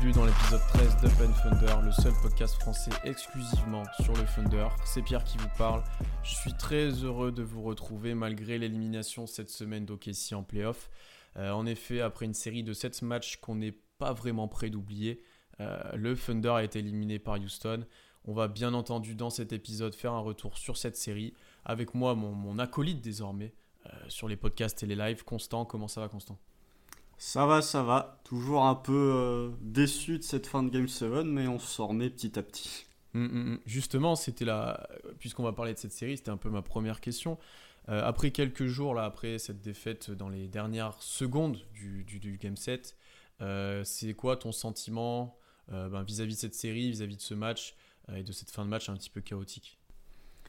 bienvenue 0.00 0.18
dans 0.18 0.24
l'épisode 0.24 0.60
13 0.72 0.96
d'Open 1.02 1.32
Thunder, 1.42 1.84
le 1.84 1.92
seul 1.92 2.12
podcast 2.22 2.54
français 2.54 2.90
exclusivement 3.04 3.82
sur 4.00 4.14
le 4.14 4.24
Thunder. 4.34 4.68
C'est 4.86 5.02
Pierre 5.02 5.24
qui 5.24 5.36
vous 5.36 5.50
parle. 5.58 5.82
Je 6.22 6.34
suis 6.36 6.54
très 6.54 6.88
heureux 6.88 7.32
de 7.32 7.42
vous 7.42 7.62
retrouver 7.62 8.14
malgré 8.14 8.56
l'élimination 8.56 9.26
cette 9.26 9.50
semaine 9.50 9.84
d'OKC 9.84 10.32
en 10.32 10.42
playoff. 10.42 10.88
Euh, 11.36 11.50
en 11.50 11.66
effet, 11.66 12.00
après 12.00 12.24
une 12.24 12.32
série 12.32 12.62
de 12.62 12.72
7 12.72 13.02
matchs 13.02 13.36
qu'on 13.36 13.56
n'est 13.56 13.76
pas 13.98 14.14
vraiment 14.14 14.48
prêt 14.48 14.70
d'oublier, 14.70 15.22
euh, 15.60 15.78
le 15.94 16.16
Thunder 16.16 16.50
a 16.50 16.64
été 16.64 16.78
éliminé 16.78 17.18
par 17.18 17.34
Houston. 17.34 17.84
On 18.24 18.32
va 18.32 18.48
bien 18.48 18.72
entendu 18.72 19.14
dans 19.14 19.30
cet 19.30 19.52
épisode 19.52 19.94
faire 19.94 20.12
un 20.12 20.20
retour 20.20 20.56
sur 20.56 20.78
cette 20.78 20.96
série. 20.96 21.34
Avec 21.66 21.94
moi, 21.94 22.14
mon, 22.14 22.58
acolyte 22.58 23.02
désormais 23.02 23.52
euh, 23.84 23.90
sur 24.08 24.28
les 24.28 24.36
podcasts 24.36 24.82
et 24.82 24.86
les 24.86 24.96
lives, 24.96 25.24
Constant. 25.24 25.66
Comment 25.66 25.88
ça 25.88 26.00
va, 26.00 26.08
Constant? 26.08 26.38
Ça 27.20 27.44
va, 27.44 27.60
ça 27.60 27.82
va. 27.82 28.18
Toujours 28.24 28.64
un 28.64 28.74
peu 28.74 29.12
euh, 29.14 29.50
déçu 29.60 30.16
de 30.16 30.22
cette 30.22 30.46
fin 30.46 30.62
de 30.62 30.70
Game 30.70 30.88
7, 30.88 31.26
mais 31.26 31.46
on 31.46 31.58
s'en 31.58 31.88
remet 31.88 32.08
petit 32.08 32.38
à 32.38 32.42
petit. 32.42 32.86
Hum, 33.14 33.24
hum, 33.24 33.30
hum. 33.32 33.58
Justement, 33.66 34.16
c'était 34.16 34.46
là, 34.46 34.88
puisqu'on 35.18 35.42
va 35.42 35.52
parler 35.52 35.74
de 35.74 35.78
cette 35.78 35.92
série, 35.92 36.16
c'était 36.16 36.30
un 36.30 36.38
peu 36.38 36.48
ma 36.48 36.62
première 36.62 37.02
question. 37.02 37.36
Euh, 37.90 38.02
après 38.02 38.30
quelques 38.30 38.64
jours, 38.64 38.94
là, 38.94 39.04
après 39.04 39.38
cette 39.38 39.60
défaite 39.60 40.10
dans 40.10 40.30
les 40.30 40.48
dernières 40.48 40.96
secondes 41.02 41.58
du, 41.74 42.04
du, 42.04 42.38
Game 42.38 42.56
7, 42.56 42.96
euh, 43.42 43.84
c'est 43.84 44.14
quoi 44.14 44.38
ton 44.38 44.50
sentiment 44.50 45.36
ben, 45.68 46.02
vis-à-vis 46.02 46.34
de 46.34 46.40
cette 46.40 46.54
série, 46.54 46.90
vis-à-vis 46.90 47.16
de 47.16 47.22
ce 47.22 47.34
match 47.34 47.76
et 48.16 48.24
de 48.24 48.32
cette 48.32 48.50
fin 48.50 48.64
de 48.64 48.70
match 48.70 48.88
un 48.88 48.94
petit 48.94 49.10
peu 49.10 49.20
chaotique? 49.20 49.78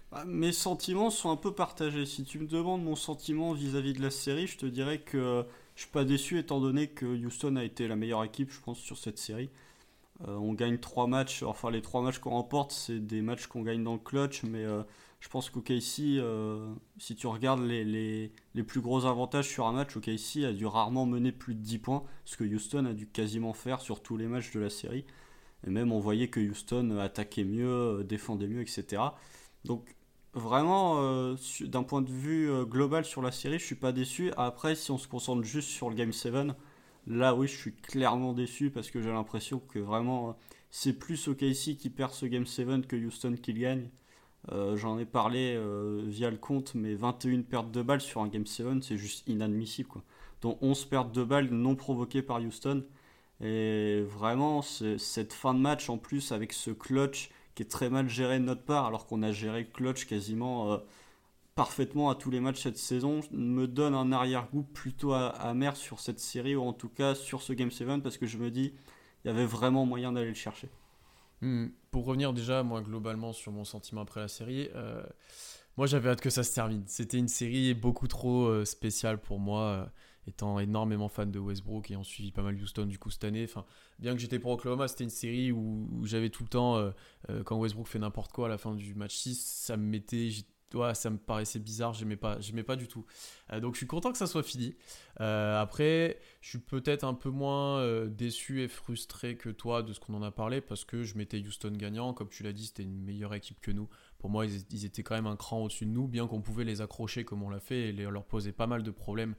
Bah, 0.09 0.23
Mes 0.25 0.53
sentiments 0.53 1.09
sont 1.09 1.31
un 1.31 1.35
peu 1.35 1.53
partagés. 1.53 2.05
Si 2.05 2.23
tu 2.23 2.39
me 2.39 2.47
demandes 2.47 2.81
mon 2.81 2.95
sentiment 2.95 3.51
vis-à-vis 3.51 3.91
-vis 3.91 3.97
de 3.97 4.01
la 4.01 4.09
série, 4.09 4.47
je 4.47 4.57
te 4.57 4.65
dirais 4.65 4.99
que 4.99 5.45
je 5.75 5.81
suis 5.81 5.91
pas 5.91 6.03
déçu 6.03 6.37
étant 6.37 6.59
donné 6.59 6.87
que 6.87 7.05
Houston 7.05 7.55
a 7.55 7.63
été 7.63 7.87
la 7.87 7.95
meilleure 7.95 8.23
équipe, 8.23 8.51
je 8.51 8.59
pense, 8.59 8.79
sur 8.79 8.97
cette 8.97 9.17
série. 9.17 9.49
Euh, 10.27 10.35
on 10.35 10.53
gagne 10.53 10.77
trois 10.77 11.07
matchs, 11.07 11.43
enfin 11.43 11.71
les 11.71 11.81
trois 11.81 12.01
matchs 12.01 12.19
qu'on 12.19 12.31
remporte, 12.31 12.71
c'est 12.71 12.99
des 12.99 13.21
matchs 13.21 13.47
qu'on 13.47 13.63
gagne 13.63 13.83
dans 13.83 13.93
le 13.93 13.99
clutch, 13.99 14.43
mais 14.43 14.63
euh, 14.63 14.83
je 15.19 15.29
pense 15.29 15.49
qu'OKC, 15.49 16.19
euh, 16.19 16.71
si 16.99 17.15
tu 17.15 17.25
regardes 17.25 17.61
les, 17.63 17.83
les, 17.83 18.31
les, 18.53 18.63
plus 18.63 18.81
gros 18.81 19.05
avantages 19.05 19.47
sur 19.47 19.65
un 19.65 19.71
match, 19.71 19.95
OKC 19.95 20.43
a 20.45 20.53
dû 20.53 20.67
rarement 20.67 21.07
mener 21.07 21.31
plus 21.31 21.55
de 21.55 21.61
10 21.61 21.79
points, 21.79 22.03
ce 22.25 22.37
que 22.37 22.43
Houston 22.43 22.85
a 22.85 22.93
dû 22.93 23.07
quasiment 23.07 23.53
faire 23.53 23.81
sur 23.81 24.01
tous 24.03 24.17
les 24.17 24.27
matchs 24.27 24.51
de 24.51 24.59
la 24.59 24.69
série. 24.69 25.05
Et 25.65 25.69
même 25.71 25.91
on 25.91 25.99
voyait 25.99 26.27
que 26.27 26.39
Houston 26.39 26.97
attaquait 26.99 27.43
mieux, 27.43 28.03
défendait 28.03 28.47
mieux, 28.47 28.61
etc. 28.61 29.01
Donc 29.65 29.95
vraiment, 30.33 31.01
euh, 31.01 31.35
d'un 31.61 31.83
point 31.83 32.01
de 32.01 32.11
vue 32.11 32.49
euh, 32.49 32.65
global 32.65 33.05
sur 33.05 33.21
la 33.21 33.31
série, 33.31 33.59
je 33.59 33.65
suis 33.65 33.75
pas 33.75 33.91
déçu. 33.91 34.31
Après, 34.37 34.75
si 34.75 34.91
on 34.91 34.97
se 34.97 35.07
concentre 35.07 35.43
juste 35.43 35.69
sur 35.69 35.89
le 35.89 35.95
Game 35.95 36.13
7, 36.13 36.33
là 37.07 37.35
oui, 37.35 37.47
je 37.47 37.57
suis 37.57 37.73
clairement 37.73 38.33
déçu 38.33 38.69
parce 38.71 38.91
que 38.91 39.01
j'ai 39.01 39.11
l'impression 39.11 39.59
que 39.59 39.79
vraiment 39.79 40.29
euh, 40.29 40.33
c'est 40.69 40.93
plus 40.93 41.27
OKC 41.27 41.77
qui 41.77 41.89
perd 41.89 42.11
ce 42.11 42.25
Game 42.25 42.45
7 42.45 42.87
que 42.87 42.95
Houston 42.95 43.35
qui 43.41 43.53
le 43.53 43.59
gagne. 43.59 43.89
J'en 44.73 44.97
ai 44.97 45.05
parlé 45.05 45.55
via 46.07 46.31
le 46.31 46.37
compte, 46.37 46.73
mais 46.73 46.95
21 46.95 47.43
pertes 47.43 47.69
de 47.69 47.83
balles 47.83 48.01
sur 48.01 48.21
un 48.21 48.27
Game 48.27 48.47
7, 48.47 48.81
c'est 48.83 48.97
juste 48.97 49.27
inadmissible. 49.27 49.89
Dont 50.41 50.57
11 50.61 50.85
pertes 50.85 51.11
de 51.11 51.23
balles 51.23 51.49
non 51.51 51.75
provoquées 51.75 52.23
par 52.23 52.41
Houston. 52.41 52.83
Et 53.39 54.01
vraiment, 54.01 54.63
cette 54.63 55.33
fin 55.33 55.53
de 55.53 55.59
match 55.59 55.89
en 55.89 55.99
plus 55.99 56.31
avec 56.31 56.53
ce 56.53 56.71
clutch 56.71 57.29
très 57.65 57.89
mal 57.89 58.09
géré 58.09 58.39
de 58.39 58.45
notre 58.45 58.63
part, 58.63 58.85
alors 58.85 59.05
qu'on 59.05 59.23
a 59.23 59.31
géré 59.31 59.65
clutch 59.65 60.05
quasiment 60.05 60.73
euh, 60.73 60.77
parfaitement 61.55 62.09
à 62.09 62.15
tous 62.15 62.31
les 62.31 62.39
matchs 62.39 62.63
cette 62.63 62.77
saison, 62.77 63.21
me 63.31 63.67
donne 63.67 63.93
un 63.93 64.11
arrière-goût 64.11 64.63
plutôt 64.63 65.13
amer 65.13 65.75
sur 65.75 65.99
cette 65.99 66.19
série, 66.19 66.55
ou 66.55 66.63
en 66.63 66.73
tout 66.73 66.89
cas 66.89 67.15
sur 67.15 67.41
ce 67.41 67.53
Game 67.53 67.71
7, 67.71 68.01
parce 68.01 68.17
que 68.17 68.25
je 68.25 68.37
me 68.37 68.49
dis, 68.49 68.73
il 69.23 69.27
y 69.27 69.29
avait 69.31 69.45
vraiment 69.45 69.85
moyen 69.85 70.11
d'aller 70.11 70.29
le 70.29 70.33
chercher. 70.33 70.69
Hmm. 71.41 71.67
Pour 71.89 72.05
revenir 72.05 72.33
déjà, 72.33 72.63
moi, 72.63 72.81
globalement, 72.81 73.33
sur 73.33 73.51
mon 73.51 73.65
sentiment 73.65 74.01
après 74.01 74.21
la 74.21 74.27
série, 74.27 74.69
euh, 74.75 75.03
moi, 75.77 75.87
j'avais 75.87 76.09
hâte 76.09 76.21
que 76.21 76.29
ça 76.29 76.43
se 76.43 76.53
termine. 76.53 76.83
C'était 76.87 77.17
une 77.17 77.27
série 77.27 77.73
beaucoup 77.73 78.07
trop 78.07 78.45
euh, 78.45 78.65
spéciale 78.65 79.19
pour 79.19 79.39
moi 79.39 79.91
étant 80.27 80.59
énormément 80.59 81.07
fan 81.07 81.31
de 81.31 81.39
Westbrook 81.39 81.89
et 81.89 81.93
ayant 81.93 82.03
suivi 82.03 82.31
pas 82.31 82.43
mal 82.43 82.55
Houston 82.55 82.85
du 82.85 82.99
coup 82.99 83.09
cette 83.09 83.23
année. 83.23 83.43
Enfin, 83.43 83.65
bien 83.99 84.13
que 84.13 84.19
j'étais 84.19 84.39
pour 84.39 84.51
Oklahoma, 84.51 84.87
c'était 84.87 85.03
une 85.03 85.09
série 85.09 85.51
où, 85.51 85.87
j'avais 86.03 86.29
tout 86.29 86.43
le 86.43 86.49
temps, 86.49 86.77
euh, 86.77 86.91
euh, 87.29 87.43
quand 87.43 87.57
Westbrook 87.57 87.87
fait 87.87 87.99
n'importe 87.99 88.31
quoi 88.31 88.45
à 88.45 88.49
la 88.49 88.57
fin 88.57 88.75
du 88.75 88.93
match 88.93 89.15
6, 89.15 89.39
ça 89.43 89.77
me 89.77 89.83
mettait, 89.83 90.29
ouais, 90.75 90.93
ça 90.93 91.09
me 91.09 91.17
paraissait 91.17 91.59
bizarre, 91.59 91.93
j'aimais 91.93 92.17
pas, 92.17 92.39
j'aimais 92.39 92.63
pas 92.63 92.75
du 92.75 92.87
tout. 92.87 93.03
Euh, 93.51 93.59
donc 93.59 93.73
je 93.73 93.77
suis 93.77 93.87
content 93.87 94.11
que 94.11 94.17
ça 94.17 94.27
soit 94.27 94.43
fini. 94.43 94.75
après, 95.17 96.19
je 96.41 96.49
suis 96.49 96.59
peut-être 96.59 97.03
un 97.03 97.15
peu 97.15 97.29
moins 97.29 97.83
déçu 98.07 98.61
et 98.61 98.67
frustré 98.67 99.37
que 99.37 99.49
toi 99.49 99.81
de 99.81 99.91
ce 99.93 99.99
qu'on 99.99 100.13
en 100.13 100.23
a 100.23 100.31
parlé 100.31 100.61
parce 100.61 100.85
que 100.85 101.03
je 101.03 101.17
mettais 101.17 101.39
Houston 101.39 101.73
gagnant. 101.75 102.13
Comme 102.13 102.29
tu 102.29 102.43
l'as 102.43 102.53
dit, 102.53 102.67
c'était 102.67 102.83
une 102.83 103.01
meilleure 103.01 103.33
équipe 103.33 103.59
que 103.59 103.71
nous. 103.71 103.89
Pour 104.19 104.29
moi, 104.29 104.45
ils, 104.45 104.63
ils 104.69 104.85
étaient 104.85 105.01
quand 105.01 105.15
même 105.15 105.25
un 105.25 105.35
cran 105.35 105.63
au-dessus 105.63 105.87
de 105.87 105.91
nous, 105.91 106.07
bien 106.07 106.27
qu'on 106.27 106.41
pouvait 106.41 106.63
les 106.63 106.81
accrocher 106.81 107.23
comme 107.23 107.41
on 107.41 107.49
l'a 107.49 107.59
fait 107.59 107.89
et 107.89 107.91
leur 107.91 108.23
poser 108.23 108.51
pas 108.51 108.67
mal 108.67 108.83
de 108.83 108.91
problèmes 108.91 109.35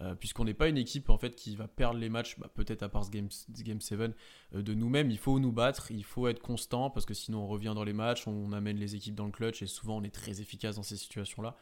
euh, 0.00 0.14
puisqu'on 0.16 0.44
n'est 0.44 0.54
pas 0.54 0.68
une 0.68 0.76
équipe 0.76 1.08
en 1.08 1.18
fait 1.18 1.36
qui 1.36 1.54
va 1.54 1.68
perdre 1.68 2.00
les 2.00 2.08
matchs, 2.08 2.36
bah, 2.38 2.50
peut-être 2.52 2.82
à 2.82 2.88
part 2.88 3.04
ce 3.04 3.10
Game, 3.10 3.28
game 3.60 3.80
7, 3.80 4.00
euh, 4.00 4.62
de 4.62 4.74
nous-mêmes. 4.74 5.10
Il 5.10 5.18
faut 5.18 5.38
nous 5.38 5.52
battre, 5.52 5.92
il 5.92 6.04
faut 6.04 6.26
être 6.26 6.40
constant, 6.40 6.90
parce 6.90 7.06
que 7.06 7.14
sinon 7.14 7.44
on 7.44 7.46
revient 7.46 7.72
dans 7.74 7.84
les 7.84 7.92
matchs, 7.92 8.26
on 8.26 8.52
amène 8.52 8.76
les 8.76 8.96
équipes 8.96 9.14
dans 9.14 9.26
le 9.26 9.30
clutch, 9.30 9.62
et 9.62 9.66
souvent 9.66 9.98
on 9.98 10.02
est 10.02 10.14
très 10.14 10.40
efficace 10.40 10.76
dans 10.76 10.82
ces 10.82 10.96
situations-là. 10.96 11.56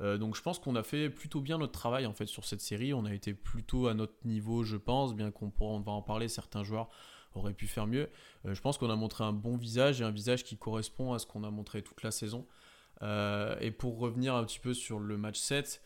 Euh, 0.00 0.18
donc 0.18 0.34
je 0.36 0.42
pense 0.42 0.58
qu'on 0.58 0.74
a 0.74 0.82
fait 0.82 1.08
plutôt 1.08 1.40
bien 1.40 1.58
notre 1.58 1.72
travail 1.72 2.06
en 2.06 2.12
fait 2.12 2.26
sur 2.26 2.44
cette 2.44 2.60
série. 2.60 2.92
On 2.92 3.04
a 3.04 3.14
été 3.14 3.34
plutôt 3.34 3.86
à 3.86 3.94
notre 3.94 4.14
niveau, 4.24 4.64
je 4.64 4.76
pense, 4.76 5.14
bien 5.14 5.30
qu'on 5.30 5.52
on 5.60 5.80
va 5.80 5.92
en 5.92 6.02
parler. 6.02 6.26
Certains 6.26 6.64
joueurs 6.64 6.88
auraient 7.34 7.54
pu 7.54 7.66
faire 7.66 7.86
mieux. 7.86 8.08
je 8.44 8.60
pense 8.62 8.78
qu'on 8.78 8.88
a 8.88 8.96
montré 8.96 9.22
un 9.22 9.32
bon 9.32 9.56
visage 9.56 10.00
et 10.00 10.04
un 10.04 10.10
visage 10.10 10.42
qui 10.42 10.56
correspond 10.56 11.12
à 11.12 11.18
ce 11.18 11.26
qu'on 11.26 11.44
a 11.44 11.50
montré 11.50 11.82
toute 11.82 12.02
la 12.02 12.10
saison. 12.10 12.46
et 13.02 13.70
pour 13.78 13.98
revenir 13.98 14.34
un 14.34 14.44
petit 14.44 14.58
peu 14.58 14.72
sur 14.72 14.98
le 15.00 15.18
match 15.18 15.38
7, 15.38 15.82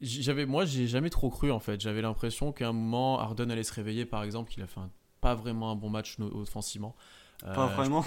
j'avais, 0.00 0.46
moi, 0.46 0.64
j'ai 0.64 0.86
jamais 0.86 1.10
trop 1.10 1.30
cru 1.30 1.50
en 1.50 1.60
fait. 1.60 1.80
J'avais 1.80 2.02
l'impression 2.02 2.52
qu'à 2.52 2.68
un 2.68 2.72
moment, 2.72 3.18
Harden 3.18 3.50
allait 3.50 3.62
se 3.62 3.72
réveiller, 3.72 4.06
par 4.06 4.22
exemple, 4.22 4.50
qu'il 4.50 4.62
a 4.62 4.66
fait 4.66 4.80
pas 5.20 5.34
vraiment 5.34 5.70
un 5.70 5.76
bon 5.76 5.90
match 5.90 6.16
offensivement. 6.20 6.94
pas 7.40 7.66
vraiment. 7.66 8.04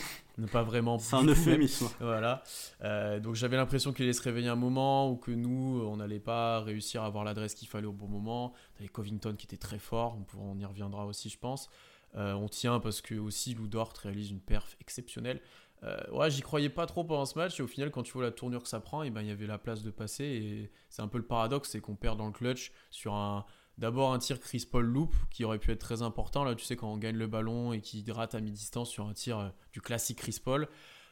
pas 0.51 0.63
vraiment. 0.63 0.99
C'est 0.99 1.15
un 1.15 1.27
euphémisme. 1.27 1.89
Voilà. 1.99 2.43
Euh, 2.83 3.19
donc 3.19 3.35
j'avais 3.35 3.57
l'impression 3.57 3.93
qu'il 3.93 4.03
allait 4.03 4.13
se 4.13 4.21
réveiller 4.21 4.49
un 4.49 4.55
moment 4.55 5.11
ou 5.11 5.17
que 5.17 5.31
nous, 5.31 5.81
on 5.85 5.97
n'allait 5.97 6.19
pas 6.19 6.61
réussir 6.61 7.03
à 7.03 7.07
avoir 7.07 7.23
l'adresse 7.23 7.55
qu'il 7.55 7.67
fallait 7.67 7.87
au 7.87 7.93
bon 7.93 8.07
moment. 8.07 8.53
T'avais 8.75 8.89
Covington 8.89 9.35
qui 9.35 9.45
était 9.45 9.57
très 9.57 9.79
fort. 9.79 10.17
On, 10.37 10.51
on 10.51 10.59
y 10.59 10.65
reviendra 10.65 11.05
aussi, 11.05 11.29
je 11.29 11.37
pense. 11.37 11.69
Euh, 12.15 12.33
on 12.33 12.47
tient 12.47 12.79
parce 12.79 13.01
que 13.01 13.15
aussi 13.15 13.53
Lou 13.53 13.67
Dort 13.67 13.93
réalise 14.01 14.31
une 14.31 14.39
perf 14.39 14.75
exceptionnelle. 14.81 15.41
Euh, 15.83 15.97
ouais, 16.11 16.29
j'y 16.29 16.41
croyais 16.41 16.69
pas 16.69 16.85
trop 16.85 17.03
pendant 17.03 17.25
ce 17.25 17.37
match 17.37 17.59
et 17.59 17.63
au 17.63 17.67
final, 17.67 17.89
quand 17.89 18.03
tu 18.03 18.11
vois 18.11 18.23
la 18.23 18.31
tournure 18.31 18.63
que 18.63 18.69
ça 18.69 18.81
prend, 18.81 19.03
eh 19.03 19.09
ben 19.09 19.21
il 19.21 19.27
y 19.27 19.31
avait 19.31 19.47
la 19.47 19.57
place 19.57 19.81
de 19.81 19.91
passer 19.91 20.25
et 20.25 20.71
c'est 20.89 21.01
un 21.01 21.07
peu 21.07 21.17
le 21.17 21.25
paradoxe, 21.25 21.69
c'est 21.69 21.79
qu'on 21.79 21.95
perd 21.95 22.17
dans 22.17 22.25
le 22.25 22.33
clutch 22.33 22.71
sur 22.89 23.13
un 23.13 23.45
d'abord 23.77 24.11
un 24.11 24.19
tir 24.19 24.41
Chris 24.41 24.67
Paul 24.69 24.85
loop 24.85 25.15
qui 25.31 25.45
aurait 25.45 25.57
pu 25.57 25.71
être 25.71 25.79
très 25.79 26.01
important 26.01 26.43
là, 26.43 26.53
tu 26.53 26.65
sais 26.65 26.75
quand 26.75 26.91
on 26.91 26.97
gagne 26.97 27.15
le 27.15 27.27
ballon 27.27 27.71
et 27.71 27.79
qui 27.79 28.03
rate 28.11 28.35
à 28.35 28.41
mi-distance 28.41 28.89
sur 28.89 29.07
un 29.07 29.13
tir 29.13 29.39
euh, 29.39 29.47
du 29.71 29.79
classique 29.79 30.17
Chris 30.17 30.37
Paul. 30.43 30.67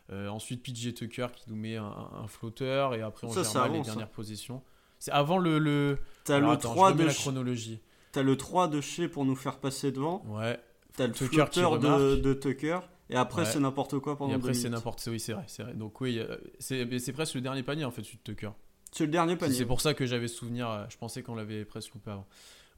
Euh, 0.09 0.27
ensuite 0.29 0.63
PJ 0.63 0.93
Tucker 0.93 1.27
qui 1.33 1.49
nous 1.49 1.57
met 1.57 1.75
un, 1.75 2.27
flotteur 2.27 2.93
et 2.93 3.01
après 3.01 3.27
on 3.27 3.31
gère 3.31 3.53
mal 3.53 3.71
les 3.71 3.81
dernières 3.81 4.09
positions. 4.09 4.63
C'est 4.99 5.11
avant 5.11 5.37
le 5.37 5.59
le 5.59 5.99
T'as 6.25 6.39
le 6.39 6.57
3 6.57 6.93
de 6.93 7.03
la 7.03 7.13
chronologie. 7.13 7.79
T'as 8.11 8.23
le 8.23 8.35
3 8.35 8.67
de 8.67 8.81
chez 8.81 9.07
pour 9.07 9.25
nous 9.25 9.35
faire 9.35 9.59
passer 9.59 9.91
devant. 9.91 10.23
Ouais. 10.27 10.59
T'as 10.95 11.07
le 11.07 11.13
flotteur 11.13 11.79
de, 11.79 12.15
de 12.15 12.33
Tucker. 12.33 12.79
Et 13.09 13.15
après, 13.15 13.45
c'est 13.45 13.59
n'importe 13.59 13.99
quoi 13.99 14.17
pendant 14.17 14.31
Et 14.31 14.35
après, 14.35 14.53
c'est 14.53 14.69
n'importe 14.69 15.03
quoi. 15.03 15.13
Oui, 15.13 15.19
c'est 15.19 15.33
vrai, 15.33 15.45
c'est 15.47 15.63
vrai. 15.63 15.73
Donc, 15.73 16.01
oui, 16.01 16.21
c'est 16.59 17.13
presque 17.13 17.35
le 17.35 17.41
dernier 17.41 17.63
panier 17.63 17.85
en 17.85 17.91
fait, 17.91 18.03
celui 18.03 18.17
de 18.17 18.23
Tucker. 18.23 18.51
C'est 18.91 19.05
le 19.05 19.11
dernier 19.11 19.35
panier. 19.35 19.53
C'est 19.53 19.65
pour 19.65 19.81
ça 19.81 19.93
que 19.93 20.05
j'avais 20.05 20.27
souvenir. 20.27 20.69
Euh, 20.69 20.85
je 20.89 20.97
pensais 20.97 21.23
qu'on 21.23 21.35
l'avait 21.35 21.65
presque 21.65 21.93
loupé 21.93 22.11
avant. 22.11 22.27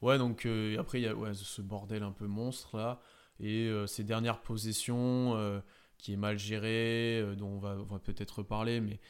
Ouais, 0.02 0.18
donc 0.18 0.46
euh, 0.46 0.78
après, 0.78 1.00
il 1.00 1.04
y 1.04 1.08
a 1.08 1.14
ouais, 1.14 1.32
ce 1.34 1.62
bordel 1.62 2.02
un 2.02 2.12
peu 2.12 2.26
monstre 2.26 2.76
là. 2.76 3.00
Et 3.38 3.68
euh, 3.68 3.86
ces 3.86 4.04
dernières 4.04 4.40
possessions 4.40 5.62
qui 5.98 6.12
est 6.12 6.16
mal 6.16 6.38
gérée, 6.38 7.24
dont 7.36 7.48
on 7.48 7.58
va, 7.58 7.74
va 7.74 7.98
peut-être 7.98 8.38
reparler. 8.38 8.80
Mais 8.80 9.00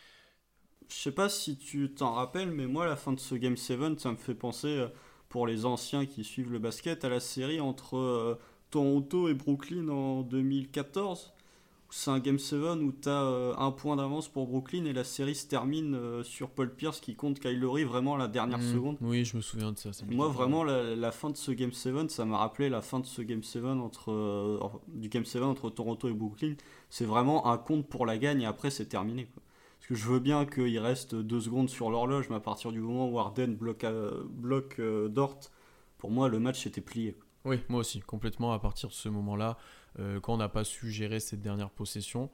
je 0.88 0.94
sais 0.94 1.12
pas 1.12 1.28
si 1.28 1.56
tu 1.56 1.92
t'en 1.92 2.12
rappelles, 2.12 2.50
mais 2.50 2.66
moi, 2.66 2.86
la 2.86 2.96
fin 2.96 3.12
de 3.12 3.20
ce 3.20 3.34
Game 3.34 3.56
7, 3.56 4.00
ça 4.00 4.10
me 4.10 4.16
fait 4.16 4.34
penser, 4.34 4.86
pour 5.28 5.46
les 5.46 5.64
anciens 5.64 6.06
qui 6.06 6.24
suivent 6.24 6.52
le 6.52 6.58
basket, 6.58 7.04
à 7.04 7.08
la 7.08 7.20
série 7.20 7.60
entre 7.60 8.38
Toronto 8.70 9.28
et 9.28 9.34
Brooklyn 9.34 9.88
en 9.88 10.22
2014. 10.22 11.32
C'est 11.92 12.10
un 12.10 12.20
Game 12.20 12.38
7 12.38 12.58
où 12.82 12.92
tu 12.92 13.08
as 13.08 13.22
euh, 13.24 13.52
un 13.58 13.72
point 13.72 13.96
d'avance 13.96 14.28
pour 14.28 14.46
Brooklyn 14.46 14.84
et 14.84 14.92
la 14.92 15.02
série 15.02 15.34
se 15.34 15.48
termine 15.48 15.96
euh, 15.96 16.22
sur 16.22 16.50
Paul 16.50 16.72
Pierce 16.72 17.00
qui 17.00 17.16
compte 17.16 17.40
Kyle 17.40 17.58
Lowry 17.58 17.82
vraiment 17.82 18.14
à 18.14 18.18
la 18.18 18.28
dernière 18.28 18.58
mmh. 18.58 18.72
seconde. 18.72 18.96
Oui, 19.00 19.24
je 19.24 19.36
me 19.36 19.42
souviens 19.42 19.72
de 19.72 19.78
ça. 19.78 19.90
Moi, 20.08 20.28
vraiment, 20.28 20.62
la, 20.62 21.10
fin 21.10 21.30
de 21.30 21.36
ce 21.36 21.50
Game 21.50 21.72
7, 21.72 22.08
ça 22.10 22.24
m'a 22.24 22.38
rappelé 22.38 22.68
la 22.68 22.80
fin 22.80 23.00
de 23.00 23.06
ce 23.06 23.22
Game 23.22 23.42
7 23.42 23.64
entre, 23.64 24.12
euh, 24.12 24.60
du 24.88 25.08
Game 25.08 25.24
7 25.24 25.42
entre 25.42 25.68
Toronto 25.68 26.08
et 26.08 26.12
Brooklyn. 26.12 26.54
C'est 26.90 27.06
vraiment 27.06 27.48
un 27.48 27.58
compte 27.58 27.88
pour 27.88 28.06
la 28.06 28.18
gagne 28.18 28.42
et 28.42 28.46
après, 28.46 28.70
c'est 28.70 28.86
terminé. 28.86 29.28
Parce 29.80 29.88
que 29.88 29.94
je 29.96 30.06
veux 30.06 30.20
bien 30.20 30.46
qu'il 30.46 30.78
reste 30.78 31.16
deux 31.16 31.40
secondes 31.40 31.68
sur 31.68 31.90
l'horloge, 31.90 32.28
mais 32.30 32.36
à 32.36 32.40
partir 32.40 32.70
du 32.70 32.78
moment 32.78 33.08
où 33.08 33.18
Arden 33.18 33.56
bloque, 33.56 33.84
bloque 34.28 34.80
Dort, 35.08 35.40
pour 35.98 36.12
moi, 36.12 36.28
le 36.28 36.38
match 36.38 36.66
était 36.68 36.80
plié. 36.80 37.16
Oui, 37.44 37.60
moi 37.68 37.80
aussi, 37.80 38.00
complètement 38.00 38.52
à 38.52 38.58
partir 38.58 38.88
de 38.88 38.94
ce 38.94 39.08
moment-là, 39.08 39.56
quand 40.22 40.34
on 40.34 40.36
n'a 40.36 40.48
pas 40.48 40.64
su 40.64 40.90
gérer 40.90 41.20
cette 41.20 41.40
dernière 41.40 41.70
possession, 41.70 42.30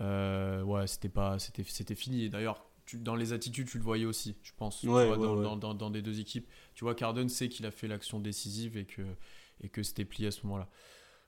ouais, 0.00 0.86
c'était 0.86 1.08
pas, 1.08 1.38
c'était, 1.38 1.64
c'était 1.64 1.94
fini. 1.94 2.24
Et 2.24 2.28
d'ailleurs, 2.28 2.64
dans 2.94 3.16
les 3.16 3.32
attitudes, 3.32 3.68
tu 3.68 3.78
le 3.78 3.84
voyais 3.84 4.04
aussi, 4.04 4.36
je 4.42 4.52
pense, 4.56 4.84
dans, 4.84 5.56
Dans, 5.56 5.90
des 5.90 6.02
deux 6.02 6.20
équipes. 6.20 6.48
Tu 6.74 6.84
vois, 6.84 6.94
Carden 6.94 7.28
sait 7.28 7.48
qu'il 7.48 7.66
a 7.66 7.70
fait 7.70 7.88
l'action 7.88 8.20
décisive 8.20 8.76
et 8.76 8.84
que, 8.84 9.02
et 9.60 9.68
que 9.68 9.82
c'était 9.82 10.04
plié 10.04 10.28
à 10.28 10.30
ce 10.30 10.46
moment-là. 10.46 10.68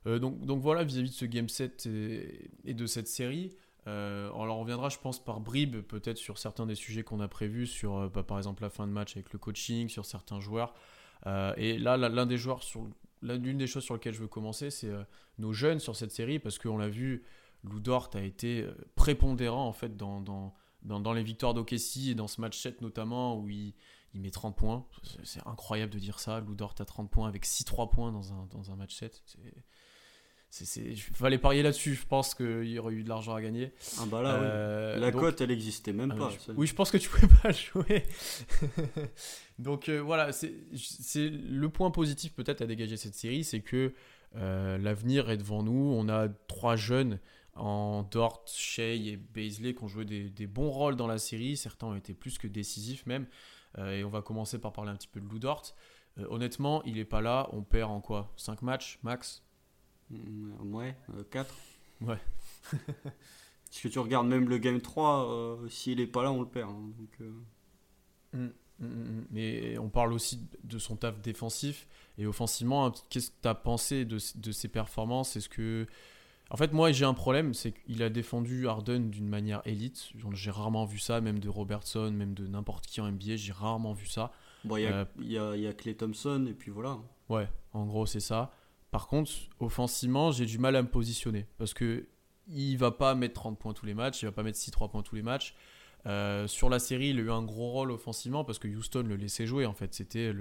Euh, 0.06 0.18
donc, 0.18 0.44
donc 0.44 0.60
voilà, 0.60 0.84
vis-à-vis 0.84 1.10
de 1.10 1.14
ce 1.14 1.24
game 1.24 1.48
set 1.48 1.86
et, 1.86 2.74
de 2.74 2.86
cette 2.86 3.08
série, 3.08 3.56
euh, 3.86 4.30
on 4.34 4.48
en 4.48 4.60
reviendra, 4.60 4.88
je 4.88 4.98
pense, 4.98 5.22
par 5.22 5.40
bribes, 5.40 5.80
peut-être 5.80 6.18
sur 6.18 6.38
certains 6.38 6.66
des 6.66 6.74
sujets 6.74 7.02
qu'on 7.02 7.20
a 7.20 7.28
prévus, 7.28 7.66
sur 7.66 7.96
euh, 7.96 8.08
bah, 8.08 8.22
par 8.22 8.38
exemple 8.38 8.62
la 8.62 8.70
fin 8.70 8.86
de 8.86 8.92
match 8.92 9.16
avec 9.16 9.32
le 9.32 9.38
coaching, 9.38 9.88
sur 9.88 10.04
certains 10.04 10.40
joueurs. 10.40 10.74
et 11.56 11.78
là, 11.78 11.96
l'un 11.96 12.26
des 12.26 12.38
joueurs, 12.38 12.62
sur, 12.62 12.86
l'une 13.22 13.58
des 13.58 13.66
choses 13.66 13.84
sur 13.84 13.94
lesquelles 13.94 14.14
je 14.14 14.20
veux 14.20 14.28
commencer, 14.28 14.70
c'est 14.70 14.92
nos 15.38 15.52
jeunes 15.52 15.80
sur 15.80 15.96
cette 15.96 16.12
série, 16.12 16.38
parce 16.38 16.58
qu'on 16.58 16.78
l'a 16.78 16.88
vu, 16.88 17.24
Lou 17.64 17.80
Dort 17.80 18.10
a 18.14 18.20
été 18.20 18.66
prépondérant 18.94 19.66
en 19.66 19.72
fait 19.72 19.96
dans, 19.96 20.20
dans, 20.20 20.54
dans, 20.82 21.12
les 21.12 21.22
victoires 21.22 21.54
d'Okessi 21.54 22.10
et 22.10 22.14
dans 22.14 22.28
ce 22.28 22.40
match 22.40 22.58
7 22.58 22.80
notamment, 22.82 23.38
où 23.38 23.48
il, 23.48 23.74
il 24.14 24.20
met 24.20 24.30
30 24.30 24.56
points. 24.56 24.86
C'est 25.24 25.46
incroyable 25.46 25.92
de 25.92 25.98
dire 25.98 26.18
ça. 26.20 26.40
Lou 26.40 26.54
Dort 26.54 26.74
a 26.78 26.84
30 26.84 27.10
points 27.10 27.28
avec 27.28 27.46
6-3 27.46 27.90
points 27.90 28.12
dans 28.12 28.32
un, 28.32 28.46
dans 28.46 28.70
un 28.70 28.76
match 28.76 28.94
7. 28.94 29.22
C'est 30.50 30.80
il 30.80 30.96
fallait 30.96 31.38
parier 31.38 31.62
là-dessus. 31.62 31.94
Je 31.94 32.06
pense 32.06 32.34
qu'il 32.34 32.64
y 32.64 32.78
aurait 32.78 32.94
eu 32.94 33.02
de 33.02 33.08
l'argent 33.08 33.34
à 33.34 33.42
gagner. 33.42 33.72
Ah 33.98 34.04
bah 34.10 34.22
là, 34.22 34.34
euh, 34.36 34.98
la 34.98 35.12
cote, 35.12 35.40
elle 35.42 35.50
existait 35.50 35.92
même 35.92 36.12
ah, 36.16 36.18
pas. 36.18 36.32
oui, 36.56 36.66
je 36.66 36.74
pense 36.74 36.90
que 36.90 36.96
tu 36.96 37.08
pouvais 37.10 37.28
pas 37.42 37.52
jouer. 37.52 38.04
donc 39.58 39.88
euh, 39.88 39.98
voilà, 39.98 40.32
c'est 40.32 40.50
le 41.28 41.68
point 41.68 41.90
positif 41.90 42.32
peut-être 42.32 42.62
à 42.62 42.66
dégager 42.66 42.96
cette 42.96 43.14
série, 43.14 43.44
c'est 43.44 43.60
que 43.60 43.92
euh, 44.36 44.78
l'avenir 44.78 45.28
est 45.28 45.36
devant 45.36 45.62
nous. 45.62 45.92
On 45.94 46.08
a 46.08 46.28
trois 46.28 46.76
jeunes 46.76 47.18
en 47.54 48.04
Dort, 48.04 48.44
Shea 48.46 48.94
et 48.94 49.16
Baisley 49.16 49.74
qui 49.74 49.84
ont 49.84 49.88
joué 49.88 50.06
des, 50.06 50.30
des, 50.30 50.46
bons 50.46 50.70
rôles 50.70 50.96
dans 50.96 51.08
la 51.08 51.18
série. 51.18 51.58
Certains 51.58 51.88
ont 51.88 51.96
été 51.96 52.14
plus 52.14 52.38
que 52.38 52.46
décisifs 52.46 53.04
même. 53.04 53.26
et 53.76 54.02
on 54.02 54.08
va 54.08 54.22
commencer 54.22 54.58
par 54.58 54.72
parler 54.72 54.92
un 54.92 54.96
petit 54.96 55.08
peu 55.08 55.20
de 55.20 55.26
Lou 55.26 55.38
Dort. 55.38 55.74
honnêtement, 56.30 56.82
il 56.84 56.98
est 56.98 57.04
pas 57.04 57.20
là. 57.20 57.50
On 57.52 57.62
perd 57.62 57.90
en 57.90 58.00
quoi? 58.00 58.32
5 58.36 58.62
matchs 58.62 58.98
max? 59.02 59.42
Ouais, 60.10 60.96
4. 61.30 61.54
Euh, 62.02 62.06
ouais. 62.06 62.18
Parce 62.72 63.82
que 63.82 63.88
tu 63.88 63.98
regardes 63.98 64.26
même 64.26 64.48
le 64.48 64.58
game 64.58 64.80
3, 64.80 65.30
euh, 65.30 65.68
s'il 65.68 66.00
est 66.00 66.06
pas 66.06 66.22
là, 66.22 66.32
on 66.32 66.40
le 66.40 66.48
perd. 66.48 66.70
Hein, 66.70 66.90
donc, 66.98 67.10
euh. 67.20 68.48
mm, 68.78 68.86
mm, 68.86 69.24
Mais 69.30 69.78
on 69.78 69.88
parle 69.88 70.12
aussi 70.12 70.40
de 70.64 70.78
son 70.78 70.96
taf 70.96 71.20
défensif 71.20 71.86
et 72.16 72.26
offensivement. 72.26 72.92
Qu'est-ce 73.10 73.30
que 73.30 73.36
tu 73.42 73.48
as 73.48 73.54
pensé 73.54 74.04
de, 74.04 74.18
de 74.36 74.52
ses 74.52 74.68
performances? 74.68 75.36
Est-ce 75.36 75.48
que. 75.48 75.86
En 76.50 76.56
fait, 76.56 76.72
moi, 76.72 76.92
j'ai 76.92 77.04
un 77.04 77.12
problème, 77.12 77.52
c'est 77.52 77.72
qu'il 77.72 78.02
a 78.02 78.08
défendu 78.08 78.68
Harden 78.68 79.10
d'une 79.10 79.28
manière 79.28 79.60
élite. 79.66 80.12
J'ai 80.32 80.50
rarement 80.50 80.86
vu 80.86 80.98
ça, 80.98 81.20
même 81.20 81.40
de 81.40 81.48
Robertson, 81.50 82.10
même 82.10 82.32
de 82.32 82.46
n'importe 82.46 82.86
qui 82.86 83.02
en 83.02 83.12
NBA, 83.12 83.36
j'ai 83.36 83.52
rarement 83.52 83.92
vu 83.92 84.06
ça. 84.06 84.32
Bon, 84.64 84.78
il 84.78 84.84
y, 85.20 85.34
y, 85.34 85.34
y, 85.34 85.66
a 85.66 85.72
Clay 85.74 85.94
Thompson, 85.94 86.46
et 86.48 86.54
puis 86.54 86.70
voilà. 86.70 86.96
Ouais, 87.28 87.48
en 87.74 87.84
gros, 87.84 88.06
c'est 88.06 88.20
ça. 88.20 88.50
Par 88.90 89.06
contre, 89.08 89.30
offensivement, 89.60 90.32
j'ai 90.32 90.46
du 90.46 90.58
mal 90.58 90.76
à 90.76 90.82
me 90.82 90.88
positionner 90.88 91.46
parce 91.58 91.74
que 91.74 92.06
il 92.48 92.76
va 92.76 92.90
pas 92.90 93.14
mettre 93.14 93.34
30 93.34 93.58
points 93.58 93.74
tous 93.74 93.84
les 93.84 93.94
matchs, 93.94 94.22
il 94.22 94.26
va 94.26 94.32
pas 94.32 94.42
mettre 94.42 94.58
6-3 94.58 94.90
points 94.90 95.02
tous 95.02 95.14
les 95.14 95.22
matchs. 95.22 95.54
Euh, 96.06 96.46
sur 96.46 96.70
la 96.70 96.78
série, 96.78 97.10
il 97.10 97.18
a 97.18 97.22
eu 97.22 97.30
un 97.30 97.42
gros 97.42 97.70
rôle 97.70 97.90
offensivement 97.90 98.44
parce 98.44 98.58
que 98.58 98.68
Houston 98.68 99.04
le 99.06 99.16
laissait 99.16 99.46
jouer. 99.46 99.66
En 99.66 99.74
fait, 99.74 99.94
c'était 99.94 100.32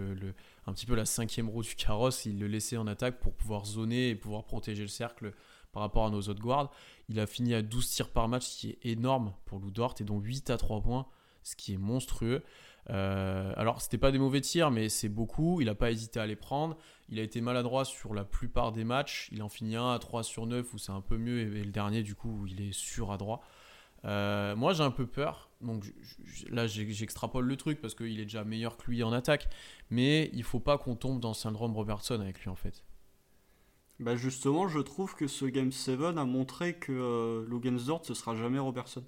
un 0.66 0.74
petit 0.74 0.86
peu 0.86 0.96
la 0.96 1.06
cinquième 1.06 1.50
roue 1.50 1.64
du 1.64 1.76
carrosse. 1.76 2.26
Il 2.26 2.40
le 2.40 2.48
laissait 2.48 2.78
en 2.78 2.88
attaque 2.88 3.20
pour 3.20 3.34
pouvoir 3.34 3.66
zoner 3.66 4.10
et 4.10 4.16
pouvoir 4.16 4.46
protéger 4.46 4.84
le 4.84 4.88
cercle 4.88 5.34
par 5.74 5.82
rapport 5.82 6.06
à 6.06 6.10
nos 6.10 6.22
autres 6.22 6.42
guards. 6.42 6.72
Il 7.10 7.20
a 7.20 7.28
fini 7.28 7.54
à 7.54 7.62
12 7.62 7.90
tirs 7.90 8.10
par 8.10 8.28
match, 8.28 8.46
ce 8.46 8.58
qui 8.58 8.70
est 8.70 8.86
énorme 8.86 9.34
pour 9.46 9.60
Lou 9.60 9.72
Dort, 9.72 9.96
et 10.00 10.04
donc 10.04 10.24
8 10.24 10.50
à 10.50 10.58
3 10.58 10.82
points, 10.82 11.08
ce 11.44 11.56
qui 11.56 11.74
est 11.74 11.78
monstrueux. 11.78 12.44
Euh, 12.90 13.54
alors, 13.58 13.82
c'était 13.82 13.98
pas 13.98 14.12
des 14.12 14.20
mauvais 14.20 14.42
tirs, 14.42 14.72
mais 14.72 14.90
c'est 14.90 15.10
beaucoup. 15.10 15.62
Il 15.62 15.66
n'a 15.66 15.76
pas 15.76 15.92
hésité 15.92 16.20
à 16.20 16.26
les 16.26 16.36
prendre. 16.36 16.78
Il 17.10 17.20
a 17.20 17.24
été 17.24 17.42
maladroit 17.42 17.86
sur 17.86 18.14
la 18.14 18.24
plupart 18.24 18.72
des 18.72 18.84
matchs. 18.84 19.30
Il 19.32 19.44
en 19.44 19.50
finit 19.50 19.76
un 19.76 19.92
à 19.92 20.00
3 20.00 20.24
sur 20.24 20.46
9 20.46 20.74
où 20.74 20.78
c'est 20.78 20.92
un 20.92 21.02
peu 21.02 21.18
mieux. 21.18 21.40
Et, 21.40 21.64
le 21.64 21.72
dernier, 21.72 22.04
du 22.04 22.16
coup, 22.16 22.46
il 22.48 22.62
est 22.62 22.74
sur. 22.74 23.16
Euh, 24.06 24.56
moi, 24.56 24.74
j'ai 24.74 24.84
un 24.84 24.92
peu 24.92 25.06
peur. 25.06 25.50
Donc 25.62 25.86
là, 26.50 26.68
j'extrapole 26.68 27.46
le 27.46 27.58
truc 27.58 27.82
parce 27.82 27.96
qu'il 27.96 28.20
est 28.20 28.26
déjà 28.26 28.44
meilleur 28.44 28.78
que 28.78 28.90
lui 28.90 29.04
en 29.04 29.12
attaque. 29.12 29.50
Mais 29.90 30.30
il 30.34 30.44
faut 30.44 30.60
pas 30.60 30.78
qu'on 30.78 30.96
tombe 30.96 31.20
dans 31.20 31.30
le 31.30 31.36
syndrome 31.36 31.76
Robertson 31.76 32.20
avec 32.22 32.42
lui, 32.42 32.50
en 32.50 32.56
fait. 32.56 32.84
Bah 34.00 34.16
justement, 34.16 34.68
je 34.68 34.80
trouve 34.80 35.16
que 35.16 35.28
ce 35.28 35.46
Game 35.46 35.72
7 35.72 36.02
a 36.18 36.26
montré 36.26 36.76
que 36.76 36.92
euh, 36.92 37.46
Logan 37.50 37.80
Zort, 37.80 38.06
ce 38.06 38.14
sera 38.14 38.36
jamais 38.36 38.60
Robertson. 38.60 39.04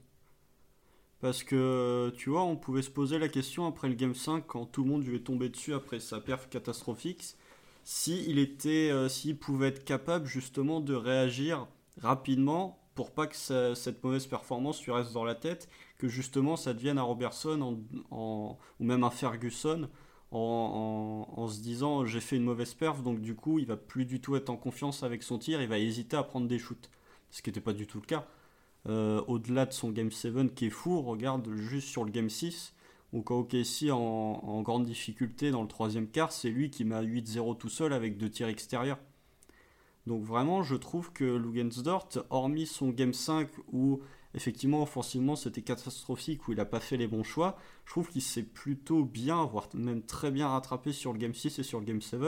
Parce 1.21 1.43
que, 1.43 2.13
tu 2.17 2.29
vois, 2.29 2.43
on 2.43 2.55
pouvait 2.55 2.81
se 2.81 2.89
poser 2.89 3.19
la 3.19 3.27
question 3.27 3.67
après 3.67 3.89
le 3.89 3.95
Game 3.95 4.15
5, 4.15 4.45
quand 4.47 4.65
tout 4.65 4.83
le 4.83 4.89
monde 4.89 5.05
lui 5.05 5.17
est 5.17 5.25
tombé 5.25 5.49
dessus 5.49 5.73
après 5.73 5.99
sa 5.99 6.21
perf 6.21 6.47
catastrophique, 6.49 7.35
s'il 7.83 8.39
était, 8.39 8.89
euh, 8.91 9.09
pouvait 9.39 9.67
être 9.69 9.83
capable 9.83 10.25
justement 10.27 10.79
de 10.79 10.93
réagir 10.93 11.67
rapidement 12.01 12.79
pour 12.95 13.11
pas 13.11 13.27
que 13.27 13.35
cette 13.35 14.03
mauvaise 14.03 14.27
performance 14.27 14.83
lui 14.83 14.91
reste 14.91 15.13
dans 15.13 15.23
la 15.23 15.35
tête, 15.35 15.69
que 15.97 16.07
justement 16.07 16.57
ça 16.57 16.73
devienne 16.73 16.97
un 16.97 17.03
Robertson 17.03 17.79
ou 18.11 18.57
même 18.79 19.03
un 19.03 19.09
Ferguson 19.09 19.89
en, 20.31 21.27
en 21.33 21.47
se 21.47 21.61
disant 21.61 22.05
j'ai 22.05 22.19
fait 22.19 22.35
une 22.35 22.43
mauvaise 22.43 22.73
perf, 22.73 23.01
donc 23.01 23.21
du 23.21 23.35
coup 23.35 23.57
il 23.57 23.65
va 23.65 23.77
plus 23.77 24.05
du 24.05 24.19
tout 24.19 24.35
être 24.35 24.49
en 24.49 24.57
confiance 24.57 25.03
avec 25.03 25.23
son 25.23 25.37
tir, 25.39 25.61
il 25.61 25.67
va 25.69 25.79
hésiter 25.79 26.17
à 26.17 26.23
prendre 26.23 26.47
des 26.47 26.59
shoots. 26.59 26.89
Ce 27.31 27.41
qui 27.41 27.49
n'était 27.49 27.61
pas 27.61 27.73
du 27.73 27.87
tout 27.87 27.99
le 28.01 28.05
cas. 28.05 28.27
Euh, 28.89 29.21
au-delà 29.27 29.67
de 29.67 29.73
son 29.73 29.91
Game 29.91 30.11
7 30.11 30.55
qui 30.55 30.65
est 30.65 30.71
fou, 30.71 31.01
regarde 31.01 31.47
juste 31.53 31.87
sur 31.89 32.03
le 32.03 32.09
Game 32.09 32.29
6, 32.29 32.73
où 33.13 33.21
quand 33.21 33.47
en, 33.91 33.95
en 33.95 34.61
grande 34.63 34.85
difficulté 34.85 35.51
dans 35.51 35.61
le 35.61 35.67
troisième 35.67 36.07
quart, 36.07 36.31
c'est 36.31 36.49
lui 36.49 36.71
qui 36.71 36.85
met 36.85 36.99
8-0 36.99 37.57
tout 37.57 37.69
seul 37.69 37.93
avec 37.93 38.17
deux 38.17 38.31
tirs 38.31 38.47
extérieurs. 38.47 38.97
Donc 40.07 40.23
vraiment, 40.23 40.63
je 40.63 40.75
trouve 40.75 41.13
que 41.13 41.23
Lugensdort, 41.23 42.09
hormis 42.31 42.65
son 42.65 42.89
Game 42.89 43.13
5 43.13 43.47
où 43.71 44.01
effectivement 44.33 44.81
offensivement 44.81 45.35
c'était 45.35 45.61
catastrophique, 45.61 46.47
où 46.47 46.51
il 46.53 46.57
n'a 46.57 46.65
pas 46.65 46.79
fait 46.79 46.97
les 46.97 47.07
bons 47.07 47.23
choix, 47.23 47.57
je 47.85 47.91
trouve 47.91 48.09
qu'il 48.09 48.23
s'est 48.23 48.43
plutôt 48.43 49.03
bien, 49.03 49.45
voire 49.45 49.69
même 49.75 50.01
très 50.01 50.31
bien 50.31 50.47
rattrapé 50.47 50.93
sur 50.93 51.13
le 51.13 51.19
Game 51.19 51.35
6 51.35 51.59
et 51.59 51.63
sur 51.63 51.79
le 51.79 51.85
Game 51.85 52.01
7, 52.01 52.19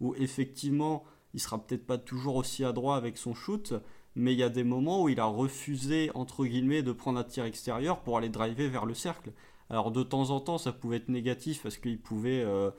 où 0.00 0.14
effectivement 0.14 1.02
il 1.34 1.40
sera 1.40 1.58
peut-être 1.58 1.84
pas 1.84 1.98
toujours 1.98 2.36
aussi 2.36 2.64
adroit 2.64 2.96
avec 2.96 3.18
son 3.18 3.34
shoot, 3.34 3.74
mais 4.16 4.32
il 4.32 4.38
y 4.38 4.42
a 4.42 4.48
des 4.48 4.64
moments 4.64 5.02
où 5.02 5.08
il 5.10 5.20
a 5.20 5.26
refusé, 5.26 6.10
entre 6.14 6.46
guillemets, 6.46 6.82
de 6.82 6.92
prendre 6.92 7.18
un 7.18 7.24
tir 7.24 7.44
extérieur 7.44 8.00
pour 8.00 8.16
aller 8.16 8.30
driver 8.30 8.68
vers 8.68 8.86
le 8.86 8.94
cercle. 8.94 9.30
Alors 9.68 9.90
de 9.90 10.02
temps 10.02 10.30
en 10.30 10.40
temps, 10.40 10.58
ça 10.58 10.72
pouvait 10.72 10.96
être 10.96 11.08
négatif 11.08 11.62
parce 11.62 11.76
qu'il 11.76 11.98
pouvait 11.98 12.42
euh, 12.42 12.70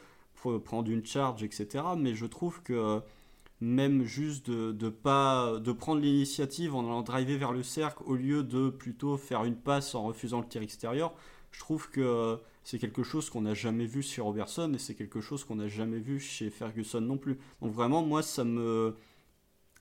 prendre 0.66 0.90
une 0.90 1.06
charge, 1.06 1.44
etc. 1.44 1.84
Mais 1.98 2.16
je 2.16 2.26
trouve 2.26 2.62
que 2.64 3.02
même 3.62 4.04
juste 4.04 4.50
de, 4.50 4.90
pas, 4.90 5.60
de 5.60 5.72
prendre 5.72 6.02
l'initiative 6.02 6.76
en 6.76 6.86
allant 6.86 7.02
driver 7.02 7.38
vers 7.38 7.52
le 7.52 7.64
cercle 7.64 8.04
au 8.06 8.16
lieu 8.16 8.44
de 8.44 8.70
plutôt 8.70 9.18
faire 9.18 9.44
une 9.46 9.56
passe 9.56 9.96
en 9.96 10.04
refusant 10.04 10.40
le 10.40 10.48
tir 10.48 10.62
extérieur, 10.62 11.14
je 11.52 11.60
trouve 11.60 11.90
que 11.90 12.40
c'est 12.64 12.80
quelque 12.80 13.04
chose 13.04 13.30
qu'on 13.30 13.42
n'a 13.42 13.54
jamais 13.54 13.86
vu 13.86 14.02
chez 14.02 14.22
Robertson 14.22 14.72
et 14.74 14.78
c'est 14.78 14.96
quelque 14.96 15.22
chose 15.22 15.44
qu'on 15.44 15.56
n'a 15.56 15.68
jamais 15.68 16.00
vu 16.00 16.20
chez 16.20 16.50
Ferguson 16.50 17.02
non 17.02 17.18
plus. 17.18 17.38
Donc 17.62 17.74
vraiment, 17.74 18.04
moi, 18.04 18.22
ça 18.22 18.44
me 18.44 18.96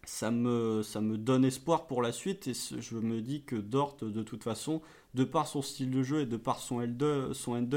ça 0.07 0.31
me, 0.31 0.83
ça 0.83 1.01
me 1.01 1.19
donne 1.19 1.45
espoir 1.45 1.87
pour 1.87 2.01
la 2.01 2.13
suite 2.13 2.47
et 2.47 2.53
je 2.55 2.97
me 2.97 3.21
dis 3.21 3.43
que 3.43 3.57
Dort, 3.57 3.97
de 4.01 4.23
toute 4.23 4.45
façon, 4.45 4.81
de 5.15 5.25
par 5.25 5.49
son 5.49 5.63
style 5.63 5.91
de 5.91 6.03
jeu 6.03 6.21
et 6.21 6.27
de 6.27 6.37
par 6.37 6.61
son 6.61 6.77
handle, 6.77 7.35
son 7.35 7.69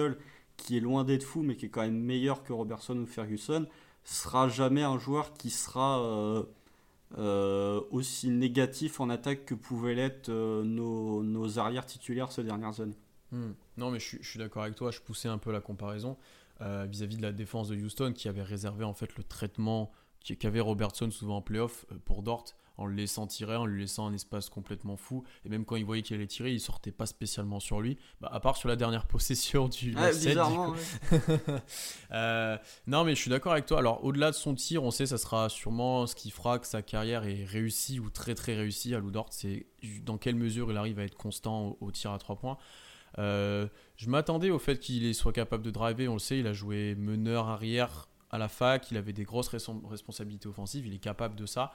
qui 0.55 0.77
est 0.77 0.79
loin 0.79 1.03
d'être 1.03 1.23
fou 1.23 1.41
mais 1.41 1.55
qui 1.55 1.65
est 1.65 1.69
quand 1.69 1.81
même 1.81 1.99
meilleur 1.99 2.43
que 2.43 2.53
Robertson 2.53 2.97
ou 2.97 3.07
Ferguson, 3.07 3.65
sera 4.03 4.47
jamais 4.47 4.83
un 4.83 4.99
joueur 4.99 5.33
qui 5.33 5.49
sera 5.49 6.01
euh, 6.01 6.43
euh, 7.17 7.81
aussi 7.89 8.29
négatif 8.29 8.99
en 8.99 9.09
attaque 9.09 9.45
que 9.45 9.55
pouvaient 9.55 9.95
l'être 9.95 10.29
euh, 10.29 10.63
nos, 10.63 11.57
arrières 11.57 11.87
titulaires 11.87 12.31
ces 12.31 12.43
dernières 12.43 12.79
années. 12.79 12.97
Hmm. 13.31 13.53
Non 13.77 13.89
mais 13.89 13.99
je, 13.99 14.17
je 14.21 14.29
suis 14.29 14.39
d'accord 14.39 14.63
avec 14.63 14.75
toi, 14.75 14.91
je 14.91 14.99
poussais 14.99 15.29
un 15.29 15.39
peu 15.39 15.51
la 15.51 15.61
comparaison 15.61 16.15
vis-à-vis 16.59 17.15
-vis 17.15 17.17
de 17.17 17.21
la 17.21 17.31
défense 17.31 17.69
de 17.69 17.75
Houston 17.75 18.11
qui 18.13 18.27
avait 18.27 18.43
réservé 18.43 18.83
en 18.83 18.93
fait 18.93 19.15
le 19.15 19.23
traitement 19.23 19.93
qu'avait 20.23 20.59
Robertson 20.59 21.09
souvent 21.11 21.37
en 21.37 21.41
playoff 21.41 21.85
euh, 21.91 21.95
pour 22.05 22.23
Dort 22.23 22.45
en 22.79 22.85
le 22.85 22.95
laissant 22.95 23.27
tirer, 23.27 23.57
en 23.57 23.65
lui 23.65 23.81
laissant 23.81 24.07
un 24.07 24.13
espace 24.13 24.49
complètement 24.49 24.95
fou. 24.95 25.25
Et 25.43 25.49
même 25.49 25.65
quand 25.65 25.75
il 25.75 25.83
voyait 25.83 26.01
qu'il 26.01 26.15
allait 26.15 26.27
tirer, 26.27 26.53
il 26.53 26.61
sortait 26.61 26.93
pas 26.93 27.05
spécialement 27.05 27.59
sur 27.59 27.81
lui. 27.81 27.97
Bah, 28.21 28.29
à 28.31 28.39
part 28.39 28.55
sur 28.55 28.69
la 28.69 28.77
dernière 28.77 29.05
possession 29.07 29.67
du 29.67 29.93
ah, 29.97 30.11
bizarrement, 30.11 30.73
euh, 32.11 32.57
non, 32.87 33.03
mais 33.03 33.15
je 33.15 33.21
suis 33.21 33.29
d'accord 33.29 33.51
avec 33.51 33.65
toi. 33.65 33.79
Alors, 33.79 34.05
au-delà 34.05 34.31
de 34.31 34.35
son 34.35 34.55
tir, 34.55 34.83
on 34.83 34.91
sait 34.91 35.03
que 35.03 35.09
ça 35.09 35.17
sera 35.17 35.49
sûrement 35.49 36.07
ce 36.07 36.15
qui 36.15 36.31
fera 36.31 36.57
que 36.57 36.65
sa 36.65 36.81
carrière 36.81 37.25
est 37.25 37.43
réussie 37.43 37.99
ou 37.99 38.09
très 38.09 38.33
très 38.33 38.55
réussie 38.55 38.95
à 38.95 38.99
Lou 38.99 39.11
Dort. 39.11 39.27
C'est 39.31 39.67
dans 40.03 40.17
quelle 40.17 40.35
mesure 40.35 40.71
il 40.71 40.77
arrive 40.77 40.99
à 40.99 41.03
être 41.03 41.17
constant 41.17 41.77
au, 41.81 41.91
tir 41.91 42.11
à 42.11 42.17
3 42.17 42.37
points. 42.37 42.57
Euh, 43.17 43.67
je 43.97 44.09
m'attendais 44.09 44.51
au 44.51 44.59
fait 44.59 44.79
qu'il 44.79 45.13
soit 45.15 45.33
capable 45.33 45.63
de 45.63 45.71
driver. 45.71 46.07
On 46.07 46.13
le 46.13 46.19
sait, 46.19 46.39
il 46.39 46.47
a 46.47 46.53
joué 46.53 46.95
meneur 46.95 47.49
arrière 47.49 48.08
à 48.31 48.37
la 48.37 48.47
fac, 48.47 48.91
il 48.91 48.97
avait 48.97 49.13
des 49.13 49.23
grosses 49.23 49.49
responsabilités 49.49 50.47
offensives, 50.47 50.85
il 50.85 50.93
est 50.93 50.99
capable 50.99 51.35
de 51.35 51.45
ça. 51.45 51.73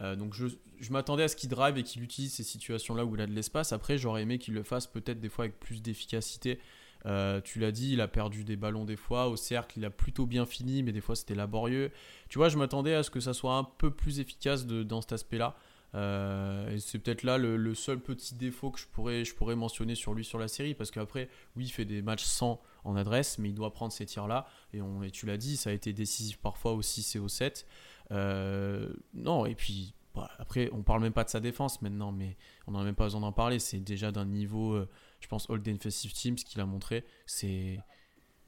Euh, 0.00 0.16
donc 0.16 0.34
je, 0.34 0.46
m'attendais 0.90 1.24
à 1.24 1.28
ce 1.28 1.36
qu'il 1.36 1.50
drive 1.50 1.76
et 1.76 1.82
qu'il 1.82 2.02
utilise 2.02 2.32
ces 2.32 2.42
situations-là 2.42 3.04
où 3.04 3.14
il 3.14 3.20
a 3.20 3.26
de 3.26 3.32
l'espace. 3.32 3.72
Après, 3.72 3.98
j'aurais 3.98 4.22
aimé 4.22 4.38
qu'il 4.38 4.54
le 4.54 4.62
fasse 4.62 4.86
peut-être 4.86 5.20
des 5.20 5.28
fois 5.28 5.44
avec 5.44 5.60
plus 5.60 5.82
d'efficacité. 5.82 6.58
Euh, 7.04 7.40
tu 7.40 7.58
l'as 7.58 7.72
dit, 7.72 7.92
il 7.92 8.00
a 8.00 8.08
perdu 8.08 8.44
des 8.44 8.56
ballons 8.56 8.84
des 8.84 8.96
fois. 8.96 9.28
Au 9.28 9.36
cercle, 9.36 9.78
il 9.78 9.84
a 9.84 9.90
plutôt 9.90 10.26
bien 10.26 10.46
fini, 10.46 10.82
mais 10.82 10.92
des 10.92 11.00
fois 11.00 11.16
c'était 11.16 11.34
laborieux. 11.34 11.90
Tu 12.28 12.38
vois, 12.38 12.48
je 12.48 12.56
m'attendais 12.56 12.94
à 12.94 13.02
ce 13.02 13.10
que 13.10 13.20
ça 13.20 13.34
soit 13.34 13.56
un 13.56 13.64
peu 13.64 13.90
plus 13.90 14.20
efficace 14.20 14.66
dans 14.66 15.00
cet 15.00 15.12
aspect-là. 15.12 15.56
Euh, 15.94 16.70
et 16.70 16.78
c'est 16.78 16.98
peut-être 16.98 17.22
là 17.22 17.36
le, 17.36 17.74
seul 17.74 18.00
petit 18.00 18.34
défaut 18.34 18.70
que 18.70 18.80
je 18.80 18.86
pourrais, 18.86 19.24
je 19.24 19.34
pourrais 19.34 19.56
mentionner 19.56 19.94
sur 19.94 20.14
lui 20.14 20.24
sur 20.24 20.38
la 20.38 20.48
série, 20.48 20.74
parce 20.74 20.90
qu'après, 20.90 21.28
oui, 21.56 21.66
il 21.66 21.70
fait 21.70 21.84
des 21.84 22.00
matchs 22.02 22.24
sans 22.24 22.62
en 22.84 22.96
adresse, 22.96 23.38
mais 23.38 23.50
il 23.50 23.54
doit 23.54 23.72
prendre 23.72 23.92
ces 23.92 24.06
tirs-là. 24.06 24.46
Et, 24.72 24.80
tu 25.10 25.26
l'as 25.26 25.36
dit, 25.36 25.56
ça 25.56 25.70
a 25.70 25.72
été 25.72 25.92
décisif 25.92 26.38
parfois 26.38 26.72
au 26.72 26.82
6 26.82 27.16
et 27.16 27.18
au 27.18 27.28
7. 27.28 27.66
Euh, 28.10 28.92
non, 29.14 29.46
et 29.46 29.54
puis 29.54 29.94
bah, 30.14 30.30
après, 30.38 30.70
on 30.72 30.82
parle 30.82 31.02
même 31.02 31.12
pas 31.12 31.24
de 31.24 31.30
sa 31.30 31.40
défense 31.40 31.80
maintenant, 31.82 32.12
mais 32.12 32.36
on 32.66 32.72
n'a 32.72 32.82
même 32.82 32.94
pas 32.94 33.04
besoin 33.04 33.20
d'en 33.20 33.32
parler. 33.32 33.58
C'est 33.58 33.80
déjà 33.80 34.12
d'un 34.12 34.26
niveau, 34.26 34.72
euh, 34.72 34.88
je 35.20 35.28
pense, 35.28 35.48
All 35.50 35.62
Defensive 35.62 36.12
Team, 36.12 36.36
ce 36.36 36.44
qu'il 36.44 36.60
a 36.60 36.66
montré. 36.66 37.04
C'est. 37.26 37.78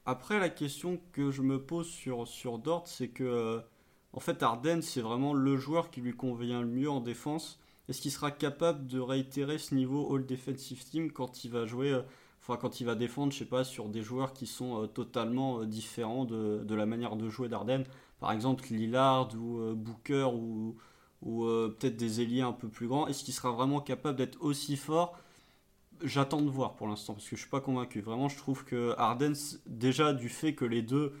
Après, 0.05 0.39
la 0.39 0.49
question 0.49 0.99
que 1.13 1.31
je 1.31 1.41
me 1.41 1.63
pose 1.63 1.87
sur, 1.87 2.27
sur 2.27 2.59
Dort, 2.59 2.87
c'est 2.87 3.07
que 3.07 3.63
en 4.15 4.21
fait, 4.21 4.41
Arden, 4.43 4.81
c'est 4.81 5.01
vraiment 5.01 5.33
le 5.33 5.57
joueur 5.57 5.91
qui 5.91 5.99
lui 5.99 6.15
convient 6.15 6.61
le 6.61 6.67
mieux 6.67 6.89
en 6.89 7.01
défense. 7.01 7.59
Est-ce 7.89 7.99
qu'il 8.01 8.11
sera 8.11 8.31
capable 8.31 8.87
de 8.87 8.97
réitérer 8.97 9.57
ce 9.57 9.75
niveau 9.75 10.15
All 10.15 10.25
Defensive 10.25 10.85
Team 10.85 11.11
quand 11.11 11.43
il 11.43 11.51
va 11.51 11.65
jouer, 11.65 11.91
euh, 11.91 12.01
quand 12.47 12.79
il 12.79 12.85
va 12.85 12.95
défendre, 12.95 13.33
je 13.33 13.39
sais 13.39 13.45
pas, 13.45 13.63
sur 13.63 13.89
des 13.89 14.01
joueurs 14.01 14.33
qui 14.33 14.47
sont 14.47 14.83
euh, 14.83 14.87
totalement 14.87 15.59
euh, 15.59 15.65
différents 15.65 16.25
de, 16.25 16.63
de, 16.63 16.75
la 16.75 16.85
manière 16.85 17.15
de 17.15 17.29
jouer 17.29 17.49
d'Arden 17.49 17.83
Par 18.19 18.31
exemple, 18.31 18.65
Lillard 18.69 19.29
ou 19.35 19.73
Booker 19.75 20.29
ou, 20.33 20.75
ou 21.21 21.45
peut-être 21.45 21.97
des 21.97 22.21
ailiers 22.21 22.41
un 22.41 22.53
peu 22.53 22.67
plus 22.67 22.87
grands. 22.87 23.07
Est-ce 23.07 23.23
qu'il 23.23 23.33
sera 23.33 23.51
vraiment 23.51 23.81
capable 23.81 24.17
d'être 24.17 24.37
aussi 24.41 24.77
fort? 24.77 25.17
J'attends 26.03 26.41
de 26.41 26.49
voir 26.49 26.75
pour 26.75 26.87
l'instant 26.87 27.13
parce 27.13 27.27
que 27.27 27.35
je 27.35 27.41
suis 27.41 27.49
pas 27.49 27.61
convaincu. 27.61 28.01
Vraiment, 28.01 28.29
je 28.29 28.37
trouve 28.37 28.63
que 28.65 28.93
Arden, 28.97 29.33
déjà 29.65 30.13
du 30.13 30.29
fait 30.29 30.53
que 30.53 30.65
les 30.65 30.81
deux 30.81 31.13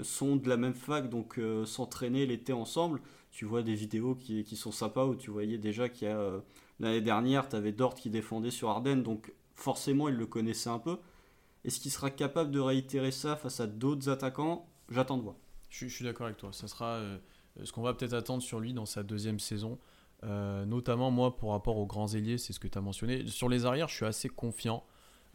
sont 0.00 0.36
de 0.36 0.48
la 0.48 0.56
même 0.56 0.74
fac, 0.74 1.08
donc 1.08 1.38
euh, 1.38 1.64
s'entraîner 1.66 2.26
l'été 2.26 2.52
ensemble. 2.52 3.00
Tu 3.30 3.44
vois 3.44 3.62
des 3.62 3.74
vidéos 3.74 4.14
qui, 4.14 4.44
qui, 4.44 4.56
sont 4.56 4.72
sympas 4.72 5.06
où 5.06 5.14
tu 5.14 5.30
voyais 5.30 5.58
déjà 5.58 5.88
qu'il 5.88 6.08
y 6.08 6.10
a 6.10 6.16
euh, 6.18 6.40
l'année 6.80 7.00
dernière, 7.00 7.48
tu 7.48 7.56
avais 7.56 7.72
Dort 7.72 7.94
qui 7.94 8.10
défendait 8.10 8.50
sur 8.50 8.68
Ardennes, 8.70 9.02
donc 9.02 9.32
forcément 9.54 10.08
il 10.08 10.16
le 10.16 10.26
connaissait 10.26 10.70
un 10.70 10.78
peu. 10.78 10.98
Est-ce 11.64 11.80
qu'il 11.80 11.90
sera 11.90 12.10
capable 12.10 12.50
de 12.50 12.60
réitérer 12.60 13.12
ça 13.12 13.36
face 13.36 13.60
à 13.60 13.66
d'autres 13.66 14.08
attaquants? 14.08 14.68
J'attends 14.88 15.16
de 15.16 15.22
voir. 15.22 15.36
Je, 15.70 15.86
suis 15.86 16.04
d'accord 16.04 16.26
avec 16.26 16.38
toi. 16.38 16.52
Ça 16.52 16.68
sera 16.68 16.96
euh, 16.96 17.18
ce 17.62 17.72
qu'on 17.72 17.82
va 17.82 17.94
peut-être 17.94 18.14
attendre 18.14 18.42
sur 18.42 18.60
lui 18.60 18.72
dans 18.72 18.86
sa 18.86 19.02
deuxième 19.02 19.38
saison. 19.38 19.78
notamment 20.22 21.10
moi 21.10 21.36
pour 21.36 21.52
rapport 21.52 21.76
aux 21.76 21.86
grands 21.86 22.08
ailiers, 22.08 22.38
c'est 22.38 22.52
ce 22.52 22.60
que 22.60 22.68
tu 22.68 22.78
as 22.78 22.80
mentionné. 22.80 23.26
Sur 23.28 23.48
les 23.48 23.64
arrières, 23.64 23.88
je 23.88 23.94
suis 23.94 24.06
assez 24.06 24.28
confiant. 24.28 24.84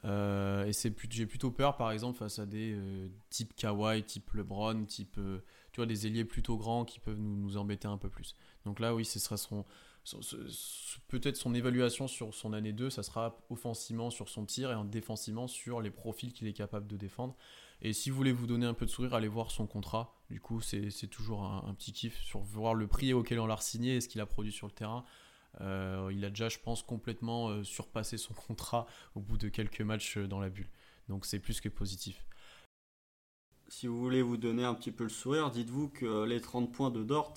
Euh, 0.06 0.66
et 0.66 0.74
c'est 0.74 0.94
j'ai 1.10 1.26
plutôt 1.26 1.52
peur, 1.52 1.76
par 1.76 1.92
exemple, 1.92 2.18
face 2.18 2.40
à 2.40 2.46
des 2.46 2.74
euh, 2.76 3.08
types 3.30 3.56
Kawhi, 3.56 4.04
type 4.04 4.32
LeBron, 4.34 4.86
type 4.86 5.16
euh, 5.18 5.40
tu 5.72 5.78
vois 5.78 5.86
des 5.86 6.08
ailiers 6.08 6.26
plutôt 6.26 6.58
grands 6.58 6.86
qui 6.86 7.00
peuvent 7.00 7.20
nous, 7.20 7.58
embêter 7.58 7.88
un 7.88 7.98
peu 7.98 8.10
plus. 8.10 8.36
Donc 8.66 8.80
là, 8.80 8.94
oui, 8.94 9.06
ce 9.06 9.20
sera 9.20 9.38
peut-être 11.08 11.36
son 11.36 11.54
évaluation 11.54 12.08
sur 12.08 12.34
son 12.34 12.54
année 12.54 12.74
2, 12.74 12.90
ça 12.90 13.04
sera 13.04 13.38
offensivement 13.50 14.10
sur 14.10 14.30
son 14.30 14.46
tir 14.46 14.72
et 14.72 14.76
en 14.76 14.86
défensivement 14.86 15.48
sur 15.48 15.82
les 15.82 15.92
profils 15.92 16.34
qu'il 16.34 16.48
est 16.48 16.54
capable 16.54 16.88
de 16.88 16.98
défendre. 16.98 17.36
Et 17.82 17.94
si 17.94 18.10
vous 18.10 18.18
voulez 18.18 18.32
vous 18.32 18.48
donner 18.48 18.66
un 18.66 18.74
peu 18.74 18.86
de 18.86 18.92
sourire, 18.92 19.14
allez 19.14 19.28
voir 19.28 19.52
son 19.52 19.68
contrat. 19.68 20.16
Du 20.30 20.42
coup, 20.42 20.62
c'est 20.62 20.90
toujours 21.10 21.44
un, 21.44 21.74
petit 21.76 21.94
kiff 21.94 22.20
sur 22.24 22.40
voir 22.40 22.74
le 22.74 22.88
prix 22.88 23.14
auquel 23.14 23.40
on 23.40 23.46
l'a 23.46 23.58
signé 23.58 23.98
et 23.98 24.02
ce 24.02 24.08
qu'il 24.08 24.22
a 24.22 24.26
produit 24.26 24.52
sur 24.52 24.68
le 24.68 24.74
terrain. 24.74 25.06
Euh, 25.62 26.10
il 26.12 26.24
a 26.26 26.30
déjà, 26.30 26.50
je 26.50 26.60
pense, 26.60 26.84
complètement 26.84 27.50
euh, 27.50 27.64
surpassé 27.64 28.18
son 28.18 28.34
contrat 28.48 28.88
au 29.16 29.20
bout 29.20 29.38
de 29.38 29.50
quelques 29.50 29.82
matchs 29.82 30.18
euh, 30.18 30.28
dans 30.28 30.40
la 30.40 30.50
bulle. 30.50 30.70
Donc 31.08 31.26
c'est 31.26 31.40
plus 31.40 31.62
que 31.62 31.70
positif. 31.70 32.24
Si 33.70 33.88
vous 33.88 34.00
voulez 34.00 34.22
vous 34.22 34.38
donner 34.38 34.64
un 34.64 34.74
petit 34.74 34.92
peu 34.92 35.04
le 35.04 35.10
sourire, 35.10 35.52
dites-vous 35.52 35.90
que 35.90 36.24
les 36.24 36.40
30 36.40 36.72
points 36.72 36.90
de 36.90 37.04
Dort, 37.04 37.34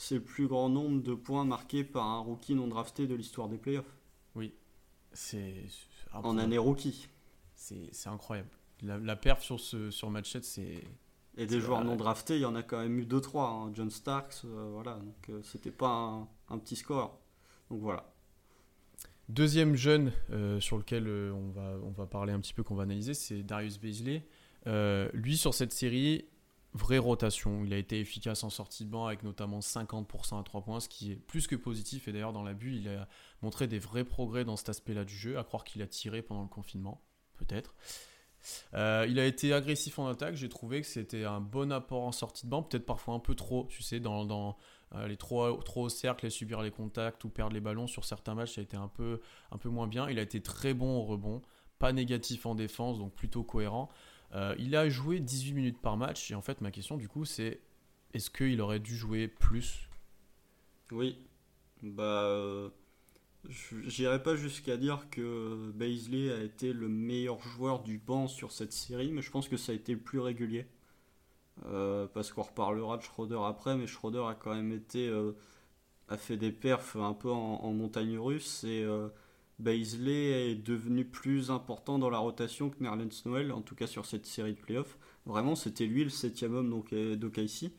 c'est 0.00 0.14
le 0.14 0.22
plus 0.22 0.46
grand 0.46 0.70
nombre 0.70 1.02
de 1.02 1.14
points 1.14 1.44
marqués 1.44 1.84
par 1.84 2.04
un 2.04 2.20
rookie 2.20 2.54
non 2.54 2.68
drafté 2.68 3.06
de 3.06 3.14
l'histoire 3.14 3.48
des 3.48 3.58
playoffs. 3.58 3.98
Oui, 4.34 4.54
c'est. 5.12 5.54
En 6.12 6.38
année 6.38 6.58
rookie. 6.58 7.08
C'est 7.54 8.08
incroyable. 8.08 8.48
La, 8.82 9.14
perf 9.16 9.42
sur 9.42 9.60
ce 9.60 9.90
sur 9.90 10.08
match 10.08 10.32
7, 10.32 10.44
c'est. 10.44 10.84
Et 11.36 11.46
des 11.46 11.60
joueurs 11.60 11.84
non 11.84 11.96
draftés, 11.96 12.36
il 12.36 12.40
y 12.40 12.46
en 12.46 12.54
a 12.54 12.62
quand 12.62 12.80
même 12.80 12.98
eu 12.98 13.04
2-3. 13.04 13.40
Hein. 13.40 13.70
John 13.74 13.90
Starks, 13.90 14.44
voilà. 14.72 14.94
Donc 14.94 15.44
c'était 15.44 15.70
pas 15.70 15.90
un, 15.90 16.28
un, 16.48 16.58
petit 16.58 16.76
score. 16.76 17.20
Donc 17.70 17.80
voilà. 17.80 18.10
Deuxième 19.30 19.76
jeune 19.76 20.12
euh, 20.32 20.58
sur 20.60 20.76
lequel 20.76 21.06
euh, 21.06 21.30
on, 21.32 21.50
va, 21.50 21.76
on 21.84 21.90
va 21.90 22.06
parler 22.06 22.32
un 22.32 22.40
petit 22.40 22.52
peu, 22.52 22.64
qu'on 22.64 22.74
va 22.74 22.82
analyser, 22.82 23.14
c'est 23.14 23.44
Darius 23.44 23.78
Beasley. 23.78 24.26
Euh, 24.66 25.08
lui, 25.12 25.36
sur 25.36 25.54
cette 25.54 25.72
série, 25.72 26.24
vraie 26.74 26.98
rotation. 26.98 27.64
Il 27.64 27.72
a 27.72 27.76
été 27.76 28.00
efficace 28.00 28.44
en 28.44 28.50
sortie 28.50 28.84
de 28.84 28.90
banc 28.90 29.06
avec 29.06 29.22
notamment 29.22 29.60
50% 29.60 30.40
à 30.40 30.42
3 30.42 30.62
points, 30.62 30.80
ce 30.80 30.88
qui 30.88 31.12
est 31.12 31.16
plus 31.16 31.46
que 31.46 31.56
positif. 31.56 32.08
Et 32.08 32.12
d'ailleurs, 32.12 32.32
dans 32.32 32.42
la 32.42 32.54
bulle, 32.54 32.74
il 32.74 32.88
a 32.88 33.08
montré 33.42 33.66
des 33.66 33.78
vrais 33.78 34.04
progrès 34.04 34.44
dans 34.44 34.56
cet 34.56 34.68
aspect-là 34.68 35.04
du 35.04 35.16
jeu, 35.16 35.38
à 35.38 35.44
croire 35.44 35.64
qu'il 35.64 35.82
a 35.82 35.86
tiré 35.86 36.22
pendant 36.22 36.42
le 36.42 36.48
confinement, 36.48 37.02
peut-être. 37.36 37.74
il 38.72 39.18
a 39.18 39.26
été 39.26 39.52
agressif 39.52 39.98
en 39.98 40.06
attaque, 40.06 40.34
j'ai 40.34 40.48
trouvé 40.48 40.80
que 40.80 40.86
c'était 40.86 41.24
un 41.24 41.40
bon 41.40 41.72
apport 41.72 42.02
en 42.02 42.12
sortie 42.12 42.46
de 42.46 42.50
banc, 42.50 42.62
peut-être 42.62 42.86
parfois 42.86 43.14
un 43.14 43.18
peu 43.20 43.34
trop, 43.34 43.66
tu 43.70 43.82
sais, 43.82 44.00
dans, 44.00 44.24
dans, 44.24 44.56
aller 44.92 45.16
trop, 45.16 45.52
trop 45.62 45.86
au 45.86 45.88
et 45.88 46.30
subir 46.30 46.62
les 46.62 46.70
contacts 46.70 47.24
ou 47.24 47.28
perdre 47.28 47.54
les 47.54 47.60
ballons 47.60 47.86
sur 47.86 48.04
certains 48.04 48.34
matchs, 48.34 48.54
ça 48.54 48.60
a 48.60 48.64
été 48.64 48.76
un 48.76 48.88
peu, 48.88 49.20
un 49.50 49.58
peu 49.58 49.68
moins 49.68 49.86
bien. 49.86 50.08
Il 50.08 50.18
a 50.18 50.22
été 50.22 50.42
très 50.42 50.74
bon 50.74 50.98
au 50.98 51.02
rebond, 51.02 51.42
pas 51.78 51.92
négatif 51.92 52.46
en 52.46 52.54
défense, 52.54 52.98
donc 52.98 53.14
plutôt 53.14 53.44
cohérent. 53.44 53.88
Euh, 54.32 54.54
il 54.58 54.76
a 54.76 54.88
joué 54.88 55.20
18 55.20 55.52
minutes 55.54 55.80
par 55.80 55.96
match, 55.96 56.30
et 56.30 56.34
en 56.34 56.42
fait, 56.42 56.60
ma 56.60 56.70
question 56.70 56.96
du 56.96 57.08
coup, 57.08 57.24
c'est 57.24 57.60
est-ce 58.14 58.30
qu'il 58.30 58.60
aurait 58.60 58.80
dû 58.80 58.96
jouer 58.96 59.28
plus? 59.28 59.88
Oui. 60.92 61.18
Bah. 61.82 62.22
Euh, 62.24 62.68
j'irai 63.48 64.22
pas 64.22 64.36
jusqu'à 64.36 64.76
dire 64.76 65.08
que 65.10 65.70
Baisley 65.74 66.32
a 66.32 66.42
été 66.42 66.72
le 66.72 66.88
meilleur 66.88 67.40
joueur 67.40 67.82
du 67.82 67.98
banc 67.98 68.28
sur 68.28 68.52
cette 68.52 68.72
série, 68.72 69.12
mais 69.12 69.22
je 69.22 69.30
pense 69.30 69.48
que 69.48 69.56
ça 69.56 69.72
a 69.72 69.74
été 69.74 69.92
le 69.94 70.00
plus 70.00 70.18
régulier. 70.18 70.66
Euh, 71.66 72.06
parce 72.14 72.32
qu'on 72.32 72.42
reparlera 72.42 72.96
de 72.96 73.02
Schroeder 73.02 73.40
après, 73.44 73.76
mais 73.76 73.86
Schroeder 73.86 74.24
a 74.28 74.34
quand 74.34 74.54
même 74.54 74.72
été 74.72 75.08
euh, 75.08 75.32
a 76.08 76.16
fait 76.16 76.36
des 76.36 76.52
perfs 76.52 76.96
un 76.96 77.12
peu 77.12 77.30
en, 77.30 77.72
montagne 77.72 78.18
russe 78.18 78.64
et 78.64 78.84
Baisley 79.60 80.50
est 80.50 80.54
devenu 80.54 81.04
plus 81.04 81.50
important 81.50 81.98
dans 81.98 82.10
la 82.10 82.18
rotation 82.18 82.70
que 82.70 82.82
Nerlens 82.82 83.22
Noel, 83.26 83.52
en 83.52 83.60
tout 83.60 83.74
cas 83.74 83.86
sur 83.86 84.06
cette 84.06 84.26
série 84.26 84.54
de 84.54 84.60
playoffs. 84.60 84.98
Vraiment, 85.26 85.54
c'était 85.54 85.86
lui 85.86 86.04
le 86.04 86.10
septième 86.10 86.54
homme 86.54 86.70
donc 86.70 86.94
d'OKC. 86.94 87.70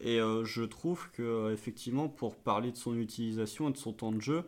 Et 0.00 0.18
je 0.18 0.62
trouve 0.62 1.10
que 1.12 1.52
effectivement, 1.52 2.08
pour 2.08 2.36
parler 2.36 2.70
de 2.72 2.76
son 2.76 2.96
utilisation 2.98 3.70
et 3.70 3.72
de 3.72 3.76
son 3.78 3.92
temps 3.92 4.12
de 4.12 4.20
jeu, 4.20 4.44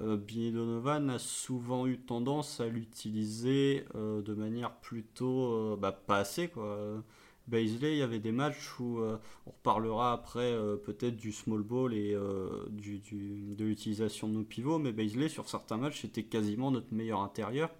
Billy 0.00 0.52
Donovan 0.52 1.08
a 1.10 1.18
souvent 1.18 1.86
eu 1.86 1.98
tendance 1.98 2.60
à 2.60 2.68
l'utiliser 2.68 3.84
de 3.94 4.34
manière 4.34 4.72
plutôt 4.76 5.76
bah, 5.76 5.92
pas 5.92 6.18
assez 6.18 6.48
quoi. 6.48 7.02
Baisley, 7.50 7.92
il 7.92 7.98
y 7.98 8.02
avait 8.02 8.20
des 8.20 8.32
matchs 8.32 8.78
où 8.78 9.00
euh, 9.00 9.18
on 9.46 9.50
reparlera 9.50 10.12
après 10.12 10.52
euh, 10.52 10.76
peut-être 10.76 11.16
du 11.16 11.32
small 11.32 11.62
ball 11.62 11.92
et 11.92 12.14
euh, 12.14 12.66
de 12.70 13.64
l'utilisation 13.64 14.28
de 14.28 14.34
nos 14.34 14.44
pivots, 14.44 14.78
mais 14.78 14.92
Baisley 14.92 15.28
sur 15.28 15.48
certains 15.48 15.76
matchs 15.76 16.02
c'était 16.02 16.22
quasiment 16.22 16.70
notre 16.70 16.94
meilleur 16.94 17.20
intérieur. 17.20 17.70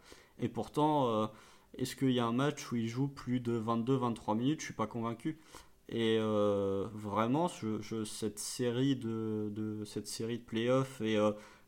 Et 0.43 0.49
pourtant, 0.49 1.31
est-ce 1.77 1.95
qu'il 1.95 2.13
y 2.13 2.19
a 2.19 2.25
un 2.25 2.33
match 2.33 2.73
où 2.73 2.77
il 2.77 2.89
joue 2.89 3.09
plus 3.09 3.41
de 3.41 3.61
22-23 3.61 4.39
minutes? 4.39 4.61
Je 4.61 4.65
suis 4.65 4.75
pas 4.75 4.87
convaincu. 4.87 5.39
Et 5.91 6.19
vraiment, 6.19 7.51
cette 8.07 8.39
série 8.39 8.97
de, 8.97 9.53
de, 9.55 9.85
cette 9.85 10.07
série 10.07 10.39
de 10.39 10.43
playoffs 10.43 11.03
et 11.03 11.19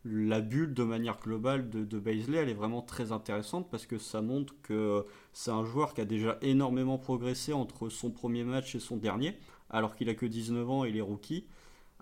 la 0.05 0.41
bulle 0.41 0.75
de 0.75 0.83
manière 0.83 1.19
globale 1.21 1.71
de, 1.71 1.85
de 1.85 1.99
Baisley, 1.99 2.39
elle 2.39 2.49
est 2.49 2.55
vraiment 2.55 2.83
très 2.83 3.13
intéressante 3.13 3.71
parce 3.71 3.87
que 3.87 3.99
ça 3.99 4.21
montre 4.21 4.55
que 4.63 5.07
c'est 5.33 5.51
un 5.51 5.65
joueur 5.65 5.95
qui 5.95 6.01
a 6.01 6.05
déjà 6.05 6.39
énormément 6.43 6.99
progressé 6.99 7.53
entre 7.53 7.89
son 7.89 8.11
premier 8.11 8.45
match 8.45 8.75
et 8.75 8.81
son 8.81 8.97
dernier, 8.97 9.37
alors 9.71 9.95
qu'il 9.95 10.09
a 10.09 10.15
que 10.15 10.27
19 10.27 10.69
ans 10.69 10.85
et 10.85 10.91
il 10.91 10.97
est 10.97 11.03
rookie. 11.03 11.47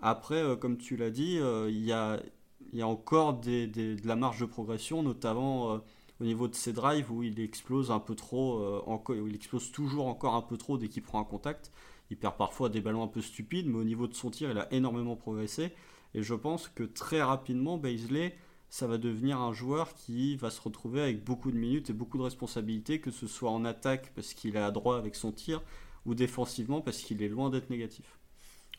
Après, 0.01 0.41
euh, 0.41 0.55
comme 0.55 0.77
tu 0.77 0.97
l'as 0.97 1.11
dit, 1.11 1.37
euh, 1.37 1.69
il 1.69 1.85
y, 1.85 1.91
a, 1.91 2.19
encore 2.81 3.39
de 3.39 3.95
la 4.05 4.15
marge 4.15 4.39
de 4.39 4.45
progression, 4.45 5.03
notamment 5.03 5.75
euh, 5.75 5.77
au 6.19 6.23
niveau 6.23 6.47
de 6.47 6.55
ses 6.55 6.73
drives 6.73 7.11
où 7.11 7.23
il 7.23 7.39
explose 7.39 7.91
un 7.91 7.99
peu 7.99 8.15
trop, 8.15 8.61
il 9.09 9.35
explose 9.35 9.71
toujours 9.71 10.07
encore 10.07 10.35
un 10.35 10.41
peu 10.41 10.57
trop 10.57 10.77
dès 10.77 10.87
qu'il 10.87 11.03
prend 11.03 11.19
un 11.19 11.23
contact. 11.23 11.71
Il 12.11 12.17
perd 12.17 12.35
parfois 12.35 12.69
des 12.69 12.81
ballons 12.81 13.03
un 13.03 13.07
peu 13.07 13.21
stupides, 13.21 13.67
mais 13.67 13.77
au 13.77 13.83
niveau 13.83 14.07
de 14.07 14.13
son 14.13 14.29
tir, 14.29 14.51
il 14.51 14.57
a 14.57 14.71
énormément 14.73 15.15
progressé. 15.15 15.73
Et 16.13 16.23
je 16.23 16.33
pense 16.33 16.67
que 16.67 16.83
très 16.83 17.21
rapidement, 17.21 17.77
Baisley, 17.77 18.35
ça 18.69 18.87
va 18.87 18.97
devenir 18.97 19.39
un 19.39 19.53
joueur 19.53 19.93
qui 19.93 20.35
va 20.35 20.49
se 20.49 20.61
retrouver 20.61 21.01
avec 21.01 21.23
beaucoup 21.23 21.51
de 21.51 21.57
minutes 21.57 21.89
et 21.89 21.93
beaucoup 21.93 22.17
de 22.17 22.23
responsabilités, 22.23 22.99
que 22.99 23.11
ce 23.11 23.27
soit 23.27 23.51
en 23.51 23.65
attaque 23.65 24.11
parce 24.15 24.33
qu'il 24.33 24.55
est 24.55 24.59
à 24.59 24.71
droit 24.71 24.97
avec 24.97 25.15
son 25.15 25.31
tir, 25.31 25.61
ou 26.05 26.15
défensivement 26.15 26.81
parce 26.81 26.99
qu'il 26.99 27.21
est 27.21 27.29
loin 27.29 27.49
d'être 27.49 27.69
négatif. 27.69 28.17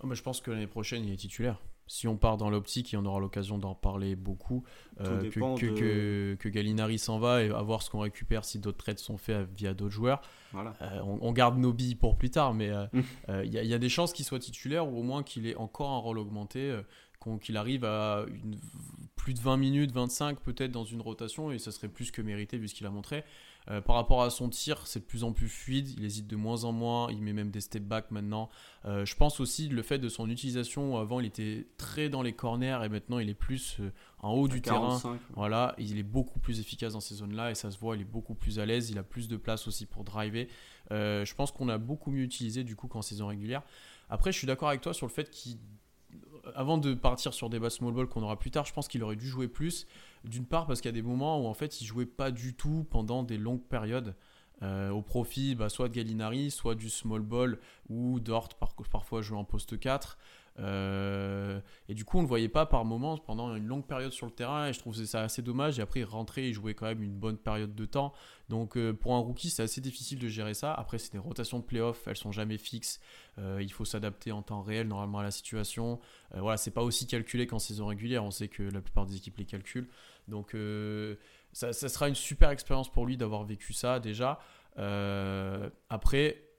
Oh, 0.02 0.12
je 0.12 0.22
pense 0.22 0.40
que 0.40 0.50
l'année 0.50 0.66
prochaine, 0.66 1.04
il 1.04 1.12
est 1.12 1.16
titulaire 1.16 1.58
si 1.86 2.08
on 2.08 2.16
part 2.16 2.38
dans 2.38 2.48
l'optique, 2.48 2.94
et 2.94 2.96
on 2.96 3.04
aura 3.04 3.20
l'occasion 3.20 3.58
d'en 3.58 3.74
parler 3.74 4.16
beaucoup, 4.16 4.64
euh, 5.00 5.28
que, 5.30 6.34
que, 6.34 6.48
Gallinari 6.48 6.98
s'en 6.98 7.18
va 7.18 7.42
et 7.42 7.50
à 7.50 7.60
voir 7.60 7.82
ce 7.82 7.90
qu'on 7.90 8.00
récupère 8.00 8.46
si 8.46 8.58
d'autres 8.58 8.78
trades 8.78 8.98
sont 8.98 9.18
faits 9.18 9.46
via 9.54 9.74
d'autres 9.74 9.92
joueurs. 9.92 10.22
Euh, 10.54 11.00
on, 11.02 11.32
garde 11.32 11.58
nos 11.58 11.72
billes 11.72 11.94
pour 11.94 12.16
plus 12.16 12.30
tard, 12.30 12.54
mais 12.54 12.70
euh, 12.70 12.86
il 13.44 13.52
y, 13.52 13.74
a 13.74 13.78
des 13.78 13.88
chances 13.90 14.14
qu'il 14.14 14.24
soit 14.24 14.38
titulaire 14.38 14.88
ou 14.88 15.00
au 15.00 15.02
moins 15.02 15.22
qu'il 15.22 15.46
ait 15.46 15.56
encore 15.56 15.90
un 15.90 15.98
rôle 15.98 16.18
augmenté, 16.18 16.80
qu'il 17.40 17.56
arrive 17.56 17.84
à 17.84 18.26
plus 19.16 19.34
de 19.34 19.40
20 19.40 19.56
minutes, 19.56 19.92
25 19.92 20.40
peut-être 20.40 20.72
dans 20.72 20.84
une 20.84 21.00
rotation, 21.00 21.52
et 21.52 21.58
ça 21.58 21.70
serait 21.70 21.88
plus 21.88 22.10
que 22.10 22.22
mérité 22.22 22.58
vu 22.58 22.68
ce 22.68 22.74
qu'il 22.74 22.86
a 22.86 22.90
montré. 22.90 23.24
Euh, 23.70 23.80
par 23.80 23.94
rapport 23.94 24.22
à 24.22 24.30
son 24.30 24.48
tir, 24.48 24.86
c'est 24.86 25.00
de 25.00 25.04
plus 25.04 25.22
en 25.22 25.32
plus 25.32 25.48
fluide, 25.48 25.88
il 25.90 26.04
hésite 26.04 26.26
de 26.26 26.34
moins 26.34 26.64
en 26.64 26.72
moins, 26.72 27.08
il 27.10 27.22
met 27.22 27.32
même 27.32 27.50
des 27.50 27.60
step 27.60 27.84
back 27.84 28.10
maintenant. 28.10 28.48
Euh, 28.84 29.04
je 29.04 29.14
pense 29.14 29.38
aussi 29.38 29.68
le 29.68 29.82
fait 29.82 29.98
de 29.98 30.08
son 30.08 30.28
utilisation, 30.28 30.98
avant 30.98 31.20
il 31.20 31.26
était 31.26 31.68
très 31.76 32.08
dans 32.08 32.22
les 32.22 32.32
corners 32.32 32.80
et 32.84 32.88
maintenant 32.88 33.20
il 33.20 33.28
est 33.28 33.34
plus 33.34 33.76
euh, 33.78 33.92
en 34.18 34.32
haut 34.32 34.48
du 34.48 34.60
terrain. 34.60 35.00
Voilà, 35.36 35.76
il 35.78 35.98
est 35.98 36.02
beaucoup 36.02 36.40
plus 36.40 36.58
efficace 36.58 36.94
dans 36.94 37.00
ces 37.00 37.14
zones-là 37.14 37.52
et 37.52 37.54
ça 37.54 37.70
se 37.70 37.78
voit, 37.78 37.94
il 37.94 38.02
est 38.02 38.10
beaucoup 38.10 38.34
plus 38.34 38.58
à 38.58 38.66
l'aise, 38.66 38.90
il 38.90 38.98
a 38.98 39.04
plus 39.04 39.28
de 39.28 39.36
place 39.36 39.68
aussi 39.68 39.86
pour 39.86 40.02
driver. 40.02 40.48
je 40.90 41.34
pense 41.34 41.52
qu'on 41.52 41.68
a 41.68 41.78
beaucoup 41.78 42.10
mieux 42.10 42.24
utilisé 42.24 42.64
du 42.64 42.74
coup 42.74 42.88
qu'en 42.88 43.02
saison 43.02 43.28
régulière. 43.28 43.62
Après, 44.10 44.32
je 44.32 44.38
suis 44.38 44.46
d'accord 44.46 44.68
avec 44.68 44.80
toi 44.80 44.92
sur 44.92 45.06
le 45.06 45.12
fait 45.12 45.30
qu'il 45.30 45.58
avant 46.54 46.78
de 46.78 46.94
partir 46.94 47.34
sur 47.34 47.49
des 47.50 47.58
bas 47.58 47.70
small 47.70 47.92
ball 47.92 48.08
qu'on 48.08 48.22
aura 48.22 48.38
plus 48.38 48.50
tard, 48.50 48.64
je 48.64 48.72
pense 48.72 48.88
qu'il 48.88 49.02
aurait 49.02 49.16
dû 49.16 49.28
jouer 49.28 49.49
plus. 49.49 49.87
D'une 50.25 50.46
part 50.46 50.66
parce 50.66 50.80
qu'il 50.80 50.88
y 50.88 50.94
a 50.94 51.00
des 51.00 51.06
moments 51.06 51.40
où 51.40 51.46
en 51.46 51.54
fait 51.54 51.80
il 51.80 51.84
jouait 51.84 52.06
pas 52.06 52.30
du 52.30 52.54
tout 52.54 52.87
pendant 52.90 53.22
des 53.22 53.38
longues 53.38 53.62
périodes. 53.62 54.14
Euh, 54.62 54.90
au 54.90 55.02
profit 55.02 55.56
bah, 55.56 55.68
soit 55.68 55.88
de 55.88 55.94
Gallinari, 55.94 56.52
soit 56.52 56.76
du 56.76 56.88
small 56.88 57.22
ball 57.22 57.58
ou 57.88 58.20
Dort 58.20 58.49
par, 58.50 58.75
parfois 58.90 59.20
jouer 59.20 59.37
en 59.37 59.44
poste 59.44 59.78
4. 59.78 60.18
Euh, 60.59 61.61
et 61.88 61.94
du 61.94 62.04
coup, 62.04 62.18
on 62.18 62.21
ne 62.21 62.26
le 62.26 62.28
voyait 62.28 62.49
pas 62.49 62.66
par 62.66 62.85
moments 62.85 63.16
pendant 63.16 63.54
une 63.54 63.66
longue 63.66 63.87
période 63.87 64.12
sur 64.12 64.26
le 64.26 64.32
terrain. 64.32 64.68
Et 64.68 64.73
je 64.73 64.78
trouve 64.78 64.94
ça 64.94 65.23
assez 65.23 65.42
dommage. 65.42 65.78
Et 65.78 65.82
après, 65.82 66.00
il 66.00 66.04
rentrait, 66.04 66.49
il 66.49 66.54
jouait 66.54 66.75
quand 66.75 66.87
même 66.87 67.02
une 67.02 67.14
bonne 67.14 67.38
période 67.38 67.75
de 67.75 67.85
temps. 67.85 68.12
Donc, 68.49 68.76
euh, 68.76 68.92
pour 68.92 69.14
un 69.14 69.18
rookie, 69.18 69.50
c'est 69.50 69.62
assez 69.62 69.80
difficile 69.80 70.18
de 70.18 70.28
gérer 70.28 70.54
ça. 70.54 70.73
Après, 70.75 70.99
c'est 70.99 71.12
des 71.12 71.18
rotations 71.18 71.59
de 71.59 71.64
playoff, 71.64 72.06
elles 72.06 72.16
sont 72.16 72.32
jamais 72.32 72.59
fixes. 72.59 73.00
Euh, 73.38 73.61
il 73.62 73.73
faut 73.73 73.85
s'adapter 73.85 74.32
en 74.32 74.42
temps 74.42 74.62
réel, 74.62 74.88
normalement, 74.88 75.21
à 75.21 75.23
la 75.23 75.30
situation. 75.30 76.00
voilà, 76.35 76.56
c'est 76.56 76.71
pas 76.71 76.82
aussi 76.82 77.06
calculé 77.06 77.47
qu'en 77.47 77.59
saison 77.59 77.87
régulière. 77.87 78.25
On 78.25 78.30
sait 78.30 78.49
que 78.49 78.62
la 78.62 78.80
plupart 78.80 79.06
des 79.06 79.16
équipes 79.16 79.38
les 79.38 79.47
calculent. 79.47 79.88
Donc, 80.28 80.56
ça, 81.52 81.73
ça, 81.73 81.88
sera 81.88 82.09
une 82.09 82.14
super 82.14 82.50
expérience 82.50 82.90
pour 82.90 83.06
lui 83.06 83.16
d'avoir 83.16 83.44
vécu 83.44 83.73
ça 83.73 84.00
déjà. 84.00 84.38
après, 85.88 86.51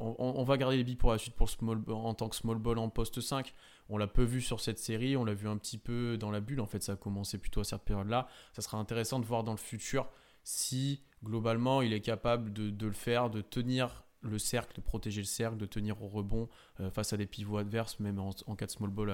on, 0.00 0.44
va 0.44 0.56
garder 0.56 0.76
les 0.76 0.84
billes 0.84 0.96
pour 0.96 1.12
la 1.12 1.18
suite 1.18 1.34
pour 1.34 1.50
small, 1.50 1.82
en 1.88 2.14
tant 2.14 2.28
que 2.28 2.36
small 2.36 2.58
ball 2.58 2.78
en 2.78 2.88
poste 2.88 3.20
5. 3.20 3.54
On 3.88 3.98
l'a 3.98 4.06
peu 4.06 4.22
vu 4.22 4.40
sur 4.40 4.60
cette 4.60 4.78
série, 4.78 5.16
on 5.16 5.24
l'a 5.24 5.34
vu 5.34 5.48
un 5.48 5.56
petit 5.56 5.78
peu 5.78 6.16
dans 6.16 6.30
la 6.30 6.40
bulle. 6.40 6.60
En 6.60 6.66
fait, 6.66 6.82
ça 6.82 6.92
a 6.92 6.96
commencé 6.96 7.38
plutôt 7.38 7.60
à 7.60 7.64
cette 7.64 7.82
période-là. 7.82 8.28
Ça 8.52 8.62
sera 8.62 8.78
intéressant 8.78 9.18
de 9.18 9.24
voir 9.24 9.44
dans 9.44 9.52
le 9.52 9.58
futur 9.58 10.08
si 10.44 11.02
globalement 11.24 11.82
il 11.82 11.92
est 11.92 12.00
capable 12.00 12.52
de, 12.52 12.86
le 12.86 12.92
faire, 12.92 13.30
de 13.30 13.40
tenir 13.40 14.04
le 14.22 14.38
cercle, 14.38 14.74
de 14.76 14.80
protéger 14.80 15.20
le 15.20 15.26
cercle, 15.26 15.56
de 15.56 15.66
tenir 15.66 16.02
au 16.02 16.08
rebond 16.08 16.48
euh, 16.80 16.90
face 16.90 17.12
à 17.12 17.16
des 17.16 17.26
pivots 17.26 17.58
adverses, 17.58 18.00
même 18.00 18.18
en, 18.18 18.32
cas 18.56 18.66
de 18.66 18.70
small 18.70 18.90
ball 18.90 19.08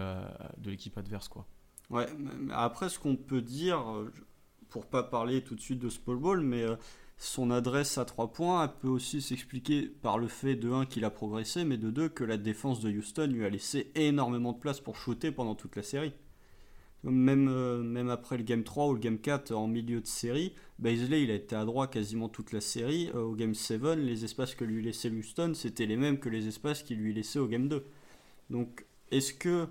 de 0.59 0.71
l'équipe 0.71 0.97
adverse. 0.97 1.29
Quoi. 1.29 1.47
Ouais, 1.91 2.07
après, 2.51 2.89
ce 2.89 2.99
qu'on 2.99 3.17
peut 3.17 3.43
dire, 3.43 3.79
euh, 3.91 4.13
pour 4.69 4.87
pas 4.87 5.03
parler 5.03 5.43
tout 5.43 5.55
de 5.55 5.61
suite 5.61 5.79
de 5.79 5.89
small 5.89 6.17
ball, 6.17 6.41
mais. 6.41 6.63
Euh, 6.63 6.77
son 7.17 7.51
adresse 7.51 7.99
à 7.99 8.05
3 8.05 8.33
points 8.33 8.69
peut 8.69 8.89
aussi 8.89 9.23
s'expliquer 9.23 9.83
par 10.03 10.19
le 10.19 10.29
fait 10.29 10.57
de 10.57 10.71
1 10.71 10.87
qu'il 10.87 11.05
a 11.05 11.11
progressé, 11.11 11.65
mais 11.65 11.77
de 11.77 11.91
2 11.91 12.09
que 12.09 12.25
la 12.25 12.37
défense 12.37 12.81
de 12.81 12.91
Houston 12.91 13.29
lui 13.33 13.45
a 13.45 13.51
laissé 13.51 13.91
énormément 13.95 14.53
de 14.53 14.59
place 14.59 14.81
pour 14.81 14.97
shooter 14.97 15.31
pendant 15.31 15.55
toute 15.55 15.77
la 15.77 15.83
série. 15.83 16.13
Même, 17.05 17.49
euh, 17.51 18.09
après 18.09 18.39
le 18.39 18.45
Game 18.45 18.65
3 18.65 18.89
ou 18.89 18.95
le 18.95 18.99
Game 18.99 19.19
4 19.19 19.53
en 19.53 19.67
milieu 19.67 20.01
de 20.01 20.07
série, 20.07 20.55
Baisley 20.79 21.25
il 21.25 21.31
a 21.31 21.35
été 21.35 21.55
à 21.55 21.67
droit 21.67 21.87
quasiment 21.87 22.31
toute 22.31 22.53
la 22.53 22.63
série. 22.63 23.11
Euh, 23.15 23.21
au 23.21 23.35
Game 23.35 23.55
7, 23.55 23.83
les 23.99 24.25
espaces 24.25 24.55
que 24.55 24.65
lui 24.65 24.83
laissait 24.83 25.11
Houston, 25.11 25.53
c'était 25.55 25.87
les 25.87 25.97
mêmes 25.97 26.19
que 26.19 26.31
les 26.31 26.49
espaces 26.49 26.83
qu'il 26.83 26.99
lui 26.99 27.13
laissait 27.13 27.39
au 27.39 27.47
Game 27.47 27.69
2. 27.69 27.85
Donc 28.49 28.87
est-ce 29.11 29.35
que 29.35 29.67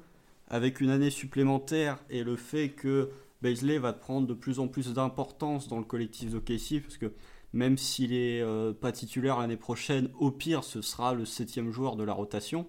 avec 0.48 0.80
une 0.80 0.90
année 0.90 1.10
supplémentaire 1.10 1.98
et 2.12 2.24
le 2.24 2.36
fait 2.36 2.70
que 2.70 3.10
Baisley 3.42 3.78
va 3.80 3.94
prendre 3.94 4.28
de 4.28 4.34
plus 4.34 4.60
en 4.60 4.68
plus 4.68 4.94
d'importance 4.94 5.68
dans 5.68 5.80
le 5.80 5.84
collectif 5.84 6.32
de 6.32 6.40
Casey, 6.40 6.80
parce 6.80 6.98
que 6.98 7.12
même 7.54 7.78
s'il 7.78 8.14
est 8.14 8.42
euh, 8.42 8.74
pas 8.74 8.92
titulaire 8.92 9.40
l'année 9.40 9.58
prochaine, 9.58 10.10
au 10.20 10.32
pire, 10.32 10.64
ce 10.64 10.82
sera 10.82 11.14
le 11.14 11.26
septième 11.26 11.72
joueur 11.72 11.96
de 11.96 12.04
la 12.04 12.14
rotation. 12.14 12.68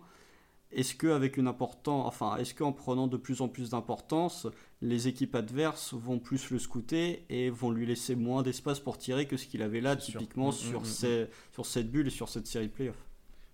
Est-ce 0.70 0.94
qu'avec 0.94 1.37
une 1.37 1.47
important, 1.47 2.07
enfin, 2.07 2.37
est-ce 2.37 2.53
qu'en 2.53 2.73
prenant 2.73 3.07
de 3.07 3.16
plus 3.16 3.40
en 3.40 3.49
plus 3.49 3.70
d'importance, 3.70 4.47
les 4.83 5.09
équipes 5.09 5.35
adverses 5.37 5.94
vont 5.94 6.18
plus 6.18 6.51
le 6.51 6.59
scouter 6.59 7.25
et 7.31 7.49
vont 7.49 7.70
lui 7.70 7.87
laisser 7.87 8.16
moins 8.16 8.42
d'espace 8.42 8.81
pour 8.81 8.99
tirer 8.99 9.27
que 9.27 9.37
ce 9.37 9.47
qu'il 9.47 9.62
avait 9.62 9.81
là, 9.81 9.97
typiquement 9.97 10.49
mm, 10.49 10.53
sur, 10.53 10.81
mm, 10.81 10.85
mm, 10.85 11.27
sur 11.53 11.66
cette 11.66 11.90
bulle 11.90 12.09
et 12.09 12.11
sur 12.11 12.29
cette 12.29 12.47
série 12.47 12.66
de 12.66 12.73
playoffs? 12.73 13.07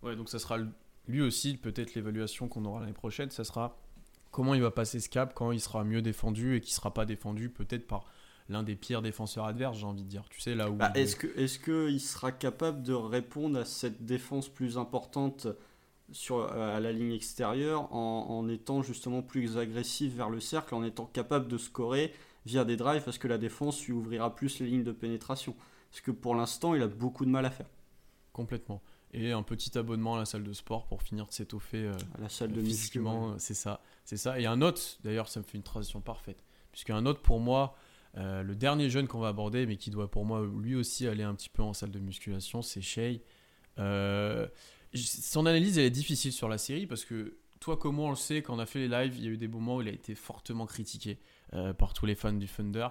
Ouais, 0.03 0.16
donc 0.16 0.31
ça 0.31 0.38
sera 0.38 0.59
lui 1.09 1.21
aussi, 1.21 1.57
peut-être 1.57 1.95
l'évaluation 1.95 2.49
qu'on 2.49 2.64
aura 2.64 2.81
l'année 2.81 2.93
prochaine, 2.93 3.31
ça 3.31 3.45
sera 3.45 3.77
comment 4.31 4.55
il 4.55 4.62
va 4.62 4.71
passer 4.71 4.99
ce 4.99 5.09
cap 5.09 5.35
quand 5.35 5.53
il 5.53 5.61
sera 5.61 5.85
mieux 5.85 6.03
défendu 6.03 6.57
et 6.57 6.61
qui 6.61 6.73
sera 6.73 6.95
pas 6.95 7.05
défendu 7.05 7.51
peut-être 7.51 7.87
par 7.87 8.05
l'un 8.51 8.63
des 8.63 8.77
pires 8.77 9.01
défenseurs 9.01 9.47
adverses, 9.47 9.79
j'ai 9.79 9.87
envie 9.87 10.03
de 10.03 10.09
dire. 10.09 10.25
Tu 10.29 10.41
sais, 10.41 10.55
là 10.55 10.71
où. 10.71 10.75
Bah, 10.75 10.93
est-ce 10.95 11.17
qu'il 11.17 11.31
est 11.41 11.63
que 11.63 11.99
sera 11.99 12.33
capable 12.33 12.83
de 12.83 12.93
répondre 12.93 13.59
à 13.59 13.65
cette 13.65 14.05
défense 14.05 14.49
plus 14.49 14.77
importante 14.77 15.47
sur, 16.13 16.39
euh, 16.39 16.77
à 16.77 16.81
la 16.81 16.93
ligne 16.93 17.13
extérieure 17.13 17.93
en, 17.95 18.49
étant 18.49 18.83
justement 18.83 19.23
plus 19.23 19.57
agressif 19.57 20.15
vers 20.15 20.29
le 20.29 20.41
cercle, 20.41 20.75
en 20.75 20.83
étant 20.83 21.07
capable 21.07 21.49
de 21.49 21.57
scorer 21.57 22.13
via 22.47 22.65
des 22.65 22.77
drives 22.77 23.03
parce 23.05 23.19
que 23.19 23.29
la 23.29 23.39
défense 23.39 23.85
lui 23.87 23.93
ouvrira 23.93 24.35
plus 24.35 24.59
les 24.59 24.67
lignes 24.67 24.85
de 24.85 24.93
pénétration? 24.93 25.55
Parce 25.91 26.01
que 26.01 26.11
pour 26.11 26.35
l'instant, 26.35 26.75
il 26.75 26.83
a 26.83 26.89
beaucoup 26.89 27.25
de 27.25 27.31
mal 27.31 27.45
à 27.47 27.51
faire. 27.51 27.69
Complètement. 28.33 28.83
Et 29.13 29.33
un 29.33 29.43
petit 29.43 29.77
abonnement 29.77 30.15
à 30.15 30.19
la 30.19 30.25
salle 30.25 30.45
de 30.45 30.53
sport 30.53 30.87
pour 30.87 31.03
finir 31.03 31.27
de 31.27 31.33
s'étoffer 31.33 31.85
euh, 31.85 31.95
à 32.17 32.21
la 32.21 32.29
salle 32.29 32.53
de 32.53 32.61
physiquement, 32.61 33.35
c'est 33.39 33.55
ça, 33.55 33.81
c'est 34.05 34.17
ça. 34.17 34.39
Et 34.41 34.47
un 34.47 34.63
autre, 34.63 34.81
d'ailleurs, 35.03 35.29
ça 35.29 35.41
me 35.41 35.45
fait 35.45 35.59
une 35.59 35.65
transition 35.65 36.01
parfaite, 36.01 36.45
puisqu'un 36.73 37.05
autre 37.07 37.21
pour 37.21 37.41
moi, 37.41 37.77
euh, 38.16 38.42
le 38.42 38.57
dernier 38.57 38.90
jeune 38.90 39.07
qu'on 39.07 39.20
va 39.20 39.29
aborder, 39.29 39.66
mais 39.66 39.77
qui 39.77 39.90
doit 39.90 40.11
pour 40.11 40.25
moi 40.25 40.44
lui 40.61 40.75
aussi 40.75 41.07
aller 41.07 41.23
un 41.23 41.35
petit 41.35 41.49
peu 41.49 41.62
en 41.62 41.73
salle 41.73 41.90
de 41.90 41.99
musculation, 41.99 42.62
c'est 42.62 42.81
Shay. 42.81 43.23
Euh, 43.79 44.49
son 44.94 45.46
analyse 45.46 45.79
elle 45.79 45.85
est 45.85 45.90
difficile 45.90 46.33
sur 46.33 46.49
la 46.49 46.59
série 46.59 46.87
parce 46.87 47.05
que 47.05 47.37
toi 47.61 47.77
comme 47.77 47.96
moi 47.96 48.07
on 48.07 48.11
le 48.11 48.16
sait, 48.16 48.42
quand 48.42 48.57
on 48.57 48.59
a 48.59 48.66
fait 48.66 48.81
les 48.81 48.88
lives, 48.88 49.16
il 49.16 49.25
y 49.25 49.29
a 49.29 49.31
eu 49.31 49.37
des 49.37 49.46
moments 49.46 49.77
où 49.77 49.83
il 49.83 49.88
a 49.88 49.92
été 49.92 50.16
fortement 50.16 50.66
critiqué 50.66 51.18
euh, 51.55 51.73
par 51.73 51.94
tous 51.94 52.07
les 52.07 52.16
fans 52.16 52.33
du 52.33 52.49
Thunder. 52.49 52.88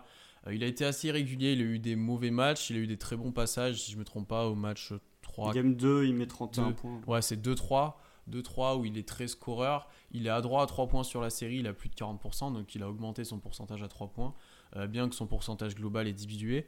il 0.49 0.63
a 0.63 0.67
été 0.67 0.85
assez 0.85 1.11
régulier, 1.11 1.53
il 1.53 1.61
a 1.61 1.65
eu 1.65 1.79
des 1.79 1.97
mauvais 1.97 2.31
matchs, 2.31 2.69
il 2.69 2.77
a 2.77 2.79
eu 2.79 2.87
des 2.87 2.97
très 2.97 3.17
bons 3.17 3.33
passages, 3.33 3.81
si 3.81 3.91
je 3.91 3.97
ne 3.97 3.99
me 3.99 4.05
trompe 4.05 4.27
pas, 4.27 4.47
au 4.47 4.55
match 4.55 4.93
3. 5.23 5.53
Game 5.53 5.75
2, 5.75 6.05
il 6.05 6.15
met 6.15 6.27
31 6.27 6.71
points. 6.71 7.01
Ouais, 7.07 7.21
c'est 7.21 7.41
2-3. 7.41 7.95
2-3 8.29 8.77
où 8.77 8.85
il 8.85 8.97
est 8.97 9.07
très 9.07 9.27
scoreur. 9.27 9.89
Il 10.11 10.27
est 10.27 10.29
à 10.29 10.41
droit 10.41 10.63
à 10.63 10.65
3 10.65 10.87
points 10.87 11.03
sur 11.03 11.21
la 11.21 11.29
série, 11.29 11.57
il 11.57 11.67
a 11.67 11.73
plus 11.73 11.89
de 11.89 11.95
40%, 11.95 12.53
donc 12.53 12.73
il 12.75 12.83
a 12.83 12.89
augmenté 12.89 13.23
son 13.23 13.39
pourcentage 13.39 13.83
à 13.83 13.87
3 13.87 14.09
points. 14.09 14.33
Euh, 14.75 14.87
bien 14.87 15.09
que 15.09 15.15
son 15.15 15.27
pourcentage 15.27 15.75
global 15.75 16.07
est 16.07 16.13
diminué. 16.13 16.67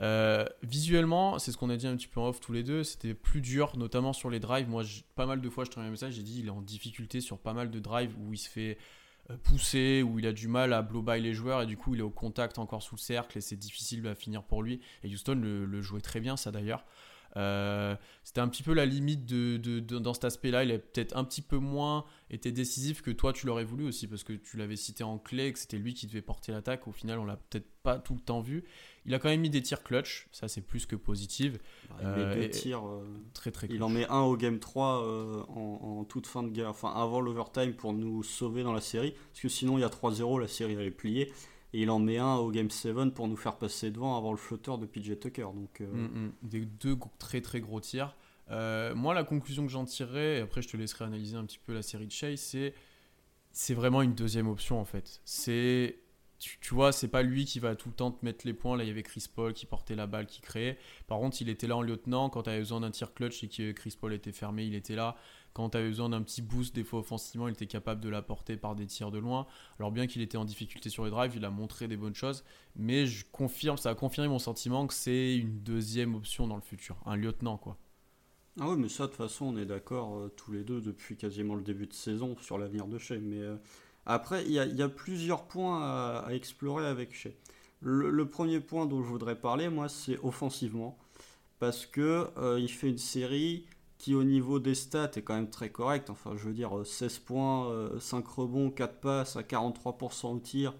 Euh, 0.00 0.44
visuellement, 0.62 1.38
c'est 1.38 1.52
ce 1.52 1.56
qu'on 1.56 1.70
a 1.70 1.76
dit 1.76 1.86
un 1.86 1.96
petit 1.96 2.06
peu 2.08 2.20
en 2.20 2.28
off 2.28 2.40
tous 2.40 2.52
les 2.52 2.62
deux, 2.62 2.82
c'était 2.82 3.14
plus 3.14 3.40
dur, 3.40 3.76
notamment 3.76 4.12
sur 4.12 4.30
les 4.30 4.40
drives. 4.40 4.68
Moi, 4.68 4.82
pas 5.14 5.26
mal 5.26 5.40
de 5.40 5.48
fois, 5.50 5.64
je 5.64 5.70
te 5.70 5.78
un 5.78 5.90
message, 5.90 6.14
j'ai 6.14 6.22
dit 6.22 6.40
il 6.40 6.46
est 6.46 6.50
en 6.50 6.62
difficulté 6.62 7.20
sur 7.20 7.38
pas 7.38 7.52
mal 7.52 7.70
de 7.70 7.78
drives 7.78 8.14
où 8.18 8.32
il 8.32 8.38
se 8.38 8.48
fait 8.48 8.78
euh, 9.30 9.36
pousser, 9.36 10.02
où 10.02 10.18
il 10.18 10.26
a 10.26 10.32
du 10.32 10.48
mal 10.48 10.72
à 10.72 10.82
blow 10.82 11.02
by 11.02 11.20
les 11.20 11.34
joueurs 11.34 11.62
et 11.62 11.66
du 11.66 11.76
coup 11.76 11.94
il 11.94 12.00
est 12.00 12.04
au 12.04 12.10
contact 12.10 12.58
encore 12.58 12.82
sous 12.82 12.96
le 12.96 13.00
cercle 13.00 13.38
et 13.38 13.40
c'est 13.40 13.56
difficile 13.56 14.06
à 14.06 14.14
finir 14.14 14.42
pour 14.42 14.62
lui. 14.62 14.80
Et 15.04 15.08
Houston 15.08 15.34
le 15.34 15.82
jouait 15.82 16.00
très 16.00 16.20
bien, 16.20 16.36
ça 16.36 16.50
d'ailleurs. 16.50 16.84
Euh, 17.36 17.96
c'était 18.24 18.40
un 18.40 18.48
petit 18.48 18.62
peu 18.62 18.74
la 18.74 18.86
limite 18.86 19.24
de, 19.24 19.80
dans 19.80 20.14
cet 20.14 20.24
aspect-là. 20.24 20.64
Il 20.64 20.72
a 20.72 20.78
peut-être 20.78 21.16
un 21.16 21.24
petit 21.24 21.42
peu 21.42 21.58
moins 21.58 22.04
été 22.30 22.52
décisif 22.52 23.02
que 23.02 23.10
toi 23.10 23.32
tu 23.32 23.46
l'aurais 23.46 23.64
voulu 23.64 23.86
aussi 23.86 24.06
parce 24.06 24.24
que 24.24 24.32
tu 24.32 24.56
l'avais 24.56 24.76
cité 24.76 25.04
en 25.04 25.18
clé, 25.18 25.52
que 25.52 25.58
c'était 25.58 25.78
lui 25.78 25.94
qui 25.94 26.06
devait 26.06 26.22
porter 26.22 26.52
l'attaque. 26.52 26.86
Au 26.88 26.92
final, 26.92 27.18
on 27.18 27.24
l'a 27.24 27.36
peut-être 27.36 27.66
pas 27.82 27.98
tout 27.98 28.14
le 28.14 28.20
temps 28.20 28.40
vu. 28.40 28.64
Il 29.04 29.14
a 29.14 29.18
quand 29.18 29.28
même 29.28 29.40
mis 29.40 29.50
des 29.50 29.62
tirs 29.62 29.82
clutch, 29.82 30.28
ça 30.30 30.46
c'est 30.46 30.60
plus 30.60 30.86
que 30.86 30.94
positif. 30.94 31.58
Bah, 31.88 31.96
il 32.00 32.08
met 32.08 32.34
deux 32.34 32.42
euh, 32.42 32.48
tirs. 32.48 32.86
Euh, 32.86 33.04
très 33.34 33.50
très. 33.50 33.66
Il 33.70 33.82
en 33.82 33.88
met 33.88 34.06
un 34.08 34.20
au 34.20 34.36
game 34.36 34.60
3 34.60 35.46
en, 35.48 36.04
toute 36.04 36.26
fin 36.26 36.42
de 36.42 36.50
guerre, 36.50 36.70
enfin 36.70 36.92
avant 36.94 37.20
l'overtime 37.20 37.74
pour 37.74 37.92
nous 37.92 38.22
sauver 38.22 38.62
dans 38.62 38.72
la 38.72 38.80
série, 38.80 39.14
parce 39.30 39.40
que 39.40 39.48
sinon 39.48 39.78
il 39.78 39.80
y 39.80 39.84
a 39.84 39.88
3-0, 39.88 40.40
la 40.40 40.48
série 40.48 40.76
allait 40.76 40.90
plier. 40.90 41.32
Et 41.74 41.82
il 41.82 41.90
en 41.90 41.98
met 41.98 42.18
un 42.18 42.34
au 42.36 42.50
Game 42.50 42.70
7 42.70 43.14
pour 43.14 43.28
nous 43.28 43.36
faire 43.36 43.56
passer 43.56 43.90
devant 43.90 44.16
avant 44.16 44.30
le 44.30 44.36
flotteur 44.36 44.78
de 44.78 44.86
PJ 44.86 45.18
Tucker. 45.18 45.48
Donc, 45.54 45.80
euh, 45.80 45.86
mm, 45.86 46.26
mm. 46.26 46.32
Des 46.42 46.60
deux 46.60 46.96
très 47.18 47.40
très 47.40 47.60
gros 47.60 47.80
tirs. 47.80 48.14
Euh, 48.50 48.94
moi, 48.94 49.14
la 49.14 49.24
conclusion 49.24 49.64
que 49.64 49.72
j'en 49.72 49.84
tirerai, 49.84 50.38
et 50.38 50.40
après 50.40 50.62
je 50.62 50.68
te 50.68 50.76
laisserai 50.76 51.04
analyser 51.04 51.36
un 51.36 51.44
petit 51.44 51.60
peu 51.64 51.72
la 51.72 51.82
série 51.82 52.06
de 52.06 52.12
Chase, 52.12 52.40
c'est 52.40 52.74
c'est 53.52 53.74
vraiment 53.74 54.02
une 54.02 54.14
deuxième 54.14 54.48
option 54.48 54.80
en 54.80 54.84
fait. 54.84 55.20
C'est 55.24 55.98
tu, 56.60 56.74
vois, 56.74 56.90
c'est 56.90 57.08
pas 57.08 57.22
lui 57.22 57.44
qui 57.44 57.60
va 57.60 57.76
tout 57.76 57.88
le 57.88 57.94
temps 57.94 58.10
te 58.10 58.24
mettre 58.24 58.44
les 58.44 58.52
points. 58.52 58.76
Là, 58.76 58.82
il 58.82 58.88
y 58.88 58.90
avait 58.90 59.04
Chris 59.04 59.26
Paul 59.32 59.52
qui 59.52 59.64
portait 59.64 59.94
la 59.94 60.08
balle, 60.08 60.26
qui 60.26 60.40
créait. 60.40 60.76
Par 61.06 61.18
contre, 61.20 61.40
il 61.40 61.48
était 61.48 61.68
là 61.68 61.76
en 61.76 61.82
lieutenant. 61.82 62.30
Quand 62.30 62.42
tu 62.42 62.50
avais 62.50 62.58
besoin 62.58 62.80
d'un 62.80 62.90
tir 62.90 63.14
clutch 63.14 63.44
et 63.44 63.48
que 63.48 63.70
Chris 63.70 63.96
Paul 63.98 64.12
était 64.12 64.32
fermé, 64.32 64.64
il 64.64 64.74
était 64.74 64.96
là. 64.96 65.16
Quand 65.54 65.70
tu 65.70 65.78
avais 65.78 65.88
besoin 65.88 66.08
d'un 66.08 66.22
petit 66.22 66.42
boost, 66.42 66.74
des 66.74 66.84
fois 66.84 67.00
offensivement, 67.00 67.48
il 67.48 67.52
était 67.52 67.66
capable 67.66 68.00
de 68.00 68.08
l'apporter 68.08 68.56
par 68.56 68.74
des 68.74 68.86
tirs 68.86 69.10
de 69.10 69.18
loin. 69.18 69.46
Alors, 69.78 69.92
bien 69.92 70.06
qu'il 70.06 70.22
était 70.22 70.38
en 70.38 70.44
difficulté 70.44 70.88
sur 70.88 71.04
les 71.04 71.10
drives, 71.10 71.32
il 71.36 71.44
a 71.44 71.50
montré 71.50 71.88
des 71.88 71.96
bonnes 71.96 72.14
choses. 72.14 72.44
Mais 72.76 73.06
je 73.06 73.24
confirme, 73.30 73.76
ça 73.76 73.90
a 73.90 73.94
confirmé 73.94 74.28
mon 74.28 74.38
sentiment 74.38 74.86
que 74.86 74.94
c'est 74.94 75.36
une 75.36 75.60
deuxième 75.60 76.14
option 76.14 76.46
dans 76.46 76.56
le 76.56 76.62
futur. 76.62 76.96
Un 77.04 77.16
lieutenant, 77.16 77.58
quoi. 77.58 77.76
Ah 78.60 78.68
oui, 78.68 78.76
mais 78.78 78.88
ça, 78.88 79.04
de 79.04 79.08
toute 79.08 79.16
façon, 79.16 79.46
on 79.46 79.56
est 79.56 79.64
d'accord 79.64 80.16
euh, 80.16 80.28
tous 80.36 80.52
les 80.52 80.62
deux 80.62 80.80
depuis 80.80 81.16
quasiment 81.16 81.54
le 81.54 81.62
début 81.62 81.86
de 81.86 81.94
saison 81.94 82.36
sur 82.40 82.58
l'avenir 82.58 82.86
de 82.86 82.98
Shea. 82.98 83.18
Mais. 83.18 83.40
Euh, 83.40 83.56
après, 84.04 84.44
il 84.44 84.52
y, 84.52 84.82
a 84.82 84.88
plusieurs 84.88 85.44
points 85.44 85.80
à, 85.80 86.32
explorer 86.32 86.86
avec 86.86 87.14
Shea. 87.14 87.30
Le, 87.80 88.26
premier 88.26 88.60
point 88.60 88.86
dont 88.86 89.02
je 89.02 89.08
voudrais 89.08 89.36
parler, 89.36 89.68
moi, 89.68 89.88
c'est 89.88 90.18
offensivement. 90.22 90.98
Parce 91.60 91.86
que 91.86 92.28
euh, 92.36 92.58
il 92.58 92.68
fait 92.68 92.88
une 92.88 92.98
série 92.98 93.64
qui, 94.02 94.16
au 94.16 94.24
niveau 94.24 94.58
des 94.58 94.74
stats, 94.74 95.12
est 95.14 95.22
quand 95.22 95.36
même 95.36 95.48
très 95.48 95.70
correcte. 95.70 96.10
Enfin, 96.10 96.32
je 96.36 96.48
veux 96.48 96.52
dire, 96.52 96.72
16 96.84 97.20
points, 97.20 97.72
5 98.00 98.24
euh, 98.26 98.30
rebonds, 98.36 98.68
4 98.68 99.00
passes 99.00 99.36
à 99.36 99.42
43% 99.42 100.34
au 100.34 100.38
tir, 100.40 100.74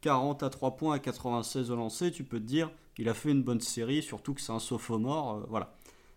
40 0.00 0.44
à 0.44 0.48
3 0.48 0.76
points 0.76 0.94
à 0.94 0.98
96 1.00 1.72
au 1.72 1.76
lancer. 1.76 2.12
Tu 2.12 2.22
peux 2.22 2.38
te 2.38 2.44
dire, 2.44 2.70
il 2.96 3.08
a 3.08 3.14
fait 3.14 3.32
une 3.32 3.42
bonne 3.42 3.60
série, 3.60 4.00
surtout 4.00 4.32
que 4.32 4.40
c'est 4.40 4.52
un 4.52 4.60
sophomore. 4.60 5.38
Euh, 5.38 5.46
voilà. 5.48 5.74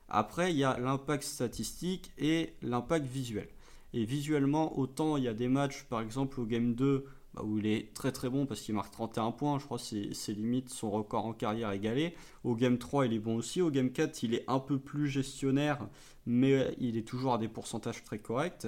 Après, 0.08 0.52
il 0.52 0.58
y 0.58 0.64
a 0.64 0.78
l'impact 0.78 1.24
statistique 1.24 2.12
et 2.20 2.54
l'impact 2.62 3.08
visuel. 3.08 3.48
Et 3.94 4.06
visuellement, 4.06 4.78
autant 4.78 5.18
il 5.18 5.24
y 5.24 5.28
a 5.28 5.34
des 5.34 5.48
matchs, 5.48 5.86
par 5.90 6.02
exemple 6.02 6.40
au 6.40 6.46
Game 6.46 6.76
2, 6.76 7.08
bah, 7.34 7.44
où 7.44 7.58
il 7.58 7.66
est 7.66 7.94
très 7.94 8.12
très 8.12 8.30
bon 8.30 8.46
parce 8.46 8.62
qu'il 8.62 8.76
marque 8.76 8.92
31 8.92 9.32
points, 9.32 9.60
je 9.60 9.66
crois 9.66 9.78
que 9.78 10.14
c'est 10.14 10.34
limite 10.34 10.70
son 10.70 10.92
record 10.92 11.26
en 11.26 11.34
carrière 11.34 11.72
égalé. 11.72 12.14
Au 12.44 12.56
Game 12.56 12.78
3, 12.78 13.06
il 13.06 13.14
est 13.14 13.20
bon 13.20 13.36
aussi. 13.38 13.62
Au 13.62 13.72
Game 13.72 13.92
4, 13.92 14.24
il 14.24 14.34
est 14.34 14.44
un 14.48 14.60
peu 14.60 14.80
plus 14.80 15.08
gestionnaire, 15.08 15.88
mais 16.26 16.76
il 16.80 16.98
est 16.98 17.08
toujours 17.08 17.34
à 17.34 17.38
des 17.38 17.48
pourcentages 17.48 18.04
très 18.04 18.20
corrects. 18.20 18.68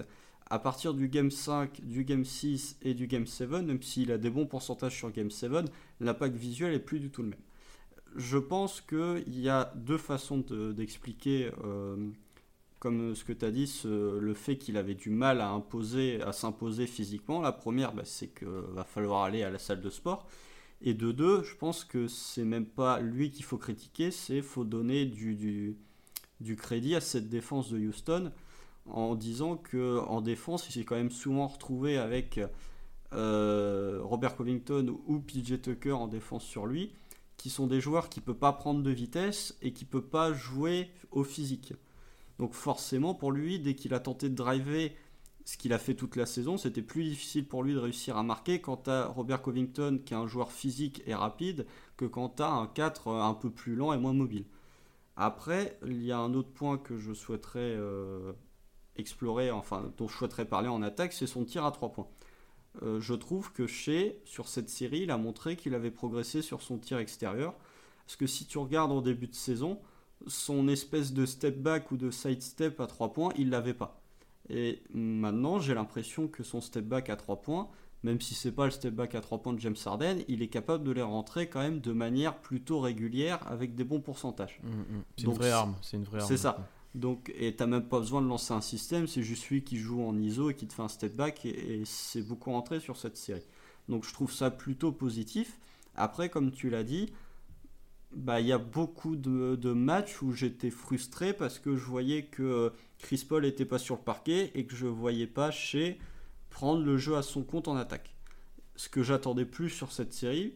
À 0.50 0.60
partir 0.60 0.94
du 0.94 1.08
Game 1.10 1.32
5, 1.32 1.82
du 1.84 2.04
Game 2.04 2.26
6 2.26 2.78
et 2.84 2.94
du 2.94 3.08
Game 3.08 3.26
7, 3.26 3.50
même 3.50 3.82
s'il 3.82 4.12
a 4.12 4.18
des 4.18 4.30
bons 4.30 4.46
pourcentages 4.46 4.96
sur 4.96 5.12
Game 5.12 5.32
7, 5.32 5.52
l'impact 6.00 6.36
visuel 6.36 6.74
est 6.74 6.80
plus 6.80 7.00
du 7.00 7.10
tout 7.10 7.24
le 7.24 7.30
même. 7.30 7.40
Je 8.16 8.38
pense 8.38 8.80
qu'il 8.80 9.40
y 9.40 9.50
a 9.50 9.74
deux 9.76 9.98
façons 9.98 10.44
d'expliquer 10.76 11.50
euh, 11.64 12.12
comme 12.84 13.16
ce 13.16 13.24
que 13.24 13.32
tu 13.32 13.46
as 13.46 13.52
dit, 13.52 13.82
le 13.86 14.34
fait 14.34 14.58
qu'il 14.58 14.76
avait 14.76 14.94
du 14.94 15.10
mal 15.10 15.40
à 15.40 15.48
imposer, 15.48 16.22
à 16.22 16.34
s'imposer 16.34 16.86
physiquement. 16.86 17.40
La 17.40 17.54
première, 17.54 17.94
bah, 17.94 18.02
c'est 18.04 18.28
qu'il 18.28 18.50
va 18.74 18.84
falloir 18.84 19.24
aller 19.24 19.42
à 19.42 19.50
la 19.50 19.58
salle 19.58 19.80
de 19.80 19.90
sport. 19.90 20.28
Et 20.82 20.94
de 20.94 21.14
deux, 21.14 21.44
je 21.44 21.56
pense 21.56 21.86
que 21.86 22.10
c'est 22.10 22.44
même 22.44 22.66
pas 22.66 23.00
lui 23.00 23.32
qu'il 23.32 23.46
faut 23.46 23.58
critiquer, 23.58 24.12
c'est 24.12 24.42
faut 24.42 24.66
donner 24.66 25.06
du, 25.06 25.78
du, 26.42 26.56
crédit 26.58 26.94
à 26.94 27.00
cette 27.00 27.30
défense 27.30 27.72
de 27.72 27.80
Houston 27.80 28.34
en 28.86 29.16
disant 29.16 29.56
que 29.56 30.00
en 30.00 30.20
défense, 30.20 30.68
il 30.68 30.74
s'est 30.74 30.84
quand 30.84 30.98
même 30.98 31.10
souvent 31.10 31.48
retrouvé 31.48 31.98
avec 31.98 32.42
euh, 33.14 34.02
Robert 34.04 34.36
Covington 34.36 35.00
ou 35.08 35.20
PJ 35.20 35.62
Tucker 35.62 35.94
en 35.94 36.10
défense 36.10 36.44
sur 36.44 36.66
lui, 36.66 36.92
qui 37.38 37.50
sont 37.50 37.68
des 37.68 37.80
joueurs 37.80 38.10
qui 38.10 38.20
ne 38.20 38.26
peuvent 38.26 38.36
pas 38.36 38.52
prendre 38.52 38.84
de 38.84 38.92
vitesse 38.92 39.58
et 39.62 39.72
qui 39.72 39.86
ne 39.86 39.90
peuvent 39.90 40.10
pas 40.10 40.34
jouer 40.34 40.90
au 41.12 41.24
physique. 41.24 41.74
Donc 42.44 42.56
forcément, 42.56 43.14
pour 43.14 43.32
lui, 43.32 43.58
dès 43.58 43.74
qu'il 43.74 43.94
a 43.94 44.02
tenté 44.02 44.28
de 44.28 44.36
driver 44.36 44.94
ce 45.46 45.56
qu'il 45.56 45.72
a 45.72 45.80
fait 45.80 45.94
toute 45.94 46.18
la 46.18 46.26
saison, 46.26 46.58
c'était 46.58 46.82
plus 46.82 47.06
difficile 47.06 47.48
pour 47.48 47.64
lui 47.64 47.74
de 47.74 47.80
réussir 47.80 48.18
à 48.18 48.24
marquer 48.24 48.60
quand 48.60 48.84
tu 48.84 48.90
as 48.90 49.06
Robert 49.06 49.42
Covington 49.42 50.02
qui 50.06 50.14
est 50.14 50.18
un 50.18 50.28
joueur 50.28 50.52
physique 50.52 51.02
et 51.06 51.16
rapide 51.16 51.66
que 51.96 52.04
quand 52.04 52.28
tu 52.36 52.44
as 52.44 52.52
un 52.52 52.68
4 52.68 53.08
euh, 53.08 53.22
un 53.22 53.34
peu 53.34 53.50
plus 53.50 53.78
lent 53.78 53.94
et 53.94 53.98
moins 53.98 54.12
mobile. 54.12 54.44
Après, 55.16 55.80
il 55.86 56.04
y 56.04 56.12
a 56.12 56.18
un 56.18 56.34
autre 56.34 56.52
point 56.52 56.78
que 56.78 56.98
je 56.98 57.14
souhaiterais 57.14 57.78
euh, 57.78 58.34
explorer, 58.98 59.50
enfin 59.50 59.94
dont 59.96 60.10
je 60.10 60.18
souhaiterais 60.18 60.44
parler 60.44 60.68
en 60.68 60.82
attaque, 60.82 61.14
c'est 61.14 61.28
son 61.28 61.46
tir 61.46 61.64
à 61.64 61.72
3 61.72 61.94
points. 61.94 62.10
Euh, 62.82 63.00
je 63.00 63.14
trouve 63.14 63.54
que 63.54 63.68
chez, 63.68 64.22
sur 64.26 64.50
cette 64.50 64.70
série, 64.70 65.04
il 65.04 65.12
a 65.12 65.18
montré 65.18 65.56
qu'il 65.56 65.76
avait 65.76 65.92
progressé 65.92 66.42
sur 66.42 66.62
son 66.62 66.78
tir 66.78 66.98
extérieur. 66.98 67.56
Parce 68.06 68.18
que 68.18 68.28
si 68.28 68.46
tu 68.46 68.58
regardes 68.58 68.92
en 68.92 69.00
début 69.00 69.28
de 69.28 69.34
saison, 69.34 69.80
son 70.28 70.68
espèce 70.68 71.14
de 71.14 71.26
step 71.26 71.58
back 71.60 71.92
ou 71.92 71.98
de 71.98 72.12
side 72.12 72.42
step 72.42 72.80
à 72.80 72.88
3 72.88 73.14
points, 73.14 73.32
il 73.38 73.50
l'avait 73.50 73.74
pas. 73.74 74.02
Et 74.50 74.82
maintenant, 74.94 75.60
j'ai 75.60 75.74
l'impression 75.74 76.28
que 76.28 76.44
son 76.44 76.62
step 76.62 76.86
back 76.86 77.10
à 77.10 77.16
3 77.16 77.42
points, 77.42 77.70
même 78.04 78.20
si 78.20 78.36
c'est 78.36 78.52
pas 78.52 78.66
le 78.66 78.72
step 78.72 78.94
back 78.94 79.16
à 79.16 79.22
3 79.22 79.42
points 79.42 79.54
de 79.54 79.60
James 79.60 79.76
Harden, 79.86 80.20
il 80.28 80.42
est 80.42 80.48
capable 80.48 80.84
de 80.84 80.92
les 80.92 81.02
rentrer 81.02 81.48
quand 81.48 81.62
même 81.62 81.80
de 81.80 81.94
manière 81.94 82.38
plutôt 82.38 82.80
régulière 82.80 83.40
avec 83.48 83.76
des 83.76 83.84
bons 83.84 84.02
pourcentages. 84.02 84.60
Mm, 84.64 84.70
mm. 84.70 85.04
C'est 85.18 85.26
une 85.26 85.34
vraie 85.34 85.52
arme, 85.52 85.76
c'est 85.82 85.98
une 85.98 86.04
vraie 86.04 86.20
C'est 86.22 86.38
ça. 86.38 86.68
Donc, 86.96 87.34
et 87.36 87.56
t'as 87.56 87.66
même 87.66 87.88
pas 87.88 88.00
besoin 88.00 88.22
de 88.22 88.28
lancer 88.28 88.54
un 88.54 88.62
système, 88.62 89.08
c'est 89.08 89.24
juste 89.24 89.48
lui 89.48 89.64
qui 89.64 89.78
joue 89.78 90.04
en 90.04 90.16
ISO 90.18 90.52
et 90.52 90.54
qui 90.54 90.68
te 90.68 90.74
fait 90.74 90.84
un 90.84 90.88
step 90.90 91.16
back 91.16 91.46
et, 91.46 91.82
et 91.82 91.86
c'est 91.86 92.22
beaucoup 92.22 92.52
rentré 92.52 92.80
sur 92.80 92.98
cette 92.98 93.18
série. 93.18 93.46
Donc 93.90 94.06
je 94.06 94.14
trouve 94.14 94.32
ça 94.32 94.52
plutôt 94.52 94.92
positif. 94.92 95.58
Après, 95.96 96.30
comme 96.30 96.52
tu 96.52 96.70
l'as 96.70 96.84
dit, 96.84 97.12
bah, 98.16 98.40
il 98.40 98.48
y 98.48 98.52
a 98.52 98.58
beaucoup 98.58 99.16
de, 99.16 99.74
matchs 99.74 100.22
où 100.22 100.32
j'étais 100.32 100.70
frustré 100.70 101.34
parce 101.34 101.60
que 101.60 101.76
je 101.76 101.86
voyais 101.86 102.26
que 102.26 102.72
Chris 103.00 103.26
Paul 103.28 103.44
n'était 103.44 103.66
pas 103.66 103.80
sur 103.80 103.96
le 103.96 104.02
parquet 104.02 104.52
et 104.56 104.66
que 104.66 104.76
je 104.76 104.86
ne 104.86 104.92
voyais 104.92 105.28
pas 105.28 105.52
chez 105.52 106.00
prendre 106.50 106.84
le 106.84 106.98
jeu 106.98 107.16
à 107.16 107.24
son 107.24 107.44
compte 107.44 107.68
en 107.68 107.76
attaque. 107.76 108.16
Ce 108.76 108.90
que 108.90 109.04
j'attendais 109.04 109.46
plus 109.46 109.70
sur 109.70 109.92
cette 109.92 110.14
série, 110.14 110.54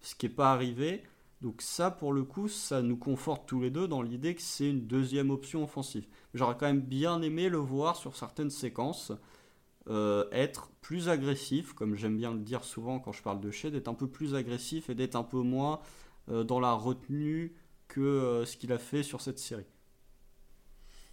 ce 0.00 0.14
qui 0.14 0.26
n'est 0.26 0.32
pas 0.32 0.52
arrivé. 0.52 1.02
Donc 1.40 1.62
ça, 1.62 1.90
pour 1.90 2.12
le 2.12 2.22
coup, 2.22 2.48
ça 2.48 2.82
nous 2.82 2.96
conforte 2.96 3.48
tous 3.48 3.60
les 3.60 3.70
deux 3.70 3.88
dans 3.88 4.02
l'idée 4.02 4.34
que 4.34 4.42
c'est 4.42 4.68
une 4.68 4.86
deuxième 4.86 5.30
option 5.30 5.64
offensive. 5.64 6.06
J'aurais 6.34 6.56
quand 6.56 6.66
même 6.66 6.80
bien 6.80 7.20
aimé 7.22 7.48
le 7.48 7.58
voir 7.58 7.96
sur 7.96 8.16
certaines 8.16 8.50
séquences. 8.50 9.12
Euh, 9.88 10.26
être 10.30 10.70
plus 10.80 11.08
agressif, 11.08 11.72
comme 11.72 11.96
j'aime 11.96 12.16
bien 12.16 12.32
le 12.32 12.38
dire 12.38 12.62
souvent 12.62 13.00
quand 13.00 13.10
je 13.10 13.20
parle 13.20 13.40
de 13.40 13.50
Shea, 13.50 13.70
d'être 13.70 13.88
un 13.88 13.94
peu 13.94 14.06
plus 14.06 14.36
agressif 14.36 14.88
et 14.88 14.94
d'être 14.94 15.16
un 15.16 15.24
peu 15.24 15.40
moins 15.40 15.80
euh, 15.80 16.01
dans 16.28 16.60
la 16.60 16.72
retenue 16.72 17.54
que 17.92 18.00
euh, 18.00 18.44
ce 18.46 18.56
qu'il 18.56 18.72
a 18.72 18.78
fait 18.78 19.02
sur 19.02 19.20
cette 19.20 19.38
série. 19.38 19.66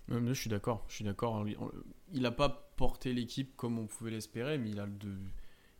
je 0.08 0.34
suis 0.34 0.50
d'accord, 0.50 0.86
je 0.88 0.95
suis 0.95 1.04
d'accord. 1.04 1.45
Il 2.13 2.22
n'a 2.22 2.32
pas 2.32 2.72
porté 2.78 3.13
l'équipe 3.13 3.56
comme 3.58 3.78
on 3.78 3.86
pouvait 3.86 4.12
l'espérer, 4.12 4.58
mais 4.58 4.69
il 4.69 4.80
a, 4.80 4.88
de, 4.88 5.13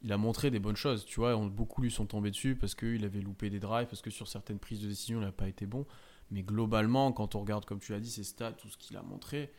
il 0.02 0.12
a 0.12 0.18
montré 0.18 0.52
des 0.52 0.60
bonnes 0.60 0.76
choses. 0.76 1.06
Tu 1.06 1.22
vois, 1.22 1.36
beaucoup 1.48 1.82
lui 1.82 1.90
sont 1.90 2.06
tombés 2.06 2.32
dessus 2.32 2.56
parce 2.56 2.76
qu'il 2.76 3.06
avait 3.06 3.22
loupé 3.22 3.50
des 3.50 3.62
drives, 3.62 3.88
parce 3.88 4.02
que 4.02 4.10
sur 4.10 4.28
certaines 4.28 4.60
prises 4.60 4.82
de 4.82 4.88
décision, 4.88 5.20
il 5.20 5.26
n'a 5.26 5.32
pas 5.32 5.48
été 5.48 5.66
bon. 5.66 5.86
Mais 6.32 6.44
globalement, 6.44 7.14
quand 7.14 7.34
on 7.36 7.40
regarde, 7.40 7.64
comme 7.64 7.80
tu 7.80 7.94
l'as 7.94 8.02
dit, 8.02 8.12
ses 8.12 8.26
stats, 8.26 8.52
tout 8.52 8.68
ce 8.68 8.78
qu'il 8.78 8.98
a 8.98 9.02
montré, 9.02 9.52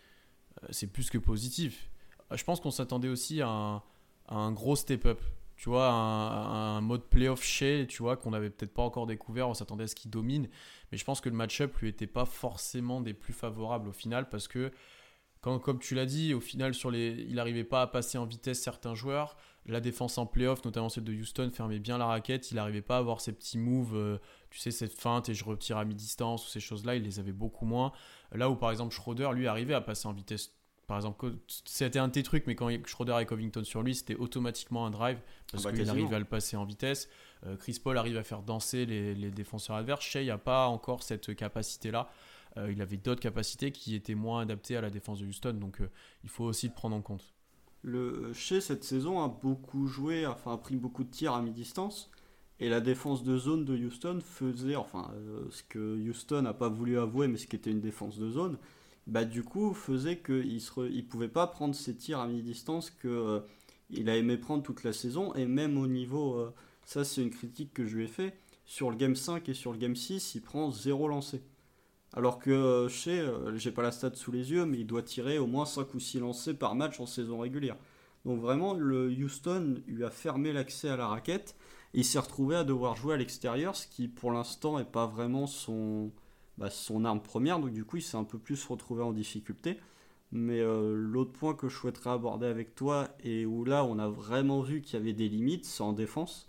euh, 0.62 0.66
c'est 0.70 0.86
plus 0.88 1.08
que 1.08 1.18
positif. 1.18 1.90
Je 2.32 2.44
pense 2.44 2.60
qu'on 2.60 2.70
s'attendait 2.70 3.08
aussi 3.08 3.40
à 3.40 3.82
un 4.28 4.52
gros 4.52 4.76
step-up 4.76 5.20
tu 5.60 5.68
vois, 5.68 5.90
un, 5.90 6.80
mode 6.80 7.04
playoff 7.04 7.42
chez, 7.42 7.86
tu 7.86 8.02
vois, 8.02 8.16
qu'on 8.16 8.30
n'avait 8.30 8.48
peut-être 8.48 8.72
pas 8.72 8.82
encore 8.82 9.06
découvert, 9.06 9.46
on 9.46 9.52
s'attendait 9.52 9.84
à 9.84 9.88
ce 9.88 9.94
qu'il 9.94 10.10
domine. 10.10 10.48
Mais 10.90 10.96
je 10.96 11.04
pense 11.04 11.20
que 11.20 11.28
le 11.28 11.34
match-up 11.36 11.76
lui 11.80 11.90
était 11.90 12.06
pas 12.06 12.24
forcément 12.24 13.02
des 13.02 13.12
plus 13.12 13.34
favorables 13.34 13.90
au 13.90 13.92
final 13.92 14.30
parce 14.30 14.48
que, 14.48 14.72
comme 15.42 15.78
tu 15.78 15.94
l'as 15.94 16.06
dit, 16.06 16.32
au 16.32 16.40
final, 16.40 16.72
il 16.94 17.34
n'arrivait 17.34 17.64
pas 17.64 17.82
à 17.82 17.86
passer 17.86 18.16
en 18.16 18.24
vitesse 18.24 18.62
certains 18.62 18.94
joueurs. 18.94 19.36
La 19.66 19.80
défense 19.80 20.16
en 20.16 20.24
playoff, 20.24 20.64
notamment 20.64 20.88
celle 20.88 21.04
de 21.04 21.12
Houston, 21.12 21.50
fermait 21.52 21.78
bien 21.78 21.98
la 21.98 22.06
raquette. 22.06 22.50
Il 22.50 22.54
n'arrivait 22.54 22.80
pas 22.80 22.96
à 22.96 23.00
avoir 23.00 23.20
ces 23.20 23.32
petits 23.32 23.58
moves, 23.58 23.94
euh, 23.94 24.16
tu 24.48 24.58
sais, 24.58 24.70
cette 24.70 24.98
feinte 24.98 25.28
et 25.28 25.34
je 25.34 25.44
retire 25.44 25.76
à 25.76 25.84
mi-distance 25.84 26.46
ou 26.46 26.48
ces 26.48 26.60
choses-là, 26.60 26.96
il 26.96 27.02
les 27.02 27.18
avait 27.18 27.32
beaucoup 27.32 27.66
moins. 27.66 27.92
Là 28.32 28.48
où, 28.48 28.56
par 28.56 28.70
exemple, 28.70 28.94
Schroeder, 28.94 29.28
lui, 29.34 29.46
arrivait 29.46 29.74
à 29.74 29.82
passer 29.82 30.08
en 30.08 30.14
vitesse 30.14 30.54
par 30.90 30.96
exemple, 30.96 31.34
c'était 31.46 32.00
un 32.00 32.08
de 32.08 32.12
tes 32.14 32.24
trucs, 32.24 32.48
mais 32.48 32.56
quand 32.56 32.68
Schroeder 32.84 33.16
et 33.20 33.24
Covington 33.24 33.62
sur 33.62 33.84
lui, 33.84 33.94
c'était 33.94 34.16
automatiquement 34.16 34.86
un 34.86 34.90
drive 34.90 35.20
parce 35.52 35.64
ah 35.64 35.70
bah, 35.70 35.76
qu'il 35.76 35.88
arrive 35.88 36.12
à 36.12 36.18
le 36.18 36.24
passer 36.24 36.56
en 36.56 36.64
vitesse. 36.64 37.08
Euh, 37.46 37.56
Chris 37.56 37.78
Paul 37.80 37.96
arrive 37.96 38.16
à 38.16 38.24
faire 38.24 38.42
danser 38.42 38.86
les, 38.86 39.30
défenseurs 39.30 39.76
adverses. 39.76 40.04
Shea 40.04 40.24
n'a 40.24 40.36
pas 40.36 40.66
encore 40.66 41.04
cette 41.04 41.36
capacité-là. 41.36 42.10
Euh, 42.56 42.72
il 42.72 42.82
avait 42.82 42.96
d'autres 42.96 43.20
capacités 43.20 43.70
qui 43.70 43.94
étaient 43.94 44.16
moins 44.16 44.42
adaptées 44.42 44.76
à 44.76 44.80
la 44.80 44.90
défense 44.90 45.20
de 45.20 45.26
Houston, 45.26 45.52
donc 45.52 45.80
euh, 45.80 45.88
il 46.24 46.28
faut 46.28 46.42
aussi 46.42 46.66
le 46.66 46.74
prendre 46.74 46.96
en 46.96 47.02
compte. 47.02 47.34
Le 47.82 48.32
Shea 48.32 48.60
cette 48.60 48.82
saison 48.82 49.22
a 49.22 49.28
beaucoup 49.28 49.86
joué, 49.86 50.26
enfin 50.26 50.54
a 50.54 50.58
pris 50.58 50.74
beaucoup 50.74 51.04
de 51.04 51.10
tirs 51.10 51.34
à 51.34 51.40
mi-distance. 51.40 52.10
Et 52.58 52.68
la 52.68 52.80
défense 52.80 53.22
de 53.22 53.38
zone 53.38 53.64
de 53.64 53.76
Houston 53.76 54.18
faisait, 54.24 54.74
enfin, 54.74 55.12
ce 55.50 55.62
que 55.62 55.96
Houston 56.10 56.42
n'a 56.42 56.52
pas 56.52 56.68
voulu 56.68 56.98
avouer, 56.98 57.28
mais 57.28 57.38
ce 57.38 57.46
qui 57.46 57.54
était 57.54 57.70
une 57.70 57.80
défense 57.80 58.18
de 58.18 58.28
zone, 58.28 58.58
bah, 59.06 59.24
du 59.24 59.42
coup, 59.42 59.74
faisait 59.74 60.18
qu'il 60.18 60.54
ne 60.54 61.02
pouvait 61.02 61.28
pas 61.28 61.46
prendre 61.46 61.74
ses 61.74 61.96
tirs 61.96 62.20
à 62.20 62.26
mi-distance 62.26 62.90
qu'il 62.90 63.10
euh, 63.10 63.40
a 64.06 64.16
aimé 64.16 64.36
prendre 64.36 64.62
toute 64.62 64.84
la 64.84 64.92
saison. 64.92 65.34
Et 65.34 65.46
même 65.46 65.78
au 65.78 65.86
niveau, 65.86 66.34
euh, 66.34 66.54
ça 66.84 67.04
c'est 67.04 67.22
une 67.22 67.30
critique 67.30 67.72
que 67.74 67.86
je 67.86 67.96
lui 67.96 68.04
ai 68.04 68.08
fait, 68.08 68.36
sur 68.64 68.90
le 68.90 68.96
Game 68.96 69.16
5 69.16 69.48
et 69.48 69.54
sur 69.54 69.72
le 69.72 69.78
Game 69.78 69.96
6, 69.96 70.34
il 70.34 70.42
prend 70.42 70.70
zéro 70.70 71.08
lancé. 71.08 71.42
Alors 72.12 72.38
que 72.38 72.50
euh, 72.50 72.88
chez, 72.88 73.28
j'ai 73.56 73.70
pas 73.70 73.82
la 73.82 73.92
stat 73.92 74.12
sous 74.14 74.32
les 74.32 74.50
yeux, 74.52 74.66
mais 74.66 74.78
il 74.78 74.86
doit 74.86 75.02
tirer 75.02 75.38
au 75.38 75.46
moins 75.46 75.66
5 75.66 75.94
ou 75.94 76.00
6 76.00 76.20
lancés 76.20 76.54
par 76.54 76.74
match 76.74 77.00
en 77.00 77.06
saison 77.06 77.40
régulière. 77.40 77.76
Donc 78.24 78.40
vraiment, 78.40 78.74
le 78.74 79.08
Houston 79.08 79.82
lui 79.86 80.04
a 80.04 80.10
fermé 80.10 80.52
l'accès 80.52 80.88
à 80.88 80.96
la 80.96 81.06
raquette. 81.06 81.56
Et 81.94 82.00
il 82.00 82.04
s'est 82.04 82.18
retrouvé 82.18 82.54
à 82.56 82.64
devoir 82.64 82.94
jouer 82.94 83.14
à 83.14 83.16
l'extérieur, 83.16 83.74
ce 83.74 83.86
qui 83.86 84.06
pour 84.06 84.30
l'instant 84.30 84.78
n'est 84.78 84.84
pas 84.84 85.06
vraiment 85.06 85.46
son, 85.46 86.12
bah, 86.60 86.70
son 86.70 87.04
arme 87.04 87.20
première. 87.22 87.58
Donc 87.58 87.72
du 87.72 87.84
coup, 87.84 87.96
il 87.96 88.02
s'est 88.02 88.18
un 88.18 88.24
peu 88.24 88.38
plus 88.38 88.64
retrouvé 88.66 89.02
en 89.02 89.12
difficulté. 89.12 89.78
Mais 90.32 90.60
euh, 90.60 90.94
l'autre 90.94 91.32
point 91.32 91.54
que 91.54 91.68
je 91.68 91.76
souhaiterais 91.76 92.10
aborder 92.10 92.46
avec 92.46 92.74
toi, 92.76 93.08
et 93.24 93.46
où 93.46 93.64
là 93.64 93.84
on 93.84 93.98
a 93.98 94.08
vraiment 94.08 94.60
vu 94.60 94.80
qu'il 94.80 94.98
y 94.98 95.02
avait 95.02 95.12
des 95.12 95.28
limites, 95.28 95.64
c'est 95.64 95.82
en 95.82 95.92
défense. 95.92 96.48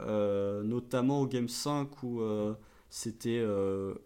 Euh, 0.00 0.62
notamment 0.62 1.22
au 1.22 1.26
Game 1.26 1.48
5 1.48 2.02
où 2.04 2.20
euh, 2.20 2.54
c'était 2.90 3.44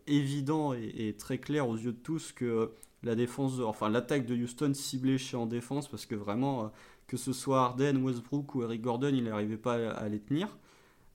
évident 0.07 0.73
et, 0.75 1.14
très 1.18 1.38
clair 1.38 1.68
aux 1.68 1.77
yeux 1.77 1.92
de 1.92 1.99
tous 1.99 2.33
que 2.33 2.73
la 3.03 3.14
défense, 3.14 3.61
enfin 3.61 3.88
l'attaque 3.90 4.27
de 4.27 4.35
Houston 4.37 4.73
ciblait 4.75 5.18
chez 5.18 5.37
en 5.37 5.47
défense 5.47 5.88
parce 5.88 6.07
que 6.07 6.14
vraiment, 6.14 6.71
que 7.09 7.16
ce 7.16 7.33
soit 7.33 7.61
Harden, 7.62 8.03
Westbrook 8.05 8.55
ou 8.55 8.62
Eric 8.62 8.83
Gordon, 8.83 9.12
il 9.12 9.25
n'arrivait 9.25 9.57
pas 9.57 9.75
à, 9.90 10.09
les 10.09 10.21
tenir. 10.21 10.57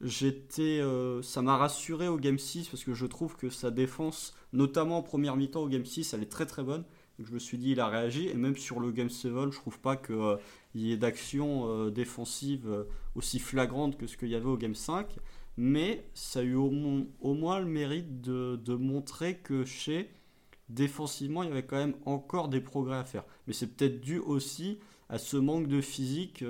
J'étais, 0.01 0.81
ça 1.23 1.41
m'a 1.41 1.57
rassuré 1.57 2.07
au 2.07 2.17
Game 2.17 2.37
6 2.37 2.69
parce 2.69 2.83
que 2.83 2.93
je 2.93 3.05
trouve 3.05 3.35
que 3.35 3.49
sa 3.49 3.71
défense, 3.71 4.35
notamment 4.53 4.99
en 4.99 5.03
première 5.03 5.35
mi-temps 5.35 5.63
au 5.63 5.67
Game 5.67 5.85
6, 5.85 6.13
elle 6.13 6.21
est 6.21 6.31
très 6.31 6.45
très 6.45 6.63
bonne 6.63 6.83
je 7.19 7.33
me 7.33 7.39
suis 7.39 7.57
dit, 7.57 7.71
il 7.71 7.79
a 7.79 7.87
réagi. 7.87 8.27
Et 8.27 8.33
même 8.33 8.55
sur 8.55 8.79
le 8.79 8.91
Game 8.91 9.09
7, 9.09 9.31
je 9.51 9.57
trouve 9.57 9.79
pas 9.79 9.95
qu'il 9.95 10.15
euh, 10.15 10.37
y 10.75 10.91
ait 10.91 10.97
d'action 10.97 11.67
euh, 11.67 11.89
défensive 11.89 12.67
euh, 12.67 12.83
aussi 13.15 13.39
flagrante 13.39 13.97
que 13.97 14.07
ce 14.07 14.17
qu'il 14.17 14.29
y 14.29 14.35
avait 14.35 14.45
au 14.45 14.57
Game 14.57 14.75
5. 14.75 15.07
Mais 15.57 16.05
ça 16.13 16.39
a 16.39 16.43
eu 16.43 16.53
au, 16.53 16.69
moins 16.69 17.59
le 17.59 17.65
mérite 17.65 18.21
de, 18.21 18.75
montrer 18.75 19.37
que 19.37 19.65
chez 19.65 20.09
défensivement, 20.69 21.41
il 21.41 21.49
y 21.49 21.51
avait 21.51 21.65
quand 21.65 21.77
même 21.77 21.95
encore 22.05 22.47
des 22.47 22.61
progrès 22.61 22.97
à 22.97 23.03
faire. 23.03 23.23
Mais 23.47 23.53
c'est 23.53 23.75
peut-être 23.75 23.99
dû 23.99 24.19
aussi 24.19 24.77
à 25.09 25.17
ce 25.17 25.35
manque 25.35 25.67
de 25.67 25.81
physique 25.81 26.43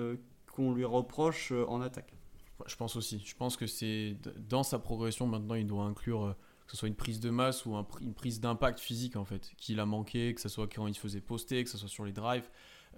qu'on 0.53 0.73
lui 0.73 0.83
reproche 0.83 1.53
en 1.69 1.79
attaque. 1.79 2.16
Je 2.67 2.75
pense 2.75 2.95
aussi. 2.95 3.23
Je 3.25 3.35
pense 3.35 3.57
que 3.57 3.65
c'est 3.67 4.17
dans 4.49 4.63
sa 4.63 4.79
progression 4.79 5.27
maintenant, 5.27 5.55
il 5.55 5.65
doit 5.65 5.85
inclure 5.85 6.35
que 6.65 6.71
ce 6.71 6.77
soit 6.77 6.89
une 6.89 6.95
prise 6.95 7.19
de 7.19 7.29
masse 7.29 7.65
ou 7.65 7.75
une 8.01 8.13
prise 8.13 8.41
d'impact 8.41 8.79
physique 8.79 9.15
en 9.15 9.25
fait, 9.25 9.51
qu'il 9.57 9.79
a 9.79 9.85
manqué, 9.85 10.33
que 10.33 10.41
ce 10.41 10.49
soit 10.49 10.67
quand 10.67 10.85
il 10.85 10.93
se 10.93 10.99
faisait 10.99 11.21
poster, 11.21 11.63
que 11.63 11.69
ce 11.69 11.77
soit 11.77 11.89
sur 11.89 12.03
les 12.03 12.11
drives. 12.11 12.49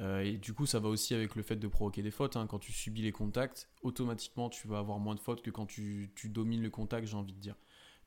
Euh, 0.01 0.21
et 0.21 0.37
du 0.37 0.53
coup, 0.53 0.65
ça 0.65 0.79
va 0.79 0.89
aussi 0.89 1.13
avec 1.13 1.35
le 1.35 1.43
fait 1.43 1.55
de 1.55 1.67
provoquer 1.67 2.01
des 2.01 2.11
fautes. 2.11 2.35
Hein. 2.35 2.47
Quand 2.47 2.59
tu 2.59 2.71
subis 2.71 3.01
les 3.01 3.11
contacts, 3.11 3.69
automatiquement, 3.81 4.49
tu 4.49 4.67
vas 4.67 4.79
avoir 4.79 4.97
moins 4.99 5.15
de 5.15 5.19
fautes 5.19 5.41
que 5.41 5.51
quand 5.51 5.65
tu, 5.65 6.11
domines 6.25 6.61
le 6.61 6.69
contact, 6.69 7.07
j'ai 7.07 7.17
envie 7.17 7.33
de 7.33 7.39
dire. 7.39 7.55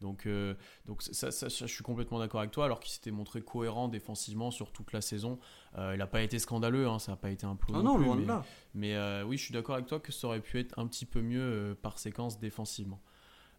Donc, 0.03 0.27
euh, 0.27 0.55
donc 0.85 1.01
ça, 1.01 1.31
ça, 1.31 1.49
je 1.49 1.67
suis 1.67 1.83
complètement 1.83 2.19
d'accord 2.19 2.41
avec 2.41 2.53
toi, 2.53 2.67
alors 2.67 2.81
qu'il 2.81 2.93
s'était 2.93 3.11
montré 3.11 3.41
cohérent 3.41 3.88
défensivement 3.88 4.51
sur 4.51 4.71
toute 4.71 4.93
la 4.93 5.01
saison. 5.01 5.38
Euh, 5.79 5.93
il 5.95 5.99
n'a 5.99 6.07
pas 6.07 6.21
été 6.21 6.38
scandaleux, 6.38 6.87
hein, 6.87 6.99
ça 6.99 7.12
n'a 7.12 7.17
pas 7.17 7.31
été 7.31 7.47
un 7.47 7.57
plomb. 7.57 7.79
Ah 7.79 7.83
non, 7.83 7.97
loin 7.97 8.17
mais, 8.17 8.23
de 8.23 8.29
là. 8.29 8.45
Mais 8.75 9.23
oui, 9.23 9.38
je 9.38 9.45
suis 9.45 9.55
d'accord 9.55 9.77
avec 9.77 9.87
toi 9.87 10.01
que 10.01 10.12
ça 10.12 10.27
aurait 10.27 10.41
pu 10.41 10.59
être 10.59 10.79
un 10.79 10.87
petit 10.87 11.07
peu 11.07 11.23
mieux 11.23 11.75
par 11.81 11.99
séquence 11.99 12.38
défensivement. 12.38 13.01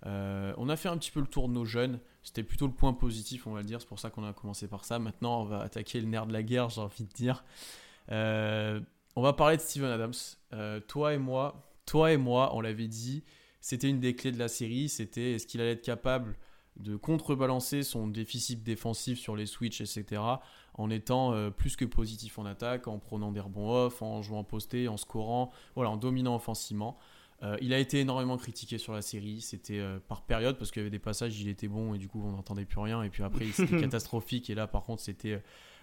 Euh, 0.05 0.53
on 0.57 0.69
a 0.69 0.75
fait 0.75 0.89
un 0.89 0.97
petit 0.97 1.11
peu 1.11 1.21
le 1.21 1.27
tour 1.27 1.47
de 1.47 1.53
nos 1.53 1.65
jeunes. 1.65 1.99
C'était 2.23 2.43
plutôt 2.43 2.67
le 2.67 2.73
point 2.73 2.93
positif, 2.93 3.47
on 3.47 3.53
va 3.53 3.59
le 3.59 3.65
dire. 3.65 3.79
C'est 3.79 3.87
pour 3.87 3.99
ça 3.99 4.09
qu'on 4.09 4.25
a 4.25 4.33
commencé 4.33 4.67
par 4.67 4.85
ça. 4.85 4.99
Maintenant, 4.99 5.41
on 5.41 5.45
va 5.45 5.61
attaquer 5.61 5.99
le 6.01 6.07
nerf 6.07 6.27
de 6.27 6.33
la 6.33 6.43
guerre, 6.43 6.69
j'ai 6.69 6.81
envie 6.81 7.05
de 7.05 7.13
dire. 7.13 7.43
Euh, 8.11 8.79
on 9.15 9.21
va 9.21 9.33
parler 9.33 9.57
de 9.57 9.61
Steven 9.61 9.89
Adams. 9.89 10.13
Euh, 10.53 10.79
toi 10.81 11.13
et 11.13 11.17
moi, 11.17 11.69
toi 11.85 12.11
et 12.11 12.17
moi, 12.17 12.55
on 12.55 12.61
l'avait 12.61 12.87
dit, 12.87 13.23
c'était 13.63 13.89
une 13.89 13.99
des 13.99 14.15
clés 14.15 14.31
de 14.31 14.37
la 14.37 14.47
série. 14.47 14.89
C'était 14.89 15.33
est-ce 15.33 15.47
qu'il 15.47 15.61
allait 15.61 15.71
être 15.71 15.81
capable 15.81 16.37
de 16.75 16.95
contrebalancer 16.95 17.81
son 17.81 18.07
déficit 18.07 18.61
défensif 18.61 19.17
sur 19.17 19.35
les 19.35 19.45
switches, 19.45 19.81
etc., 19.81 20.21
en 20.75 20.89
étant 20.89 21.51
plus 21.51 21.75
que 21.75 21.85
positif 21.85 22.39
en 22.39 22.45
attaque, 22.45 22.87
en 22.87 22.97
prenant 22.97 23.31
des 23.31 23.39
rebonds 23.39 23.71
off, 23.71 24.01
en 24.01 24.23
jouant 24.23 24.43
posté, 24.43 24.87
en 24.87 24.97
scorant, 24.97 25.51
voilà, 25.75 25.91
en 25.91 25.97
dominant 25.97 26.35
offensivement. 26.35 26.97
Euh, 27.43 27.57
il 27.61 27.73
a 27.73 27.79
été 27.79 27.99
énormément 27.99 28.37
critiqué 28.37 28.77
sur 28.77 28.93
la 28.93 29.01
série. 29.01 29.41
C'était 29.41 29.79
euh, 29.79 29.99
par 30.07 30.21
période 30.21 30.57
parce 30.57 30.71
qu'il 30.71 30.81
y 30.81 30.83
avait 30.83 30.89
des 30.91 30.99
passages, 30.99 31.39
il 31.41 31.49
était 31.49 31.67
bon 31.67 31.93
et 31.93 31.97
du 31.97 32.07
coup 32.07 32.21
on 32.23 32.31
n'entendait 32.31 32.65
plus 32.65 32.79
rien. 32.79 33.03
Et 33.03 33.09
puis 33.09 33.23
après, 33.23 33.45
c'était 33.47 33.77
catastrophique. 33.81 34.49
Et 34.49 34.55
là, 34.55 34.67
par 34.67 34.83
contre, 34.83 35.01
c'était 35.01 35.33
euh, 35.33 35.39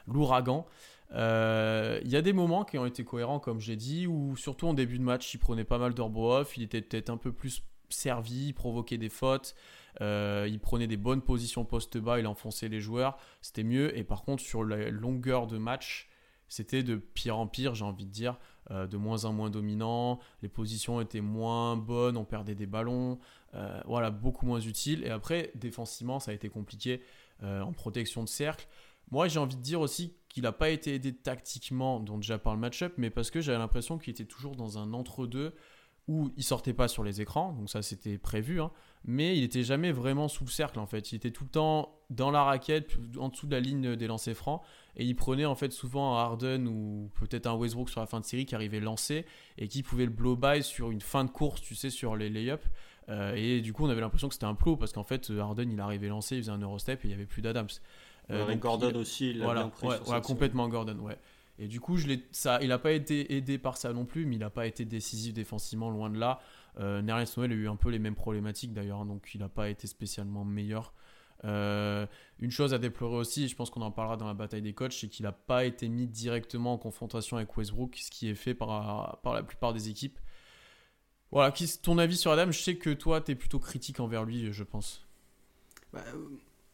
l'ouragan. 0.06 0.66
Il 1.12 2.08
y 2.10 2.16
a 2.16 2.22
des 2.22 2.32
moments 2.32 2.64
qui 2.64 2.78
ont 2.78 2.86
été 2.86 3.04
cohérents, 3.04 3.40
comme 3.40 3.60
j'ai 3.60 3.76
dit, 3.76 4.06
où 4.06 4.36
surtout 4.36 4.68
en 4.68 4.74
début 4.74 4.98
de 4.98 5.02
match, 5.02 5.34
il 5.34 5.38
prenait 5.38 5.64
pas 5.64 5.78
mal 5.78 5.92
d'orbo 5.92 6.32
off. 6.32 6.56
Il 6.56 6.62
était 6.62 6.80
peut-être 6.80 7.10
un 7.10 7.16
peu 7.16 7.32
plus 7.32 7.62
servi, 7.90 8.52
provoquait 8.52 8.98
des 8.98 9.08
fautes. 9.08 9.54
il 10.00 10.58
prenait 10.62 10.86
des 10.86 10.96
bonnes 10.96 11.22
positions 11.22 11.64
post-bas, 11.64 12.20
il 12.20 12.26
enfonçait 12.26 12.68
les 12.68 12.80
joueurs. 12.80 13.18
C'était 13.40 13.64
mieux. 13.64 13.96
Et 13.96 14.04
par 14.04 14.22
contre, 14.22 14.42
sur 14.42 14.64
la 14.64 14.90
longueur 14.90 15.46
de 15.46 15.58
match, 15.58 16.08
c'était 16.50 16.82
de 16.82 16.96
pire 16.96 17.38
en 17.38 17.46
pire, 17.46 17.74
j'ai 17.74 17.84
envie 17.84 18.04
de 18.04 18.10
dire. 18.10 18.36
Euh, 18.70 18.86
de 18.86 18.96
moins 18.96 19.24
en 19.24 19.32
moins 19.32 19.50
dominant, 19.50 20.20
les 20.42 20.48
positions 20.48 21.00
étaient 21.00 21.20
moins 21.20 21.76
bonnes, 21.76 22.16
on 22.16 22.24
perdait 22.24 22.54
des 22.54 22.66
ballons, 22.66 23.18
euh, 23.54 23.80
voilà, 23.86 24.10
beaucoup 24.10 24.46
moins 24.46 24.60
utile. 24.60 25.04
Et 25.04 25.10
après, 25.10 25.50
défensivement, 25.54 26.20
ça 26.20 26.30
a 26.30 26.34
été 26.34 26.48
compliqué 26.48 27.02
euh, 27.42 27.62
en 27.62 27.72
protection 27.72 28.22
de 28.22 28.28
cercle. 28.28 28.68
Moi, 29.10 29.26
j'ai 29.26 29.40
envie 29.40 29.56
de 29.56 29.62
dire 29.62 29.80
aussi 29.80 30.14
qu'il 30.28 30.44
n'a 30.44 30.52
pas 30.52 30.70
été 30.70 30.94
aidé 30.94 31.12
tactiquement, 31.12 31.98
dont 31.98 32.16
déjà 32.16 32.38
par 32.38 32.54
le 32.54 32.60
match-up, 32.60 32.94
mais 32.96 33.10
parce 33.10 33.30
que 33.30 33.40
j'avais 33.40 33.58
l'impression 33.58 33.98
qu'il 33.98 34.12
était 34.12 34.24
toujours 34.24 34.54
dans 34.54 34.78
un 34.78 34.92
entre-deux 34.92 35.54
où 36.10 36.32
il 36.36 36.42
sortait 36.42 36.72
pas 36.72 36.88
sur 36.88 37.04
les 37.04 37.20
écrans, 37.20 37.52
donc 37.52 37.70
ça 37.70 37.82
c'était 37.82 38.18
prévu, 38.18 38.60
hein, 38.60 38.72
mais 39.04 39.38
il 39.38 39.44
était 39.44 39.62
jamais 39.62 39.92
vraiment 39.92 40.26
sous 40.26 40.44
le 40.44 40.50
cercle 40.50 40.80
en 40.80 40.86
fait. 40.86 41.12
Il 41.12 41.14
était 41.14 41.30
tout 41.30 41.44
le 41.44 41.50
temps 41.50 41.94
dans 42.10 42.32
la 42.32 42.42
raquette, 42.42 42.96
en 43.16 43.28
dessous 43.28 43.46
de 43.46 43.52
la 43.52 43.60
ligne 43.60 43.94
des 43.94 44.08
lancers 44.08 44.34
francs, 44.34 44.60
et 44.96 45.04
il 45.04 45.14
prenait 45.14 45.44
en 45.44 45.54
fait 45.54 45.70
souvent 45.70 46.16
un 46.16 46.22
Harden 46.22 46.66
ou 46.66 47.10
peut-être 47.14 47.46
un 47.46 47.54
Westbrook 47.54 47.88
sur 47.88 48.00
la 48.00 48.08
fin 48.08 48.18
de 48.18 48.24
série 48.24 48.44
qui 48.44 48.56
arrivait 48.56 48.80
lancé 48.80 49.24
et 49.56 49.68
qui 49.68 49.84
pouvait 49.84 50.04
le 50.04 50.10
blow 50.10 50.34
by 50.34 50.64
sur 50.64 50.90
une 50.90 51.00
fin 51.00 51.24
de 51.24 51.30
course, 51.30 51.60
tu 51.60 51.76
sais, 51.76 51.90
sur 51.90 52.16
les 52.16 52.28
lay-ups. 52.28 52.66
Euh, 53.08 53.34
et 53.36 53.60
du 53.60 53.72
coup, 53.72 53.86
on 53.86 53.88
avait 53.88 54.00
l'impression 54.00 54.26
que 54.26 54.34
c'était 54.34 54.46
un 54.46 54.56
plot 54.56 54.76
parce 54.76 54.92
qu'en 54.92 55.04
fait, 55.04 55.30
Harden 55.30 55.70
il 55.70 55.78
arrivait 55.78 56.08
lancé, 56.08 56.36
il 56.36 56.42
faisait 56.42 56.50
un 56.50 56.60
Eurostep 56.60 57.04
et 57.04 57.06
il 57.06 57.08
n'y 57.10 57.14
avait 57.14 57.26
plus 57.26 57.40
d'Adams. 57.40 57.68
Euh, 58.30 58.56
Gordon 58.56 58.96
aussi, 58.96 59.30
il 59.30 59.42
voilà, 59.42 59.70
complètement 60.24 60.68
Gordon, 60.68 60.98
ouais. 60.98 61.18
Et 61.60 61.68
du 61.68 61.78
coup, 61.78 61.98
il 61.98 62.68
n'a 62.68 62.78
pas 62.78 62.92
été 62.92 63.34
aidé 63.36 63.58
par 63.58 63.76
ça 63.76 63.92
non 63.92 64.06
plus, 64.06 64.24
mais 64.24 64.36
il 64.36 64.38
n'a 64.38 64.48
pas 64.48 64.66
été 64.66 64.86
décisif 64.86 65.34
défensivement, 65.34 65.90
loin 65.90 66.08
de 66.08 66.18
là. 66.18 66.40
Euh, 66.78 67.02
Nerlens 67.02 67.36
Noel 67.36 67.52
a 67.52 67.54
eu 67.54 67.68
un 67.68 67.76
peu 67.76 67.90
les 67.90 67.98
mêmes 67.98 68.14
problématiques 68.14 68.72
d'ailleurs, 68.72 69.04
donc 69.04 69.30
il 69.34 69.40
n'a 69.40 69.50
pas 69.50 69.68
été 69.68 69.86
spécialement 69.86 70.42
meilleur. 70.42 70.94
Euh, 71.44 72.06
une 72.38 72.50
chose 72.50 72.72
à 72.72 72.78
déplorer 72.78 73.16
aussi, 73.16 73.46
je 73.46 73.54
pense 73.54 73.68
qu'on 73.68 73.82
en 73.82 73.90
parlera 73.90 74.16
dans 74.16 74.26
la 74.26 74.32
bataille 74.32 74.62
des 74.62 74.72
coachs, 74.72 74.94
c'est 74.94 75.08
qu'il 75.08 75.24
n'a 75.24 75.32
pas 75.32 75.66
été 75.66 75.90
mis 75.90 76.06
directement 76.06 76.72
en 76.72 76.78
confrontation 76.78 77.36
avec 77.36 77.54
Westbrook, 77.54 77.94
ce 77.94 78.10
qui 78.10 78.30
est 78.30 78.34
fait 78.34 78.54
par, 78.54 79.20
la 79.22 79.42
plupart 79.42 79.74
des 79.74 79.90
équipes. 79.90 80.18
Voilà, 81.30 81.52
ton 81.82 81.98
avis 81.98 82.16
sur 82.16 82.32
Adam? 82.32 82.50
Je 82.50 82.58
sais 82.58 82.76
que 82.76 82.90
toi, 82.90 83.20
tu 83.20 83.32
es 83.32 83.34
plutôt 83.34 83.58
critique 83.58 84.00
envers 84.00 84.24
lui, 84.24 84.50
je 84.50 84.64
pense. 84.64 85.06
Bah, 85.92 86.02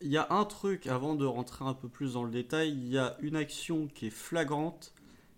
il 0.00 0.08
y 0.08 0.16
a 0.16 0.26
un 0.30 0.44
truc, 0.44 0.86
avant 0.86 1.14
de 1.14 1.24
rentrer 1.24 1.64
un 1.64 1.74
peu 1.74 1.88
plus 1.88 2.14
dans 2.14 2.24
le 2.24 2.30
détail, 2.30 2.70
il 2.70 2.88
y 2.88 2.98
a 2.98 3.16
une 3.20 3.36
action 3.36 3.88
qui 3.94 4.06
est 4.06 4.10
flagrante. 4.10 4.92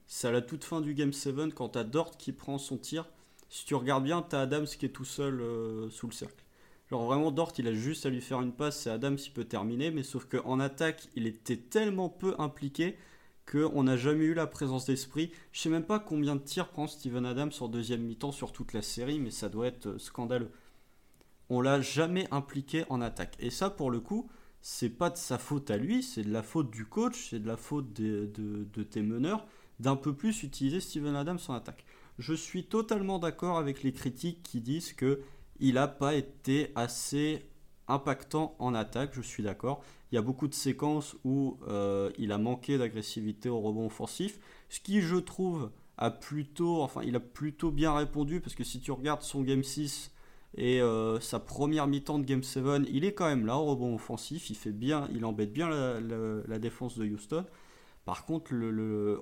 C'est 0.07 0.29
à 0.29 0.33
la 0.33 0.43
toute 0.43 0.65
fin 0.65 0.81
du 0.81 0.95
Game 0.95 1.13
7, 1.13 1.55
quand 1.55 1.71
tu 1.71 1.79
as 1.79 1.85
Dort 1.85 2.17
qui 2.17 2.33
prend 2.33 2.59
son 2.59 2.77
tir. 2.77 3.07
Si 3.49 3.65
tu 3.65 3.75
regardes 3.75 4.05
bien, 4.05 4.23
tu 4.23 4.37
as 4.37 4.41
Adams 4.41 4.67
qui 4.67 4.87
est 4.87 4.91
tout 4.91 5.05
seul 5.05 5.41
euh, 5.41 5.91
sous 5.91 6.07
le 6.07 6.13
cercle. 6.13 6.45
Genre 6.91 7.05
vraiment, 7.05 7.31
Dort, 7.31 7.53
il 7.59 7.69
a 7.69 7.75
juste 7.75 8.07
à 8.07 8.11
lui 8.11 8.21
faire 8.21 8.41
une 8.41 8.53
passe, 8.53 8.81
c'est 8.81 8.91
Adams 8.91 9.17
qui 9.17 9.31
peut 9.31 9.45
terminer, 9.45 9.91
mais 9.91 10.03
sauf 10.03 10.25
qu'en 10.25 10.59
attaque, 10.59 11.09
il 11.15 11.27
était 11.27 11.57
tellement 11.57 12.09
peu 12.09 12.35
impliqué 12.39 12.97
qu'on 13.51 13.85
n'a 13.85 13.97
jamais 13.97 14.25
eu 14.25 14.35
la 14.35 14.47
présence 14.47 14.87
d'esprit. 14.87 15.31
Je 15.53 15.61
sais 15.61 15.69
même 15.69 15.85
pas 15.85 15.99
combien 15.99 16.37
de 16.37 16.41
tirs 16.43 16.69
prend 16.69 16.87
Steven 16.87 17.25
Adams 17.25 17.53
en 17.61 17.69
deuxième 17.69 18.03
mi-temps 18.03 18.33
sur 18.33 18.53
toute 18.53 18.73
la 18.73 18.83
série, 18.83 19.19
mais 19.19 19.31
ça 19.31 19.49
doit 19.49 19.67
être 19.67 19.87
euh, 19.87 19.99
scandaleux. 19.99 20.51
On 21.51 21.61
l'a 21.61 21.81
jamais 21.81 22.29
impliqué 22.31 22.85
en 22.91 23.01
attaque. 23.01 23.37
Et 23.39 23.51
ça, 23.51 23.71
pour 23.71 23.91
le 23.91 24.01
coup, 24.01 24.29
c'est 24.61 24.91
pas 24.91 25.11
de 25.11 25.17
sa 25.17 25.39
faute 25.39 25.71
à 25.71 25.77
lui, 25.77 26.03
c'est 26.03 26.23
de 26.23 26.33
la 26.33 26.43
faute 26.43 26.71
du 26.71 26.85
coach, 26.85 27.29
c'est 27.31 27.39
de 27.39 27.47
la 27.47 27.57
faute 27.57 27.93
de, 27.93 28.83
tes 28.91 29.03
meneurs 29.03 29.47
d'un 29.81 29.97
peu 29.97 30.13
plus 30.13 30.43
utiliser 30.43 30.81
Steven 30.81 31.15
Adams 31.15 31.39
en 31.49 31.55
attaque. 31.55 31.85
Je 32.19 32.35
suis 32.35 32.65
totalement 32.65 33.19
d'accord 33.21 33.59
avec 33.59 33.83
les 33.85 33.93
critiques 33.93 34.43
qui 34.43 34.61
disent 34.61 34.93
que 34.93 35.21
il 35.61 35.75
n'a 35.75 35.89
pas 35.89 36.15
été 36.15 36.73
assez 36.75 37.49
impactant 37.87 38.57
en 38.59 38.75
attaque, 38.75 39.11
je 39.15 39.23
suis 39.23 39.43
d'accord. 39.43 39.83
Il 40.11 40.17
y 40.17 40.19
a 40.19 40.23
beaucoup 40.23 40.49
de 40.49 40.55
séquences 40.55 41.17
où 41.25 41.59
euh, 41.69 42.11
il 42.19 42.33
a 42.33 42.39
manqué 42.39 42.79
d'agressivité 42.79 43.49
au 43.49 43.61
rebond 43.61 43.87
offensif, 43.87 44.39
ce 44.69 44.81
qui 44.81 45.01
je 45.01 45.17
trouve 45.17 45.71
a 45.97 46.11
plutôt, 46.11 46.83
enfin 46.83 47.03
il 47.05 47.17
a 47.17 47.21
plutôt 47.21 47.71
bien 47.71 47.95
répondu 47.95 48.41
parce 48.41 48.55
que 48.55 48.65
si 48.65 48.81
tu 48.81 48.93
regardes 48.93 49.23
son 49.23 49.43
game 49.43 49.63
6, 49.63 50.13
et 50.57 50.81
euh, 50.81 51.21
sa 51.21 51.41
première 51.41 51.87
mi-temps 51.87 52.19
de 52.19 52.25
Game 52.25 52.43
7, 52.43 52.65
il 52.91 53.05
est 53.05 53.13
quand 53.13 53.27
même 53.27 53.47
là 53.47 53.59
au 53.59 53.67
rebond 53.67 53.95
offensif. 53.95 54.51
Il 54.51 54.57
fait 54.57 54.73
bien, 54.73 55.09
il 55.15 55.25
embête 55.25 55.53
bien 55.53 55.69
la, 55.69 56.59
défense 56.59 56.99
de 56.99 57.07
Houston. 57.07 57.45
Par 58.05 58.25
contre, 58.25 58.55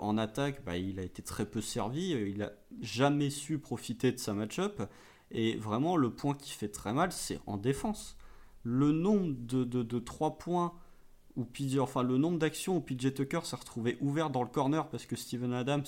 en 0.00 0.18
attaque, 0.18 0.64
bah, 0.64 0.76
il 0.76 1.00
a 1.00 1.02
été 1.02 1.22
très 1.22 1.44
peu 1.44 1.60
servi. 1.60 2.10
Il 2.10 2.42
a 2.42 2.52
jamais 2.80 3.30
su 3.30 3.58
profiter 3.58 4.12
de 4.12 4.18
sa 4.18 4.32
match-up. 4.32 4.82
Et 5.32 5.56
vraiment, 5.56 5.96
le 5.96 6.10
point 6.10 6.34
qui 6.34 6.52
fait 6.52 6.68
très 6.68 6.92
mal, 6.92 7.10
c'est 7.10 7.40
en 7.46 7.56
défense. 7.56 8.16
Le 8.62 8.92
nombre 8.92 9.34
de, 9.38 9.64
de, 9.64 9.98
3 9.98 10.38
points, 10.38 10.74
ou 11.36 11.46
enfin 11.80 12.02
le 12.02 12.16
nombre 12.18 12.38
d'actions 12.38 12.76
où 12.76 12.80
PJ 12.80 13.12
Tucker 13.12 13.40
s'est 13.44 13.56
retrouvé 13.56 13.98
ouvert 14.00 14.30
dans 14.30 14.42
le 14.42 14.48
corner 14.48 14.88
parce 14.88 15.04
que 15.04 15.16
Steven 15.16 15.52
Adams 15.52 15.84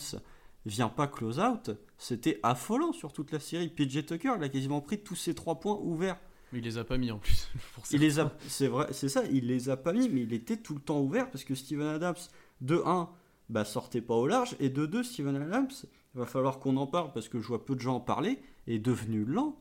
vient 0.67 0.89
pas 0.89 1.07
close 1.07 1.39
out, 1.39 1.71
c'était 1.97 2.41
affolant 2.43 2.93
sur 2.93 3.13
toute 3.13 3.33
la 3.33 3.41
série. 3.41 3.69
PJ 3.69 4.05
Tucker, 4.05 4.35
il 4.37 4.43
a 4.43 4.49
quasiment 4.49 4.81
pris 4.81 5.01
tous 5.01 5.17
ses 5.17 5.35
trois 5.35 5.61
points 5.61 5.79
ouverts. 5.83 6.19
Mais 6.53 6.61
il 6.61 6.65
les 6.65 6.79
a 6.79 6.85
pas 6.85 6.97
mis 6.97 7.11
en 7.11 7.19
plus. 7.19 7.51
il 7.91 8.01
les 8.01 8.21
a, 8.21 8.33
c'est 8.47 8.69
vrai, 8.69 8.89
c'est 8.93 9.09
ça, 9.09 9.25
il 9.27 9.47
les 9.47 9.69
a 9.69 9.77
pas 9.77 9.93
mis, 9.93 10.09
mais 10.09 10.23
il 10.23 10.33
était 10.33 10.57
tout 10.57 10.75
le 10.75 10.81
temps 10.81 11.01
ouvert 11.01 11.31
parce 11.31 11.45
que 11.45 11.55
Steven 11.55 11.87
Adams, 11.87 12.17
de 12.61 12.83
1, 12.85 13.11
bah, 13.51 13.65
sortait 13.65 14.01
pas 14.01 14.15
au 14.15 14.27
large, 14.27 14.57
et 14.61 14.69
de 14.69 14.87
2, 14.87 15.03
Steven 15.03 15.37
Adams, 15.37 15.69
il 16.15 16.19
va 16.19 16.27
falloir 16.27 16.59
qu'on 16.59 16.77
en 16.77 16.87
parle 16.87 17.13
parce 17.13 17.29
que 17.29 17.41
je 17.41 17.47
vois 17.47 17.65
peu 17.65 17.75
de 17.75 17.81
gens 17.81 17.97
en 17.97 18.01
parler, 18.01 18.39
est 18.67 18.79
devenu 18.79 19.25
lent. 19.25 19.61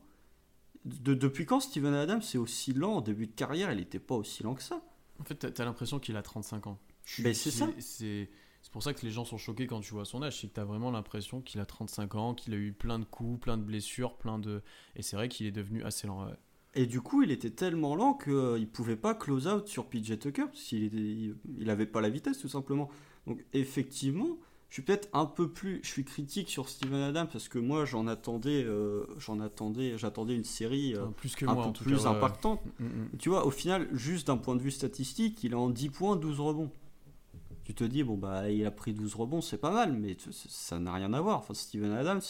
De, 0.84 1.14
depuis 1.14 1.44
quand 1.44 1.60
Steven 1.60 1.94
Adams 1.94 2.22
est 2.22 2.38
aussi 2.38 2.72
lent 2.72 2.94
en 2.94 3.00
début 3.00 3.26
de 3.26 3.32
carrière? 3.32 3.70
Il 3.72 3.78
n'était 3.78 3.98
pas 3.98 4.14
aussi 4.14 4.42
lent 4.42 4.54
que 4.54 4.62
ça. 4.62 4.80
En 5.20 5.24
fait, 5.24 5.34
t'as 5.34 5.62
as, 5.62 5.66
l'impression 5.66 5.98
qu'il 5.98 6.16
a 6.16 6.22
35 6.22 6.66
ans. 6.68 6.78
Mais 7.18 7.34
c'est 7.34 7.50
ça. 7.50 7.68
C'est 7.78 8.30
c'est 8.68 8.72
pour 8.72 8.82
ça 8.82 8.92
que 8.92 9.00
les 9.06 9.10
gens 9.10 9.24
sont 9.24 9.38
choqués 9.38 9.66
quand 9.66 9.80
tu 9.80 9.94
vois 9.94 10.04
son 10.04 10.22
âge, 10.22 10.42
c'est 10.42 10.46
que 10.46 10.52
tu 10.52 10.60
as 10.60 10.64
vraiment 10.66 10.90
l'impression 10.90 11.40
qu'il 11.40 11.58
a 11.58 11.64
35 11.64 12.14
ans, 12.16 12.34
qu'il 12.34 12.52
a 12.52 12.58
eu 12.58 12.74
plein 12.74 12.98
de 12.98 13.06
coups, 13.06 13.40
plein 13.40 13.56
de 13.56 13.62
blessures, 13.62 14.14
plein 14.18 14.38
de... 14.38 14.60
Et 14.94 15.00
c'est 15.00 15.16
vrai 15.16 15.30
qu'il 15.30 15.46
est 15.46 15.52
devenu 15.52 15.82
assez 15.84 16.06
lent. 16.06 16.28
Et 16.74 16.84
du 16.84 17.00
coup, 17.00 17.22
il 17.22 17.30
était 17.30 17.48
tellement 17.48 17.96
lent 17.96 18.12
qu'il 18.12 18.34
ne 18.34 18.66
pouvait 18.66 18.96
pas 18.96 19.14
close 19.14 19.46
out 19.46 19.68
sur 19.68 19.86
PJ 19.86 20.18
Tucker, 20.18 20.44
parce 20.48 20.64
qu'il 20.64 21.34
n'avait 21.46 21.86
pas 21.86 22.02
la 22.02 22.10
vitesse 22.10 22.40
tout 22.40 22.48
simplement. 22.50 22.90
Donc 23.26 23.42
effectivement, 23.54 24.36
je 24.68 24.74
suis 24.74 24.82
peut-être 24.82 25.08
un 25.14 25.24
peu 25.24 25.50
plus... 25.50 25.80
Je 25.82 25.88
suis 25.88 26.04
critique 26.04 26.50
sur 26.50 26.68
Steven 26.68 27.00
Adams, 27.00 27.28
parce 27.32 27.48
que 27.48 27.58
moi 27.58 27.86
j'en 27.86 28.06
attendais, 28.06 28.64
euh, 28.64 29.06
j'en 29.16 29.40
attendais, 29.40 29.96
j'attendais 29.96 30.34
une 30.34 30.44
série 30.44 30.94
euh, 30.94 31.06
plus 31.06 31.34
que 31.36 31.46
un 31.46 31.54
moi, 31.54 31.72
peu 31.72 31.84
plus 31.84 32.06
impactante. 32.06 32.60
Mm. 32.80 33.16
Tu 33.18 33.30
vois, 33.30 33.46
au 33.46 33.50
final, 33.50 33.88
juste 33.94 34.26
d'un 34.26 34.36
point 34.36 34.56
de 34.56 34.60
vue 34.60 34.72
statistique, 34.72 35.42
il 35.42 35.52
est 35.52 35.54
en 35.54 35.70
10 35.70 35.88
points, 35.88 36.16
12 36.16 36.38
rebonds 36.38 36.70
tu 37.68 37.74
te 37.74 37.84
dis, 37.84 38.02
bon, 38.02 38.16
bah, 38.16 38.50
il 38.50 38.64
a 38.64 38.70
pris 38.70 38.94
12 38.94 39.14
rebonds, 39.14 39.42
c'est 39.42 39.58
pas 39.58 39.70
mal, 39.70 39.92
mais 39.92 40.16
ça 40.30 40.78
n'a 40.78 40.94
rien 40.94 41.12
à 41.12 41.20
voir. 41.20 41.40
Enfin, 41.40 41.52
Steven 41.52 41.92
Adams, 41.92 42.22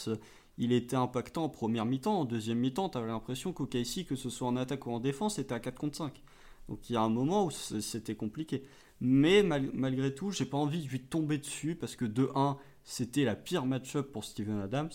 il 0.59 0.73
était 0.73 0.97
impactant 0.97 1.45
en 1.45 1.49
première 1.49 1.85
mi-temps. 1.85 2.21
En 2.21 2.25
deuxième 2.25 2.59
mi-temps, 2.59 2.89
tu 2.89 2.99
avais 2.99 3.07
l'impression 3.07 3.53
qu'OKC, 3.53 4.05
que 4.05 4.17
ce 4.17 4.31
soit 4.31 4.49
en 4.49 4.57
attaque 4.57 4.87
ou 4.87 4.91
en 4.91 4.99
défense, 4.99 5.39
était 5.39 5.55
à 5.55 5.61
4 5.61 5.79
contre 5.79 5.97
5. 5.97 6.21
Donc 6.69 6.91
il 6.91 6.95
y 6.95 6.97
a 6.97 7.03
un 7.03 7.09
moment 7.09 7.47
où 7.47 7.51
c'était 7.53 8.17
compliqué. 8.17 8.65
Mais 9.01 9.45
malgré 9.45 10.13
tout, 10.13 10.33
j'ai 10.33 10.45
pas 10.45 10.59
envie 10.59 10.83
de 10.83 10.89
lui 10.89 11.01
tomber 11.01 11.39
dessus 11.39 11.77
parce 11.77 11.95
que 11.95 12.05
de 12.05 12.31
1, 12.35 12.59
c'était 12.83 13.25
la 13.25 13.37
pire 13.37 13.65
match-up 13.65 14.11
pour 14.11 14.25
Steven 14.25 14.59
Adams. 14.59 14.91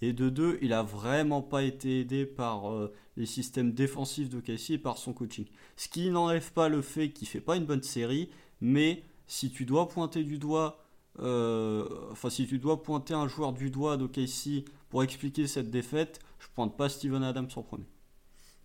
Et 0.00 0.14
de 0.14 0.30
2, 0.30 0.58
il 0.62 0.72
a 0.72 0.82
vraiment 0.82 1.42
pas 1.42 1.62
été 1.62 2.00
aidé 2.00 2.24
par 2.24 2.70
euh, 2.70 2.92
les 3.16 3.26
systèmes 3.26 3.72
défensifs 3.72 4.28
de 4.28 4.42
et 4.72 4.78
par 4.78 4.98
son 4.98 5.12
coaching. 5.12 5.46
Ce 5.76 5.88
qui 5.88 6.10
n'enlève 6.10 6.52
pas 6.52 6.68
le 6.68 6.82
fait 6.82 7.10
qu'il 7.10 7.28
fait 7.28 7.40
pas 7.40 7.56
une 7.56 7.64
bonne 7.64 7.82
série, 7.82 8.30
mais 8.60 9.02
si 9.26 9.50
tu 9.50 9.64
dois 9.64 9.88
pointer 9.88 10.24
du 10.24 10.38
doigt, 10.38 10.84
euh, 11.18 11.88
enfin 12.10 12.30
si 12.30 12.46
tu 12.46 12.58
dois 12.58 12.82
pointer 12.82 13.14
un 13.14 13.28
joueur 13.28 13.52
du 13.52 13.70
doigt 13.70 13.96
d'OKC 13.96 14.64
pour 14.88 15.02
expliquer 15.02 15.46
cette 15.46 15.70
défaite, 15.70 16.20
je 16.38 16.46
pointe 16.54 16.76
pas 16.76 16.88
Steven 16.88 17.22
Adams 17.22 17.48
en 17.56 17.62
premier. 17.62 17.86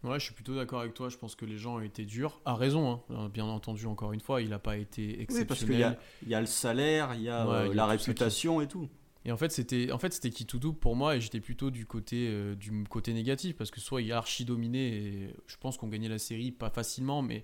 Ouais, 0.04 0.20
je 0.20 0.26
suis 0.26 0.34
plutôt 0.34 0.56
d'accord 0.56 0.80
avec 0.80 0.96
toi. 0.96 1.10
Je 1.10 1.18
pense 1.18 1.36
que 1.36 1.46
les 1.46 1.58
gens 1.58 1.76
ont 1.76 1.82
été 1.82 2.06
durs. 2.06 2.42
À 2.44 2.56
raison, 2.56 2.92
hein. 2.92 3.02
euh, 3.12 3.30
bien 3.30 3.46
entendu, 3.46 3.86
encore 3.86 4.14
une 4.14 4.20
fois, 4.20 4.42
il 4.42 4.50
n'a 4.50 4.58
pas 4.58 4.78
été 4.78 5.22
exceptionnel. 5.22 5.42
Oui, 5.42 5.46
parce 5.46 5.60
qu'il 6.20 6.30
y, 6.30 6.34
a, 6.34 6.40
le 6.40 6.48
salaire, 6.48 7.14
il 7.14 7.22
y 7.22 7.30
a, 7.30 7.48
euh, 7.48 7.74
la 7.74 7.86
réputation 7.86 8.62
et 8.62 8.68
tout. 8.68 8.90
Et 9.26 9.32
en 9.32 9.38
fait, 9.38 9.52
c'était 9.52 9.92
en 9.92 10.00
fait 10.00 10.12
c'était 10.14 10.32
qui 10.32 10.48
tout 10.48 10.58
double 10.58 10.80
pour 10.80 10.96
moi 10.96 11.16
et 11.16 11.22
j'étais 11.22 11.40
plutôt 11.40 11.70
du 11.70 11.86
côté 11.86 12.56
du 12.56 12.84
côté 12.86 13.14
négatif 13.14 13.56
parce 13.56 13.70
que 13.70 13.80
soit 13.80 14.02
il 14.02 14.12
a 14.12 14.18
archi 14.18 14.46
dominé 14.46 14.88
et 14.88 15.36
je 15.46 15.58
pense 15.58 15.78
qu'on 15.78 15.90
gagnait 15.90 16.10
la 16.10 16.18
série 16.18 16.52
pas 16.52 16.72
facilement, 16.72 17.22
mais 17.22 17.44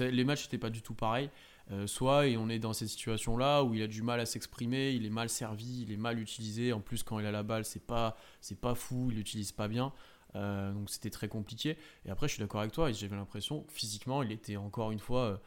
les 0.00 0.24
matchs 0.24 0.46
n'étaient 0.46 0.58
pas 0.58 0.70
du 0.70 0.82
tout 0.82 0.94
pareils. 0.94 1.30
Euh, 1.70 1.86
soit 1.86 2.26
et 2.26 2.36
on 2.36 2.50
est 2.50 2.58
dans 2.58 2.74
cette 2.74 2.88
situation 2.88 3.38
là 3.38 3.62
où 3.64 3.74
il 3.74 3.80
a 3.80 3.86
du 3.86 4.02
mal 4.02 4.20
à 4.20 4.26
s'exprimer, 4.26 4.90
il 4.92 5.06
est 5.06 5.10
mal 5.10 5.30
servi, 5.30 5.82
il 5.82 5.92
est 5.92 5.96
mal 5.96 6.18
utilisé. 6.18 6.72
En 6.72 6.80
plus, 6.80 7.02
quand 7.02 7.18
il 7.18 7.26
a 7.26 7.30
la 7.30 7.42
balle, 7.42 7.64
c'est 7.64 7.86
pas 7.86 8.16
c'est 8.40 8.60
pas 8.60 8.74
fou, 8.74 9.08
il 9.10 9.16
l'utilise 9.16 9.52
pas 9.52 9.68
bien. 9.68 9.92
Euh, 10.36 10.72
donc 10.72 10.90
c'était 10.90 11.10
très 11.10 11.28
compliqué. 11.28 11.78
Et 12.04 12.10
après, 12.10 12.28
je 12.28 12.34
suis 12.34 12.40
d'accord 12.40 12.60
avec 12.60 12.72
toi. 12.72 12.90
J'avais 12.92 13.16
l'impression 13.16 13.64
physiquement, 13.68 14.22
il 14.22 14.32
était 14.32 14.56
encore 14.56 14.90
une 14.92 14.98
fois, 14.98 15.40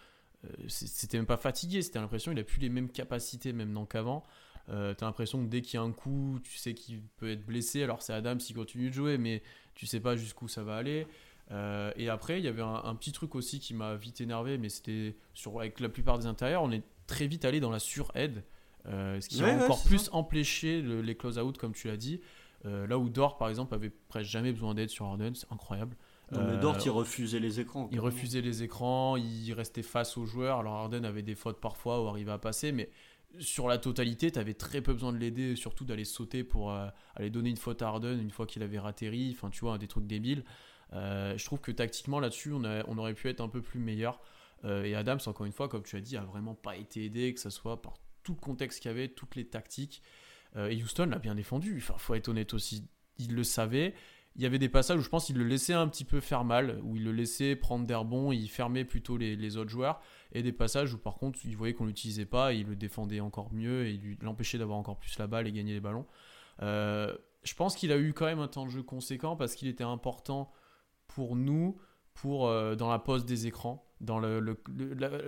euh, 0.45 0.49
c'était 0.67 1.17
même 1.17 1.25
pas 1.25 1.37
fatigué. 1.37 1.81
C'était 1.81 1.99
l'impression 1.99 2.31
qu'il 2.31 2.39
a 2.39 2.43
plus 2.43 2.59
les 2.59 2.69
mêmes 2.69 2.89
capacités 2.89 3.53
même 3.53 3.85
qu'avant. 3.87 4.23
Euh, 4.69 4.93
T'as 4.93 5.05
l'impression 5.05 5.41
que 5.43 5.47
dès 5.49 5.61
qu'il 5.61 5.75
y 5.75 5.77
a 5.77 5.83
un 5.83 5.91
coup, 5.91 6.39
tu 6.43 6.57
sais 6.57 6.73
qu'il 6.73 7.01
peut 7.17 7.29
être 7.29 7.45
blessé. 7.45 7.83
Alors 7.83 8.01
c'est 8.01 8.13
Adam 8.13 8.37
s'il 8.39 8.55
continue 8.55 8.89
de 8.89 8.93
jouer, 8.93 9.17
mais 9.17 9.41
tu 9.75 9.85
sais 9.85 9.99
pas 9.99 10.15
jusqu'où 10.15 10.47
ça 10.47 10.63
va 10.63 10.75
aller. 10.75 11.07
Euh, 11.51 11.91
et 11.95 12.09
après, 12.09 12.39
il 12.39 12.45
y 12.45 12.47
avait 12.47 12.61
un, 12.61 12.95
petit 12.95 13.11
truc 13.11 13.35
aussi 13.35 13.59
qui 13.59 13.73
m'a 13.73 13.95
vite 13.95 14.21
énervé, 14.21 14.57
mais 14.57 14.69
c'était 14.69 15.15
sur 15.33 15.59
avec 15.59 15.79
la 15.79 15.89
plupart 15.89 16.19
des 16.19 16.25
intérieurs, 16.25 16.63
on 16.63 16.71
est 16.71 16.83
très 17.07 17.27
vite 17.27 17.45
allé 17.45 17.59
dans 17.59 17.71
la 17.71 17.79
sur-aide, 17.79 18.43
euh, 18.87 19.19
ce 19.21 19.29
qui 19.29 19.41
a 19.43 19.55
encore 19.55 19.83
plus 19.83 20.09
empêché 20.11 20.81
les 20.81 21.15
close-out, 21.15 21.57
comme 21.57 21.73
tu 21.73 21.87
l'as 21.87 21.97
dit. 21.97 22.19
Euh, 22.65 22.87
là 22.87 22.97
où 22.97 23.09
Dort, 23.09 23.37
par 23.37 23.49
exemple, 23.49 23.73
avait 23.75 23.91
presque 24.09 24.29
jamais 24.29 24.51
besoin 24.51 24.73
d'aide 24.73 24.89
sur 24.89 25.05
Harden, 25.05 25.33
c'est 25.35 25.51
incroyable. 25.51 25.95
Non, 26.33 26.41
mais 26.43 26.57
Dort, 26.57 26.77
il 26.83 26.89
refusait 26.89 27.39
les 27.39 27.61
écrans. 27.61 27.87
Il 27.93 28.01
refusait 28.01 28.41
les 28.41 28.63
écrans, 28.63 29.15
il 29.15 29.53
restait 29.53 29.83
face 29.83 30.17
aux 30.17 30.25
joueurs. 30.25 30.59
Alors 30.59 30.73
Harden 30.73 31.05
avait 31.05 31.21
des 31.21 31.35
fautes 31.35 31.61
parfois 31.61 32.03
ou 32.03 32.07
arrivait 32.07 32.31
à 32.31 32.37
passer, 32.37 32.73
mais 32.73 32.89
sur 33.39 33.69
la 33.69 33.77
totalité, 33.77 34.31
tu 34.31 34.39
avais 34.39 34.53
très 34.53 34.81
peu 34.81 34.91
besoin 34.91 35.13
de 35.13 35.17
l'aider, 35.17 35.55
surtout 35.55 35.85
d'aller 35.85 36.03
sauter 36.03 36.43
pour 36.43 36.73
aller 37.15 37.29
donner 37.29 37.49
une 37.49 37.57
faute 37.57 37.81
à 37.81 37.87
Harden 37.87 38.19
une 38.19 38.31
fois 38.31 38.45
qu'il 38.45 38.61
avait 38.61 38.79
raterri. 38.79 39.33
Enfin, 39.37 39.49
tu 39.49 39.61
vois, 39.61 39.77
des 39.77 39.87
trucs 39.87 40.07
débiles. 40.07 40.43
Euh, 40.93 41.37
je 41.37 41.45
trouve 41.45 41.59
que 41.59 41.71
tactiquement 41.71 42.19
là-dessus, 42.19 42.53
on, 42.53 42.97
aurait 42.97 43.13
pu 43.13 43.29
être 43.29 43.41
un 43.41 43.49
peu 43.49 43.61
plus 43.61 43.79
meilleur. 43.79 44.19
Euh, 44.65 44.83
et 44.83 44.95
Adams, 44.95 45.19
encore 45.25 45.45
une 45.45 45.51
fois, 45.51 45.67
comme 45.67 45.83
tu 45.83 45.95
as 45.95 46.01
dit, 46.01 46.17
a 46.17 46.23
vraiment 46.23 46.55
pas 46.55 46.77
été 46.77 47.05
aidé, 47.05 47.33
que 47.33 47.39
ce 47.39 47.49
soit 47.49 47.81
par 47.81 47.95
tout 48.23 48.33
le 48.33 48.39
contexte 48.39 48.81
qu'il 48.81 48.89
y 48.89 48.93
avait, 48.93 49.07
toutes 49.09 49.35
les 49.35 49.45
tactiques. 49.45 50.01
Euh, 50.55 50.69
et 50.69 50.81
Houston 50.81 51.07
l'a 51.07 51.19
bien 51.19 51.35
défendu. 51.35 51.77
Enfin, 51.77 51.95
faut 51.97 52.15
être 52.15 52.29
honnête 52.29 52.53
aussi, 52.53 52.87
il 53.17 53.35
le 53.35 53.43
savait. 53.43 53.93
Il 54.35 54.43
y 54.43 54.45
avait 54.45 54.59
des 54.59 54.69
passages 54.69 54.99
où 54.99 55.01
je 55.01 55.09
pense 55.09 55.25
qu'il 55.25 55.37
le 55.37 55.45
laissait 55.45 55.73
un 55.73 55.87
petit 55.87 56.05
peu 56.05 56.19
faire 56.19 56.43
mal, 56.43 56.79
où 56.83 56.95
il 56.95 57.03
le 57.03 57.11
laissait 57.11 57.55
prendre 57.55 57.87
d'air 57.87 58.05
bon, 58.05 58.31
il 58.31 58.47
fermait 58.47 58.85
plutôt 58.85 59.17
les, 59.17 59.57
autres 59.57 59.71
joueurs, 59.71 59.99
et 60.31 60.43
des 60.43 60.51
passages 60.51 60.93
où 60.93 60.99
par 60.99 61.15
contre 61.15 61.39
il 61.43 61.57
voyait 61.57 61.73
qu'on 61.73 61.85
l'utilisait 61.85 62.27
pas, 62.27 62.53
et 62.53 62.57
il 62.57 62.67
le 62.67 62.75
défendait 62.75 63.19
encore 63.19 63.51
mieux, 63.51 63.87
et 63.87 63.99
l'empêchait 64.21 64.59
d'avoir 64.59 64.77
encore 64.77 64.99
plus 64.99 65.17
la 65.17 65.25
balle 65.25 65.47
et 65.47 65.51
gagner 65.51 65.73
les 65.73 65.79
ballons. 65.79 66.05
je 66.59 67.53
pense 67.55 67.75
qu'il 67.75 67.91
a 67.91 67.97
eu 67.97 68.13
quand 68.13 68.25
même 68.25 68.37
un 68.37 68.47
temps 68.47 68.65
de 68.65 68.69
jeu 68.69 68.83
conséquent 68.83 69.35
parce 69.35 69.55
qu'il 69.55 69.69
était 69.69 69.83
important 69.83 70.51
pour 71.17 71.35
nous, 71.35 71.75
pour, 72.13 72.47
euh, 72.47 72.75
dans 72.75 72.91
la 72.91 72.99
pose 72.99 73.25
des 73.25 73.47
écrans, 73.47 73.83
dans, 74.01 74.19
le, 74.19 74.55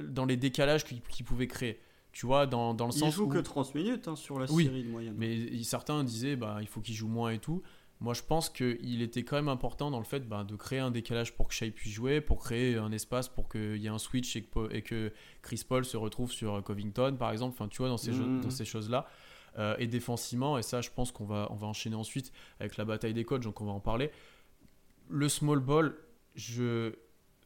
dans 0.07 0.25
les 0.25 0.37
décalages 0.37 0.83
qu'ils 0.83 1.25
pouvaient 1.25 1.47
créer. 1.47 1.79
Tu 2.11 2.27
vois, 2.27 2.45
dans, 2.45 2.75
dans 2.75 2.85
le 2.85 2.91
sens. 2.91 3.09
Il 3.09 3.17
joue 3.17 3.27
que 3.27 3.39
30 3.39 3.73
minutes 3.73 4.07
hein, 4.07 4.15
sur 4.15 4.37
la 4.37 4.45
série 4.45 4.83
de 4.83 4.89
moyenne. 4.89 5.15
Mais 5.17 5.63
certains 5.63 6.03
disaient 6.03 6.35
bah, 6.35 6.59
il 6.61 6.67
faut 6.67 6.79
qu'il 6.79 6.93
joue 6.93 7.07
moins 7.07 7.31
et 7.31 7.39
tout. 7.39 7.63
Moi, 8.01 8.13
je 8.13 8.21
pense 8.21 8.51
qu'il 8.51 9.01
était 9.01 9.23
quand 9.23 9.35
même 9.35 9.49
important 9.49 9.89
dans 9.89 9.97
le 9.97 10.05
fait 10.05 10.29
bah, 10.29 10.43
de 10.43 10.55
créer 10.55 10.77
un 10.77 10.91
décalage 10.91 11.35
pour 11.35 11.47
que 11.47 11.55
Shai 11.55 11.71
puisse 11.71 11.91
jouer, 11.91 12.21
pour 12.21 12.37
créer 12.37 12.77
un 12.77 12.91
espace 12.91 13.29
pour 13.29 13.49
qu'il 13.49 13.77
y 13.77 13.87
ait 13.87 13.89
un 13.89 13.97
switch 13.97 14.35
et 14.35 14.43
que, 14.43 14.71
et 14.71 14.83
que, 14.83 15.11
Chris 15.41 15.63
Paul 15.67 15.83
se 15.83 15.97
retrouve 15.97 16.31
sur 16.31 16.63
Covington, 16.63 17.15
par 17.17 17.31
exemple. 17.31 17.55
Enfin, 17.57 17.67
tu 17.67 17.79
vois, 17.79 17.89
dans 17.89 17.97
ces, 17.97 18.11
mmh. 18.11 18.41
dans 18.41 18.51
ces 18.51 18.65
choses-là. 18.65 19.07
Euh, 19.57 19.75
et 19.79 19.87
défensivement, 19.87 20.59
et 20.59 20.61
ça, 20.61 20.81
je 20.81 20.91
pense 20.91 21.11
qu'on 21.11 21.25
va, 21.25 21.47
on 21.49 21.55
va 21.55 21.65
enchaîner 21.65 21.95
ensuite 21.95 22.31
avec 22.59 22.77
la 22.77 22.85
bataille 22.85 23.15
des 23.15 23.25
coachs, 23.25 23.41
donc 23.41 23.59
on 23.59 23.65
va 23.65 23.71
en 23.71 23.79
parler 23.79 24.11
le 25.09 25.29
small 25.29 25.59
ball, 25.59 25.95
je 26.35 26.93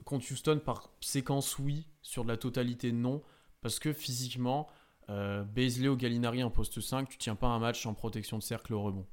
contre 0.05 0.31
Houston 0.31 0.59
par 0.63 0.89
séquence 0.99 1.57
oui, 1.59 1.87
sur 2.01 2.23
de 2.23 2.29
la 2.29 2.37
totalité 2.37 2.91
non, 2.91 3.21
parce 3.61 3.79
que 3.79 3.93
physiquement, 3.93 4.67
euh, 5.09 5.43
ou 5.43 5.95
Gallinari 5.95 6.43
en 6.43 6.49
poste 6.49 6.81
5, 6.81 7.09
tu 7.09 7.17
tiens 7.17 7.35
pas 7.35 7.47
un 7.47 7.59
match 7.59 7.85
en 7.85 7.93
protection 7.93 8.37
de 8.37 8.43
cercle 8.43 8.73
au 8.73 8.81
rebond. 8.81 9.05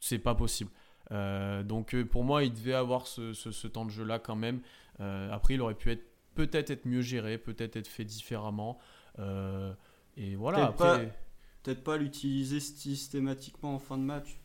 C'est 0.00 0.18
pas 0.18 0.34
possible. 0.34 0.70
Euh, 1.12 1.62
donc 1.62 1.94
euh, 1.94 2.04
pour 2.04 2.24
moi, 2.24 2.44
il 2.44 2.52
devait 2.52 2.74
avoir 2.74 3.06
ce, 3.06 3.66
temps 3.66 3.84
de 3.84 3.90
jeu 3.90 4.04
là 4.04 4.18
quand 4.18 4.36
même. 4.36 4.60
Euh, 5.00 5.30
après, 5.32 5.54
il 5.54 5.60
aurait 5.60 5.74
pu 5.74 5.90
être 5.90 6.04
peut-être 6.34 6.70
être 6.70 6.86
mieux 6.86 7.02
géré, 7.02 7.38
peut-être 7.38 7.76
être 7.76 7.88
fait 7.88 8.04
différemment. 8.04 8.78
et 10.16 10.36
voilà. 10.36 10.74
Peut-être 11.62 11.82
pas 11.82 11.96
l'utiliser 11.96 12.60
systématiquement 12.60 13.74
en 13.74 13.78
fin 13.80 13.98
de 13.98 14.04
match. 14.04 14.38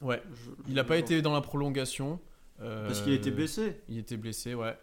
Ouais. 0.00 0.22
il 0.66 0.74
n'a 0.74 0.84
pas 0.84 0.96
été 0.96 1.22
dans 1.22 1.32
la 1.32 1.40
prolongation. 1.40 2.18
Parce 2.58 3.02
qu'il 3.02 3.12
était 3.12 3.30
blessé. 3.30 3.80
Il 3.88 3.98
était 3.98 4.16
blessé, 4.16 4.54
ouais. 4.54 4.76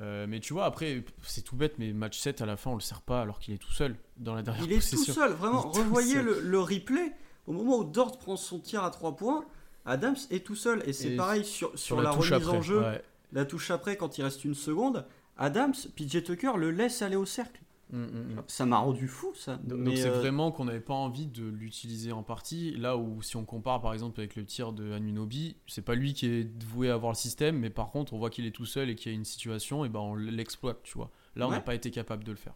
Euh, 0.00 0.26
mais 0.28 0.40
tu 0.40 0.52
vois, 0.52 0.64
après, 0.64 1.02
c'est 1.22 1.42
tout 1.42 1.56
bête, 1.56 1.74
mais 1.78 1.92
match 1.92 2.18
7 2.18 2.40
à 2.40 2.46
la 2.46 2.56
fin, 2.56 2.70
on 2.70 2.74
le 2.74 2.80
sert 2.80 3.02
pas 3.02 3.20
alors 3.20 3.40
qu'il 3.40 3.54
est 3.54 3.58
tout 3.58 3.72
seul 3.72 3.96
dans 4.16 4.34
la 4.34 4.42
dernière 4.42 4.64
Il 4.64 4.72
est 4.72 4.90
tout 4.90 4.96
seul, 5.04 5.32
vraiment. 5.32 5.62
Revoyez 5.62 6.22
le, 6.22 6.60
replay. 6.60 7.12
Au 7.46 7.52
moment 7.52 7.78
où 7.78 7.84
Dort 7.84 8.18
prend 8.18 8.36
son 8.36 8.60
tir 8.60 8.84
à 8.84 8.90
3 8.90 9.16
points, 9.16 9.44
Adams 9.86 10.16
est 10.30 10.44
tout 10.44 10.54
seul. 10.54 10.82
Et 10.86 10.92
c'est 10.92 11.16
pareil 11.16 11.44
sur, 11.44 11.76
sur, 11.78 12.00
la, 12.00 12.10
remise 12.10 12.48
en 12.48 12.62
jeu, 12.62 12.84
la 13.32 13.44
touche 13.44 13.70
après, 13.70 13.96
quand 13.96 14.18
il 14.18 14.22
reste 14.22 14.44
une 14.44 14.54
seconde. 14.54 15.04
Adams, 15.36 15.74
PJ 15.96 16.22
Tucker 16.22 16.52
le 16.56 16.70
laisse 16.70 17.02
aller 17.02 17.16
au 17.16 17.26
cercle. 17.26 17.60
Mm, 17.90 17.96
mm, 18.02 18.34
mm. 18.34 18.42
Ça 18.48 18.66
m'a 18.66 18.78
rendu 18.78 19.08
fou, 19.08 19.32
ça. 19.34 19.56
Donc 19.64 19.96
c'est 19.96 20.10
euh, 20.10 20.18
vraiment 20.18 20.52
qu'on 20.52 20.66
n'avait 20.66 20.80
pas 20.80 20.94
envie 20.94 21.26
de 21.26 21.46
l'utiliser 21.46 22.12
en 22.12 22.22
partie. 22.22 22.72
Là 22.72 22.96
où, 22.98 23.22
si 23.22 23.36
on 23.36 23.44
compare 23.46 23.80
par 23.80 23.94
exemple 23.94 24.20
avec 24.20 24.36
le 24.36 24.44
tir 24.44 24.72
de 24.72 24.92
Anunobi, 24.92 25.56
c'est 25.66 25.82
pas 25.82 25.94
lui 25.94 26.12
qui 26.12 26.26
est 26.26 26.64
voué 26.64 26.90
à 26.90 26.94
avoir 26.94 27.12
le 27.12 27.16
système, 27.16 27.58
mais 27.58 27.70
par 27.70 27.90
contre, 27.90 28.12
on 28.12 28.18
voit 28.18 28.28
qu'il 28.30 28.44
est 28.46 28.50
tout 28.50 28.66
seul 28.66 28.90
et 28.90 28.94
qu'il 28.94 29.10
y 29.10 29.14
a 29.14 29.16
une 29.16 29.24
situation, 29.24 29.84
et 29.86 29.88
ben 29.88 30.00
on 30.00 30.14
l'exploite, 30.14 30.82
tu 30.82 30.98
vois. 30.98 31.10
Là, 31.34 31.48
on 31.48 31.50
n'a 31.50 31.60
pas 31.60 31.74
été 31.74 31.90
capable 31.90 32.24
de 32.24 32.30
le 32.32 32.36
faire. 32.36 32.54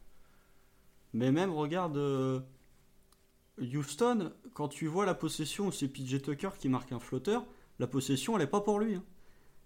Mais 1.15 1.31
même, 1.33 1.51
regarde, 1.51 1.97
euh, 1.97 2.41
Houston, 3.61 4.33
quand 4.55 4.69
tu 4.69 4.87
vois 4.87 5.07
la 5.07 5.15
possession 5.15 5.67
où 5.69 5.73
c'est 5.73 5.89
PJ 5.89 6.21
Tucker 6.23 6.51
qui 6.59 6.69
marque 6.69 6.93
un 6.93 6.99
flotteur, 6.99 7.45
la 7.79 7.87
possession, 7.87 8.35
elle 8.37 8.43
n'est 8.45 8.51
pas 8.51 8.61
pour 8.61 8.81
lui. 8.81 8.97
hein. 8.97 9.05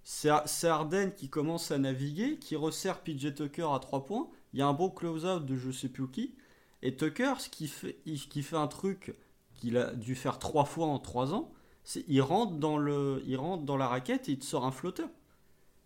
C'est 0.02 0.68
Harden 0.68 1.10
qui 1.16 1.28
commence 1.28 1.72
à 1.72 1.78
naviguer, 1.78 2.38
qui 2.38 2.54
resserre 2.54 3.00
PJ 3.02 3.34
Tucker 3.34 3.66
à 3.74 3.78
3 3.80 4.04
points. 4.04 4.28
Il 4.56 4.60
y 4.60 4.62
a 4.62 4.66
un 4.66 4.72
bon 4.72 4.88
close-out 4.88 5.44
de 5.44 5.54
je 5.54 5.70
sais 5.70 5.90
plus 5.90 6.08
qui. 6.08 6.34
Et 6.80 6.96
Tucker, 6.96 7.34
ce 7.40 7.50
qui 7.50 7.68
fait, 7.68 7.98
il, 8.06 8.18
qui 8.18 8.42
fait 8.42 8.56
un 8.56 8.68
truc 8.68 9.14
qu'il 9.52 9.76
a 9.76 9.92
dû 9.92 10.14
faire 10.14 10.38
3 10.38 10.64
fois 10.64 10.86
en 10.86 10.98
3 10.98 11.34
ans, 11.34 11.52
c'est 11.84 12.06
il 12.08 12.22
rentre 12.22 12.54
dans 12.54 12.78
le, 12.78 13.22
il 13.26 13.36
rentre 13.36 13.64
dans 13.64 13.76
la 13.76 13.86
raquette 13.86 14.30
et 14.30 14.32
il 14.32 14.38
te 14.38 14.46
sort 14.46 14.64
un 14.64 14.70
flotteur. 14.72 15.10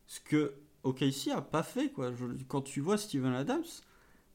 Ce 0.06 0.20
que 0.20 0.54
OKC 0.84 1.32
a 1.34 1.42
pas 1.42 1.64
fait 1.64 1.90
quoi. 1.90 2.12
Quand 2.46 2.62
tu 2.62 2.80
vois 2.80 2.96
Steven 2.96 3.32
Adams, 3.32 3.64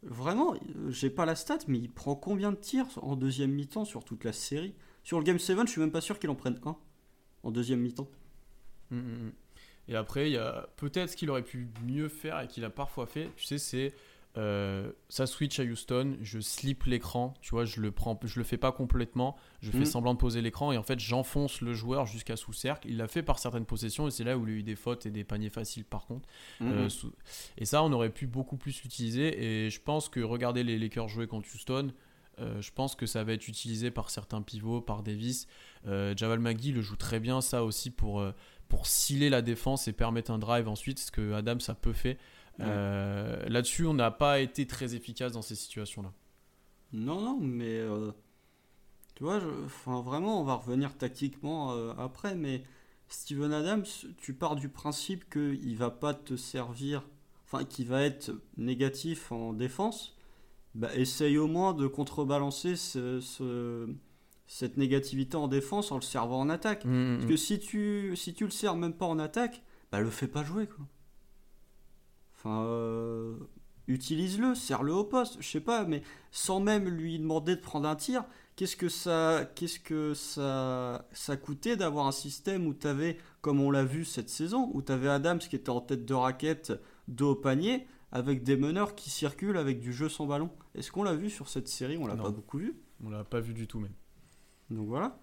vraiment, 0.03 0.53
j'ai 0.89 1.09
pas 1.09 1.25
la 1.25 1.38
stat, 1.38 1.59
mais 1.69 1.77
il 1.77 1.89
prend 1.89 2.17
combien 2.17 2.51
de 2.51 2.57
tirs 2.57 2.88
en 3.03 3.15
deuxième 3.15 3.51
mi-temps 3.51 3.86
sur 3.86 4.03
toute 4.03 4.25
la 4.25 4.33
série? 4.33 4.75
Sur 5.05 5.17
le 5.17 5.23
Game 5.23 5.39
7, 5.39 5.57
je 5.65 5.71
suis 5.71 5.79
même 5.79 5.93
pas 5.93 6.01
sûr 6.01 6.19
qu'il 6.19 6.29
en 6.29 6.36
prenne 6.36 6.59
un 6.65 6.75
en 7.43 7.51
deuxième 7.51 7.79
mi-temps. 7.79 8.09
Mm, 8.91 8.97
mm, 8.97 9.27
mm. 9.27 9.31
Et 9.88 9.95
après, 9.95 10.29
il 10.29 10.33
y 10.33 10.38
a 10.38 10.67
peut-être 10.75 11.11
ce 11.11 11.15
qu'il 11.15 11.29
aurait 11.29 11.43
pu 11.43 11.69
mieux 11.86 12.09
faire 12.09 12.41
et 12.41 12.47
qu'il 12.49 12.65
a 12.65 12.69
parfois 12.69 13.05
fait, 13.05 13.29
tu 13.38 13.45
sais, 13.45 13.57
c'est 13.57 13.93
euh, 14.38 14.91
ça 15.09 15.27
switch 15.27 15.59
à 15.59 15.63
Houston, 15.63 16.17
je 16.21 16.39
slip 16.39 16.83
l'écran, 16.83 17.33
tu 17.41 17.51
vois, 17.51 17.63
je 17.65 17.79
le 17.79 17.91
prends, 17.91 18.19
je 18.23 18.38
le 18.38 18.43
fais 18.43 18.57
pas 18.57 18.71
complètement, 18.71 19.36
je 19.61 19.71
fais 19.71 19.79
Mhm. 19.79 19.86
semblant 19.86 20.13
de 20.13 20.19
poser 20.19 20.41
l'écran 20.41 20.71
et 20.73 20.77
en 20.77 20.83
fait 20.83 20.99
j'enfonce 20.99 21.61
le 21.61 21.73
joueur 21.73 22.05
jusqu'à 22.05 22.36
sous 22.36 22.51
cercle. 22.53 22.88
Il 22.89 22.97
l'a 22.97 23.07
fait 23.07 23.23
par 23.23 23.39
certaines 23.39 23.65
possessions 23.65 24.07
et 24.07 24.11
c'est 24.11 24.23
là 24.25 24.38
où 24.38 24.45
il 24.47 24.53
a 24.53 24.57
eu 24.57 24.63
des 24.63 24.75
fautes 24.75 25.05
et 25.05 25.11
des 25.11 25.23
paniers 25.23 25.49
faciles 25.49 25.86
par 25.86 26.05
contre. 26.05 26.27
Euh, 26.61 26.83
Mhm. 26.83 26.89
sous- 26.89 27.13
Et 27.57 27.65
ça, 27.65 27.81
on 27.83 27.91
aurait 27.93 28.09
pu 28.09 28.27
beaucoup 28.27 28.57
plus 28.57 28.83
l'utiliser. 28.83 29.65
Et 29.65 29.69
je 29.69 29.79
pense 29.81 30.09
que 30.09 30.19
regarder 30.19 30.63
les 30.63 30.77
Lakers 30.77 31.07
jouer 31.07 31.27
contre 31.27 31.47
Houston, 31.53 31.91
euh, 32.39 32.61
je 32.61 32.71
pense 32.71 32.95
que 32.95 33.05
ça 33.05 33.23
va 33.23 33.31
être 33.33 33.47
utilisé 33.47 33.91
par 33.91 34.09
certains 34.09 34.41
pivots, 34.41 34.81
par 34.81 35.01
Davis. 35.03 35.47
Euh, 35.88 36.13
Javal 36.17 36.39
Magui 36.39 36.73
le 36.73 36.81
joue 36.81 36.97
très 36.97 37.21
bien, 37.21 37.39
ça 37.39 37.63
aussi 37.63 37.89
pour, 37.91 38.19
euh, 38.19 38.33
pour 38.67 38.88
sciller 38.88 39.29
la 39.29 39.41
défense 39.41 39.88
et 39.88 39.93
permettre 39.93 40.31
un 40.31 40.39
drive 40.39 40.67
ensuite, 40.67 40.99
ce 40.99 41.11
que 41.11 41.31
Adam 41.33 41.59
ça 41.59 41.73
peut 41.75 41.93
fait. 41.93 42.17
Euh, 42.62 43.43
Là-dessus, 43.49 43.86
on 43.86 43.93
n'a 43.93 44.12
pas 44.12 44.39
été 44.39 44.66
très 44.68 44.95
efficace 44.95 45.34
dans 45.34 45.41
ces 45.41 45.56
situations-là. 45.56 46.12
Non, 46.93 47.20
non, 47.22 47.39
mais 47.41 47.78
euh, 47.80 48.12
tu 49.16 49.24
vois, 49.24 49.39
je- 49.39 49.66
enfin 49.66 50.01
vraiment, 50.01 50.39
on 50.41 50.43
va 50.43 50.56
revenir 50.56 50.97
tactiquement 50.97 51.74
euh, 51.74 51.93
après, 51.97 52.36
mais 52.36 52.64
Steven 53.08 53.51
Adams, 53.53 53.86
tu 54.18 54.34
pars 54.34 54.56
du 54.56 54.70
principe 54.70 55.30
qu'il 55.30 55.76
va 55.78 55.89
pas 55.89 56.14
te 56.14 56.36
servir, 56.36 57.03
enfin 57.45 57.66
qu'il 57.66 57.88
va 57.88 58.01
être 58.03 58.32
négatif 58.58 59.32
en 59.32 59.53
défense. 59.53 60.16
Bah, 60.76 60.93
essaye 60.95 61.38
au 61.38 61.47
moins 61.47 61.74
de 61.74 61.88
contrebalancer 61.88 62.76
ce- 62.76 63.22
ce- 63.22 63.88
cette 64.47 64.78
négativité 64.78 65.38
en 65.38 65.47
défense 65.47 65.91
en 65.91 65.95
le 65.95 66.01
servant 66.01 66.39
en 66.41 66.49
attaque. 66.49 66.84
Mm, 66.86 67.16
Parce 67.18 67.30
que 67.30 67.38
si 67.38 67.60
tu, 67.60 68.14
si 68.16 68.34
tu 68.34 68.43
le 68.45 68.51
sers 68.51 68.76
même 68.76 68.93
pas 68.93 69.06
en 69.06 69.18
attaque, 69.20 69.62
bah 69.91 69.99
le 70.01 70.10
fais 70.10 70.28
pas 70.28 70.43
jouer 70.43 70.68
quoi. 70.68 70.86
Enfin, 72.46 72.64
euh, 72.66 73.36
utilise-le, 73.88 74.54
serre-le 74.54 74.93
au 74.93 75.04
poste, 75.04 75.38
je 75.39 75.50
sais 75.50 75.60
pas, 75.60 75.84
mais 75.84 76.04
sans 76.30 76.60
même 76.60 76.88
lui 76.88 77.18
demander 77.18 77.56
de 77.56 77.62
prendre 77.62 77.89
un 77.89 77.96
tir, 77.96 78.24
qu'est-ce 78.56 78.76
que 78.76 78.88
ça, 78.88 79.50
qu'est-ce 79.56 79.80
que 79.80 80.14
ça, 80.14 81.08
ça 81.12 81.38
coûtait 81.38 81.76
d'avoir 81.76 82.06
un 82.06 82.12
système 82.12 82.68
où 82.68 82.76
t'avais, 82.76 83.18
comme 83.41 83.60
on 83.60 83.72
l'a 83.72 83.84
vu 83.84 84.06
cette 84.06 84.30
saison, 84.30 84.70
où 84.74 84.84
t'avais 84.84 85.10
Adams 85.10 85.39
qui 85.39 85.56
était 85.56 85.72
en 85.72 85.82
tête 85.82 86.06
de 86.06 86.14
raquette, 86.14 86.74
dos 87.08 87.32
au 87.32 87.36
panier, 87.36 87.88
avec 88.12 88.43
des 88.43 88.58
meneurs 88.58 88.93
qui 88.93 89.10
circulent 89.10 89.58
avec 89.58 89.80
du 89.80 89.91
jeu 89.91 90.08
sans 90.08 90.28
ballon. 90.28 90.52
Est-ce 90.76 90.91
qu'on 90.91 91.04
l'a 91.04 91.16
vu 91.16 91.32
sur 91.32 91.50
cette 91.50 91.68
série? 91.68 91.98
On 91.98 92.06
l'a 92.06 92.16
pas 92.16 92.30
beaucoup 92.30 92.60
vu. 92.60 92.80
On 93.04 93.10
l'a 93.10 93.24
pas 93.24 93.39
vu 93.39 93.56
du 93.56 93.66
tout, 93.68 93.80
mais. 93.80 93.91
Donc 94.70 94.88
voilà. 94.88 95.20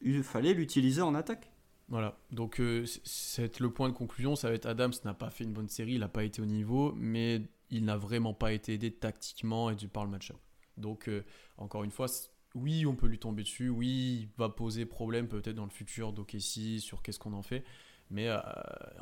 Il 0.00 0.22
fallait 0.22 0.54
l'utiliser 0.54 1.02
en 1.02 1.14
attaque. 1.14 1.52
Voilà, 1.88 2.18
donc 2.30 2.60
euh, 2.60 2.84
c'est 3.04 3.60
le 3.60 3.70
point 3.72 3.88
de 3.88 3.94
conclusion, 3.94 4.36
ça 4.36 4.48
va 4.50 4.54
être 4.54 4.66
Adams 4.66 4.92
n'a 5.06 5.14
pas 5.14 5.30
fait 5.30 5.44
une 5.44 5.54
bonne 5.54 5.70
série, 5.70 5.92
il 5.94 6.00
n'a 6.00 6.08
pas 6.08 6.22
été 6.24 6.42
au 6.42 6.46
niveau, 6.46 6.92
mais 6.96 7.40
il 7.70 7.84
n'a 7.86 7.96
vraiment 7.96 8.34
pas 8.34 8.52
été 8.52 8.74
aidé 8.74 8.90
tactiquement 8.92 9.70
et 9.70 9.74
du 9.74 9.88
par 9.88 10.04
le 10.04 10.10
match-up. 10.10 10.36
Donc 10.76 11.08
euh, 11.08 11.24
encore 11.56 11.84
une 11.84 11.90
fois, 11.90 12.06
oui, 12.54 12.84
on 12.84 12.94
peut 12.94 13.06
lui 13.06 13.18
tomber 13.18 13.42
dessus, 13.42 13.70
oui, 13.70 14.20
il 14.22 14.28
va 14.36 14.50
poser 14.50 14.84
problème 14.84 15.28
peut-être 15.28 15.56
dans 15.56 15.64
le 15.64 15.70
futur 15.70 16.12
d'OKC 16.12 16.78
sur 16.78 17.00
qu'est-ce 17.02 17.18
qu'on 17.18 17.32
en 17.32 17.42
fait, 17.42 17.64
mais 18.10 18.28
euh, 18.28 18.38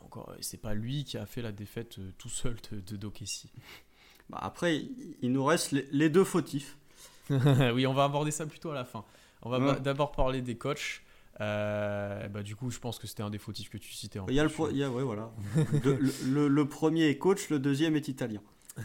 encore, 0.04 0.32
c'est 0.40 0.60
pas 0.60 0.74
lui 0.74 1.02
qui 1.02 1.18
a 1.18 1.26
fait 1.26 1.42
la 1.42 1.50
défaite 1.52 1.98
euh, 1.98 2.12
tout 2.18 2.28
seul 2.28 2.56
de, 2.70 2.80
de 2.80 2.96
d'OKC. 2.96 3.48
Bah, 4.28 4.38
après, 4.42 4.78
il- 5.22 5.30
nous 5.30 5.44
reste 5.44 5.70
les, 5.70 6.10
deux 6.10 6.24
fautifs. 6.24 6.76
oui, 7.30 7.86
on 7.86 7.94
va 7.94 8.02
aborder 8.04 8.32
ça 8.32 8.44
plutôt 8.44 8.70
à 8.72 8.74
la 8.74 8.84
fin. 8.84 9.04
On 9.42 9.50
va 9.50 9.60
Ouais. 9.60 9.80
d'abord 9.80 10.10
parler 10.10 10.42
des 10.42 10.56
coachs. 10.56 11.00
Euh, 11.40 12.28
bah, 12.28 12.42
du 12.42 12.56
coup, 12.56 12.70
je 12.70 12.78
pense 12.78 12.98
que 12.98 13.06
c'était 13.06 13.22
un 13.22 13.30
des 13.30 13.38
fautifs 13.38 13.68
que 13.68 13.78
tu 13.78 13.92
citais. 13.92 14.18
en 14.18 14.26
Il 14.28 14.34
y 14.34 14.40
a 14.40 14.42
le, 14.42 14.48
plus. 14.48 14.54
pro- 14.54 14.70
il 14.70 14.76
y 14.78 14.82
a- 14.84 14.90
ouais, 14.90 15.02
voilà. 15.02 15.30
De- 15.84 15.92
le, 15.92 16.12
le- 16.24 16.48
le 16.48 16.68
premier 16.68 17.04
est 17.08 17.18
coach, 17.18 17.50
le 17.50 17.58
deuxième 17.58 17.94
est 17.96 18.08
italien. 18.08 18.40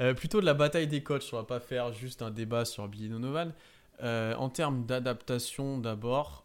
Euh, 0.00 0.12
plutôt 0.12 0.40
de 0.40 0.46
la 0.46 0.54
bataille 0.54 0.88
des 0.88 1.02
coachs, 1.04 1.24
on 1.32 1.36
va 1.36 1.44
pas 1.44 1.60
faire 1.60 1.92
juste 1.92 2.20
un 2.20 2.30
débat 2.30 2.64
sur 2.64 2.88
Billy 2.88 3.08
Donovan. 3.08 3.52
Euh, 4.02 4.34
en 4.34 4.48
termes 4.50 4.84
d'adaptation, 4.86 5.78
d'abord, 5.78 6.44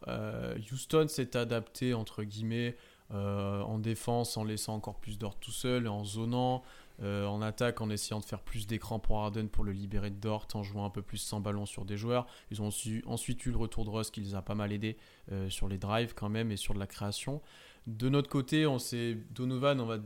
Houston 0.72 1.08
s'est 1.08 1.36
adapté 1.36 1.94
entre 1.96 2.24
guillemets 2.24 2.78
en 3.12 3.80
défense 3.80 4.38
en 4.38 4.44
laissant 4.44 4.76
encore 4.76 5.00
plus 5.00 5.18
d'ordre 5.18 5.38
tout 5.42 5.52
seul, 5.52 5.88
en 5.88 6.06
zonant, 6.06 6.62
euh, 7.02 7.26
en 7.26 7.42
attaque 7.42 7.82
en 7.82 7.90
essayant 7.90 8.20
de 8.20 8.26
faire 8.26 8.42
plus 8.42 8.68
d'écran 8.68 9.00
pour 9.00 9.20
Harden 9.20 9.48
pour 9.48 9.64
le 9.64 9.72
libérer 9.72 10.10
de 10.10 10.16
Dort, 10.20 10.48
en 10.54 10.64
jouant 10.64 10.86
un 10.86 10.90
peu 10.90 11.02
plus 11.02 11.18
sans 11.18 11.40
ballon 11.40 11.66
sur 11.66 11.86
des 11.86 11.98
joueurs. 11.98 12.26
Ils 12.52 12.62
ont 12.62 12.72
su- 12.72 13.04
ensuite 13.08 13.46
eu 13.46 13.52
le 13.52 13.58
retour 13.58 13.86
de 13.86 13.90
Russ 13.90 14.12
qui 14.12 14.22
les 14.22 14.36
a 14.36 14.42
pas 14.42 14.56
mal 14.56 14.72
aidés 14.72 14.98
euh, 15.32 15.50
sur 15.50 15.68
les 15.68 15.78
drives 15.78 16.14
quand 16.14 16.30
même 16.30 16.52
et 16.52 16.58
sur 16.58 16.74
de 16.74 16.80
la 16.80 16.88
création. 16.88 17.42
De 17.88 18.10
notre 18.10 18.30
côté, 18.30 18.68
on 18.68 18.80
s'est 18.80 19.18
Donovan, 19.32 19.80
on 19.80 19.86
va 19.86 19.98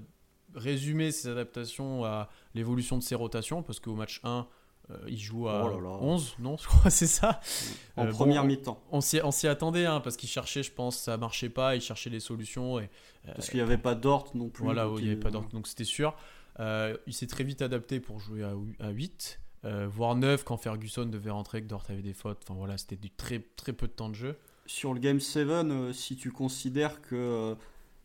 résumer 0.55 1.11
ses 1.11 1.29
adaptations 1.29 2.05
à 2.05 2.29
l'évolution 2.53 2.97
de 2.97 3.03
ses 3.03 3.15
rotations 3.15 3.63
parce 3.63 3.79
qu'au 3.79 3.95
match 3.95 4.19
1 4.23 4.47
euh, 4.91 4.97
il 5.07 5.17
joue 5.17 5.47
à 5.47 5.63
Oh 5.65 5.69
là 5.69 5.81
là. 5.81 5.97
11 6.01 6.35
non 6.39 6.57
je 6.61 6.67
crois 6.67 6.91
c'est 6.91 7.07
ça 7.07 7.39
En 7.95 8.05
Euh, 8.05 8.11
première 8.11 8.41
bon, 8.43 8.49
mi-temps. 8.49 8.83
on 8.91 9.01
s'y 9.01 9.47
attendait 9.47 9.85
hein, 9.85 9.99
parce 10.01 10.17
qu'il 10.17 10.27
cherchait 10.29 10.61
je 10.61 10.71
pense 10.71 10.97
ça 10.97 11.17
marchait 11.17 11.49
pas 11.49 11.75
il 11.75 11.81
cherchait 11.81 12.09
des 12.11 12.19
solutions 12.19 12.79
et 12.79 12.89
Parce 13.25 13.49
qu'il 13.49 13.55
n'y 13.59 13.63
avait 13.63 13.77
pas 13.77 13.95
Dort 13.95 14.29
non 14.35 14.49
plus. 14.49 14.65
voilà 14.65 14.87
il 14.97 15.03
n'y 15.05 15.09
avait 15.11 15.19
pas 15.19 15.31
d'ordre 15.31 15.49
donc 15.49 15.67
c'était 15.67 15.85
sûr 15.85 16.13
il 16.59 17.13
s'est 17.13 17.27
très 17.27 17.43
vite 17.43 17.61
adapté 17.61 17.99
pour 17.99 18.19
jouer 18.19 18.43
à, 18.43 18.53
à 18.79 18.89
8 18.89 19.39
euh, 19.65 19.87
voire 19.87 20.15
9 20.15 20.43
quand 20.43 20.57
Ferguson 20.57 21.05
devait 21.05 21.29
rentrer 21.29 21.61
que 21.61 21.67
Dort 21.67 21.85
avait 21.87 22.01
des 22.01 22.13
fautes 22.13 22.39
enfin 22.43 22.53
voilà 22.57 22.77
c'était 22.77 22.97
du 22.97 23.09
très 23.09 23.39
très 23.55 23.71
peu 23.71 23.87
de 23.87 23.93
temps 23.93 24.09
de 24.09 24.15
jeu 24.15 24.35
Sur 24.65 24.93
le 24.93 24.99
Game 24.99 25.21
7, 25.21 25.47
euh, 25.47 25.93
si 25.93 26.17
tu 26.17 26.31
considères 26.31 27.01
que 27.01 27.15
euh, 27.15 27.55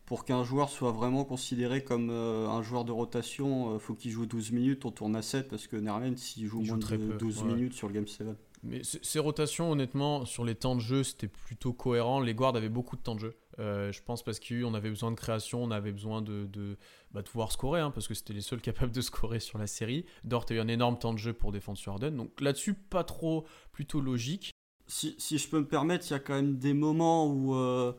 pour 0.05 0.23
qu'un 0.23 0.43
joueur 0.43 0.69
soit 0.69 0.91
vraiment 0.91 1.25
considéré 1.25 1.83
comme 1.83 2.09
euh, 2.11 2.47
un 2.47 2.61
joueur 2.63 2.85
de 2.85 2.93
rotation, 2.93 3.75
il 3.75 3.79
faut 3.79 3.93
qu'il 3.93 4.11
joue 4.11 4.25
12 4.25 4.51
minutes, 4.53 4.85
on 4.85 4.91
tourne 4.91 5.15
à 5.15 5.21
7 5.21 5.49
parce 5.49 5.67
que 5.67 5.75
Nerlens 5.75 6.15
s'il 6.17 6.47
joue 6.47 6.61
Il 6.61 6.65
joue 6.65 6.73
moins 6.73 6.79
très 6.79 6.97
de 6.97 7.05
peu, 7.05 7.17
12 7.17 7.43
ouais. 7.43 7.53
minutes 7.53 7.73
sur 7.73 7.87
le 7.89 7.93
Game 7.93 8.07
7. 8.07 8.27
Mais 8.63 8.81
ces 8.83 9.19
rotations, 9.19 9.71
honnêtement, 9.71 10.25
sur 10.25 10.43
les 10.43 10.55
temps 10.55 10.75
de 10.75 10.81
jeu, 10.81 11.03
c'était 11.03 11.27
plutôt 11.27 11.73
cohérent. 11.73 12.19
Les 12.19 12.33
guards 12.33 12.55
avaient 12.55 12.69
beaucoup 12.69 12.97
de 12.97 13.01
temps 13.01 13.15
de 13.15 13.21
jeu. 13.21 13.35
Euh, 13.59 13.91
je 13.91 14.01
pense 14.01 14.23
parce 14.23 14.39
qu'on 14.39 14.73
avait 14.73 14.89
besoin 14.89 15.11
de 15.11 15.15
création, 15.17 15.61
on 15.63 15.71
avait 15.71 15.91
besoin 15.91 16.21
de, 16.21 16.45
de, 16.45 16.77
bah, 17.11 17.21
de 17.21 17.27
pouvoir 17.27 17.51
scorer, 17.51 17.81
hein, 17.81 17.91
parce 17.91 18.07
que 18.07 18.13
c'était 18.13 18.33
les 18.33 18.41
seuls 18.41 18.61
capables 18.61 18.91
de 18.91 19.01
scorer 19.01 19.39
sur 19.39 19.57
la 19.59 19.67
série. 19.67 20.05
Dort 20.23 20.45
a 20.49 20.53
eu 20.53 20.59
un 20.59 20.67
énorme 20.69 20.97
temps 20.97 21.13
de 21.13 21.19
jeu 21.19 21.33
pour 21.33 21.51
défendre 21.51 21.77
sur 21.77 21.91
Harden. 21.91 22.11
Donc 22.15 22.39
là-dessus, 22.39 22.73
pas 22.73 23.03
trop, 23.03 23.45
plutôt 23.73 23.99
logique. 24.01 24.51
Si, 24.87 25.15
si 25.17 25.37
je 25.37 25.47
peux 25.49 25.59
me 25.59 25.67
permettre, 25.67 26.05
il 26.07 26.11
y 26.11 26.15
a 26.15 26.19
quand 26.19 26.33
même 26.35 26.57
des 26.57 26.73
moments 26.73 27.27
où. 27.27 27.53
euh, 27.55 27.91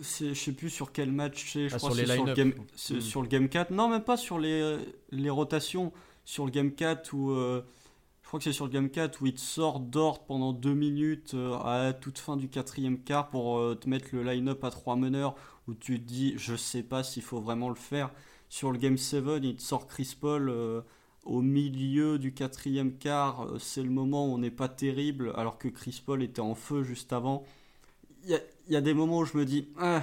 je 0.00 0.34
sais 0.34 0.52
plus 0.52 0.68
sur 0.70 0.92
quel 0.92 1.10
match 1.10 1.52
c'est. 1.52 1.68
Je 1.70 1.74
Ah, 1.74 1.78
crois 1.78 1.90
sur 1.92 1.98
les 2.00 2.06
c'est 2.06 2.14
sur 2.14 2.26
le, 2.26 2.34
game, 2.34 2.52
sur 2.76 3.22
le 3.22 3.28
Game 3.28 3.48
4. 3.48 3.70
Non, 3.70 3.88
même 3.88 4.04
pas 4.04 4.16
sur 4.18 4.38
les, 4.38 4.76
les 5.10 5.30
rotations. 5.30 5.92
Sur 6.24 6.44
le 6.44 6.50
Game 6.50 6.72
4 6.72 7.12
où. 7.14 7.30
euh, 7.30 7.62
je 8.26 8.28
crois 8.28 8.40
que 8.40 8.44
c'est 8.44 8.52
sur 8.52 8.64
le 8.64 8.72
Game 8.72 8.90
4 8.90 9.22
où 9.22 9.26
il 9.26 9.34
te 9.34 9.40
sort 9.40 9.78
Dort 9.78 10.26
pendant 10.26 10.52
2 10.52 10.74
minutes 10.74 11.34
euh, 11.34 11.56
à 11.58 11.92
toute 11.92 12.18
fin 12.18 12.36
du 12.36 12.48
quatrième 12.48 12.98
quart 12.98 13.30
pour 13.30 13.58
euh, 13.58 13.76
te 13.76 13.88
mettre 13.88 14.08
le 14.10 14.24
line-up 14.24 14.64
à 14.64 14.70
3 14.70 14.96
meneurs 14.96 15.36
où 15.68 15.74
tu 15.74 16.00
te 16.00 16.04
dis 16.04 16.34
je 16.36 16.56
sais 16.56 16.82
pas 16.82 17.04
s'il 17.04 17.22
faut 17.22 17.40
vraiment 17.40 17.68
le 17.68 17.76
faire. 17.76 18.10
Sur 18.48 18.72
le 18.72 18.78
Game 18.78 18.98
7, 18.98 19.22
il 19.44 19.54
te 19.54 19.62
sort 19.62 19.86
Chris 19.86 20.16
Paul 20.20 20.48
euh, 20.48 20.80
au 21.22 21.40
milieu 21.40 22.18
du 22.18 22.34
quatrième 22.34 22.98
quart. 22.98 23.46
C'est 23.60 23.84
le 23.84 23.90
moment 23.90 24.26
où 24.26 24.34
on 24.34 24.38
n'est 24.38 24.50
pas 24.50 24.68
terrible 24.68 25.32
alors 25.36 25.56
que 25.56 25.68
Chris 25.68 26.02
Paul 26.04 26.20
était 26.20 26.40
en 26.40 26.56
feu 26.56 26.82
juste 26.82 27.12
avant. 27.12 27.44
Il 28.24 28.42
y 28.68 28.74
a, 28.74 28.80
des 28.80 28.92
moments 28.92 29.18
où 29.18 29.24
je 29.24 29.38
me 29.38 29.44
dis 29.44 29.68
ah, 29.78 30.02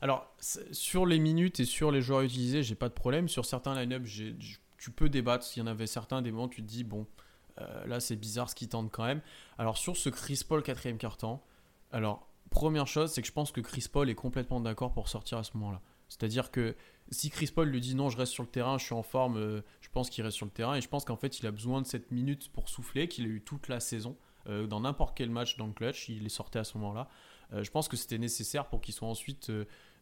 Alors, 0.00 0.34
sur 0.40 1.06
les 1.06 1.20
minutes 1.20 1.60
et 1.60 1.64
sur 1.64 1.92
les 1.92 2.02
joueurs 2.02 2.22
utilisés, 2.22 2.64
j'ai 2.64 2.74
pas 2.74 2.88
de 2.88 2.94
problème. 2.94 3.28
Sur 3.28 3.44
certains 3.44 3.80
line-up, 3.80 4.02
tu 4.78 4.90
peux 4.90 5.08
débattre. 5.08 5.44
S'il 5.44 5.60
y 5.60 5.62
en 5.62 5.68
avait 5.68 5.86
certains, 5.86 6.22
des 6.22 6.32
moments, 6.32 6.48
tu 6.48 6.60
te 6.60 6.66
dis, 6.66 6.82
bon, 6.82 7.06
euh, 7.60 7.86
là, 7.86 8.00
c'est 8.00 8.16
bizarre 8.16 8.50
ce 8.50 8.54
qu'ils 8.54 8.68
tentent 8.68 8.90
quand 8.90 9.04
même. 9.04 9.20
Alors, 9.58 9.78
sur 9.78 9.96
ce 9.96 10.08
Chris 10.08 10.42
Paul 10.46 10.62
quatrième 10.62 10.98
quart-temps, 10.98 11.42
alors, 11.90 12.26
première 12.50 12.86
chose, 12.86 13.10
c'est 13.10 13.22
que 13.22 13.28
je 13.28 13.32
pense 13.32 13.52
que 13.52 13.60
Chris 13.60 13.86
Paul 13.90 14.08
est 14.08 14.14
complètement 14.14 14.60
d'accord 14.60 14.92
pour 14.92 15.08
sortir 15.08 15.38
à 15.38 15.44
ce 15.44 15.56
moment-là. 15.56 15.80
C'est-à-dire 16.08 16.50
que 16.50 16.74
si 17.10 17.30
Chris 17.30 17.50
Paul 17.54 17.68
lui 17.68 17.80
dit 17.80 17.94
non, 17.94 18.10
je 18.10 18.16
reste 18.16 18.32
sur 18.32 18.42
le 18.42 18.48
terrain, 18.48 18.78
je 18.78 18.84
suis 18.84 18.94
en 18.94 19.02
forme, 19.02 19.36
euh, 19.36 19.60
je 19.80 19.88
pense 19.90 20.10
qu'il 20.10 20.24
reste 20.24 20.36
sur 20.36 20.46
le 20.46 20.52
terrain. 20.52 20.74
Et 20.74 20.80
je 20.80 20.88
pense 20.88 21.04
qu'en 21.04 21.16
fait, 21.16 21.40
il 21.40 21.46
a 21.46 21.50
besoin 21.50 21.82
de 21.82 21.86
cette 21.86 22.10
minute 22.10 22.50
pour 22.52 22.68
souffler, 22.68 23.08
qu'il 23.08 23.24
a 23.24 23.28
eu 23.28 23.42
toute 23.42 23.68
la 23.68 23.80
saison. 23.80 24.16
Euh, 24.48 24.66
dans 24.66 24.80
n'importe 24.80 25.16
quel 25.16 25.30
match 25.30 25.56
dans 25.56 25.66
le 25.66 25.72
clutch, 25.72 26.08
il 26.08 26.26
est 26.26 26.30
sorti 26.30 26.58
à 26.58 26.64
ce 26.64 26.76
moment-là. 26.78 27.08
Je 27.54 27.68
pense 27.68 27.86
que 27.86 27.98
c'était 27.98 28.16
nécessaire 28.16 28.64
pour 28.64 28.80
qu'il 28.80 28.94
soit 28.94 29.08
ensuite 29.08 29.52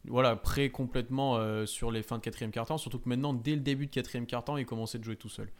voilà, 0.05 0.37
prêt 0.37 0.71
complètement 0.71 1.67
sur 1.67 1.91
les 1.91 2.05
fins 2.05 2.19
de 2.19 2.23
quatrième 2.23 2.53
quart-temps. 2.53 2.79
Surtout 2.79 3.01
que 3.01 3.09
maintenant, 3.09 3.35
dès 3.35 3.57
le 3.57 3.61
début 3.61 3.87
de 3.87 3.91
quatrième 3.91 4.25
quart-temps, 4.25 4.57
il 4.57 4.65
commençait 4.65 5.01
de 5.01 5.03
jouer 5.03 5.17
tout 5.17 5.29
seul. 5.29 5.51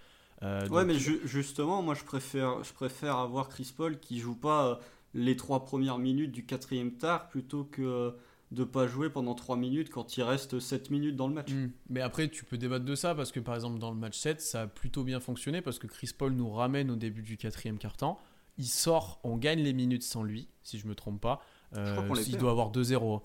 Ouais, 0.43 0.85
mais 0.85 0.99
justement, 0.99 1.83
moi 1.83 1.95
je 1.95 2.05
préfère, 2.05 2.63
je 2.65 2.73
préfère 2.73 3.17
avoir 3.17 3.49
Chris 3.49 3.73
Paul 3.77 3.99
qui 3.99 4.19
joue 4.19 4.35
pas 4.35 4.81
les 5.15 5.37
trois 5.37 5.65
premières 5.65 5.99
minutes 5.99 6.33
du 6.33 6.47
quatrième 6.47 6.93
quart 6.93 7.29
plutôt 7.29 7.65
que 7.65 8.15
de 8.51 8.65
pas 8.65 8.87
jouer 8.87 9.11
pendant 9.11 9.35
3 9.35 9.57
minutes 9.57 9.91
quand 9.91 10.17
il 10.17 10.23
reste 10.23 10.59
7 10.59 10.91
minutes 10.91 11.17
dans 11.17 11.29
le 11.29 11.35
match. 11.35 11.53
Hmm. 11.53 11.71
Mais 11.89 12.01
après, 12.01 12.29
tu 12.29 12.45
peux 12.45 12.59
débattre 12.59 12.85
de 12.85 12.95
ça 12.95 13.15
parce 13.15 13.31
que 13.31 13.41
par 13.41 13.55
exemple, 13.55 13.79
dans 13.79 13.91
le 13.91 13.97
match 13.97 14.19
7, 14.19 14.41
ça 14.41 14.63
a 14.63 14.67
plutôt 14.67 15.05
bien 15.05 15.21
fonctionné 15.21 15.63
parce 15.63 15.79
que 15.79 15.87
Chris 15.87 16.11
Paul 16.17 16.33
nous 16.33 16.51
ramène 16.51 16.91
au 16.91 16.97
début 16.97 17.23
du 17.23 17.37
quatrième 17.37 17.79
quart-temps. 17.79 18.19
Il 18.59 18.67
sort, 18.67 19.21
on 19.23 19.37
gagne 19.37 19.61
les 19.61 19.73
minutes 19.73 20.03
sans 20.03 20.23
lui, 20.23 20.49
si 20.63 20.79
je 20.79 20.87
me 20.87 20.95
trompe 20.95 21.21
pas. 21.21 21.41
Euh, 21.77 21.97
il 22.27 22.37
doit 22.37 22.51
avoir 22.51 22.73
2-0. 22.73 23.23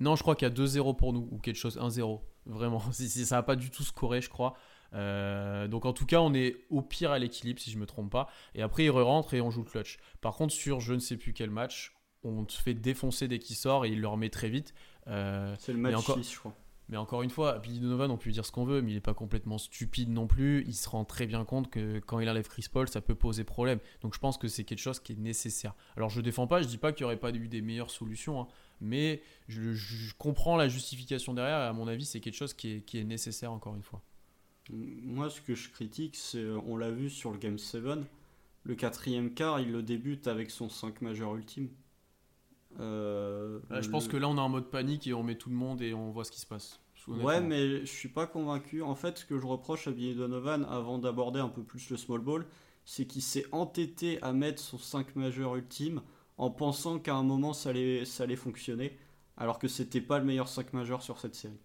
Non, 0.00 0.14
je 0.14 0.22
crois 0.22 0.36
qu'il 0.36 0.46
y 0.46 0.50
a 0.50 0.54
2-0 0.54 0.96
pour 0.96 1.12
nous 1.12 1.28
ou 1.32 1.38
quelque 1.38 1.56
chose, 1.56 1.76
1-0. 1.76 2.20
Vraiment, 2.46 2.80
si, 2.92 3.08
ça 3.08 3.36
n'a 3.36 3.42
pas 3.42 3.56
du 3.56 3.70
tout 3.70 3.82
scoré, 3.82 4.20
je 4.20 4.30
crois. 4.30 4.54
Euh, 4.94 5.68
donc 5.68 5.84
en 5.86 5.92
tout 5.92 6.06
cas, 6.06 6.20
on 6.20 6.34
est 6.34 6.56
au 6.70 6.82
pire 6.82 7.10
à 7.10 7.18
l'équilibre 7.18 7.60
si 7.60 7.70
je 7.70 7.78
me 7.78 7.86
trompe 7.86 8.10
pas. 8.10 8.28
Et 8.54 8.62
après, 8.62 8.84
il 8.84 8.90
re-rentre 8.90 9.34
et 9.34 9.40
on 9.40 9.50
joue 9.50 9.62
le 9.62 9.70
clutch. 9.70 9.98
Par 10.20 10.34
contre, 10.34 10.52
sur 10.52 10.80
je 10.80 10.94
ne 10.94 10.98
sais 10.98 11.16
plus 11.16 11.32
quel 11.32 11.50
match, 11.50 11.94
on 12.22 12.44
te 12.44 12.54
fait 12.54 12.74
défoncer 12.74 13.28
dès 13.28 13.38
qu'il 13.38 13.56
sort 13.56 13.84
et 13.84 13.90
il 13.90 14.00
le 14.00 14.08
remet 14.08 14.30
très 14.30 14.48
vite. 14.48 14.74
Euh, 15.06 15.54
c'est 15.58 15.72
le 15.72 15.78
match 15.78 15.94
encore, 15.94 16.16
6, 16.16 16.32
je 16.32 16.38
crois. 16.38 16.54
Mais 16.90 16.96
encore 16.96 17.22
une 17.22 17.30
fois, 17.30 17.58
Billy 17.58 17.80
Donovan, 17.80 18.10
on 18.10 18.16
peut 18.16 18.26
lui 18.26 18.32
dire 18.32 18.46
ce 18.46 18.52
qu'on 18.52 18.64
veut, 18.64 18.80
mais 18.80 18.92
il 18.92 18.94
n'est 18.94 19.00
pas 19.00 19.12
complètement 19.12 19.58
stupide 19.58 20.08
non 20.08 20.26
plus. 20.26 20.64
Il 20.66 20.74
se 20.74 20.88
rend 20.88 21.04
très 21.04 21.26
bien 21.26 21.44
compte 21.44 21.70
que 21.70 21.98
quand 21.98 22.18
il 22.18 22.28
enlève 22.30 22.48
Chris 22.48 22.64
Paul, 22.72 22.88
ça 22.88 23.02
peut 23.02 23.14
poser 23.14 23.44
problème. 23.44 23.78
Donc 24.00 24.14
je 24.14 24.18
pense 24.18 24.38
que 24.38 24.48
c'est 24.48 24.64
quelque 24.64 24.78
chose 24.78 24.98
qui 24.98 25.12
est 25.12 25.16
nécessaire. 25.16 25.74
Alors 25.96 26.08
je 26.08 26.22
défends 26.22 26.46
pas, 26.46 26.62
je 26.62 26.66
dis 26.66 26.78
pas 26.78 26.92
qu'il 26.92 27.04
n'y 27.04 27.08
aurait 27.08 27.18
pas 27.18 27.30
eu 27.30 27.48
des 27.48 27.60
meilleures 27.60 27.90
solutions, 27.90 28.40
hein, 28.40 28.48
mais 28.80 29.22
je, 29.48 30.14
comprends 30.16 30.56
la 30.56 30.68
justification 30.68 31.34
derrière 31.34 31.60
et 31.60 31.66
à 31.66 31.72
mon 31.74 31.88
avis, 31.88 32.06
c'est 32.06 32.20
quelque 32.20 32.36
chose 32.36 32.54
qui 32.54 32.76
est, 32.76 32.80
qui 32.80 32.98
est 32.98 33.04
nécessaire 33.04 33.52
encore 33.52 33.74
une 33.74 33.82
fois. 33.82 34.02
Moi, 34.70 35.30
ce 35.30 35.40
que 35.40 35.54
je 35.54 35.70
critique, 35.70 36.16
c'est, 36.16 36.44
on 36.66 36.76
l'a 36.76 36.90
vu 36.90 37.08
sur 37.10 37.30
le 37.32 37.38
Game 37.38 37.58
7, 37.58 37.82
le 38.64 38.74
quatrième 38.74 39.32
quart, 39.32 39.60
il 39.60 39.72
le 39.72 39.82
débute 39.82 40.26
avec 40.26 40.50
son 40.50 40.68
5 40.68 41.00
majeur 41.00 41.34
ultime. 41.34 41.68
Euh, 42.80 43.60
je 43.80 43.88
pense 43.88 44.08
que 44.08 44.16
là, 44.16 44.28
on 44.28 44.36
est 44.36 44.40
en 44.40 44.48
mode 44.48 44.70
panique 44.70 45.06
et 45.06 45.14
on 45.14 45.22
met 45.22 45.36
tout 45.36 45.48
le 45.48 45.56
monde 45.56 45.80
et 45.80 45.94
on 45.94 46.10
voit 46.10 46.24
ce 46.24 46.30
qui 46.30 46.40
se 46.40 46.46
passe. 46.46 46.80
Ouais, 47.06 47.40
mais 47.40 47.80
je 47.80 47.86
suis 47.86 48.08
pas 48.08 48.26
convaincu. 48.26 48.82
En 48.82 48.94
fait, 48.94 49.18
ce 49.18 49.24
que 49.24 49.38
je 49.38 49.46
reproche 49.46 49.88
à 49.88 49.92
Billy 49.92 50.14
Donovan, 50.14 50.66
avant 50.68 50.98
d'aborder 50.98 51.40
un 51.40 51.48
peu 51.48 51.62
plus 51.62 51.88
le 51.88 51.96
small 51.96 52.20
ball, 52.20 52.46
c'est 52.84 53.06
qu'il 53.06 53.22
s'est 53.22 53.46
entêté 53.52 54.22
à 54.22 54.32
mettre 54.32 54.60
son 54.60 54.78
5 54.78 55.16
majeur 55.16 55.56
ultime 55.56 56.02
en 56.36 56.50
pensant 56.50 56.98
qu'à 56.98 57.14
un 57.14 57.22
moment 57.22 57.52
ça 57.52 57.70
allait, 57.70 58.04
ça 58.04 58.24
allait 58.24 58.36
fonctionner, 58.36 58.96
alors 59.36 59.58
que 59.58 59.68
c'était 59.68 60.00
pas 60.00 60.18
le 60.18 60.24
meilleur 60.24 60.48
5 60.48 60.72
majeur 60.72 61.02
sur 61.02 61.18
cette 61.18 61.34
série. 61.34 61.60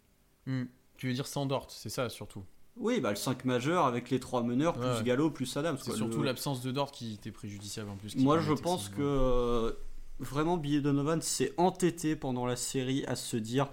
Hmm. 0.45 0.63
Tu 0.97 1.07
veux 1.07 1.13
dire 1.13 1.27
sans 1.27 1.45
Dort, 1.45 1.69
c'est 1.71 1.89
ça 1.89 2.09
surtout? 2.09 2.43
Oui, 2.77 2.99
bah 2.99 3.11
le 3.11 3.15
5 3.15 3.45
majeur 3.45 3.85
avec 3.85 4.09
les 4.09 4.19
3 4.19 4.43
meneurs, 4.43 4.73
plus 4.73 5.03
Gallo, 5.03 5.29
plus 5.29 5.55
Adams. 5.57 5.77
C'est 5.81 5.93
surtout 5.93 6.23
l'absence 6.23 6.61
de 6.61 6.71
Dort 6.71 6.91
qui 6.91 7.13
était 7.13 7.31
préjudiciable 7.31 7.89
en 7.89 7.95
plus. 7.95 8.15
Moi 8.17 8.39
je 8.39 8.53
pense 8.53 8.89
que 8.89 9.77
vraiment, 10.19 10.57
Billy 10.57 10.81
Donovan 10.81 11.21
s'est 11.21 11.53
entêté 11.57 12.15
pendant 12.15 12.45
la 12.45 12.55
série 12.55 13.05
à 13.05 13.15
se 13.15 13.37
dire 13.37 13.69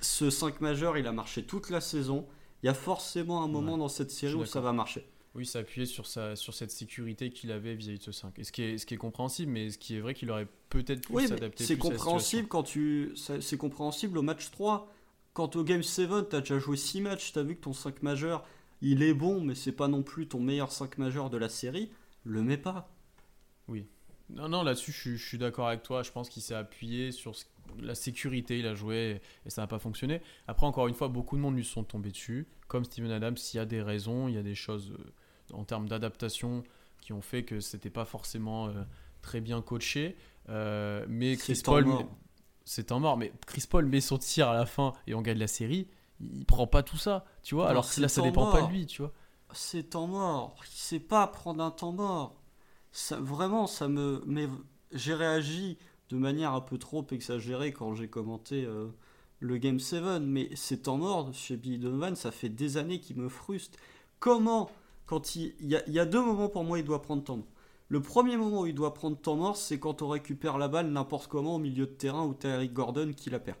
ce 0.00 0.30
5 0.30 0.60
majeur, 0.60 0.98
il 0.98 1.06
a 1.06 1.12
marché 1.12 1.42
toute 1.42 1.70
la 1.70 1.80
saison. 1.80 2.26
Il 2.62 2.66
y 2.66 2.68
a 2.68 2.74
forcément 2.74 3.42
un 3.42 3.48
moment 3.48 3.78
dans 3.78 3.88
cette 3.88 4.10
série 4.10 4.34
où 4.34 4.44
ça 4.44 4.60
va 4.60 4.72
marcher. 4.72 5.06
Oui, 5.34 5.44
ça 5.44 5.58
appuyait 5.58 5.86
sur, 5.86 6.06
sa, 6.06 6.34
sur 6.34 6.54
cette 6.54 6.70
sécurité 6.70 7.28
qu'il 7.28 7.52
avait 7.52 7.74
vis-à-vis 7.74 7.98
de 7.98 8.04
ce 8.04 8.12
5. 8.12 8.38
Et 8.38 8.44
ce 8.44 8.52
qui 8.52 8.62
est, 8.62 8.78
ce 8.78 8.86
qui 8.86 8.94
est 8.94 8.98
compréhensible, 8.98 9.52
mais 9.52 9.68
ce 9.68 9.76
qui 9.76 9.96
est 9.96 10.00
vrai 10.00 10.14
qu'il 10.14 10.30
aurait 10.30 10.48
peut-être 10.70 11.02
pu 11.02 11.12
oui, 11.12 11.28
s'adapter 11.28 11.64
C'est 11.64 11.76
compréhensible 11.76 12.48
quand 12.48 12.62
tu. 12.62 13.12
C'est 13.16 13.58
compréhensible 13.58 14.16
au 14.16 14.22
match 14.22 14.50
3. 14.50 14.90
Quand 15.36 15.54
au 15.54 15.64
Game 15.64 15.82
7, 15.82 16.30
tu 16.30 16.34
as 16.34 16.40
déjà 16.40 16.58
joué 16.58 16.78
6 16.78 17.02
matchs, 17.02 17.34
tu 17.34 17.38
as 17.38 17.42
vu 17.42 17.56
que 17.56 17.60
ton 17.60 17.74
5 17.74 18.02
majeur, 18.02 18.42
il 18.80 19.02
est 19.02 19.12
bon, 19.12 19.42
mais 19.42 19.54
c'est 19.54 19.70
pas 19.70 19.86
non 19.86 20.02
plus 20.02 20.26
ton 20.28 20.40
meilleur 20.40 20.72
5 20.72 20.96
majeur 20.96 21.28
de 21.28 21.36
la 21.36 21.50
série, 21.50 21.90
le 22.24 22.42
mets 22.42 22.56
pas. 22.56 22.88
Oui. 23.68 23.86
Non, 24.30 24.48
non, 24.48 24.62
là-dessus, 24.62 24.92
je, 24.92 25.22
suis 25.22 25.36
d'accord 25.36 25.68
avec 25.68 25.82
toi. 25.82 26.02
Je 26.02 26.10
pense 26.10 26.30
qu'il 26.30 26.42
s'est 26.42 26.54
appuyé 26.54 27.12
sur 27.12 27.34
la 27.78 27.94
sécurité. 27.94 28.60
Il 28.60 28.66
a 28.66 28.74
joué 28.74 29.20
et 29.44 29.50
ça 29.50 29.60
n'a 29.60 29.66
pas 29.66 29.78
fonctionné. 29.78 30.22
Après, 30.48 30.66
encore 30.66 30.88
une 30.88 30.94
fois, 30.94 31.08
beaucoup 31.08 31.36
de 31.36 31.42
monde 31.42 31.56
lui 31.56 31.66
sont 31.66 31.84
tombés 31.84 32.12
dessus. 32.12 32.48
Comme 32.66 32.86
Steven 32.86 33.10
Adams, 33.10 33.36
il 33.52 33.56
y 33.58 33.60
a 33.60 33.66
des 33.66 33.82
raisons, 33.82 34.28
il 34.28 34.36
y 34.36 34.38
a 34.38 34.42
des 34.42 34.54
choses 34.54 34.94
euh, 34.98 35.52
en 35.52 35.64
termes 35.64 35.86
d'adaptation 35.86 36.64
qui 37.02 37.12
ont 37.12 37.20
fait 37.20 37.44
que 37.44 37.60
c'était 37.60 37.90
pas 37.90 38.06
forcément 38.06 38.68
euh, 38.68 38.72
très 39.20 39.42
bien 39.42 39.60
coaché. 39.60 40.16
Euh, 40.48 41.04
mais 41.10 41.36
Chris 41.36 41.60
Paul, 41.62 41.84
c'est 42.66 42.92
en 42.92 43.00
mort. 43.00 43.16
Mais 43.16 43.32
Chris 43.46 43.64
Paul 43.68 43.86
met 43.86 44.02
son 44.02 44.18
tir 44.18 44.50
à 44.50 44.54
la 44.54 44.66
fin 44.66 44.92
et 45.06 45.14
on 45.14 45.22
gagne 45.22 45.38
la 45.38 45.48
série. 45.48 45.88
Il 46.20 46.44
prend 46.44 46.66
pas 46.66 46.82
tout 46.82 46.98
ça, 46.98 47.24
tu 47.42 47.54
vois. 47.54 47.68
alors 47.70 47.88
là, 47.96 48.08
ça 48.08 48.20
dépend 48.20 48.52
pas 48.52 48.62
de 48.62 48.70
lui, 48.70 48.84
tu 48.84 49.00
vois. 49.00 49.12
C'est 49.52 49.90
temps 49.90 50.06
mort. 50.06 50.56
Il 50.64 50.76
sait 50.76 51.00
pas 51.00 51.26
prendre 51.26 51.64
un 51.64 51.70
temps 51.70 51.92
mort 51.92 52.36
vraiment, 53.12 53.66
ça 53.66 53.88
me. 53.88 54.22
Mais 54.26 54.48
j'ai 54.92 55.14
réagi 55.14 55.78
de 56.08 56.16
manière 56.16 56.52
un 56.52 56.60
peu 56.60 56.78
trop 56.78 57.06
exagérée 57.10 57.72
quand 57.72 57.94
j'ai 57.94 58.08
commenté 58.08 58.64
euh, 58.64 58.88
le 59.40 59.56
Game 59.58 59.80
7, 59.80 60.22
mais 60.22 60.48
c'est 60.54 60.84
temps 60.84 60.98
mort 60.98 61.32
chez 61.34 61.56
Billy 61.56 61.78
Donovan, 61.78 62.14
ça 62.14 62.30
fait 62.30 62.48
des 62.48 62.76
années 62.76 63.00
qu'il 63.00 63.16
me 63.16 63.28
frustre. 63.28 63.78
Comment, 64.20 64.70
quand 65.06 65.36
il, 65.36 65.54
il, 65.60 65.68
y 65.68 65.98
a, 65.98 66.06
deux 66.06 66.22
moments 66.22 66.48
pour 66.48 66.64
moi, 66.64 66.78
il 66.78 66.84
doit 66.84 67.02
prendre 67.02 67.24
temps 67.24 67.36
mort. 67.38 67.46
Le 67.88 68.00
premier 68.00 68.36
moment 68.36 68.62
où 68.62 68.66
il 68.66 68.74
doit 68.74 68.94
prendre 68.94 69.16
temps 69.16 69.36
mort, 69.36 69.56
c'est 69.56 69.78
quand 69.78 70.02
on 70.02 70.08
récupère 70.08 70.58
la 70.58 70.68
balle 70.68 70.90
n'importe 70.90 71.28
comment 71.28 71.56
au 71.56 71.58
milieu 71.58 71.86
de 71.86 71.92
terrain 71.92 72.24
où 72.24 72.34
t'as 72.34 72.54
Eric 72.54 72.72
Gordon 72.72 73.12
qui 73.16 73.30
la 73.30 73.38
perd. 73.38 73.58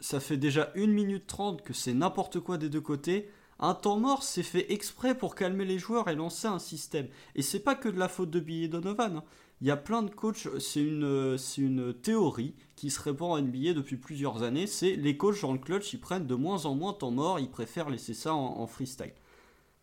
Ça 0.00 0.20
fait 0.20 0.36
déjà 0.36 0.72
1 0.76 0.86
minute 0.86 1.26
30 1.26 1.62
que 1.62 1.72
c'est 1.72 1.94
n'importe 1.94 2.38
quoi 2.38 2.58
des 2.58 2.68
deux 2.68 2.80
côtés. 2.80 3.28
Un 3.58 3.74
temps 3.74 3.98
mort, 3.98 4.22
c'est 4.22 4.42
fait 4.42 4.72
exprès 4.72 5.16
pour 5.16 5.34
calmer 5.34 5.64
les 5.64 5.78
joueurs 5.78 6.08
et 6.08 6.14
lancer 6.14 6.46
un 6.46 6.58
système. 6.58 7.08
Et 7.34 7.42
c'est 7.42 7.60
pas 7.60 7.74
que 7.74 7.88
de 7.88 7.98
la 7.98 8.08
faute 8.08 8.30
de 8.30 8.40
Billy 8.40 8.68
Donovan. 8.68 9.16
Hein. 9.16 9.24
Il 9.62 9.68
y 9.68 9.70
a 9.70 9.76
plein 9.76 10.02
de 10.02 10.10
coachs, 10.10 10.48
c'est 10.58 10.82
une, 10.82 11.36
une 11.58 11.94
théorie 11.94 12.56
qui 12.74 12.90
se 12.90 13.00
répand 13.00 13.30
en 13.30 13.40
NBA 13.40 13.74
depuis 13.74 13.96
plusieurs 13.96 14.42
années, 14.42 14.66
c'est 14.66 14.96
les 14.96 15.16
coachs 15.16 15.40
dans 15.42 15.52
le 15.52 15.60
clutch, 15.60 15.92
ils 15.92 16.00
prennent 16.00 16.26
de 16.26 16.34
moins 16.34 16.66
en 16.66 16.74
moins 16.74 16.92
temps 16.92 17.12
mort, 17.12 17.38
ils 17.38 17.48
préfèrent 17.48 17.88
laisser 17.88 18.12
ça 18.12 18.34
en, 18.34 18.66
freestyle. 18.66 19.12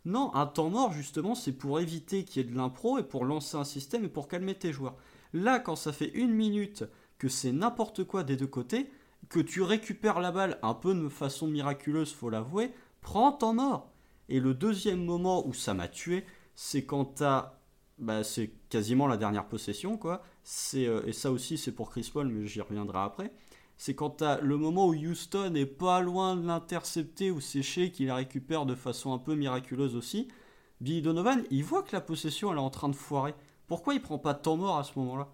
Non, 0.09 0.33
un 0.33 0.47
temps 0.47 0.71
mort, 0.71 0.91
justement, 0.91 1.35
c'est 1.35 1.51
pour 1.51 1.79
éviter 1.79 2.23
qu'il 2.23 2.41
y 2.41 2.45
ait 2.45 2.49
de 2.49 2.57
l'impro 2.57 2.97
et 2.97 3.03
pour 3.03 3.25
lancer 3.25 3.57
un 3.57 3.63
système 3.63 4.03
et 4.05 4.09
pour 4.09 4.27
calmer 4.27 4.55
tes 4.55 4.73
joueurs. 4.73 4.95
Là, 5.33 5.59
quand 5.59 5.75
ça 5.75 5.93
fait 5.93 6.09
une 6.15 6.31
minute 6.31 6.83
que 7.19 7.29
c'est 7.29 7.51
n'importe 7.51 8.03
quoi 8.05 8.23
des 8.23 8.35
deux 8.35 8.47
côtés, 8.47 8.89
que 9.29 9.39
tu 9.39 9.61
récupères 9.61 10.19
la 10.19 10.31
balle 10.31 10.57
un 10.63 10.73
peu 10.73 10.95
de 10.95 11.09
façon 11.09 11.45
miraculeuse, 11.45 12.11
faut 12.11 12.31
l'avouer, 12.31 12.71
prends 13.01 13.31
temps 13.31 13.53
mort. 13.53 13.91
Et 14.29 14.39
le 14.39 14.55
deuxième 14.55 15.05
moment 15.05 15.45
où 15.47 15.53
ça 15.53 15.75
m'a 15.75 15.87
tué, 15.87 16.25
c'est 16.55 16.85
quand 16.85 17.05
t'as. 17.05 17.59
Bah, 17.99 18.23
c'est 18.23 18.49
quasiment 18.69 19.05
la 19.05 19.17
dernière 19.17 19.47
possession, 19.47 19.95
quoi. 19.95 20.23
C'est, 20.43 20.87
euh, 20.87 21.05
et 21.05 21.13
ça 21.13 21.31
aussi, 21.31 21.59
c'est 21.59 21.73
pour 21.73 21.91
Chris 21.91 22.09
Paul, 22.11 22.29
mais 22.29 22.47
j'y 22.47 22.61
reviendrai 22.61 22.97
après. 22.97 23.31
C'est 23.79 23.95
quand 23.95 24.09
t'as 24.09 24.41
le 24.41 24.57
moment 24.57 24.87
où 24.87 24.93
Houston 24.93 25.55
est 25.55 25.65
pas 25.65 26.01
loin 26.01 26.35
de 26.35 26.45
l'intercepter 26.45 27.31
ou 27.31 27.39
sécher, 27.39 27.93
qu'il 27.93 28.07
la 28.07 28.15
récupère 28.15 28.65
de 28.65 28.75
façon 28.75 29.13
un 29.13 29.17
peu 29.17 29.35
miraculeuse 29.35 29.95
aussi. 29.95 30.27
Billy 30.81 31.01
Donovan, 31.01 31.45
il 31.49 31.63
voit 31.63 31.83
que 31.83 31.95
la 31.95 32.01
possession, 32.01 32.51
elle 32.51 32.57
est 32.57 32.61
en 32.61 32.69
train 32.69 32.89
de 32.89 32.95
foirer. 32.95 33.33
Pourquoi 33.67 33.93
il 33.93 34.01
prend 34.01 34.19
pas 34.19 34.33
de 34.33 34.41
temps 34.41 34.57
mort 34.57 34.77
à 34.77 34.83
ce 34.83 34.99
moment-là? 34.99 35.29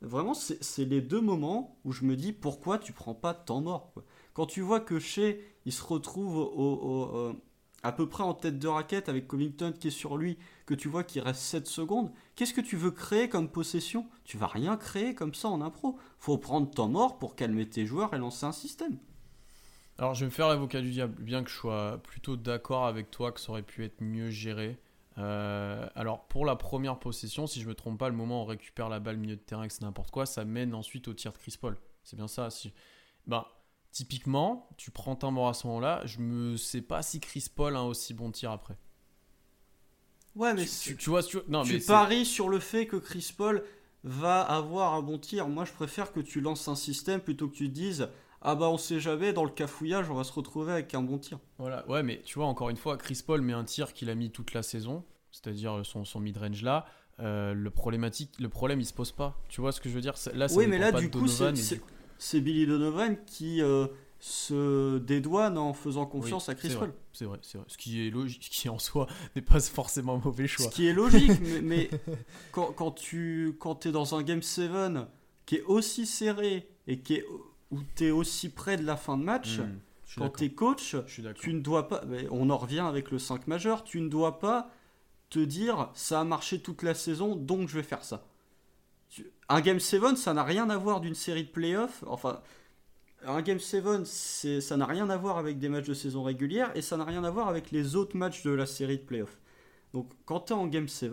Vraiment, 0.00 0.34
c'est 0.34 0.84
les 0.84 1.00
deux 1.00 1.20
moments 1.20 1.78
où 1.84 1.92
je 1.92 2.04
me 2.04 2.16
dis 2.16 2.32
pourquoi 2.32 2.80
tu 2.80 2.92
prends 2.92 3.14
pas 3.14 3.32
de 3.32 3.44
temps 3.44 3.60
mort. 3.60 3.94
Quand 4.32 4.46
tu 4.46 4.60
vois 4.60 4.80
que 4.80 4.98
chez 4.98 5.40
il 5.64 5.72
se 5.72 5.84
retrouve 5.84 6.50
euh, 6.58 7.32
à 7.84 7.92
peu 7.92 8.08
près 8.08 8.24
en 8.24 8.34
tête 8.34 8.58
de 8.58 8.66
raquette 8.66 9.08
avec 9.08 9.28
Covington 9.28 9.72
qui 9.78 9.88
est 9.88 9.92
sur 9.92 10.16
lui, 10.16 10.38
que 10.66 10.74
tu 10.74 10.88
vois 10.88 11.04
qu'il 11.04 11.22
reste 11.22 11.40
7 11.40 11.66
secondes, 11.66 12.10
qu'est-ce 12.36 12.54
que 12.54 12.60
tu 12.60 12.76
veux 12.76 12.90
créer 12.90 13.28
comme 13.28 13.48
possession? 13.48 14.06
Tu 14.24 14.38
vas 14.38 14.46
rien 14.46 14.76
créer 14.76 15.14
comme 15.14 15.34
ça 15.34 15.48
en 15.48 15.60
impro. 15.60 15.98
Faut 16.18 16.38
prendre 16.38 16.70
temps 16.70 16.88
mort 16.88 17.18
pour 17.18 17.36
calmer 17.36 17.68
tes 17.68 17.86
joueurs 17.86 18.14
et 18.14 18.18
lancer 18.18 18.46
un 18.46 18.52
système. 18.52 18.98
Alors 19.98 20.14
je 20.14 20.20
vais 20.20 20.26
me 20.26 20.30
faire 20.30 20.48
l'avocat 20.48 20.80
du 20.80 20.90
diable, 20.90 21.22
bien 21.22 21.44
que 21.44 21.50
je 21.50 21.54
sois 21.56 21.98
plutôt 22.02 22.36
d'accord 22.36 22.86
avec 22.86 23.10
toi 23.10 23.30
que 23.30 23.40
ça 23.40 23.50
aurait 23.50 23.62
pu 23.62 23.84
être 23.84 24.00
mieux 24.00 24.30
géré. 24.30 24.78
Euh, 25.18 25.86
alors 25.94 26.26
pour 26.26 26.44
la 26.44 26.56
première 26.56 26.98
possession, 26.98 27.46
si 27.46 27.60
je 27.60 27.68
me 27.68 27.74
trompe 27.74 27.98
pas, 27.98 28.08
le 28.08 28.16
moment 28.16 28.40
où 28.40 28.42
on 28.42 28.46
récupère 28.46 28.88
la 28.88 28.98
balle 28.98 29.18
milieu 29.18 29.36
de 29.36 29.40
terrain, 29.40 29.68
que 29.68 29.72
c'est 29.72 29.82
n'importe 29.82 30.10
quoi, 30.10 30.26
ça 30.26 30.44
mène 30.44 30.74
ensuite 30.74 31.06
au 31.06 31.14
tir 31.14 31.32
de 31.32 31.38
Chris 31.38 31.56
Paul. 31.60 31.78
C'est 32.02 32.16
bien 32.16 32.28
ça. 32.28 32.50
Si... 32.50 32.72
Ben, 33.26 33.44
Typiquement, 33.94 34.68
tu 34.76 34.90
prends 34.90 35.16
un 35.22 35.30
mort 35.30 35.46
à 35.46 35.54
ce 35.54 35.68
moment-là, 35.68 36.04
je 36.04 36.18
me 36.18 36.56
sais 36.56 36.82
pas 36.82 37.00
si 37.00 37.20
Chris 37.20 37.46
Paul 37.54 37.76
a 37.76 37.78
un 37.78 37.84
aussi 37.84 38.12
bon 38.12 38.32
tir 38.32 38.50
après. 38.50 38.76
Ouais, 40.36 40.52
mais 40.54 40.64
tu, 40.64 41.10
vois, 41.10 41.22
tu, 41.22 41.38
non, 41.48 41.62
tu 41.62 41.80
paries 41.80 42.24
sur 42.24 42.48
le 42.48 42.58
fait 42.58 42.86
que 42.86 42.96
Chris 42.96 43.32
Paul 43.36 43.64
va 44.02 44.40
avoir 44.42 44.94
un 44.94 45.02
bon 45.02 45.18
tir. 45.18 45.48
Moi, 45.48 45.64
je 45.64 45.72
préfère 45.72 46.12
que 46.12 46.20
tu 46.20 46.40
lances 46.40 46.68
un 46.68 46.74
système 46.74 47.20
plutôt 47.20 47.48
que 47.48 47.54
tu 47.54 47.68
dises 47.68 48.08
ah 48.46 48.54
bah 48.54 48.68
on 48.68 48.76
sait 48.76 49.00
jamais, 49.00 49.32
dans 49.32 49.44
le 49.44 49.50
cafouillage, 49.50 50.10
on 50.10 50.14
va 50.14 50.22
se 50.22 50.32
retrouver 50.32 50.72
avec 50.72 50.94
un 50.94 51.02
bon 51.02 51.16
tir. 51.16 51.38
Voilà, 51.58 51.88
ouais, 51.88 52.02
mais 52.02 52.20
tu 52.24 52.38
vois, 52.38 52.46
encore 52.46 52.68
une 52.68 52.76
fois, 52.76 52.98
Chris 52.98 53.22
Paul 53.26 53.40
met 53.40 53.54
un 53.54 53.64
tir 53.64 53.94
qu'il 53.94 54.10
a 54.10 54.14
mis 54.14 54.30
toute 54.30 54.52
la 54.52 54.62
saison, 54.62 55.02
c'est-à-dire 55.32 55.80
son, 55.84 56.04
son 56.04 56.20
mid-range 56.20 56.62
là. 56.62 56.84
Euh, 57.20 57.54
le 57.54 57.70
problématique, 57.70 58.32
le 58.38 58.48
problème 58.48 58.80
il 58.80 58.84
se 58.84 58.92
pose 58.92 59.12
pas. 59.12 59.40
Tu 59.48 59.62
vois 59.62 59.72
ce 59.72 59.80
que 59.80 59.88
je 59.88 59.94
veux 59.94 60.02
dire? 60.02 60.14
Là, 60.34 60.48
oui, 60.54 60.66
mais 60.66 60.78
là 60.78 60.92
du 60.92 61.10
coup, 61.10 61.26
c'est 62.18 62.40
Billy 62.40 62.66
Donovan 62.66 63.16
qui 63.24 63.62
euh, 63.62 63.86
se 64.24 64.96
dédouane 65.00 65.58
en 65.58 65.74
faisant 65.74 66.06
confiance 66.06 66.48
à 66.48 66.54
Chris 66.54 66.74
Paul. 66.78 66.94
C'est 67.12 67.26
vrai, 67.26 67.38
c'est 67.42 67.58
vrai. 67.58 67.66
Ce 67.68 67.76
qui 67.76 68.06
est 68.06 68.10
logique, 68.10 68.40
qui 68.40 68.70
en 68.70 68.78
soi 68.78 69.06
n'est 69.36 69.42
pas 69.42 69.60
forcément 69.60 70.14
un 70.14 70.20
mauvais 70.24 70.46
choix. 70.46 70.64
Ce 70.64 70.70
qui 70.70 70.86
est 70.86 70.94
logique, 70.94 71.30
mais, 71.62 71.90
quand, 72.50 72.72
quand, 72.72 72.90
tu 72.90 73.54
quand 73.60 73.84
es 73.84 73.92
dans 73.92 74.14
un 74.14 74.22
game 74.22 74.40
7 74.40 74.70
qui 75.44 75.56
est 75.56 75.62
aussi 75.64 76.06
serré 76.06 76.66
et 76.86 77.00
qui 77.00 77.16
est 77.16 77.26
où 77.70 77.80
tu 77.96 78.06
es 78.06 78.10
aussi 78.10 78.48
près 78.48 78.78
de 78.78 78.82
la 78.82 78.96
fin 78.96 79.18
de 79.18 79.24
match, 79.24 79.58
hmm, 79.58 79.78
quand 80.16 80.30
tu 80.30 80.44
es 80.44 80.50
coach, 80.52 80.96
tu 81.34 81.52
ne 81.52 81.60
dois 81.60 81.88
pas, 81.88 82.02
on 82.30 82.48
en 82.48 82.56
revient 82.56 82.80
avec 82.80 83.10
le 83.10 83.18
5 83.18 83.46
majeur, 83.46 83.84
tu 83.84 84.00
ne 84.00 84.08
dois 84.08 84.38
pas 84.38 84.70
te 85.28 85.38
dire 85.38 85.90
ça 85.92 86.20
a 86.20 86.24
marché 86.24 86.60
toute 86.60 86.82
la 86.82 86.94
saison, 86.94 87.36
donc 87.36 87.68
je 87.68 87.74
vais 87.74 87.82
faire 87.82 88.02
ça. 88.02 88.26
Un 89.50 89.60
Game 89.60 89.80
7, 89.80 90.16
ça 90.16 90.32
n'a 90.32 90.44
rien 90.44 90.70
à 90.70 90.78
voir 90.78 91.02
d'une 91.02 91.14
série 91.14 91.44
de 91.44 91.50
playoffs. 91.50 92.04
Enfin, 92.06 92.40
un 93.26 93.42
Game 93.42 93.58
7, 93.58 94.06
ça 94.60 94.76
n'a 94.76 94.86
rien 94.86 95.08
à 95.10 95.16
voir 95.16 95.38
avec 95.38 95.58
des 95.58 95.68
matchs 95.68 95.86
de 95.86 95.94
saison 95.94 96.22
régulière 96.22 96.70
et 96.74 96.82
ça 96.82 96.96
n'a 96.96 97.04
rien 97.04 97.24
à 97.24 97.30
voir 97.30 97.48
avec 97.48 97.70
les 97.70 97.96
autres 97.96 98.16
matchs 98.16 98.42
de 98.42 98.50
la 98.50 98.66
série 98.66 98.98
de 98.98 99.02
playoffs. 99.02 99.38
Donc, 99.92 100.10
quand 100.24 100.40
tu 100.40 100.52
es 100.52 100.56
en 100.56 100.66
Game 100.66 100.88
7, 100.88 101.12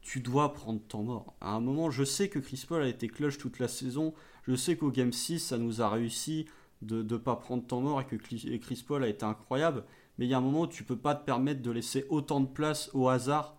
tu 0.00 0.20
dois 0.20 0.52
prendre 0.52 0.80
temps 0.80 1.02
mort. 1.02 1.34
À 1.40 1.52
un 1.52 1.60
moment, 1.60 1.90
je 1.90 2.04
sais 2.04 2.28
que 2.28 2.38
Chris 2.38 2.64
Paul 2.66 2.82
a 2.82 2.88
été 2.88 3.08
clutch 3.08 3.38
toute 3.38 3.58
la 3.58 3.68
saison. 3.68 4.14
Je 4.42 4.54
sais 4.54 4.76
qu'au 4.76 4.90
Game 4.90 5.12
6, 5.12 5.40
ça 5.40 5.58
nous 5.58 5.82
a 5.82 5.88
réussi 5.88 6.46
de 6.82 7.02
ne 7.02 7.16
pas 7.16 7.36
prendre 7.36 7.66
temps 7.66 7.80
mort 7.80 8.00
et 8.00 8.06
que 8.06 8.16
Chris 8.16 8.84
Paul 8.86 9.02
a 9.02 9.08
été 9.08 9.24
incroyable. 9.24 9.84
Mais 10.18 10.26
il 10.26 10.28
y 10.28 10.34
a 10.34 10.38
un 10.38 10.42
moment 10.42 10.62
où 10.62 10.66
tu 10.66 10.84
peux 10.84 10.96
pas 10.96 11.14
te 11.14 11.24
permettre 11.24 11.62
de 11.62 11.70
laisser 11.70 12.06
autant 12.08 12.40
de 12.40 12.46
place 12.46 12.90
au 12.94 13.08
hasard. 13.08 13.56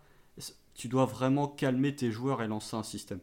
Tu 0.73 0.87
dois 0.87 1.05
vraiment 1.05 1.47
calmer 1.47 1.95
tes 1.95 2.11
joueurs 2.11 2.41
et 2.41 2.47
lancer 2.47 2.75
un 2.75 2.83
système. 2.83 3.19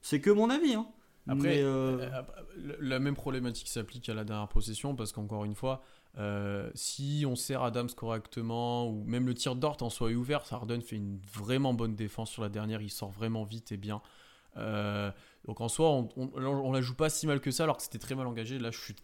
C'est 0.00 0.20
que 0.20 0.30
mon 0.30 0.50
avis. 0.50 0.74
Hein. 0.74 0.86
Après, 1.28 1.62
euh, 1.62 1.98
euh, 2.00 2.76
la 2.80 2.98
même 2.98 3.14
problématique 3.14 3.68
s'applique 3.68 4.08
à 4.08 4.14
la 4.14 4.24
dernière 4.24 4.48
possession 4.48 4.96
parce 4.96 5.12
qu'encore 5.12 5.44
une 5.44 5.54
fois, 5.54 5.82
euh, 6.18 6.70
si 6.74 7.24
on 7.26 7.36
sert 7.36 7.62
Adams 7.62 7.90
correctement 7.90 8.88
ou 8.88 9.04
même 9.04 9.26
le 9.26 9.34
tir 9.34 9.54
d'Ort 9.54 9.78
en 9.82 9.90
soit 9.90 10.10
ouvert, 10.10 10.42
Harden 10.50 10.80
fait 10.80 10.96
une 10.96 11.20
vraiment 11.32 11.74
bonne 11.74 11.94
défense 11.94 12.30
sur 12.30 12.42
la 12.42 12.48
dernière, 12.48 12.82
il 12.82 12.90
sort 12.90 13.10
vraiment 13.10 13.44
vite 13.44 13.70
et 13.70 13.76
bien. 13.76 14.02
donc 14.56 15.60
en 15.60 15.68
soi, 15.68 15.90
on, 15.90 16.08
on, 16.16 16.72
la 16.72 16.80
joue 16.80 16.94
pas 16.94 17.08
si 17.08 17.26
mal 17.28 17.40
que 17.40 17.52
ça 17.52 17.62
alors 17.64 17.76
que 17.76 17.84
c'était 17.84 17.98
très 17.98 18.16
mal 18.16 18.26
engagé. 18.26 18.58
Là, 18.58 18.72
je 18.72 18.78
suis 18.78 18.96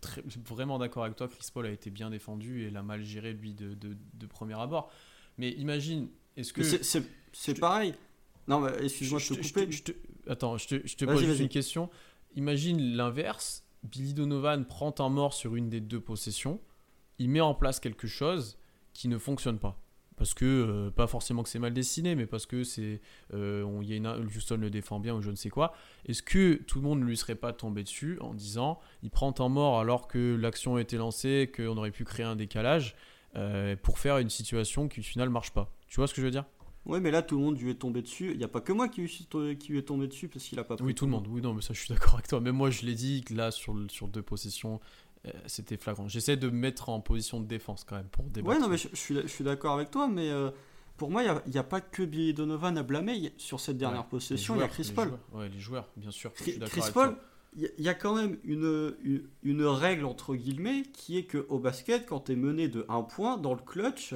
vraiment 0.44 0.78
d'accord 0.78 1.04
avec 1.04 1.16
toi. 1.16 1.28
Chris 1.28 1.48
Paul 1.54 1.66
a 1.66 1.70
été 1.70 1.90
bien 1.90 2.10
défendu 2.10 2.64
et 2.64 2.70
l'a 2.70 2.82
mal 2.82 3.04
géré 3.04 3.32
lui 3.32 3.54
de, 3.54 3.74
de, 3.74 4.26
premier 4.26 4.60
abord. 4.60 4.90
Mais 5.38 5.50
imagine, 5.50 6.08
est-ce 6.36 6.52
que 6.52 6.64
c'est 7.32 7.60
pareil 7.60 7.94
Non, 8.48 8.66
excuse-moi, 8.66 9.20
je, 9.20 9.34
te 9.34 9.84
coupe. 9.84 9.96
Attends, 10.28 10.58
je 10.58 10.68
te, 10.68 10.86
je 10.86 10.96
te 10.96 11.04
pose 11.04 11.40
une 11.40 11.48
question. 11.48 11.88
Imagine 12.34 12.96
l'inverse. 12.96 13.64
Billy 13.82 14.14
Donovan 14.14 14.64
prend 14.64 14.94
un 14.98 15.08
mort 15.08 15.32
sur 15.32 15.56
une 15.56 15.68
des 15.68 15.80
deux 15.80 16.00
possessions. 16.00 16.60
Il 17.18 17.30
met 17.30 17.40
en 17.40 17.54
place 17.54 17.80
quelque 17.80 18.06
chose 18.06 18.58
qui 18.92 19.08
ne 19.08 19.18
fonctionne 19.18 19.58
pas. 19.58 19.80
Parce 20.16 20.34
que, 20.34 20.44
euh, 20.44 20.90
pas 20.90 21.06
forcément 21.06 21.44
que 21.44 21.48
c'est 21.48 21.60
mal 21.60 21.72
dessiné, 21.72 22.16
mais 22.16 22.26
parce 22.26 22.44
que 22.44 22.64
c'est. 22.64 23.00
Euh, 23.32 23.64
y 23.82 23.92
a 23.92 23.96
une, 23.96 24.06
Houston 24.06 24.56
le 24.56 24.68
défend 24.68 24.98
bien 24.98 25.14
ou 25.14 25.22
je 25.22 25.30
ne 25.30 25.36
sais 25.36 25.48
quoi. 25.48 25.72
Est-ce 26.06 26.22
que 26.22 26.54
tout 26.54 26.78
le 26.78 26.84
monde 26.84 27.00
ne 27.00 27.04
lui 27.04 27.16
serait 27.16 27.36
pas 27.36 27.52
tombé 27.52 27.84
dessus 27.84 28.18
en 28.20 28.34
disant 28.34 28.80
il 29.04 29.10
prend 29.10 29.32
un 29.38 29.48
mort 29.48 29.78
alors 29.78 30.08
que 30.08 30.36
l'action 30.36 30.74
a 30.74 30.80
été 30.80 30.96
lancée, 30.96 31.52
qu'on 31.54 31.76
aurait 31.76 31.92
pu 31.92 32.04
créer 32.04 32.26
un 32.26 32.34
décalage 32.34 32.96
euh, 33.36 33.76
pour 33.76 34.00
faire 34.00 34.18
une 34.18 34.30
situation 34.30 34.88
qui 34.88 35.00
au 35.00 35.04
final 35.04 35.30
marche 35.30 35.52
pas 35.52 35.72
Tu 35.86 35.96
vois 35.96 36.08
ce 36.08 36.14
que 36.14 36.20
je 36.20 36.26
veux 36.26 36.32
dire? 36.32 36.44
Ouais, 36.88 37.00
mais 37.00 37.10
là, 37.10 37.20
tout 37.20 37.36
le 37.36 37.44
monde 37.44 37.60
lui 37.60 37.70
est 37.70 37.74
tombé 37.74 38.00
dessus. 38.00 38.30
Il 38.32 38.38
n'y 38.38 38.44
a 38.44 38.48
pas 38.48 38.62
que 38.62 38.72
moi 38.72 38.88
qui, 38.88 39.06
qui 39.06 39.72
lui 39.72 39.78
est 39.78 39.82
tombé 39.82 40.08
dessus 40.08 40.28
parce 40.28 40.44
qu'il 40.44 40.58
a 40.58 40.64
pas 40.64 40.76
pris. 40.76 40.84
Oui, 40.84 40.94
tout 40.94 41.04
le 41.04 41.10
monde. 41.10 41.26
Oui, 41.28 41.42
non, 41.42 41.52
mais 41.52 41.60
ça, 41.60 41.74
je 41.74 41.80
suis 41.80 41.92
d'accord 41.92 42.14
avec 42.14 42.28
toi. 42.28 42.40
Même 42.40 42.56
moi, 42.56 42.70
je 42.70 42.86
l'ai 42.86 42.94
dit 42.94 43.22
que 43.22 43.34
là, 43.34 43.50
sur, 43.50 43.76
sur 43.88 44.08
deux 44.08 44.22
possessions, 44.22 44.80
euh, 45.26 45.30
c'était 45.46 45.76
flagrant. 45.76 46.08
J'essaie 46.08 46.38
de 46.38 46.48
me 46.48 46.56
mettre 46.56 46.88
en 46.88 47.00
position 47.00 47.40
de 47.40 47.46
défense 47.46 47.84
quand 47.84 47.96
même 47.96 48.08
pour 48.08 48.24
débattre. 48.24 48.56
Ouais, 48.56 48.60
non, 48.60 48.68
mais 48.68 48.78
je, 48.78 48.88
suis, 48.94 49.14
je 49.14 49.26
suis 49.26 49.44
d'accord 49.44 49.74
avec 49.74 49.90
toi, 49.90 50.08
mais 50.08 50.30
euh, 50.30 50.50
pour 50.96 51.10
moi, 51.10 51.22
il 51.22 51.50
n'y 51.52 51.58
a, 51.58 51.62
pas 51.62 51.82
que 51.82 52.02
Billy 52.02 52.32
Donovan 52.32 52.78
à 52.78 52.82
blâmer 52.82 53.34
sur 53.36 53.60
cette 53.60 53.76
dernière 53.76 54.06
possession. 54.06 54.56
Il 54.56 54.60
y 54.60 54.64
a 54.64 54.68
Chris 54.68 54.90
Paul. 54.94 55.12
Ouais, 55.32 55.50
les 55.50 55.60
joueurs, 55.60 55.88
bien 55.96 56.10
sûr. 56.10 56.32
Chris, 56.32 56.58
Paul, 56.94 57.16
il 57.56 57.70
y, 57.78 57.88
a 57.88 57.94
quand 57.94 58.14
même 58.14 58.38
une, 58.44 58.94
une, 59.02 59.24
une, 59.42 59.64
règle, 59.64 60.06
entre 60.06 60.34
guillemets, 60.34 60.84
qui 60.92 61.18
est 61.18 61.24
que 61.24 61.46
au 61.48 61.58
basket, 61.58 62.06
quand 62.06 62.20
tu 62.20 62.32
es 62.32 62.36
mené 62.36 62.68
de 62.68 62.86
1 62.88 63.02
point 63.02 63.36
dans 63.36 63.52
le 63.52 63.60
clutch 63.60 64.14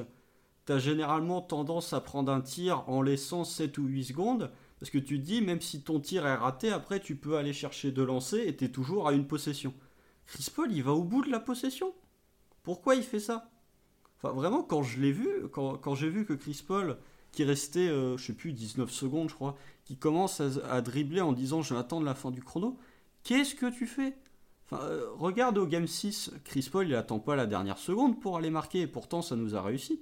tu 0.65 0.71
as 0.71 0.79
généralement 0.79 1.41
tendance 1.41 1.93
à 1.93 2.01
prendre 2.01 2.31
un 2.31 2.41
tir 2.41 2.87
en 2.87 3.01
laissant 3.01 3.43
7 3.43 3.77
ou 3.77 3.85
8 3.85 4.05
secondes. 4.05 4.51
Parce 4.79 4.91
que 4.91 4.97
tu 4.97 5.19
te 5.19 5.25
dis, 5.25 5.41
même 5.41 5.61
si 5.61 5.81
ton 5.81 5.99
tir 5.99 6.25
est 6.25 6.35
raté, 6.35 6.69
après 6.69 6.99
tu 6.99 7.15
peux 7.15 7.37
aller 7.37 7.53
chercher 7.53 7.91
de 7.91 8.03
lancer 8.03 8.43
et 8.45 8.55
tu 8.55 8.71
toujours 8.71 9.07
à 9.07 9.13
une 9.13 9.27
possession. 9.27 9.73
Chris 10.25 10.49
Paul, 10.53 10.71
il 10.71 10.83
va 10.83 10.91
au 10.91 11.03
bout 11.03 11.23
de 11.23 11.31
la 11.31 11.39
possession? 11.39 11.93
Pourquoi 12.63 12.95
il 12.95 13.03
fait 13.03 13.19
ça? 13.19 13.49
Enfin, 14.17 14.33
vraiment, 14.33 14.63
quand 14.63 14.83
je 14.83 14.99
l'ai 14.99 15.11
vu, 15.11 15.29
quand, 15.51 15.95
j'ai 15.95 16.09
vu 16.09 16.25
que 16.25 16.33
Chris 16.33 16.63
Paul, 16.65 16.97
qui 17.31 17.43
restait, 17.43 17.87
euh, 17.87 18.17
je 18.17 18.25
sais 18.25 18.33
plus, 18.33 18.53
19 18.53 18.89
secondes, 18.89 19.29
je 19.29 19.35
crois, 19.35 19.55
qui 19.85 19.97
commence 19.97 20.41
à, 20.41 20.81
dribbler 20.81 21.21
en 21.21 21.33
disant 21.33 21.61
je 21.61 21.73
vais 21.73 21.79
attendre 21.79 22.05
la 22.05 22.15
fin 22.15 22.31
du 22.31 22.41
chrono, 22.41 22.77
qu'est-ce 23.23 23.55
que 23.55 23.69
tu 23.69 23.85
fais? 23.85 24.15
Enfin, 24.65 24.83
euh, 24.83 25.09
Regarde 25.17 25.57
au 25.57 25.65
Game 25.65 25.87
6, 25.87 26.31
Chris 26.45 26.69
Paul, 26.71 26.87
il 26.87 26.95
attend 26.95 27.19
pas 27.19 27.35
la 27.35 27.45
dernière 27.45 27.77
seconde 27.77 28.19
pour 28.21 28.37
aller 28.37 28.49
marquer, 28.49 28.81
et 28.81 28.87
pourtant 28.87 29.21
ça 29.21 29.35
nous 29.35 29.55
a 29.55 29.61
réussi. 29.61 30.01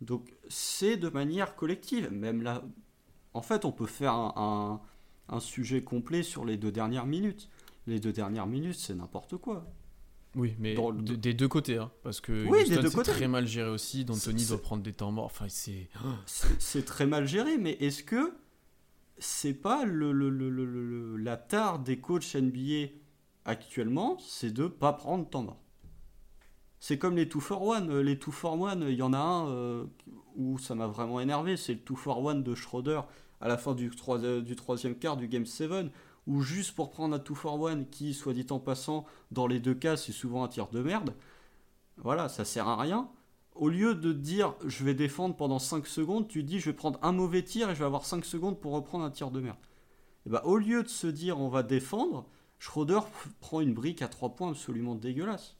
Donc 0.00 0.32
c'est 0.48 0.96
de 0.96 1.08
manière 1.08 1.56
collective. 1.56 2.10
Même 2.10 2.42
là, 2.42 2.62
en 3.32 3.42
fait, 3.42 3.64
on 3.64 3.72
peut 3.72 3.86
faire 3.86 4.12
un, 4.12 4.80
sujet 5.40 5.82
complet 5.82 6.22
sur 6.22 6.44
les 6.44 6.56
deux 6.56 6.72
dernières 6.72 7.06
minutes. 7.06 7.48
Les 7.86 8.00
deux 8.00 8.12
dernières 8.12 8.46
minutes, 8.46 8.76
c'est 8.78 8.94
n'importe 8.94 9.36
quoi. 9.36 9.66
Oui, 10.36 10.54
mais 10.58 10.74
des 11.00 11.32
deux 11.32 11.46
côtés, 11.46 11.78
hein, 11.78 11.92
parce 12.02 12.20
que 12.20 12.46
oui, 12.48 12.58
c'est 12.66 13.02
très 13.04 13.28
mal 13.28 13.46
géré 13.46 13.70
aussi. 13.70 14.04
D'Anthony 14.04 14.46
doit 14.46 14.60
prendre 14.60 14.82
des 14.82 14.92
temps 14.92 15.12
morts. 15.12 15.26
Enfin, 15.26 15.46
c'est 15.48 15.88
c'est 16.58 16.84
très 16.84 17.06
mal 17.06 17.26
géré, 17.26 17.56
mais 17.56 17.72
est-ce 17.80 18.02
que 18.02 18.34
c'est 19.18 19.54
pas 19.54 19.84
le, 19.84 20.12
le, 20.12 21.16
la 21.16 21.36
tare 21.36 21.78
des 21.78 21.98
coachs 21.98 22.34
NBA 22.34 22.88
actuellement, 23.44 24.18
c'est 24.18 24.52
de 24.52 24.66
pas 24.66 24.92
prendre 24.92 25.28
temps 25.28 25.42
mort? 25.42 25.63
C'est 26.86 26.98
comme 26.98 27.16
les 27.16 27.24
2 27.24 27.40
for 27.40 27.74
1. 27.74 27.88
Euh, 27.88 28.02
les 28.02 28.16
2 28.16 28.30
for 28.30 28.68
1, 28.68 28.82
il 28.82 28.96
y 28.96 29.00
en 29.00 29.14
a 29.14 29.18
un 29.18 29.48
euh, 29.48 29.86
où 30.36 30.58
ça 30.58 30.74
m'a 30.74 30.86
vraiment 30.86 31.18
énervé. 31.18 31.56
C'est 31.56 31.72
le 31.72 31.78
2 31.78 31.94
for 31.94 32.28
1 32.28 32.34
de 32.34 32.54
Schroeder 32.54 33.00
à 33.40 33.48
la 33.48 33.56
fin 33.56 33.74
du, 33.74 33.90
euh, 34.10 34.42
du 34.42 34.54
troisième 34.54 34.94
quart 34.94 35.16
du 35.16 35.26
Game 35.26 35.46
7. 35.46 35.70
Où 36.26 36.42
juste 36.42 36.74
pour 36.74 36.90
prendre 36.90 37.16
un 37.16 37.18
2 37.18 37.34
for 37.34 37.68
1 37.68 37.84
qui, 37.84 38.12
soit 38.12 38.34
dit 38.34 38.46
en 38.50 38.58
passant, 38.58 39.06
dans 39.30 39.46
les 39.46 39.60
deux 39.60 39.72
cas, 39.72 39.96
c'est 39.96 40.12
souvent 40.12 40.44
un 40.44 40.48
tir 40.48 40.66
de 40.68 40.82
merde. 40.82 41.14
Voilà, 41.96 42.28
ça 42.28 42.44
sert 42.44 42.68
à 42.68 42.76
rien. 42.76 43.08
Au 43.54 43.70
lieu 43.70 43.94
de 43.94 44.12
dire 44.12 44.54
je 44.66 44.84
vais 44.84 44.92
défendre 44.92 45.36
pendant 45.36 45.58
5 45.58 45.86
secondes, 45.86 46.28
tu 46.28 46.42
dis 46.42 46.60
je 46.60 46.66
vais 46.66 46.76
prendre 46.76 46.98
un 47.00 47.12
mauvais 47.12 47.42
tir 47.42 47.70
et 47.70 47.74
je 47.74 47.78
vais 47.78 47.86
avoir 47.86 48.04
5 48.04 48.26
secondes 48.26 48.60
pour 48.60 48.72
reprendre 48.72 49.06
un 49.06 49.10
tir 49.10 49.30
de 49.30 49.40
merde. 49.40 49.56
Et 50.26 50.28
bah, 50.28 50.42
au 50.44 50.58
lieu 50.58 50.82
de 50.82 50.88
se 50.88 51.06
dire 51.06 51.40
on 51.40 51.48
va 51.48 51.62
défendre, 51.62 52.26
Schroeder 52.58 53.00
prend 53.40 53.62
une 53.62 53.72
brique 53.72 54.02
à 54.02 54.08
3 54.08 54.36
points 54.36 54.50
absolument 54.50 54.94
dégueulasse 54.94 55.56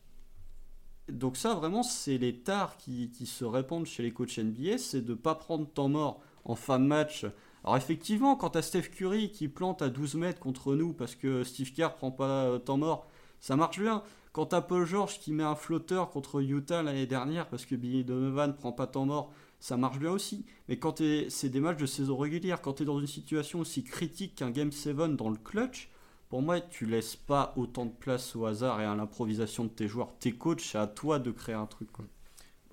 donc 1.09 1.37
ça, 1.37 1.55
vraiment, 1.55 1.83
c'est 1.83 2.19
les 2.19 2.35
tares 2.35 2.77
qui, 2.79 3.11
se 3.27 3.45
répandent 3.45 3.87
chez 3.87 4.03
les 4.03 4.13
coachs 4.13 4.39
NBA, 4.39 4.79
c'est 4.79 5.03
de 5.03 5.11
ne 5.11 5.17
pas 5.17 5.35
prendre 5.35 5.67
temps 5.67 5.89
mort 5.89 6.21
en 6.45 6.55
fin 6.55 6.79
de 6.79 6.87
match. 6.87 7.27
Alors 7.63 7.77
effectivement, 7.77 8.37
quand 8.37 8.57
as 8.57 8.63
Steph 8.63 8.89
Curry 8.95 9.31
qui 9.31 9.49
plante 9.49 9.83
à 9.83 9.89
12 9.89 10.17
mètres 10.17 10.41
contre 10.41 10.75
nous 10.75 10.93
parce 10.93 11.15
que 11.15 11.45
Steve 11.45 11.73
Kerr 11.73 11.95
prend 11.95 12.11
pas 12.11 12.45
euh, 12.45 12.59
temps 12.59 12.77
mort, 12.77 13.07
ça 13.41 13.57
marche 13.57 13.79
bien. 13.79 14.03
Quand 14.33 14.53
as 14.53 14.61
Paul 14.61 14.85
George 14.85 15.21
qui 15.21 15.33
met 15.33 15.45
un 15.45 15.55
flotteur 15.55 16.11
contre 16.11 16.43
Utah 16.43 16.83
l'année 16.83 17.07
dernière 17.07 17.49
parce 17.49 17.65
que 17.65 17.75
Billy 17.75 18.05
Donovan 18.05 18.55
prend 18.55 18.73
pas 18.73 18.87
temps 18.87 19.07
mort, 19.07 19.33
ça 19.61 19.77
marche 19.77 19.99
bien 19.99 20.11
aussi. 20.11 20.45
Mais 20.69 20.79
quand 20.79 21.03
c'est 21.29 21.49
des 21.49 21.61
matchs 21.61 21.79
de 21.79 21.87
saison 21.87 22.17
régulière, 22.17 22.61
quand 22.61 22.75
tu 22.75 22.83
es 22.83 22.87
dans 22.87 23.01
une 23.01 23.07
situation 23.07 23.61
aussi 23.61 23.85
critique 23.85 24.35
qu'un 24.35 24.51
Game 24.51 24.73
7 24.73 24.97
dans 25.17 25.31
le 25.31 25.37
clutch, 25.37 25.91
pour 26.35 26.43
moi, 26.43 26.61
tu 26.61 26.85
laisses 26.85 27.15
pas 27.15 27.53
autant 27.55 27.87
de 27.87 27.93
place 27.93 28.35
au 28.35 28.45
hasard 28.45 28.81
et 28.81 28.85
à 28.85 28.97
l'improvisation 28.97 29.63
de 29.63 29.69
tes 29.69 29.87
joueurs. 29.87 30.19
Tes 30.19 30.33
coachs, 30.33 30.63
c'est 30.63 30.79
à 30.79 30.89
toi 30.89 31.21
de 31.21 31.31
créer 31.31 31.55
un 31.55 31.67
truc. 31.67 31.91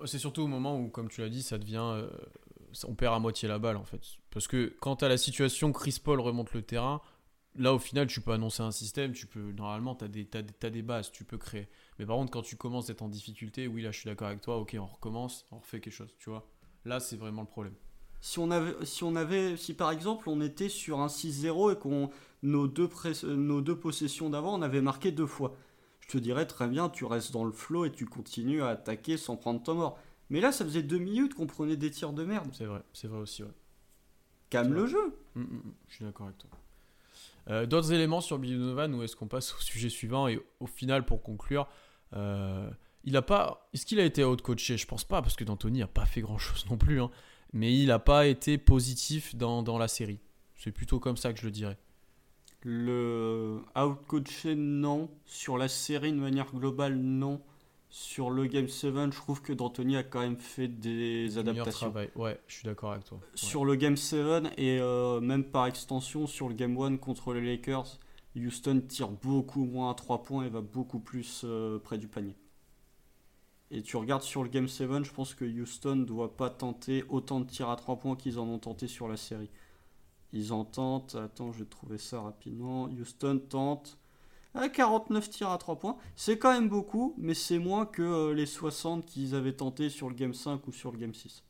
C'est 0.04 0.18
surtout 0.18 0.42
au 0.42 0.46
moment 0.48 0.80
où, 0.80 0.88
comme 0.88 1.08
tu 1.08 1.20
l'as 1.20 1.28
dit, 1.28 1.44
ça 1.44 1.58
devient. 1.58 1.92
Euh, 1.94 2.08
on 2.88 2.96
perd 2.96 3.14
à 3.14 3.20
moitié 3.20 3.46
la 3.48 3.60
balle 3.60 3.76
en 3.76 3.84
fait. 3.84 4.00
Parce 4.32 4.48
que 4.48 4.74
quand 4.80 4.96
tu 4.96 5.04
as 5.04 5.08
la 5.08 5.16
situation, 5.16 5.70
Chris 5.70 6.00
Paul 6.02 6.18
remonte 6.18 6.52
le 6.54 6.62
terrain, 6.62 7.02
là 7.54 7.72
au 7.72 7.78
final, 7.78 8.08
tu 8.08 8.20
peux 8.20 8.32
annoncer 8.32 8.64
un 8.64 8.72
système, 8.72 9.12
tu 9.12 9.28
peux. 9.28 9.52
Normalement, 9.52 9.94
tu 9.94 10.06
as, 10.06 10.08
des, 10.08 10.28
as, 10.34 10.70
des 10.70 10.82
bases, 10.82 11.12
tu 11.12 11.22
peux 11.22 11.38
créer. 11.38 11.68
Mais 12.00 12.04
par 12.04 12.16
contre, 12.16 12.32
quand 12.32 12.42
tu 12.42 12.56
commences 12.56 12.90
à 12.90 12.94
être 12.94 13.02
en 13.02 13.08
difficulté, 13.08 13.68
oui, 13.68 13.82
là 13.82 13.92
je 13.92 14.00
suis 14.00 14.08
d'accord 14.08 14.26
avec 14.26 14.40
toi, 14.40 14.58
ok, 14.58 14.76
on 14.76 14.86
recommence, 14.86 15.46
on 15.52 15.58
refait 15.58 15.78
quelque 15.78 15.94
chose, 15.94 16.12
tu 16.18 16.30
vois. 16.30 16.48
Là, 16.84 16.98
c'est 16.98 17.14
vraiment 17.14 17.42
le 17.42 17.46
problème. 17.46 17.74
Si 18.20 18.38
on 18.38 18.50
avait, 18.50 18.84
si 18.84 19.04
on 19.04 19.14
avait, 19.14 19.56
si 19.56 19.74
par 19.74 19.90
exemple 19.90 20.28
on 20.28 20.40
était 20.40 20.68
sur 20.68 21.00
un 21.00 21.08
6-0 21.08 21.72
et 21.72 21.76
qu'on 21.76 22.10
nos 22.42 22.68
deux, 22.68 22.88
nos 23.24 23.60
deux 23.60 23.78
possessions 23.78 24.30
d'avant, 24.30 24.58
on 24.58 24.62
avait 24.62 24.82
marqué 24.82 25.12
deux 25.12 25.26
fois. 25.26 25.56
je 26.00 26.08
te 26.08 26.18
dirais 26.18 26.46
très 26.46 26.68
bien, 26.68 26.88
tu 26.88 27.04
restes 27.04 27.32
dans 27.32 27.44
le 27.44 27.52
flow 27.52 27.84
et 27.84 27.92
tu 27.92 28.06
continues 28.06 28.62
à 28.62 28.68
attaquer 28.68 29.16
sans 29.16 29.36
prendre 29.36 29.62
ton 29.62 29.74
mort. 29.74 29.98
Mais 30.30 30.40
là, 30.40 30.50
ça 30.50 30.64
faisait 30.64 30.82
deux 30.82 30.98
minutes 30.98 31.34
qu'on 31.34 31.46
prenait 31.46 31.76
des 31.76 31.90
tirs 31.90 32.12
de 32.12 32.24
merde. 32.24 32.48
C'est 32.52 32.64
vrai, 32.64 32.82
c'est 32.92 33.08
vrai 33.08 33.18
aussi, 33.18 33.42
ouais. 33.42 33.50
Calme 34.50 34.74
le 34.74 34.86
jeu. 34.86 35.16
Mm, 35.34 35.40
mm, 35.40 35.44
mm, 35.44 35.74
je 35.88 35.94
suis 35.94 36.04
d'accord 36.04 36.26
avec 36.26 36.38
toi. 36.38 36.50
Euh, 37.48 37.66
d'autres 37.66 37.92
éléments 37.92 38.20
sur 38.20 38.38
Billy 38.38 38.56
Donovan 38.56 38.94
ou 38.94 39.02
est-ce 39.02 39.16
qu'on 39.16 39.26
passe 39.26 39.54
au 39.54 39.58
sujet 39.58 39.88
suivant 39.88 40.28
et 40.28 40.40
au 40.60 40.66
final 40.66 41.04
pour 41.04 41.24
conclure 41.24 41.68
euh, 42.12 42.70
il 43.02 43.16
a 43.16 43.22
pas 43.22 43.68
est-ce 43.72 43.84
qu'il 43.84 43.98
a 43.98 44.04
été 44.04 44.24
out 44.24 44.40
coaché 44.42 44.76
je 44.76 44.86
pense 44.86 45.02
pas 45.02 45.22
parce 45.22 45.34
que 45.34 45.42
D'Antoni 45.42 45.82
a 45.82 45.88
pas 45.88 46.06
fait 46.06 46.20
grand 46.20 46.38
chose 46.38 46.64
non 46.70 46.76
plus 46.76 47.02
hein. 47.02 47.10
mais 47.52 47.76
il 47.76 47.90
a 47.90 47.98
pas 47.98 48.28
été 48.28 48.58
positif 48.58 49.34
dans, 49.34 49.64
dans 49.64 49.76
la 49.76 49.88
série 49.88 50.20
c'est 50.54 50.70
plutôt 50.70 51.00
comme 51.00 51.16
ça 51.16 51.32
que 51.32 51.40
je 51.40 51.46
le 51.46 51.50
dirais 51.50 51.78
le 52.64 53.60
out 53.76 53.98
coaché 54.06 54.54
non 54.54 55.10
sur 55.24 55.58
la 55.58 55.68
série 55.68 56.12
de 56.12 56.18
manière 56.18 56.52
globale 56.52 56.96
non 56.96 57.40
sur 57.94 58.30
le 58.30 58.46
Game 58.46 58.68
7, 58.68 59.12
je 59.12 59.16
trouve 59.18 59.42
que 59.42 59.52
D'Antoni 59.52 59.98
a 59.98 60.02
quand 60.02 60.20
même 60.20 60.38
fait 60.38 60.66
des 60.66 61.36
adaptations. 61.36 61.92
Ouais, 62.16 62.40
je 62.46 62.54
suis 62.54 62.64
d'accord 62.64 62.92
avec 62.92 63.04
toi. 63.04 63.20
Sur 63.34 63.66
le 63.66 63.74
Game 63.74 63.98
7 63.98 64.44
et 64.56 64.78
euh, 64.80 65.20
même 65.20 65.44
par 65.44 65.66
extension 65.66 66.26
sur 66.26 66.48
le 66.48 66.54
Game 66.54 66.74
1 66.80 66.96
contre 66.96 67.34
les 67.34 67.44
Lakers, 67.44 67.98
Houston 68.34 68.82
tire 68.88 69.10
beaucoup 69.10 69.66
moins 69.66 69.90
à 69.90 69.94
3 69.94 70.22
points 70.22 70.44
et 70.44 70.48
va 70.48 70.62
beaucoup 70.62 71.00
plus 71.00 71.42
euh, 71.44 71.78
près 71.78 71.98
du 71.98 72.08
panier. 72.08 72.34
Et 73.70 73.82
tu 73.82 73.98
regardes 73.98 74.22
sur 74.22 74.42
le 74.42 74.48
Game 74.48 74.68
7, 74.68 75.04
je 75.04 75.12
pense 75.12 75.34
que 75.34 75.44
Houston 75.44 75.96
ne 75.96 76.04
doit 76.06 76.34
pas 76.34 76.48
tenter 76.48 77.04
autant 77.10 77.40
de 77.40 77.46
tirs 77.46 77.68
à 77.68 77.76
3 77.76 77.98
points 77.98 78.16
qu'ils 78.16 78.38
en 78.38 78.48
ont 78.48 78.58
tenté 78.58 78.86
sur 78.88 79.06
la 79.06 79.18
série. 79.18 79.50
Ils 80.32 80.52
en 80.52 80.64
tentent, 80.64 81.14
attends, 81.14 81.52
je 81.52 81.60
vais 81.60 81.64
trouver 81.66 81.98
ça 81.98 82.20
rapidement. 82.20 82.84
Houston 82.84 83.40
tente 83.48 83.98
à 84.54 84.68
49 84.68 85.30
tirs 85.30 85.50
à 85.50 85.58
3 85.58 85.78
points. 85.78 85.96
C'est 86.16 86.38
quand 86.38 86.52
même 86.52 86.68
beaucoup, 86.68 87.14
mais 87.18 87.34
c'est 87.34 87.58
moins 87.58 87.86
que 87.86 88.02
euh, 88.02 88.34
les 88.34 88.46
60 88.46 89.04
qu'ils 89.04 89.34
avaient 89.34 89.52
tenté 89.52 89.88
sur 89.88 90.08
le 90.08 90.14
Game 90.14 90.34
5 90.34 90.66
ou 90.66 90.72
sur 90.72 90.92
le 90.92 90.98
Game 90.98 91.14
6. 91.14 91.44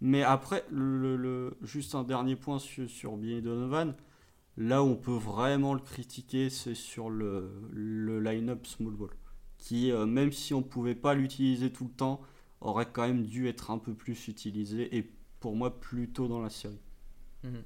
Mais 0.00 0.22
après, 0.22 0.64
juste 1.62 1.94
un 1.94 2.04
dernier 2.04 2.36
point 2.36 2.58
sur, 2.58 2.88
sur 2.90 3.16
Billy 3.16 3.40
Donovan. 3.40 3.94
Là 4.56 4.82
où 4.82 4.86
on 4.86 4.96
peut 4.96 5.16
vraiment 5.16 5.74
le 5.74 5.80
critiquer, 5.80 6.50
c'est 6.50 6.74
sur 6.74 7.10
le, 7.10 8.20
line-up 8.20 8.66
small 8.66 8.92
ball. 8.92 9.10
Qui, 9.58 9.90
euh, 9.90 10.06
même 10.06 10.30
si 10.30 10.54
on 10.54 10.58
ne 10.58 10.64
pouvait 10.64 10.94
pas 10.94 11.14
l'utiliser 11.14 11.72
tout 11.72 11.84
le 11.84 11.90
temps, 11.90 12.20
aurait 12.60 12.86
quand 12.90 13.06
même 13.06 13.24
dû 13.24 13.48
être 13.48 13.70
un 13.70 13.78
peu 13.78 13.94
plus 13.94 14.28
utilisé. 14.28 14.94
Et 14.96 15.10
pour 15.40 15.56
moi, 15.56 15.80
plus 15.80 16.10
tôt 16.10 16.28
dans 16.28 16.40
la 16.40 16.50
série. 16.50 16.80
Mhm. 17.42 17.62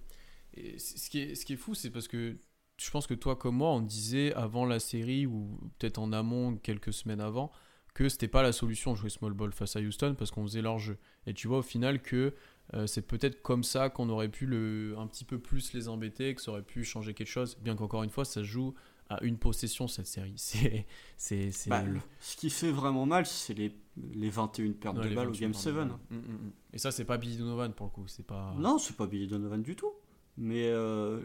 Et 0.59 0.79
ce, 0.79 1.09
qui 1.09 1.21
est, 1.21 1.35
ce 1.35 1.45
qui 1.45 1.55
est 1.55 1.57
fou, 1.57 1.75
c'est 1.75 1.91
parce 1.91 2.09
que 2.09 2.37
je 2.79 2.91
pense 2.91 3.07
que 3.07 3.15
toi 3.15 3.37
comme 3.37 3.57
moi, 3.57 3.71
on 3.71 3.81
disait 3.81 4.33
avant 4.35 4.65
la 4.65 4.81
série 4.81 5.27
ou 5.27 5.59
peut-être 5.79 5.99
en 5.99 6.13
amont 6.13 6.57
quelques 6.57 6.93
semaines 6.93 7.21
avant 7.21 7.51
que 7.95 8.09
c'était 8.09 8.29
pas 8.29 8.43
la 8.43 8.53
solution 8.53 8.95
jouer 8.95 9.11
small 9.11 9.33
ball 9.33 9.53
face 9.53 9.75
à 9.75 9.81
Houston 9.81 10.15
parce 10.17 10.31
qu'on 10.31 10.45
faisait 10.45 10.63
leur 10.63 10.79
jeu. 10.79 10.99
Et 11.27 11.35
tu 11.35 11.49
vois 11.49 11.59
au 11.59 11.63
final 11.63 12.01
que 12.01 12.33
euh, 12.75 12.87
c'est 12.87 13.03
peut-être 13.03 13.43
comme 13.43 13.65
ça 13.65 13.91
qu'on 13.91 14.09
aurait 14.09 14.29
pu 14.29 14.47
le, 14.47 14.95
un 14.99 15.07
petit 15.09 15.25
peu 15.25 15.39
plus 15.39 15.73
les 15.73 15.89
embêter, 15.89 16.35
que 16.35 16.41
ça 16.41 16.53
aurait 16.53 16.63
pu 16.63 16.85
changer 16.85 17.15
quelque 17.15 17.27
chose, 17.27 17.57
bien 17.61 17.75
qu'encore 17.75 18.05
une 18.05 18.11
fois 18.11 18.25
ça 18.25 18.43
joue 18.45 18.75
à 19.11 19.25
une 19.25 19.39
possession 19.39 19.89
cette 19.89 20.07
série. 20.07 20.35
C'est, 20.37 21.51
c'est, 21.51 21.71
bah, 21.71 21.83
Ce 22.21 22.37
qui 22.37 22.51
fait 22.51 22.71
vraiment 22.71 23.07
mal, 23.07 23.27
c'est 23.27 23.55
les, 23.55 23.75
les 23.97 24.31
21 24.31 24.73
pertes 24.73 25.01
de 25.01 25.15
balles 25.15 25.29
au 25.29 25.33
Game 25.33 25.55
7. 25.55 25.75
Hum, 25.75 25.91
hum, 26.11 26.19
hum. 26.29 26.53
Et 26.73 26.79
ça, 26.79 26.93
c'est 26.93 27.05
pas 27.05 27.17
Billy 27.17 27.37
Donovan 27.37 27.73
pour 27.73 27.87
le 27.87 27.91
coup. 27.91 28.07
C'est 28.07 28.27
pas... 28.27 28.55
Non, 28.59 28.79
c'est 28.79 28.97
pas 28.97 29.07
Billy 29.07 29.27
Donovan 29.27 29.63
du 29.63 29.75
tout. 29.75 29.93
Mais 30.39 30.69
euh, 30.69 31.21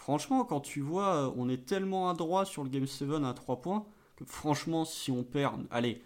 Franchement, 0.00 0.46
quand 0.46 0.60
tu 0.60 0.80
vois, 0.80 1.30
on 1.36 1.50
est 1.50 1.66
tellement 1.66 2.08
adroit 2.08 2.46
sur 2.46 2.64
le 2.64 2.70
Game 2.70 2.86
7 2.86 3.10
à 3.22 3.34
3 3.34 3.60
points 3.60 3.86
que 4.16 4.24
franchement, 4.24 4.86
si 4.86 5.10
on 5.10 5.24
perd, 5.24 5.66
allez, 5.70 6.02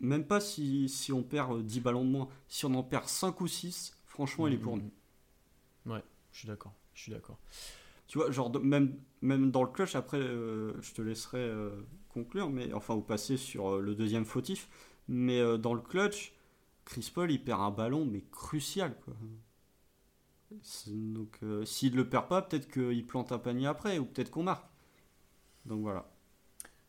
même 0.00 0.26
pas 0.26 0.40
si, 0.40 0.88
si 0.88 1.12
on 1.12 1.22
perd 1.22 1.62
10 1.62 1.80
ballons 1.80 2.06
de 2.06 2.10
moins, 2.10 2.28
si 2.48 2.64
on 2.64 2.74
en 2.74 2.82
perd 2.82 3.04
5 3.04 3.38
ou 3.42 3.46
6, 3.46 3.94
franchement, 4.06 4.46
il 4.46 4.54
est 4.54 4.58
pour 4.58 4.78
nous. 4.78 4.90
Ouais, 5.84 6.02
je 6.32 6.38
suis 6.38 6.48
d'accord. 6.48 6.72
Je 6.94 7.02
suis 7.02 7.12
d'accord. 7.12 7.38
Tu 8.06 8.16
vois, 8.16 8.30
genre, 8.30 8.58
même, 8.58 8.98
même 9.20 9.50
dans 9.50 9.64
le 9.64 9.68
clutch, 9.68 9.96
après, 9.96 10.16
euh, 10.18 10.72
je 10.80 10.94
te 10.94 11.02
laisserai 11.02 11.38
euh, 11.38 11.82
conclure, 12.08 12.48
mais 12.48 12.72
enfin, 12.72 12.94
ou 12.94 13.02
passer 13.02 13.36
sur 13.36 13.74
euh, 13.74 13.80
le 13.82 13.94
deuxième 13.94 14.24
fautif. 14.24 14.66
Mais 15.08 15.58
dans 15.58 15.74
le 15.74 15.82
clutch, 15.82 16.32
Chris 16.86 17.12
Paul, 17.14 17.30
il 17.30 17.44
perd 17.44 17.60
un 17.60 17.70
ballon, 17.70 18.06
mais 18.06 18.24
crucial, 18.32 18.96
quoi. 19.04 19.14
Donc 20.86 21.38
euh, 21.42 21.64
s'il 21.64 21.92
ne 21.92 21.96
le 21.96 22.08
perd 22.08 22.28
pas, 22.28 22.42
peut-être 22.42 22.70
qu'il 22.70 23.06
plante 23.06 23.32
un 23.32 23.38
panier 23.38 23.66
après, 23.66 23.98
ou 23.98 24.04
peut-être 24.04 24.30
qu'on 24.30 24.42
marque. 24.42 24.66
Donc 25.64 25.80
voilà. 25.80 26.08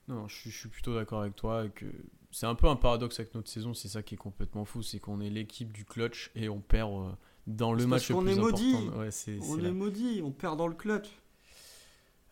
Non, 0.08 0.28
je 0.28 0.50
suis, 0.50 0.70
plutôt 0.70 0.96
d'accord 0.96 1.22
avec 1.22 1.36
toi. 1.36 1.68
que 1.68 1.86
c'est 2.32 2.46
un 2.46 2.56
peu 2.56 2.68
un 2.68 2.76
paradoxe 2.76 3.20
avec 3.20 3.36
notre 3.36 3.50
saison, 3.50 3.74
c'est 3.74 3.90
ça 3.90 4.04
qui 4.04 4.16
est 4.16 4.18
complètement 4.18 4.64
fou, 4.64 4.82
c'est 4.82 5.00
qu'on 5.00 5.20
est 5.20 5.30
l'équipe 5.30 5.74
du 5.74 5.86
clutch 5.86 6.32
et 6.36 6.50
on 6.50 6.62
perd 6.62 6.92
euh, 6.92 7.12
dans 7.46 7.74
le 7.74 7.86
match 7.86 8.10
le 8.10 8.18
plus 8.18 8.32
est 8.32 8.36
maudit. 8.36 8.76
important. 8.76 9.50
on 9.50 9.64
est 9.64 9.72
maudit, 9.72 10.22
on 10.24 10.32
perd 10.32 10.58
dans 10.58 10.68
le 10.68 10.76
clutch. 10.76 11.10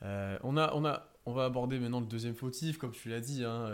Euh, 0.03 0.37
on, 0.43 0.57
a, 0.57 0.73
on, 0.73 0.85
a, 0.85 1.07
on 1.25 1.33
va 1.33 1.45
aborder 1.45 1.79
maintenant 1.79 2.01
le 2.01 2.05
deuxième 2.05 2.35
fautif, 2.35 2.77
comme 2.77 2.91
tu 2.91 3.09
l'as 3.09 3.21
dit. 3.21 3.43
Hein, 3.43 3.71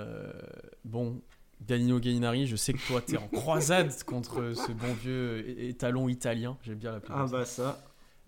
bon, 0.85 1.21
Galino 1.67 1.99
Gainari, 1.99 2.47
je 2.47 2.55
sais 2.55 2.73
que 2.73 2.85
toi, 2.87 3.01
tu 3.01 3.15
es 3.15 3.17
en 3.17 3.27
croisade 3.27 3.91
contre 4.03 4.53
ce 4.55 4.71
bon 4.71 4.93
vieux 4.93 5.47
étalon 5.61 6.09
italien. 6.09 6.57
J'aime 6.63 6.79
bien 6.79 6.91
l'appeler. 6.91 7.13
Ah, 7.15 7.27
bah 7.29 7.45
ça. 7.45 7.79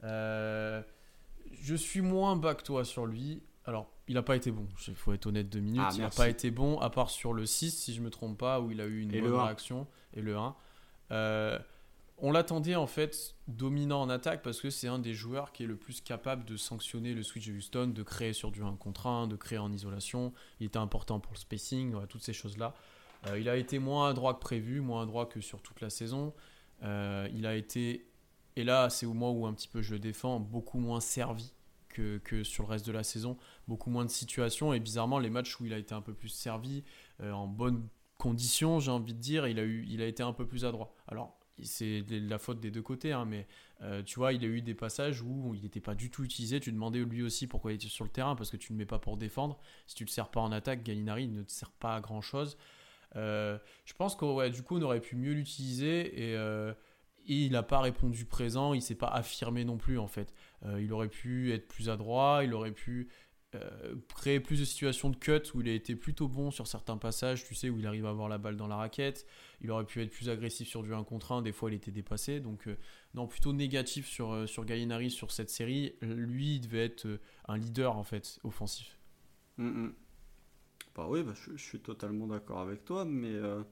Euh, 0.04 0.82
je 1.62 1.76
suis 1.76 2.02
moins 2.02 2.36
bas 2.36 2.56
que 2.56 2.64
toi 2.64 2.86
sur 2.86 3.06
lui. 3.06 3.42
Alors, 3.66 3.90
il 4.08 4.16
n'a 4.16 4.22
pas 4.22 4.36
été 4.36 4.52
bon. 4.52 4.68
Il 4.88 4.96
faut 4.96 5.14
être 5.14 5.26
honnête 5.26 5.50
deux 5.50 5.62
minutes. 5.62 5.82
Ah, 5.84 5.92
il 5.94 6.02
n'a 6.02 6.10
pas 6.10 6.30
été 6.30 6.52
bon, 6.52 6.80
à 6.80 6.90
part 6.90 7.10
sur 7.10 7.34
le 7.34 7.46
6, 7.46 7.72
si 7.72 7.94
je 7.94 8.02
me 8.02 8.10
trompe 8.10 8.38
pas, 8.38 8.60
où 8.60 8.72
il 8.72 8.82
a 8.82 8.86
eu 8.86 9.02
une 9.02 9.12
bonne 9.22 9.34
réaction. 9.34 9.88
Et 10.14 10.22
le 10.22 10.38
1. 10.38 10.56
Euh, 11.12 11.60
on 12.20 12.32
l'attendait 12.32 12.76
en 12.76 12.88
fait 12.88 13.36
dominant 13.48 14.02
en 14.02 14.10
attaque 14.10 14.44
parce 14.44 14.62
que 14.62 14.70
c'est 14.70 14.88
un 14.88 15.00
des 15.00 15.14
joueurs 15.14 15.52
qui 15.52 15.64
est 15.64 15.68
le 15.68 15.76
plus 15.76 16.02
capable 16.02 16.46
de 16.46 16.56
sanctionner 16.56 17.14
le 17.14 17.24
switch 17.24 17.48
de 17.48 17.54
Houston, 17.54 17.88
de 17.88 18.04
créer 18.04 18.34
sur 18.34 18.52
du 18.52 18.62
1 18.62 18.76
contre 18.76 19.08
1, 19.08 19.28
de 19.28 19.36
créer 19.36 19.58
en 19.58 19.72
isolation. 19.72 20.34
Il 20.60 20.68
était 20.68 20.78
important 20.78 21.20
pour 21.20 21.34
le 21.34 21.40
spacing, 21.40 21.96
toutes 22.08 22.24
ces 22.24 22.34
choses-là. 22.34 22.76
Euh, 23.28 23.40
il 23.40 23.50
a 23.50 23.56
été 23.56 23.80
moins 23.80 24.14
droit 24.14 24.34
que 24.34 24.40
prévu, 24.40 24.82
moins 24.82 25.06
droit 25.06 25.28
que 25.28 25.42
sur 25.42 25.62
toute 25.62 25.82
la 25.82 25.90
saison. 25.90 26.34
Euh, 26.84 27.28
il 27.34 27.46
a 27.46 27.56
été, 27.56 28.08
et 28.56 28.64
là 28.64 28.90
c'est 28.90 29.06
au 29.06 29.14
moins 29.14 29.32
où 29.32 29.46
un 29.46 29.54
petit 29.54 29.68
peu 29.68 29.82
je 29.82 29.94
le 29.94 30.00
défends, 30.00 30.40
beaucoup 30.40 30.80
moins 30.80 31.00
servi 31.00 31.54
que, 31.90 32.20
sur 32.44 32.64
le 32.64 32.70
reste 32.70 32.88
de 32.88 32.92
la 32.92 33.04
saison. 33.04 33.38
Beaucoup 33.68 33.92
moins 33.92 34.04
de 34.04 34.10
situations. 34.10 34.74
Et 34.74 34.80
bizarrement, 34.80 35.20
les 35.20 35.30
matchs 35.30 35.60
où 35.60 35.66
il 35.66 35.74
a 35.74 35.78
été 35.78 35.94
un 35.94 36.02
peu 36.02 36.14
plus 36.14 36.30
servi, 36.30 36.84
euh, 37.22 37.32
en 37.32 37.48
bonne 37.48 37.88
condition, 38.18 38.80
j'ai 38.80 38.92
envie 38.92 39.14
de 39.14 39.20
dire, 39.20 39.48
il 39.48 39.60
a, 39.60 39.64
eu, 39.64 39.86
il 39.88 40.02
a 40.02 40.08
été 40.08 40.24
un 40.24 40.34
peu 40.34 40.48
plus 40.48 40.66
adroit. 40.66 40.96
Alors, 41.08 41.38
c'est 41.62 42.04
la 42.10 42.40
faute 42.40 42.60
des 42.60 42.72
deux 42.72 42.82
côtés, 42.82 43.12
hein, 43.12 43.26
mais 43.26 43.48
tu 44.06 44.16
vois, 44.16 44.34
il 44.34 44.44
a 44.44 44.48
eu 44.48 44.62
des 44.62 44.74
passages 44.74 45.22
où 45.22 45.54
il 45.54 45.62
n'était 45.62 45.82
pas 45.82 45.94
du 45.94 46.10
tout 46.10 46.24
utilisé. 46.24 46.60
Tu 46.60 46.72
demandais 46.72 47.00
lui 47.00 47.22
aussi 47.22 47.46
pourquoi 47.46 47.74
il 47.74 47.76
était 47.76 47.90
sur 47.90 48.06
le 48.06 48.10
terrain, 48.10 48.36
parce 48.36 48.50
que 48.50 48.58
tu 48.58 48.72
ne 48.72 48.78
le 48.78 48.84
mets 48.84 48.88
pas 48.88 48.98
pour 48.98 49.18
défendre. 49.18 49.60
Si 49.86 49.94
tu 49.94 50.04
ne 50.04 50.08
le 50.08 50.12
sers 50.12 50.30
pas 50.30 50.40
en 50.40 50.52
attaque, 50.52 50.84
Gallinari 50.84 51.28
ne 51.28 51.44
te 51.44 51.52
sert 51.52 51.70
pas 51.70 51.96
à 51.96 52.02
grand 52.02 52.22
chose. 52.22 52.58
Euh, 53.16 53.58
je 53.86 53.94
pense 53.94 54.16
que 54.16 54.26
ouais, 54.26 54.50
du 54.50 54.64
coup, 54.64 54.78
on 54.78 54.82
aurait 54.82 55.02
pu 55.02 55.16
mieux 55.16 55.34
l'utiliser 55.34 56.32
et, 56.32 56.36
euh, 56.36 56.74
il 57.26 57.54
n'a 57.54 57.64
pas 57.64 57.80
répondu 57.80 58.26
présent, 58.26 58.74
il 58.74 58.82
s'est 58.82 58.96
pas 58.96 59.08
affirmé 59.08 59.64
non 59.64 59.78
plus 59.78 59.98
en 59.98 60.08
fait. 60.08 60.34
Euh, 60.66 60.82
il 60.82 60.92
aurait 60.92 61.10
pu 61.10 61.54
être 61.54 61.68
plus 61.68 61.90
adroit, 61.90 62.42
il 62.44 62.54
aurait 62.54 62.74
pu 62.74 63.10
créer 64.16 64.40
plus 64.40 64.60
de 64.60 64.66
situations 64.66 65.12
de 65.12 65.16
cut 65.16 65.44
où 65.54 65.62
il 65.62 65.70
a 65.70 65.74
été 65.74 65.96
plutôt 65.96 66.28
bon 66.28 66.50
sur 66.50 66.66
certains 66.66 66.98
passages, 66.98 67.46
tu 67.46 67.54
sais, 67.54 67.70
où 67.70 67.78
il 67.78 67.86
arrive 67.86 68.08
à 68.08 68.10
avoir 68.10 68.28
la 68.28 68.40
balle 68.40 68.58
dans 68.58 68.66
la 68.66 68.78
raquette. 68.78 69.28
Il 69.62 69.70
aurait 69.70 69.86
pu 69.86 70.02
être 70.02 70.10
plus 70.10 70.28
agressif 70.28 70.68
sur 70.68 70.82
du 70.82 70.92
1 70.92 71.04
contre 71.04 71.34
1, 71.34 71.44
des 71.44 71.52
fois 71.52 71.70
il 71.70 71.76
était 71.76 71.92
dépassé. 71.92 72.40
Donc, 72.40 72.68
non, 73.14 73.28
plutôt 73.28 73.54
négatif 73.54 74.08
sur, 74.08 74.50
sur 74.50 74.66
Gallinari 74.66 75.12
sur 75.12 75.30
cette 75.30 75.52
série. 75.52 75.94
Lui, 76.02 76.56
il 76.56 76.62
devait 76.62 76.84
être 76.84 77.20
un 77.48 77.58
leader 77.60 77.96
en 77.96 78.04
fait, 78.04 78.40
offensif. 78.44 78.98
Mm, 79.58 79.68
mm. 79.68 79.94
Bah 80.96 81.08
oui, 81.10 81.24
bah, 81.24 81.34
je, 81.34 81.58
suis 81.58 81.80
totalement 81.80 82.28
d'accord 82.28 82.60
avec 82.60 82.86
toi, 82.86 83.04
mais 83.04 83.34
euh, 83.34 83.64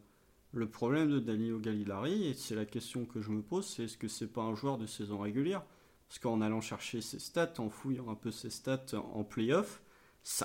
le 0.53 0.67
problème 0.69 1.11
de 1.11 1.19
Danilo 1.19 1.59
Galilari, 1.59 2.27
et 2.27 2.33
c'est 2.33 2.55
la 2.55 2.65
question 2.65 3.05
que 3.05 3.21
je 3.21 3.29
me 3.29 3.43
pose, 3.43 3.67
c'est 3.67 3.83
est-ce 3.83 3.97
que 3.97 4.07
c'est 4.07 4.27
pas 4.27 4.41
un 4.41 4.55
joueur 4.55 4.77
de 4.77 4.87
saison 4.87 5.19
régulière? 5.19 5.63
Parce 6.07 6.19
qu'en 6.19 6.41
allant 6.41 6.61
chercher 6.61 6.99
ses 7.01 7.19
stats, 7.19 7.53
en 7.59 7.69
fouillant 7.69 8.09
un 8.09 8.15
peu 8.15 8.31
ses 8.31 8.49
stats 8.49 8.97
en 9.13 9.23
playoff, 9.23 9.81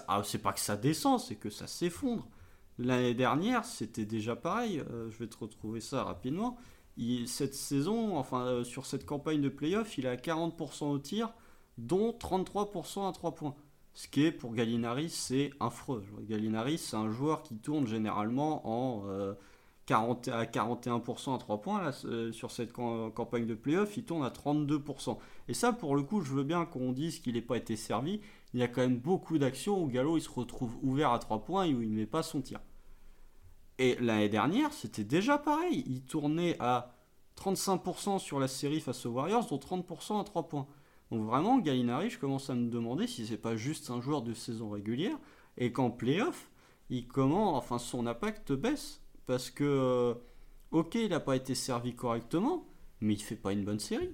ah, 0.08 0.22
c'est 0.24 0.38
pas 0.38 0.52
que 0.52 0.60
ça 0.60 0.76
descend, 0.76 1.18
c'est 1.18 1.36
que 1.36 1.50
ça 1.50 1.66
s'effondre. 1.66 2.28
L'année 2.78 3.14
dernière, 3.14 3.64
c'était 3.64 4.04
déjà 4.04 4.36
pareil, 4.36 4.80
euh, 4.90 5.10
je 5.10 5.18
vais 5.18 5.28
te 5.28 5.38
retrouver 5.38 5.80
ça 5.80 6.04
rapidement. 6.04 6.58
cette 7.26 7.54
saison, 7.54 8.16
enfin 8.18 8.46
euh, 8.46 8.64
sur 8.64 8.86
cette 8.86 9.06
campagne 9.06 9.40
de 9.40 9.48
playoff, 9.48 9.96
il 9.98 10.06
est 10.06 10.08
à 10.08 10.16
40% 10.16 10.84
au 10.90 10.98
tir, 10.98 11.32
dont 11.78 12.10
33% 12.12 13.08
à 13.08 13.12
3 13.12 13.34
points. 13.34 13.56
Ce 13.96 14.08
qui 14.08 14.26
est 14.26 14.30
pour 14.30 14.52
Gallinari, 14.52 15.08
c'est 15.08 15.52
affreux. 15.58 16.04
Gallinari, 16.28 16.76
c'est 16.76 16.96
un 16.96 17.10
joueur 17.10 17.42
qui 17.42 17.56
tourne 17.56 17.86
généralement 17.86 18.60
en 18.68 19.06
40 19.86 20.28
euh, 20.28 20.38
à 20.38 20.44
41% 20.44 21.34
à 21.34 21.38
3 21.38 21.62
points. 21.62 21.82
Là, 21.82 21.92
sur 22.30 22.50
cette 22.50 22.74
campagne 22.74 23.46
de 23.46 23.54
playoff, 23.54 23.96
il 23.96 24.04
tourne 24.04 24.22
à 24.22 24.28
32%. 24.28 25.16
Et 25.48 25.54
ça, 25.54 25.72
pour 25.72 25.96
le 25.96 26.02
coup, 26.02 26.20
je 26.20 26.30
veux 26.30 26.44
bien 26.44 26.66
qu'on 26.66 26.92
dise 26.92 27.20
qu'il 27.20 27.36
n'ait 27.36 27.40
pas 27.40 27.56
été 27.56 27.74
servi, 27.74 28.20
il 28.52 28.60
y 28.60 28.62
a 28.62 28.68
quand 28.68 28.82
même 28.82 28.98
beaucoup 28.98 29.38
d'actions 29.38 29.82
où 29.82 29.86
Gallo 29.86 30.18
il 30.18 30.20
se 30.20 30.28
retrouve 30.28 30.76
ouvert 30.82 31.12
à 31.12 31.18
3 31.18 31.42
points 31.46 31.64
et 31.64 31.72
où 31.72 31.80
il 31.80 31.90
ne 31.90 31.96
met 31.96 32.04
pas 32.04 32.22
son 32.22 32.42
tir. 32.42 32.60
Et 33.78 33.96
l'année 34.02 34.28
dernière, 34.28 34.74
c'était 34.74 35.04
déjà 35.04 35.38
pareil. 35.38 35.84
Il 35.86 36.02
tournait 36.02 36.58
à 36.60 36.92
35% 37.40 38.18
sur 38.18 38.40
la 38.40 38.48
série 38.48 38.80
face 38.80 39.06
aux 39.06 39.12
Warriors, 39.12 39.46
dont 39.46 39.56
30% 39.56 40.20
à 40.20 40.24
3 40.24 40.48
points. 40.48 40.66
Donc 41.10 41.24
vraiment, 41.26 41.58
Gallinari, 41.58 42.10
je 42.10 42.18
commence 42.18 42.50
à 42.50 42.54
me 42.54 42.68
demander 42.68 43.06
si 43.06 43.26
c'est 43.26 43.36
pas 43.36 43.56
juste 43.56 43.90
un 43.90 44.00
joueur 44.00 44.22
de 44.22 44.34
saison 44.34 44.70
régulière 44.70 45.16
et 45.56 45.72
qu'en 45.72 45.90
playoff, 45.90 46.50
il 46.90 47.06
comment, 47.06 47.56
enfin 47.56 47.78
son 47.78 48.06
impact 48.06 48.52
baisse 48.52 49.00
parce 49.26 49.50
que 49.50 49.64
euh, 49.64 50.14
ok, 50.70 50.94
il 50.96 51.10
n'a 51.10 51.20
pas 51.20 51.36
été 51.36 51.54
servi 51.54 51.94
correctement, 51.94 52.66
mais 53.00 53.14
il 53.14 53.22
fait 53.22 53.36
pas 53.36 53.52
une 53.52 53.64
bonne 53.64 53.78
série. 53.78 54.10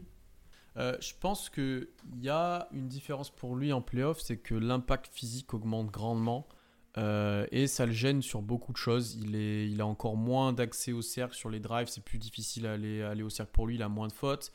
Euh, 0.78 0.97
je 1.01 1.12
pense 1.20 1.51
qu'il 1.51 1.88
y 2.20 2.30
a 2.30 2.68
une 2.72 2.88
différence 2.88 3.30
pour 3.30 3.57
lui 3.57 3.72
en 3.72 3.82
playoff, 3.82 4.20
c'est 4.20 4.38
que 4.38 4.55
l'impact 4.55 5.12
physique 5.12 5.53
augmente 5.55 5.90
grandement. 5.90 6.47
Euh, 6.99 7.47
et 7.51 7.68
ça 7.68 7.86
le 7.86 7.93
gêne 7.93 8.20
sur 8.20 8.43
beaucoup 8.43 8.72
de 8.72 8.76
choses. 8.76 9.14
Il, 9.14 9.34
est, 9.34 9.68
il 9.68 9.80
a 9.80 9.86
encore 9.86 10.16
moins 10.16 10.53
d'accès 10.53 10.93
au 10.93 11.03
cercle 11.03 11.34
sur 11.34 11.49
les 11.51 11.61
drives, 11.61 11.88
c'est 11.88 12.05
plus 12.05 12.18
difficile 12.18 12.66
à 12.66 12.72
aller, 12.72 13.03
aller, 13.03 13.22
au 13.22 13.30
cercle 13.30 13.53
pour 13.53 13.66
lui, 13.66 13.76
il 13.76 13.82
a 13.82 13.88
moins 13.88 14.09
de 14.09 14.12
fautes. 14.12 14.53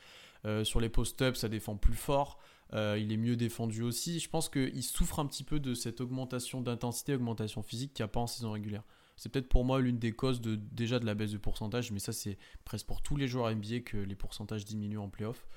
Euh, 0.48 0.64
sur 0.64 0.80
les 0.80 0.90
post-ups, 0.90 1.38
ça 1.38 1.50
défend 1.50 1.76
plus 1.78 1.94
fort. 1.94 2.40
il 2.74 3.12
est 3.12 3.18
mieux 3.18 3.36
défendu 3.36 3.84
aussi. 3.84 4.20
Je 4.20 4.30
pense 4.30 4.50
qu'il 4.50 4.84
souffre 4.84 5.20
un 5.20 5.26
petit 5.28 5.44
peu 5.44 5.60
de 5.60 5.74
cette 5.76 6.02
augmentation 6.02 6.62
d'intensité, 6.62 7.14
augmentation 7.14 7.62
physique 7.62 7.94
qu'il 7.94 8.04
n'y 8.04 8.10
a 8.10 8.12
pas 8.12 8.22
en 8.22 8.28
saison 8.28 8.52
régulière. 8.52 8.84
C'est 9.18 9.30
peut-être 9.30 9.50
pour 9.50 9.66
moi 9.66 9.80
l'une 9.80 9.98
des 9.98 10.12
causes 10.12 10.42
de, 10.42 10.56
déjà 10.56 11.00
de 11.00 11.06
la 11.06 11.16
baisse 11.16 11.32
de 11.32 11.38
pourcentage, 11.38 11.92
mais 11.92 12.00
ça 12.00 12.14
c'est 12.14 12.38
presque 12.66 12.86
pour 12.86 13.02
tous 13.02 13.18
les 13.18 13.28
joueurs 13.28 13.54
NBA 13.54 13.80
que 13.80 13.98
les 13.98 14.16
pourcentages 14.16 14.64
diminuent 14.64 15.00
en 15.00 15.10
playoff. 15.10 15.48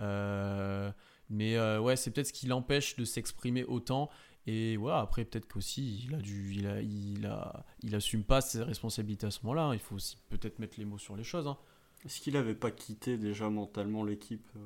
Euh, 0.00 0.92
mais 1.28 1.56
euh, 1.56 1.80
ouais, 1.80 1.96
c'est 1.96 2.12
peut-être 2.12 2.28
ce 2.28 2.32
qui 2.32 2.46
l'empêche 2.46 2.96
de 2.96 3.04
s'exprimer 3.04 3.64
autant. 3.64 4.08
Et 4.46 4.76
ouais, 4.78 4.92
après, 4.92 5.24
peut-être 5.24 5.46
qu'aussi, 5.46 6.06
il 6.06 6.14
a 6.14 6.18
dû, 6.18 6.54
il 6.54 7.26
a, 7.26 7.64
il 7.82 7.94
assume 7.94 8.24
pas 8.24 8.40
ses 8.40 8.62
responsabilités 8.62 9.26
à 9.26 9.30
ce 9.30 9.40
moment-là. 9.42 9.74
Il 9.74 9.80
faut 9.80 9.96
aussi 9.96 10.16
peut-être 10.30 10.58
mettre 10.58 10.78
les 10.78 10.86
mots 10.86 10.96
sur 10.96 11.16
les 11.16 11.24
choses. 11.24 11.46
Hein. 11.48 11.58
Est-ce 12.04 12.20
qu'il 12.20 12.36
avait 12.36 12.54
pas 12.54 12.70
quitté 12.70 13.18
déjà 13.18 13.50
mentalement 13.50 14.04
l'équipe 14.04 14.48
euh 14.56 14.60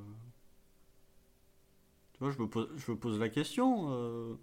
Tu 2.13 2.19
vois, 2.21 2.31
je 2.31 2.39
me 2.41 2.97
pose, 2.97 3.19
la 3.19 3.29
question. 3.29 4.39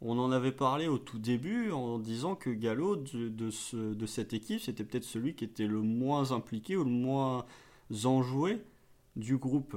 On 0.00 0.18
en 0.18 0.30
avait 0.30 0.52
parlé 0.52 0.86
au 0.86 0.98
tout 0.98 1.18
début 1.18 1.72
en 1.72 1.98
disant 1.98 2.36
que 2.36 2.50
Gallo 2.50 2.96
de 2.96 4.06
cette 4.06 4.32
équipe, 4.32 4.60
c'était 4.60 4.84
peut-être 4.84 5.04
celui 5.04 5.34
qui 5.34 5.44
était 5.44 5.66
le 5.66 5.82
moins 5.82 6.30
impliqué 6.30 6.76
ou 6.76 6.84
le 6.84 6.90
moins 6.90 7.44
enjoué 8.04 8.62
du 9.16 9.36
groupe. 9.36 9.76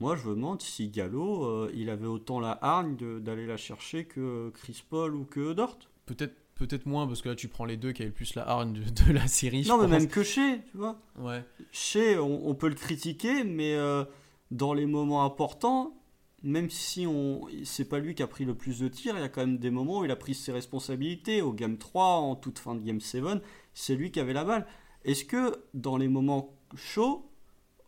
Moi, 0.00 0.16
je 0.16 0.28
me 0.28 0.34
demande 0.34 0.62
si 0.62 0.88
Gallo, 0.88 1.44
euh, 1.44 1.70
il 1.74 1.90
avait 1.90 2.06
autant 2.06 2.40
la 2.40 2.58
hargne 2.62 2.96
d'aller 3.20 3.46
la 3.46 3.58
chercher 3.58 4.06
que 4.06 4.50
Chris 4.54 4.82
Paul 4.88 5.14
ou 5.14 5.24
que 5.24 5.52
Dort. 5.52 5.78
Peut-être 6.06 6.34
peut-être 6.60 6.84
moins, 6.86 7.06
parce 7.06 7.22
que 7.22 7.30
là, 7.30 7.34
tu 7.34 7.48
prends 7.48 7.64
les 7.64 7.78
deux 7.78 7.92
qui 7.92 8.02
avaient 8.02 8.10
le 8.10 8.14
plus 8.14 8.34
la 8.34 8.46
hargne 8.46 8.74
de, 8.74 9.12
la 9.12 9.26
série. 9.26 9.66
Non, 9.66 9.78
mais 9.78 9.88
même 9.88 10.08
que 10.08 10.22
chez, 10.22 10.60
tu 10.70 10.76
vois. 10.76 11.00
Ouais. 11.18 11.42
Chez, 11.72 12.18
on, 12.18 12.54
peut 12.54 12.68
le 12.68 12.74
critiquer, 12.74 13.44
mais 13.44 13.74
euh, 13.74 14.04
dans 14.50 14.74
les 14.74 14.84
moments 14.86 15.24
importants, 15.24 15.96
même 16.42 16.70
si 16.70 17.06
on 17.06 17.46
c'est 17.64 17.86
pas 17.86 17.98
lui 17.98 18.14
qui 18.14 18.22
a 18.22 18.26
pris 18.26 18.44
le 18.44 18.54
plus 18.54 18.80
de 18.80 18.88
tirs, 18.88 19.14
il 19.16 19.20
y 19.20 19.24
a 19.24 19.28
quand 19.28 19.40
même 19.40 19.58
des 19.58 19.70
moments 19.70 20.00
où 20.00 20.04
il 20.04 20.10
a 20.10 20.16
pris 20.16 20.34
ses 20.34 20.52
responsabilités. 20.52 21.42
Au 21.42 21.52
Game 21.52 21.78
3, 21.78 22.04
en 22.04 22.36
toute 22.36 22.58
fin 22.58 22.74
de 22.74 22.80
Game 22.80 23.00
7, 23.00 23.24
c'est 23.72 23.94
lui 23.94 24.10
qui 24.10 24.20
avait 24.20 24.32
la 24.32 24.44
balle. 24.44 24.66
Est-ce 25.04 25.24
que 25.24 25.64
dans 25.72 25.96
les 25.96 26.08
moments 26.08 26.54
chauds, 26.76 27.30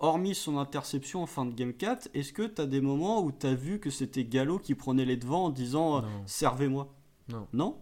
hormis 0.01 0.35
son 0.35 0.59
interception 0.59 1.23
en 1.23 1.27
fin 1.27 1.45
de 1.45 1.55
Game 1.55 1.75
4, 1.75 2.09
est-ce 2.15 2.33
que 2.33 2.43
tu 2.43 2.61
as 2.61 2.67
des 2.67 2.81
moments 2.81 3.23
où 3.23 3.33
tu 3.33 3.47
as 3.47 3.55
vu 3.55 3.81
que 3.81 3.91
c'était 3.91 4.25
Gallo 4.25 4.59
qui 4.59 4.75
prenait 4.75 5.05
les 5.05 5.17
devants 5.17 5.47
en 5.47 5.51
disant 5.51 5.99
euh, 5.99 6.01
servez-moi? 6.27 6.93
Non. 7.29 7.47
Non? 7.53 7.77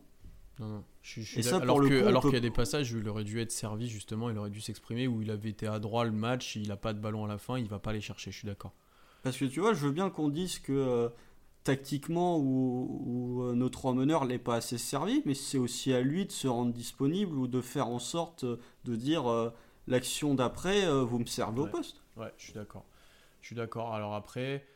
Non, 0.59 0.69
non. 0.69 0.85
Je, 1.03 1.23
ça, 1.41 1.57
alors 1.57 1.81
qu'il 1.81 2.33
y 2.33 2.37
a 2.37 2.41
des 2.41 2.51
passages 2.51 2.93
où 2.93 2.99
il 2.99 3.09
aurait 3.09 3.25
dû 3.25 3.41
être 3.41 3.53
servi, 3.53 3.89
justement, 3.89 4.29
il 4.29 4.37
aurait 4.37 4.51
dû 4.51 4.61
s'exprimer, 4.61 5.09
où 5.09 5.23
il 5.23 5.31
avait 5.31 5.49
été 5.49 5.67
à 5.67 5.79
droit 5.79 6.05
le 6.05 6.11
match, 6.11 6.57
il 6.57 6.69
n'a 6.69 6.77
pas 6.77 6.93
de 6.93 6.99
ballon 6.99 7.25
à 7.25 7.29
la 7.29 7.39
fin, 7.39 7.59
il 7.59 7.67
va 7.69 7.79
pas 7.79 7.91
aller 7.91 8.01
chercher, 8.01 8.31
je 8.31 8.39
suis 8.39 8.47
d'accord. 8.47 8.73
Parce 9.23 9.37
que 9.39 9.47
tu 9.47 9.61
vois, 9.61 9.73
je 9.73 9.87
veux 9.87 9.93
bien 9.93 10.11
qu'on 10.11 10.29
dise 10.29 10.59
que 10.59 10.73
euh, 10.73 11.09
tactiquement 11.65 12.39
ou, 12.39 13.43
euh, 13.43 13.55
notre 13.55 13.87
emmeneur 13.87 14.27
n'est 14.27 14.39
pas 14.39 14.57
assez 14.57 14.77
servi, 14.77 15.23
mais 15.25 15.35
c'est 15.35 15.59
aussi 15.59 15.95
à 15.95 16.03
lui 16.03 16.27
de 16.27 16.33
se 16.33 16.49
rendre 16.49 16.73
disponible 16.73 17.37
ou 17.39 17.47
de 17.47 17.61
faire 17.63 17.89
en 17.89 17.99
sorte 17.99 18.45
de 18.45 18.97
dire 18.97 19.53
l'action 19.87 20.35
d'après, 20.35 20.87
vous 21.05 21.19
me 21.19 21.27
servez 21.27 21.61
au 21.61 21.67
poste. 21.67 22.03
Ouais, 22.17 22.33
je 22.37 22.45
suis 22.45 22.53
d'accord. 22.53 22.85
Je 23.41 23.47
suis 23.47 23.57
d'accord. 23.57 23.95
Alors 23.95 24.15
après, 24.15 24.67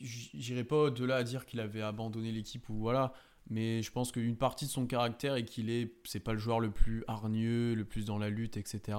j'irai 0.00 0.64
pas 0.64 0.76
au-delà 0.76 1.16
à 1.16 1.22
dire 1.22 1.46
qu'il 1.46 1.60
avait 1.60 1.82
abandonné 1.82 2.32
l'équipe 2.32 2.68
ou 2.68 2.74
voilà, 2.74 3.12
mais 3.48 3.82
je 3.82 3.90
pense 3.90 4.12
qu'une 4.12 4.36
partie 4.36 4.66
de 4.66 4.70
son 4.70 4.86
caractère 4.86 5.34
est 5.34 5.44
qu'il 5.44 5.70
est, 5.70 5.94
c'est 6.04 6.20
pas 6.20 6.32
le 6.32 6.38
joueur 6.38 6.60
le 6.60 6.70
plus 6.70 7.04
hargneux, 7.06 7.74
le 7.74 7.84
plus 7.84 8.04
dans 8.04 8.18
la 8.18 8.30
lutte, 8.30 8.56
etc. 8.56 8.98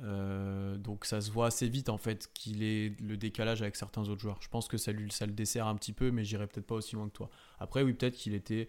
Euh, 0.00 0.76
donc 0.78 1.04
ça 1.04 1.20
se 1.20 1.30
voit 1.30 1.46
assez 1.46 1.68
vite 1.68 1.88
en 1.88 1.98
fait 1.98 2.30
qu'il 2.34 2.62
est 2.62 2.98
le 3.00 3.16
décalage 3.16 3.62
avec 3.62 3.76
certains 3.76 4.08
autres 4.08 4.20
joueurs. 4.20 4.38
Je 4.40 4.48
pense 4.48 4.68
que 4.68 4.76
ça 4.76 4.92
lui 4.92 5.10
ça 5.10 5.26
le 5.26 5.32
dessert 5.32 5.66
un 5.66 5.74
petit 5.74 5.92
peu, 5.92 6.10
mais 6.10 6.24
j'irai 6.24 6.46
peut-être 6.46 6.66
pas 6.66 6.76
aussi 6.76 6.96
loin 6.96 7.08
que 7.08 7.12
toi. 7.12 7.30
Après 7.58 7.82
oui 7.82 7.92
peut-être 7.92 8.16
qu'il 8.16 8.34
était 8.34 8.68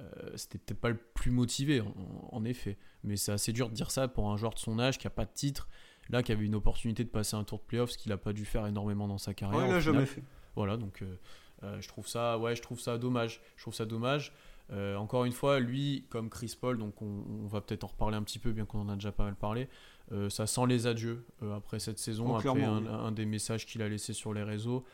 euh, 0.00 0.04
c'était 0.36 0.58
peut-être 0.58 0.80
pas 0.80 0.88
le 0.90 0.96
plus 0.96 1.30
motivé 1.30 1.80
en, 1.80 1.94
en 2.30 2.44
effet, 2.44 2.78
mais 3.02 3.16
c'est 3.16 3.32
assez 3.32 3.52
dur 3.52 3.68
de 3.68 3.74
dire 3.74 3.90
ça 3.90 4.08
pour 4.08 4.30
un 4.30 4.36
joueur 4.36 4.54
de 4.54 4.58
son 4.58 4.78
âge 4.78 4.96
qui 4.98 5.06
a 5.06 5.10
pas 5.10 5.24
de 5.24 5.32
titre 5.32 5.68
là 6.10 6.22
qui 6.22 6.32
avait 6.32 6.44
une 6.44 6.54
opportunité 6.54 7.04
de 7.04 7.08
passer 7.08 7.36
un 7.36 7.44
tour 7.44 7.58
de 7.58 7.64
playoff, 7.64 7.90
ce 7.90 7.98
qu'il 7.98 8.10
n'a 8.10 8.16
pas 8.16 8.32
dû 8.32 8.44
faire 8.44 8.66
énormément 8.66 9.08
dans 9.08 9.18
sa 9.18 9.34
carrière. 9.34 9.68
Ouais, 9.68 9.80
jamais 9.80 10.06
fait. 10.06 10.22
Voilà, 10.56 10.76
donc 10.76 11.02
euh, 11.62 11.80
je 11.80 11.88
trouve 11.88 12.06
ça, 12.06 12.38
ouais, 12.38 12.56
je 12.56 12.62
trouve 12.62 12.80
ça 12.80 12.98
dommage. 12.98 13.40
Je 13.56 13.62
trouve 13.62 13.74
ça 13.74 13.86
dommage. 13.86 14.32
Euh, 14.72 14.96
encore 14.96 15.24
une 15.24 15.32
fois, 15.32 15.58
lui, 15.58 16.06
comme 16.10 16.30
Chris 16.30 16.56
Paul, 16.60 16.78
donc 16.78 17.02
on, 17.02 17.46
va 17.48 17.60
peut-être 17.60 17.84
en 17.84 17.88
reparler 17.88 18.16
un 18.16 18.22
petit 18.22 18.38
peu, 18.38 18.52
bien 18.52 18.64
qu'on 18.64 18.80
en 18.80 18.88
a 18.88 18.94
déjà 18.94 19.12
pas 19.12 19.24
mal 19.24 19.34
parlé. 19.34 19.68
ça 20.28 20.46
sent 20.46 20.66
les 20.68 20.86
adieux 20.86 21.24
après 21.54 21.80
cette 21.80 21.98
saison, 21.98 22.36
après 22.36 22.62
un, 22.62 23.12
des 23.12 23.26
messages 23.26 23.66
qu'il 23.66 23.82
a 23.82 23.88
laissé 23.88 24.12
sur 24.12 24.32
les 24.32 24.42
réseaux. 24.42 24.84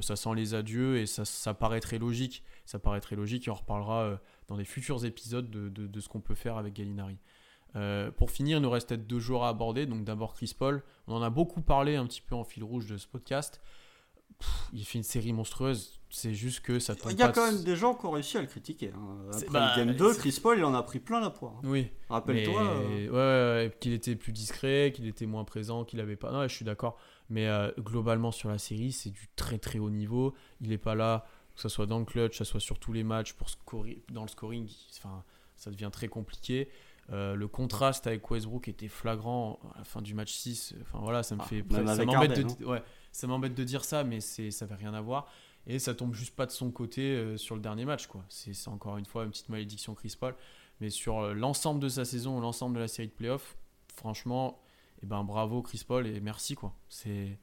ça 0.00 0.16
sent 0.16 0.34
les 0.34 0.54
adieux 0.54 0.98
et 0.98 1.06
ça, 1.06 1.24
ça, 1.24 1.54
paraît 1.54 1.80
très 1.80 1.98
logique. 1.98 2.42
Ça 2.66 2.78
paraît 2.78 3.00
très 3.00 3.16
logique 3.16 3.48
et 3.48 3.50
on 3.50 3.54
reparlera 3.54 4.20
dans 4.48 4.56
des 4.56 4.64
futurs 4.64 5.04
épisodes 5.06 5.50
de, 5.50 5.70
de, 5.70 5.86
de 5.86 6.00
ce 6.00 6.08
qu'on 6.08 6.20
peut 6.20 6.34
faire 6.34 6.58
avec 6.58 6.74
Gallinari. 6.74 7.16
Euh, 7.76 8.10
pour 8.10 8.30
finir, 8.30 8.58
il 8.58 8.62
nous 8.62 8.70
reste 8.70 8.88
peut-être 8.88 9.06
deux 9.06 9.18
joueurs 9.18 9.44
à 9.44 9.48
aborder. 9.48 9.86
Donc 9.86 10.04
d'abord 10.04 10.34
Chris 10.34 10.54
Paul. 10.56 10.82
On 11.06 11.14
en 11.14 11.22
a 11.22 11.30
beaucoup 11.30 11.62
parlé 11.62 11.96
un 11.96 12.06
petit 12.06 12.20
peu 12.20 12.34
en 12.34 12.44
fil 12.44 12.64
rouge 12.64 12.86
de 12.86 12.96
ce 12.96 13.06
podcast. 13.06 13.60
Il 14.72 14.84
fait 14.84 14.98
une 14.98 15.04
série 15.04 15.32
monstrueuse. 15.32 15.98
C'est 16.14 16.34
juste 16.34 16.60
que 16.60 16.78
ça 16.78 16.94
Il 17.08 17.18
y 17.18 17.22
a 17.22 17.28
quand 17.28 17.50
même 17.50 17.62
des 17.62 17.74
gens 17.74 17.94
qui 17.94 18.04
ont 18.04 18.10
réussi 18.10 18.36
à 18.36 18.42
le 18.42 18.46
critiquer. 18.46 18.92
Hein. 18.94 19.30
Après 19.32 19.46
bah, 19.48 19.72
le 19.76 19.84
Game 19.84 19.96
2, 19.96 20.14
Chris 20.14 20.38
Paul, 20.42 20.58
il 20.58 20.64
en 20.64 20.74
a 20.74 20.82
pris 20.82 21.00
plein 21.00 21.20
la 21.20 21.30
poire. 21.30 21.54
Hein. 21.56 21.68
Oui. 21.68 21.90
Rappelle-toi. 22.10 22.62
Euh. 22.62 23.64
Ouais, 23.64 23.74
qu'il 23.80 23.94
était 23.94 24.14
plus 24.14 24.32
discret, 24.32 24.92
qu'il 24.94 25.06
était 25.06 25.24
moins 25.24 25.44
présent, 25.44 25.84
qu'il 25.84 26.00
avait 26.00 26.16
pas. 26.16 26.30
Non, 26.30 26.42
je 26.42 26.54
suis 26.54 26.66
d'accord. 26.66 26.98
Mais 27.30 27.48
euh, 27.48 27.70
globalement, 27.78 28.30
sur 28.30 28.50
la 28.50 28.58
série, 28.58 28.92
c'est 28.92 29.08
du 29.08 29.26
très 29.36 29.56
très 29.56 29.78
haut 29.78 29.88
niveau. 29.88 30.34
Il 30.60 30.68
n'est 30.68 30.76
pas 30.76 30.94
là, 30.94 31.24
que 31.56 31.62
ce 31.62 31.70
soit 31.70 31.86
dans 31.86 31.98
le 31.98 32.04
clutch, 32.04 32.32
que 32.32 32.36
ce 32.36 32.44
soit 32.44 32.60
sur 32.60 32.78
tous 32.78 32.92
les 32.92 33.04
matchs, 33.04 33.32
pour 33.32 33.48
scorer, 33.48 34.02
dans 34.12 34.22
le 34.22 34.28
scoring. 34.28 34.68
Enfin, 34.98 35.24
ça 35.56 35.70
devient 35.70 35.90
très 35.90 36.08
compliqué. 36.08 36.68
Euh, 37.10 37.34
le 37.34 37.48
contraste 37.48 38.06
avec 38.06 38.30
Westbrook 38.30 38.68
était 38.68 38.88
flagrant 38.88 39.58
à 39.74 39.78
la 39.78 39.84
fin 39.84 40.02
du 40.02 40.14
match 40.14 40.32
6. 40.32 40.74
Enfin 40.82 40.98
voilà, 41.00 41.22
ça 41.22 41.36
me 41.36 41.40
ah, 41.40 41.44
fait. 41.44 41.64
Ça 41.70 42.04
m'embête 42.04 42.58
de, 42.58 42.64
ouais, 42.64 42.82
ça 43.12 43.26
m'embête 43.26 43.54
de 43.54 43.64
dire 43.64 43.84
ça, 43.84 44.04
mais 44.04 44.20
ça 44.20 44.42
n'avait 44.66 44.74
rien 44.74 44.94
à 44.94 45.00
voir. 45.00 45.28
Et 45.66 45.78
ça 45.78 45.94
tombe 45.94 46.14
juste 46.14 46.34
pas 46.34 46.46
de 46.46 46.50
son 46.50 46.70
côté 46.70 47.14
euh, 47.14 47.36
sur 47.36 47.54
le 47.54 47.60
dernier 47.60 47.84
match. 47.84 48.06
quoi. 48.08 48.24
C'est 48.28 48.68
encore 48.68 48.98
une 48.98 49.04
fois 49.04 49.24
une 49.24 49.30
petite 49.30 49.48
malédiction 49.48 49.94
Chris 49.94 50.16
Paul. 50.18 50.34
Mais 50.80 50.90
sur 50.90 51.20
euh, 51.20 51.34
l'ensemble 51.34 51.78
de 51.78 51.88
sa 51.88 52.04
saison, 52.04 52.40
l'ensemble 52.40 52.74
de 52.74 52.80
la 52.80 52.88
série 52.88 53.08
de 53.08 53.12
playoffs, 53.12 53.56
franchement, 53.94 54.60
eh 55.02 55.06
ben, 55.06 55.22
bravo 55.22 55.62
Chris 55.62 55.84
Paul 55.86 56.06
et 56.06 56.20
merci. 56.20 56.54
quoi. 56.56 56.74
C'est. 56.88 57.38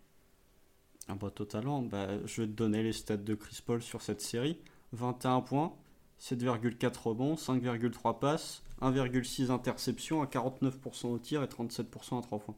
Un 1.07 1.15
beau 1.15 1.29
totalement. 1.29 1.81
Bah, 1.81 2.07
je 2.25 2.41
vais 2.41 2.47
te 2.47 2.53
donner 2.53 2.83
les 2.83 2.93
stats 2.93 3.17
de 3.17 3.33
Chris 3.35 3.59
Paul 3.65 3.81
sur 3.81 4.01
cette 4.01 4.21
série 4.21 4.59
21 4.91 5.41
points, 5.41 5.73
7,4 6.19 7.01
rebonds, 7.01 7.35
5,3 7.35 8.19
passes, 8.19 8.63
1,6 8.81 9.49
interception 9.49 10.21
à 10.21 10.25
49% 10.25 11.07
au 11.07 11.17
tir 11.17 11.41
et 11.41 11.47
37% 11.47 12.19
à 12.19 12.21
3 12.21 12.39
points. 12.39 12.55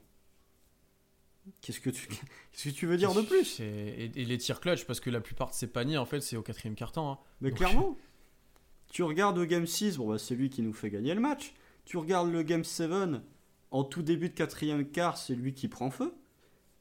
Qu'est-ce 1.61 1.79
que 1.79 1.89
tu, 1.89 2.07
qu'est-ce 2.51 2.69
que 2.69 2.69
tu 2.69 2.85
veux 2.85 2.97
dire 2.97 3.13
de 3.13 3.21
plus? 3.21 3.59
et, 3.59 4.11
les 4.15 4.37
tirs 4.37 4.59
clutch, 4.59 4.85
parce 4.85 4.99
que 4.99 5.09
la 5.09 5.21
plupart 5.21 5.49
de 5.49 5.55
ces 5.55 5.67
paniers, 5.67 5.97
en 5.97 6.05
fait, 6.05 6.21
c'est 6.21 6.37
au 6.37 6.41
quatrième 6.41 6.75
quart-temps. 6.75 7.11
Hein. 7.11 7.19
Mais 7.41 7.51
clairement, 7.51 7.97
tu 8.91 9.03
regardes 9.03 9.37
le 9.37 9.45
Game 9.45 9.65
6, 9.65 9.97
bon, 9.97 10.09
bah, 10.09 10.17
c'est 10.17 10.35
lui 10.35 10.49
qui 10.49 10.61
nous 10.61 10.73
fait 10.73 10.89
gagner 10.89 11.13
le 11.13 11.21
match. 11.21 11.53
Tu 11.85 11.97
regardes 11.97 12.31
le 12.31 12.43
Game 12.43 12.63
7, 12.63 12.91
en 13.71 13.83
tout 13.83 14.01
début 14.01 14.29
de 14.29 14.33
quatrième 14.33 14.85
quart, 14.89 15.17
c'est 15.17 15.35
lui 15.35 15.53
qui 15.53 15.67
prend 15.67 15.89
feu. 15.89 16.13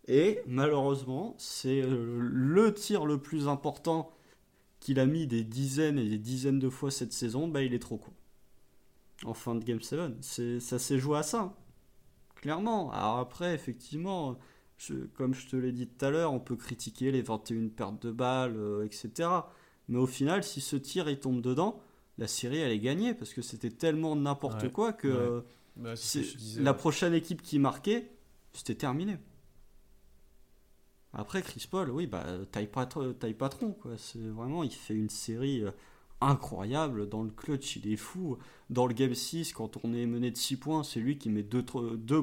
Et 0.08 0.40
malheureusement, 0.46 1.34
c'est 1.38 1.82
euh, 1.82 2.18
le 2.20 2.74
tir 2.74 3.06
le 3.06 3.18
plus 3.18 3.48
important 3.48 4.10
qu'il 4.80 4.98
a 4.98 5.06
mis 5.06 5.26
des 5.26 5.44
dizaines 5.44 5.98
et 5.98 6.08
des 6.08 6.18
dizaines 6.18 6.58
de 6.58 6.68
fois 6.68 6.90
cette 6.90 7.12
saison, 7.12 7.48
bah, 7.48 7.62
il 7.62 7.74
est 7.74 7.78
trop 7.78 7.96
court 7.96 8.14
en 9.24 9.34
fin 9.34 9.54
de 9.54 9.64
Game 9.64 9.80
7. 9.80 10.60
Ça 10.60 10.78
s'est 10.78 10.98
joué 10.98 11.18
à 11.18 11.22
ça. 11.22 11.54
Clairement. 12.40 12.90
Alors 12.92 13.18
après, 13.18 13.54
effectivement, 13.54 14.38
comme 15.14 15.34
je 15.34 15.46
te 15.46 15.56
l'ai 15.56 15.72
dit 15.72 15.86
tout 15.86 16.04
à 16.04 16.10
l'heure, 16.10 16.32
on 16.32 16.40
peut 16.40 16.56
critiquer 16.56 17.10
les 17.10 17.22
21 17.22 17.68
pertes 17.68 18.00
de 18.06 18.10
balles, 18.12 18.56
euh, 18.56 18.84
etc. 18.84 19.28
Mais 19.88 19.98
au 19.98 20.06
final, 20.06 20.42
si 20.42 20.60
ce 20.60 20.76
tir 20.76 21.08
il 21.10 21.20
tombe 21.20 21.42
dedans, 21.42 21.80
la 22.18 22.26
série 22.26 22.58
elle 22.58 22.72
est 22.72 22.78
gagnée 22.78 23.12
parce 23.14 23.32
que 23.34 23.42
c'était 23.42 23.70
tellement 23.70 24.16
n'importe 24.16 24.62
Ouais. 24.62 24.70
quoi 24.70 24.92
que 24.92 25.42
disais, 26.38 26.62
la 26.62 26.72
ouais. 26.72 26.76
prochaine 26.76 27.12
équipe 27.14 27.42
qui 27.42 27.58
marquait, 27.58 28.10
c'était 28.52 28.74
terminé. 28.74 29.18
Après 31.12 31.42
Chris 31.42 31.66
Paul, 31.70 31.90
oui, 31.90 32.06
bah 32.06 32.24
taille, 32.52 32.68
patron, 32.68 33.12
taille 33.14 33.34
patron 33.34 33.72
quoi. 33.72 33.92
C'est 33.98 34.18
vraiment, 34.20 34.62
il 34.62 34.72
fait 34.72 34.94
une 34.94 35.10
série 35.10 35.62
euh, 35.64 35.72
incroyable 36.20 37.08
dans 37.08 37.22
le 37.22 37.30
clutch, 37.30 37.76
il 37.76 37.92
est 37.92 37.96
fou. 37.96 38.36
Dans 38.68 38.86
le 38.86 38.94
game 38.94 39.14
6, 39.14 39.52
quand 39.52 39.78
on 39.84 39.92
est 39.94 40.06
mené 40.06 40.30
de 40.30 40.36
6 40.36 40.56
points, 40.56 40.82
c'est 40.82 41.00
lui 41.00 41.18
qui 41.18 41.28
met 41.30 41.42
deux, 41.42 41.62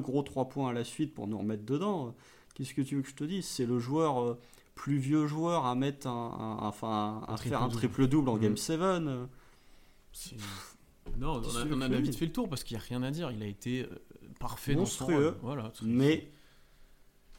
gros 0.00 0.22
3 0.22 0.48
points 0.48 0.70
à 0.70 0.72
la 0.72 0.84
suite 0.84 1.14
pour 1.14 1.26
nous 1.26 1.38
remettre 1.38 1.64
dedans. 1.64 2.14
Qu'est-ce 2.54 2.74
que 2.74 2.82
tu 2.82 2.96
veux 2.96 3.02
que 3.02 3.08
je 3.08 3.14
te 3.14 3.24
dise? 3.24 3.44
C'est 3.46 3.66
le 3.66 3.78
joueur 3.78 4.20
euh, 4.22 4.38
plus 4.74 4.98
vieux 4.98 5.26
joueur 5.26 5.66
à 5.66 5.74
mettre 5.74 6.06
un, 6.06 6.58
enfin 6.60 7.22
à 7.28 7.36
faire 7.36 7.62
un 7.62 7.68
triple-double. 7.68 7.76
triple 7.76 8.06
double 8.08 8.28
en 8.30 8.34
Mhm. 8.36 8.40
game 8.42 8.56
7. 8.56 8.80
euh. 8.80 9.26
C'est- 10.12 10.36
Non, 11.18 11.40
on 11.72 11.80
a, 11.80 11.88
on 11.88 12.00
vite 12.00 12.16
fait 12.16 12.26
le 12.26 12.32
tour 12.32 12.48
parce 12.48 12.64
qu'il 12.64 12.76
n'y 12.76 12.82
a 12.82 12.86
rien 12.86 13.02
à 13.02 13.10
dire. 13.10 13.30
Il 13.32 13.42
a 13.42 13.46
été 13.46 13.82
euh, 13.84 13.88
parfait 14.40 14.74
dans 14.74 14.84
son 14.86 15.04
Monstrueux. 15.06 15.28
rôle. 15.30 15.38
Voilà, 15.42 15.72
mais 15.82 16.30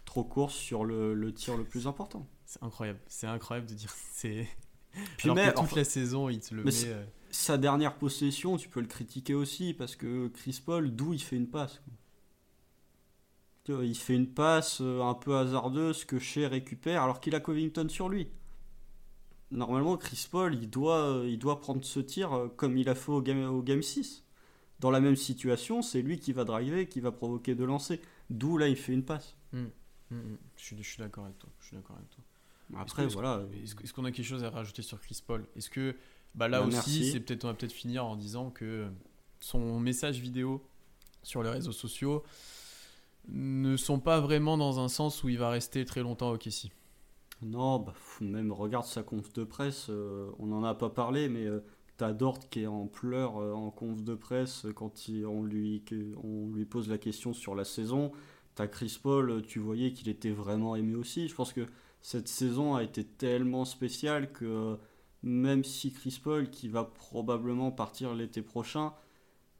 trop 0.06 0.24
court 0.24 0.52
sur 0.52 0.86
le, 0.86 1.14
le 1.14 1.34
tir 1.34 1.56
le 1.58 1.64
plus 1.64 1.86
important. 1.88 2.28
c'est 2.46 2.64
incroyable. 2.64 3.00
C'est 3.08 3.28
incroyable 3.28 3.68
de 3.68 3.76
dire. 3.76 3.92
C'est. 4.12 4.48
Puis 5.18 5.30
Alors 5.30 5.36
mais, 5.36 5.48
que 5.48 5.60
toute 5.60 5.60
enfin, 5.60 5.76
la 5.78 5.84
saison, 5.84 6.30
il 6.30 6.40
te 6.40 6.54
le 6.54 6.64
met. 6.64 6.72
euh, 6.86 7.04
sa 7.32 7.58
dernière 7.58 7.96
possession, 7.98 8.58
tu 8.58 8.70
peux 8.70 8.82
le 8.82 8.88
critiquer 8.88 9.34
aussi 9.36 9.74
parce 9.74 9.96
que 9.96 10.28
Chris 10.30 10.62
Paul, 10.66 10.92
d'où 10.96 11.14
il 11.14 11.22
fait 11.22 11.36
une 11.36 11.48
passe. 11.50 11.82
il 13.68 13.96
fait 13.96 14.16
une 14.16 14.28
passe 14.28 14.82
euh, 14.82 15.02
un 15.04 15.14
peu 15.14 15.38
hasardeuse 15.38 16.06
que 16.06 16.18
Shea 16.20 16.48
récupère 16.48 17.04
alors 17.04 17.20
qu'il 17.20 17.36
a 17.36 17.40
Covington 17.40 17.88
sur 17.90 18.10
lui. 18.10 18.30
Normalement, 19.52 19.98
Chris 19.98 20.28
Paul, 20.30 20.54
il 20.56 20.70
doit, 20.70 21.02
euh, 21.22 21.28
il 21.30 21.40
doit 21.40 21.60
prendre 21.60 21.84
ce 21.84 22.00
tir 22.00 22.50
comme 22.56 22.78
il 22.78 22.88
a 22.90 22.96
fait 22.96 23.12
au 23.12 23.22
game, 23.22 23.44
au 23.46 23.62
game 23.64 23.82
6. 23.82 24.24
Dans 24.80 24.92
la 24.92 25.00
même 25.02 25.16
situation, 25.16 25.82
c'est 25.82 26.02
lui 26.02 26.20
qui 26.20 26.34
va 26.34 26.46
driver, 26.46 26.88
qui 26.88 27.00
va 27.02 27.12
provoquer 27.12 27.56
de 27.56 27.64
lancer. 27.64 28.02
D'où 28.30 28.58
là, 28.58 28.68
il 28.70 28.76
fait 28.78 28.94
une 28.94 29.04
passe. 29.04 29.36
hum. 30.12 30.38
Je 30.56 30.64
suis, 30.64 30.78
je 30.82 30.88
suis 30.90 30.98
d'accord 31.00 31.26
avec 31.26 31.38
toi. 31.40 31.50
Je 31.60 31.68
suis 31.68 31.76
d'accord 31.76 31.96
avec 31.98 32.10
toi. 32.10 32.24
Après, 32.78 33.04
Est-ce 33.06 33.16
que- 33.16 33.22
voilà. 33.22 33.44
Est-ce 33.84 33.94
qu'on 33.94 34.06
a 34.06 34.12
quelque 34.12 34.26
chose 34.26 34.44
à 34.44 34.50
rajouter 34.50 34.82
sur 34.82 35.00
Chris 35.00 35.20
Paul? 35.26 35.46
Est-ce 35.56 35.70
que 35.70 35.96
bah 36.36 36.48
là 36.48 36.60
Bah, 36.62 36.68
aussi, 36.68 36.76
merci. 36.76 37.12
c'est 37.12 37.20
peut-être 37.20 37.46
on 37.46 37.48
va 37.48 37.54
peut-être 37.56 37.72
finir 37.72 38.06
en 38.06 38.16
disant 38.16 38.52
que 38.52 38.88
son 39.40 39.80
message 39.80 40.20
vidéo 40.20 40.62
sur 41.24 41.42
les 41.44 41.50
réseaux 41.50 41.72
sociaux 41.72 42.24
ne 43.28 43.78
sont 43.78 44.00
pas 44.00 44.20
vraiment 44.20 44.58
dans 44.58 44.80
un 44.80 44.88
sens 44.88 45.24
où 45.24 45.30
il 45.30 45.38
va 45.38 45.50
rester 45.50 45.86
très 45.86 46.02
longtemps 46.02 46.32
au 46.32 46.38
KC. 46.38 46.72
Non, 47.42 47.80
bah, 47.80 47.94
même 48.22 48.52
regarde 48.52 48.86
sa 48.86 49.02
conf 49.04 49.32
de 49.34 49.44
presse, 49.44 49.88
euh, 49.90 50.30
on 50.40 50.48
n'en 50.48 50.64
a 50.64 50.76
pas 50.76 50.90
parlé, 50.90 51.30
mais 51.30 51.46
euh, 51.46 51.60
t'as 51.98 52.12
Dort 52.12 52.50
qui 52.50 52.62
est 52.62 52.68
en 52.68 52.88
pleurs 52.88 53.38
euh, 53.38 53.54
en 53.54 53.72
conf 53.72 54.04
de 54.04 54.14
presse 54.16 54.66
quand 54.76 55.08
il- 55.08 55.26
on, 55.26 55.44
lui, 55.44 55.84
on 56.24 56.50
lui 56.54 56.66
pose 56.66 56.90
la 56.90 56.98
question 56.98 57.34
sur 57.34 57.56
la 57.56 57.64
saison. 57.66 58.12
T'as 58.56 58.68
Chris 58.68 59.00
Paul, 59.02 59.42
tu 59.48 59.60
voyais 59.60 59.94
qu'il 59.94 60.10
était 60.10 60.32
vraiment 60.32 60.76
aimé 60.76 60.96
aussi. 60.96 61.28
Je 61.30 61.36
pense 61.36 61.54
que 61.54 61.66
cette 62.02 62.28
saison 62.28 62.76
a 62.76 62.84
été 62.84 63.04
tellement 63.06 63.66
spéciale 63.66 64.32
que 64.32 64.78
même 65.24 65.64
si 65.64 65.92
Chris 65.92 66.20
Paul, 66.24 66.50
qui 66.50 66.70
va 66.70 66.84
probablement 66.86 67.72
partir 67.72 68.14
l'été 68.16 68.42
prochain, 68.42 68.94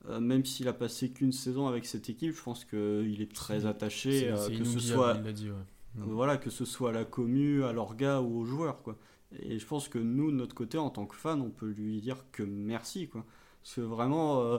euh, 0.08 0.20
même 0.20 0.46
s'il 0.46 0.68
a 0.68 0.74
passé 0.74 1.12
qu'une 1.12 1.32
saison 1.34 1.68
avec 1.68 1.86
cette 1.86 2.10
équipe, 2.10 2.34
je 2.36 2.42
pense 2.44 2.66
qu'il 2.66 3.22
est 3.22 3.34
très 3.34 3.66
attaché, 3.66 4.20
C'est 4.22 4.28
euh, 4.30 4.38
c'est 4.38 4.56
que 4.56 4.64
ce 4.64 4.80
soit 4.80 5.16
il 5.18 5.24
l'a 5.24 5.34
dit. 5.34 5.50
ouais. 5.50 5.56
euh, 6.00 6.04
Voilà, 6.06 6.38
que 6.38 6.50
ce 6.50 6.66
soit 6.66 6.90
à 6.92 6.94
la 6.94 7.06
commu, 7.06 7.64
à 7.64 7.74
l'orga 7.74 8.22
ou 8.22 8.40
aux 8.40 8.46
joueurs, 8.46 8.82
quoi. 8.84 8.98
Et 9.40 9.60
je 9.60 9.66
pense 9.66 9.90
que 9.90 10.00
nous, 10.00 10.32
de 10.32 10.36
notre 10.38 10.56
côté, 10.56 10.78
en 10.78 10.90
tant 10.90 11.06
que 11.06 11.16
fan, 11.16 11.42
on 11.42 11.50
peut 11.52 11.68
lui 11.70 12.02
dire 12.02 12.26
que 12.32 12.44
merci, 12.44 13.08
quoi. 13.10 13.26
Parce 13.62 13.76
que 13.76 13.82
vraiment, 13.82 14.42
euh, 14.42 14.58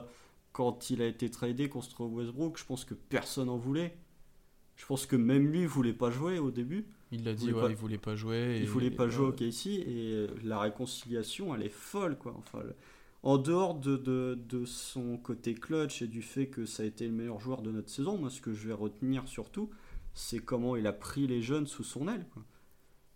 quand 0.53 0.89
il 0.89 1.01
a 1.01 1.07
été 1.07 1.29
tradé 1.31 1.69
contre 1.69 2.01
Westbrook, 2.05 2.57
je 2.57 2.65
pense 2.65 2.85
que 2.85 2.93
personne 2.93 3.49
en 3.49 3.57
voulait. 3.57 3.97
Je 4.75 4.85
pense 4.85 5.05
que 5.05 5.15
même 5.15 5.47
lui 5.47 5.65
voulait 5.65 5.93
pas 5.93 6.11
jouer 6.11 6.39
au 6.39 6.51
début. 6.51 6.85
Il 7.11 7.23
l'a 7.25 7.33
dit, 7.33 7.45
voulait 7.51 7.53
ouais, 7.55 7.61
pas- 7.63 7.69
il 7.69 7.75
voulait 7.75 7.97
pas 7.97 8.15
jouer. 8.15 8.55
Il 8.57 8.63
et- 8.63 8.65
voulait 8.65 8.91
pas 8.91 9.05
et, 9.07 9.09
jouer 9.11 9.25
au 9.27 9.31
KC 9.33 9.67
et 9.71 10.27
la 10.43 10.59
réconciliation, 10.59 11.53
elle 11.55 11.63
est 11.63 11.69
folle, 11.69 12.17
quoi. 12.17 12.33
Enfin, 12.37 12.63
en 13.23 13.37
dehors 13.37 13.75
de, 13.75 13.97
de, 13.97 14.39
de 14.49 14.65
son 14.65 15.17
côté 15.17 15.53
clutch 15.53 16.01
et 16.01 16.07
du 16.07 16.21
fait 16.21 16.47
que 16.47 16.65
ça 16.65 16.83
a 16.83 16.85
été 16.85 17.05
le 17.05 17.13
meilleur 17.13 17.39
joueur 17.39 17.61
de 17.61 17.71
notre 17.71 17.89
saison, 17.89 18.17
moi, 18.17 18.29
ce 18.29 18.41
que 18.41 18.53
je 18.53 18.67
vais 18.67 18.73
retenir 18.73 19.27
surtout, 19.27 19.69
c'est 20.13 20.39
comment 20.39 20.75
il 20.75 20.87
a 20.87 20.93
pris 20.93 21.27
les 21.27 21.41
jeunes 21.41 21.67
sous 21.67 21.83
son 21.83 22.07
aile, 22.07 22.25
quoi. 22.33 22.43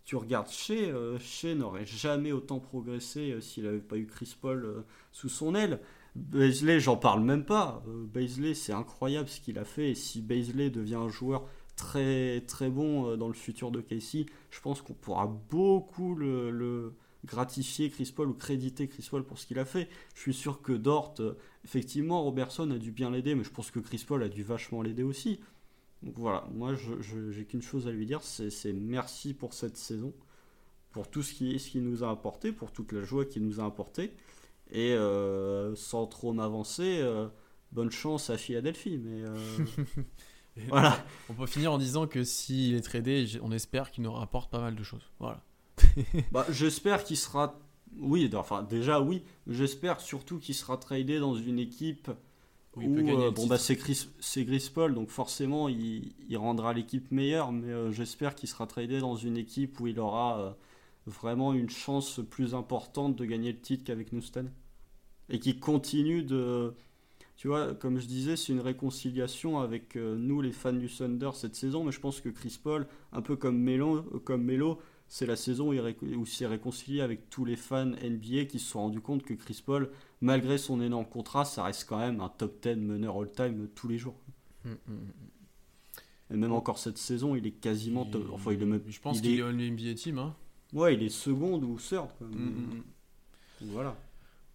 Tu 0.03 0.15
regardes 0.15 0.49
Shea, 0.49 0.73
euh, 0.93 1.17
Shea 1.17 1.55
n'aurait 1.55 1.87
jamais 1.87 2.31
autant 2.31 2.59
progressé 2.59 3.31
euh, 3.31 3.41
s'il 3.41 3.63
n'avait 3.63 3.79
pas 3.79 3.97
eu 3.97 4.05
Chris 4.05 4.35
Paul 4.39 4.63
euh, 4.63 4.81
sous 5.11 5.29
son 5.29 5.55
aile. 5.55 5.79
Baisley, 6.15 6.79
j'en 6.79 6.95
parle 6.95 7.23
même 7.23 7.43
pas. 7.43 7.83
Baisley, 8.13 8.53
c'est 8.53 8.71
incroyable 8.71 9.27
ce 9.27 9.41
qu'il 9.41 9.57
a 9.57 9.65
fait. 9.65 9.89
Et 9.91 9.95
si 9.95 10.21
Baisley 10.21 10.69
devient 10.69 10.95
un 10.95 11.09
joueur 11.09 11.47
très 11.75 12.41
très 12.41 12.69
bon 12.69 13.09
euh, 13.09 13.17
dans 13.17 13.27
le 13.27 13.33
futur 13.33 13.71
de 13.71 13.81
Casey, 13.81 14.25
je 14.49 14.59
pense 14.61 14.81
qu'on 14.81 14.93
pourra 14.93 15.27
beaucoup 15.27 16.15
le, 16.15 16.93
gratifier 17.25 17.89
Chris 17.89 18.13
Paul 18.15 18.29
ou 18.29 18.33
créditer 18.33 18.87
Chris 18.87 19.07
Paul 19.09 19.23
pour 19.23 19.39
ce 19.39 19.47
qu'il 19.47 19.57
a 19.57 19.65
fait. 19.65 19.89
Je 20.13 20.21
suis 20.21 20.33
sûr 20.33 20.61
que 20.61 20.73
Dort, 20.73 21.15
euh, 21.19 21.33
effectivement, 21.63 22.21
Robertson 22.23 22.69
a 22.69 22.77
dû 22.77 22.91
bien 22.91 23.09
l'aider, 23.09 23.33
mais 23.33 23.43
je 23.43 23.49
pense 23.49 23.71
que 23.71 23.79
Chris 23.79 24.03
Paul 24.07 24.21
a 24.21 24.29
dû 24.29 24.43
vachement 24.43 24.81
l'aider 24.83 25.03
aussi. 25.03 25.39
Donc 26.03 26.13
voilà, 26.17 26.47
moi 26.53 26.75
j'ai 26.75 27.45
qu'une 27.45 27.63
chose 27.63 27.87
à 27.87 27.91
lui 27.91 28.05
dire, 28.05 28.21
c'est, 28.21 28.73
merci 28.73 29.33
pour 29.33 29.53
cette 29.53 29.75
saison, 29.75 30.13
pour 30.91 31.09
tout 31.09 31.23
ce 31.23 31.33
qu'il 31.33 31.59
ce 31.59 31.69
qu'il 31.69 31.83
nous 31.83 32.03
a 32.03 32.11
apporté, 32.11 32.51
pour 32.51 32.71
toute 32.71 32.91
la 32.91 33.01
joie 33.01 33.25
qu'il 33.25 33.43
nous 33.43 33.59
a 33.59 33.65
apporté. 33.65 34.13
Et 34.71 34.93
euh, 34.93 35.75
sans 35.75 36.05
trop 36.05 36.31
m'avancer, 36.31 37.03
bonne 37.71 37.91
chance 37.91 38.29
à 38.29 38.37
Philadelphie. 38.37 38.99
Mais 38.99 39.23
voilà. 40.69 41.03
On 41.29 41.33
peut 41.33 41.45
finir 41.47 41.73
en 41.73 41.77
disant 41.77 42.07
que 42.07 42.23
s'il 42.23 42.75
est 42.75 42.81
tradé, 42.81 43.27
on 43.41 43.51
espère 43.51 43.91
qu'il 43.91 44.03
nous 44.03 44.13
rapporte 44.13 44.49
pas 44.49 44.59
mal 44.59 44.75
de 44.75 44.83
choses. 44.83 45.09
Voilà. 45.19 45.41
Bah, 46.31 46.45
j'espère 46.49 47.03
qu'il 47.03 47.17
sera. 47.17 47.59
Oui, 47.99 48.29
enfin 48.33 48.63
déjà 48.63 49.01
oui. 49.01 49.23
J'espère 49.47 49.99
surtout 50.01 50.39
qu'il 50.39 50.55
sera 50.55 50.77
tradé 50.77 51.19
dans 51.19 51.35
une 51.35 51.59
équipe 51.59 52.09
Où 52.75 52.81
euh, 52.81 53.31
bon 53.31 53.47
bah 53.47 53.57
c'est 53.57 53.77
Chris, 53.77 54.09
c'est 54.19 54.45
Chris 54.45 54.69
Paul, 54.73 54.93
donc 54.93 55.09
forcément 55.09 55.69
il, 55.69 56.13
il 56.29 56.37
rendra 56.37 56.73
l'équipe 56.73 57.11
meilleure. 57.11 57.51
Mais 57.51 57.69
euh, 57.69 57.91
j'espère 57.91 58.35
qu'il 58.35 58.49
sera 58.49 58.67
tradé 58.67 58.99
dans 58.99 59.15
une 59.15 59.37
équipe 59.37 59.79
où 59.79 59.87
il 59.87 59.99
aura 59.99 60.39
euh, 60.39 60.51
vraiment 61.05 61.53
une 61.53 61.69
chance 61.69 62.19
plus 62.29 62.53
importante 62.53 63.15
de 63.15 63.25
gagner 63.25 63.51
le 63.51 63.59
titre 63.59 63.83
qu'avec 63.85 64.11
année. 64.35 64.49
et 65.29 65.39
qui 65.39 65.59
continue 65.59 66.23
de. 66.23 66.73
Tu 67.37 67.47
vois, 67.49 67.73
comme 67.75 67.99
je 67.99 68.07
disais, 68.07 68.35
c'est 68.37 68.53
une 68.53 68.61
réconciliation 68.61 69.59
avec 69.59 69.97
euh, 69.97 70.15
nous, 70.15 70.39
les 70.41 70.53
fans 70.53 70.71
du 70.73 70.87
Thunder, 70.87 71.31
cette 71.33 71.55
saison. 71.55 71.83
Mais 71.83 71.91
je 71.91 71.99
pense 71.99 72.21
que 72.21 72.29
Chris 72.29 72.57
Paul, 72.63 72.87
un 73.11 73.21
peu 73.21 73.35
comme 73.35 73.57
Melo, 73.57 74.01
comme 74.23 74.43
Melo 74.43 74.79
c'est 75.07 75.27
la 75.27 75.35
saison 75.35 75.69
où 75.69 75.73
il, 75.73 75.95
il 76.01 76.25
s'est 76.25 76.47
réconcilié 76.47 77.01
avec 77.01 77.29
tous 77.29 77.45
les 77.45 77.55
fans 77.55 77.85
NBA 77.85 78.45
qui 78.45 78.57
se 78.57 78.71
sont 78.71 78.79
rendus 78.79 79.01
compte 79.01 79.21
que 79.21 79.35
Chris 79.35 79.61
Paul, 79.63 79.91
malgré 80.19 80.57
son 80.57 80.81
énorme 80.81 81.05
contrat, 81.05 81.45
ça 81.45 81.63
reste 81.63 81.85
quand 81.87 81.99
même 81.99 82.21
un 82.21 82.29
top 82.29 82.59
10 82.63 82.75
meneur 82.77 83.15
all-time 83.21 83.67
tous 83.75 83.87
les 83.87 83.99
jours. 83.99 84.15
Mm, 84.63 84.69
mm, 84.69 84.73
mm. 84.93 86.33
Et 86.33 86.37
même 86.37 86.53
encore 86.53 86.79
cette 86.79 86.97
saison, 86.97 87.35
il 87.35 87.45
est 87.45 87.51
quasiment 87.51 88.03
top. 88.05 88.23
Enfin, 88.33 88.53
il 88.53 88.61
est 88.61 88.65
même. 88.65 88.81
Je 88.87 88.99
pense 88.99 89.17
il 89.17 89.21
qu'il 89.21 89.31
est- 89.35 89.37
est 89.37 89.43
en 89.43 89.51
NBA 89.53 89.93
team. 89.93 90.17
Hein. 90.17 90.35
Ouais, 90.73 90.95
il 90.95 91.03
est 91.03 91.09
seconde 91.09 91.63
ou 91.63 91.77
third. 91.77 92.07
quoi. 92.17 92.25
Mm, 92.27 92.81
Voilà. 93.61 93.95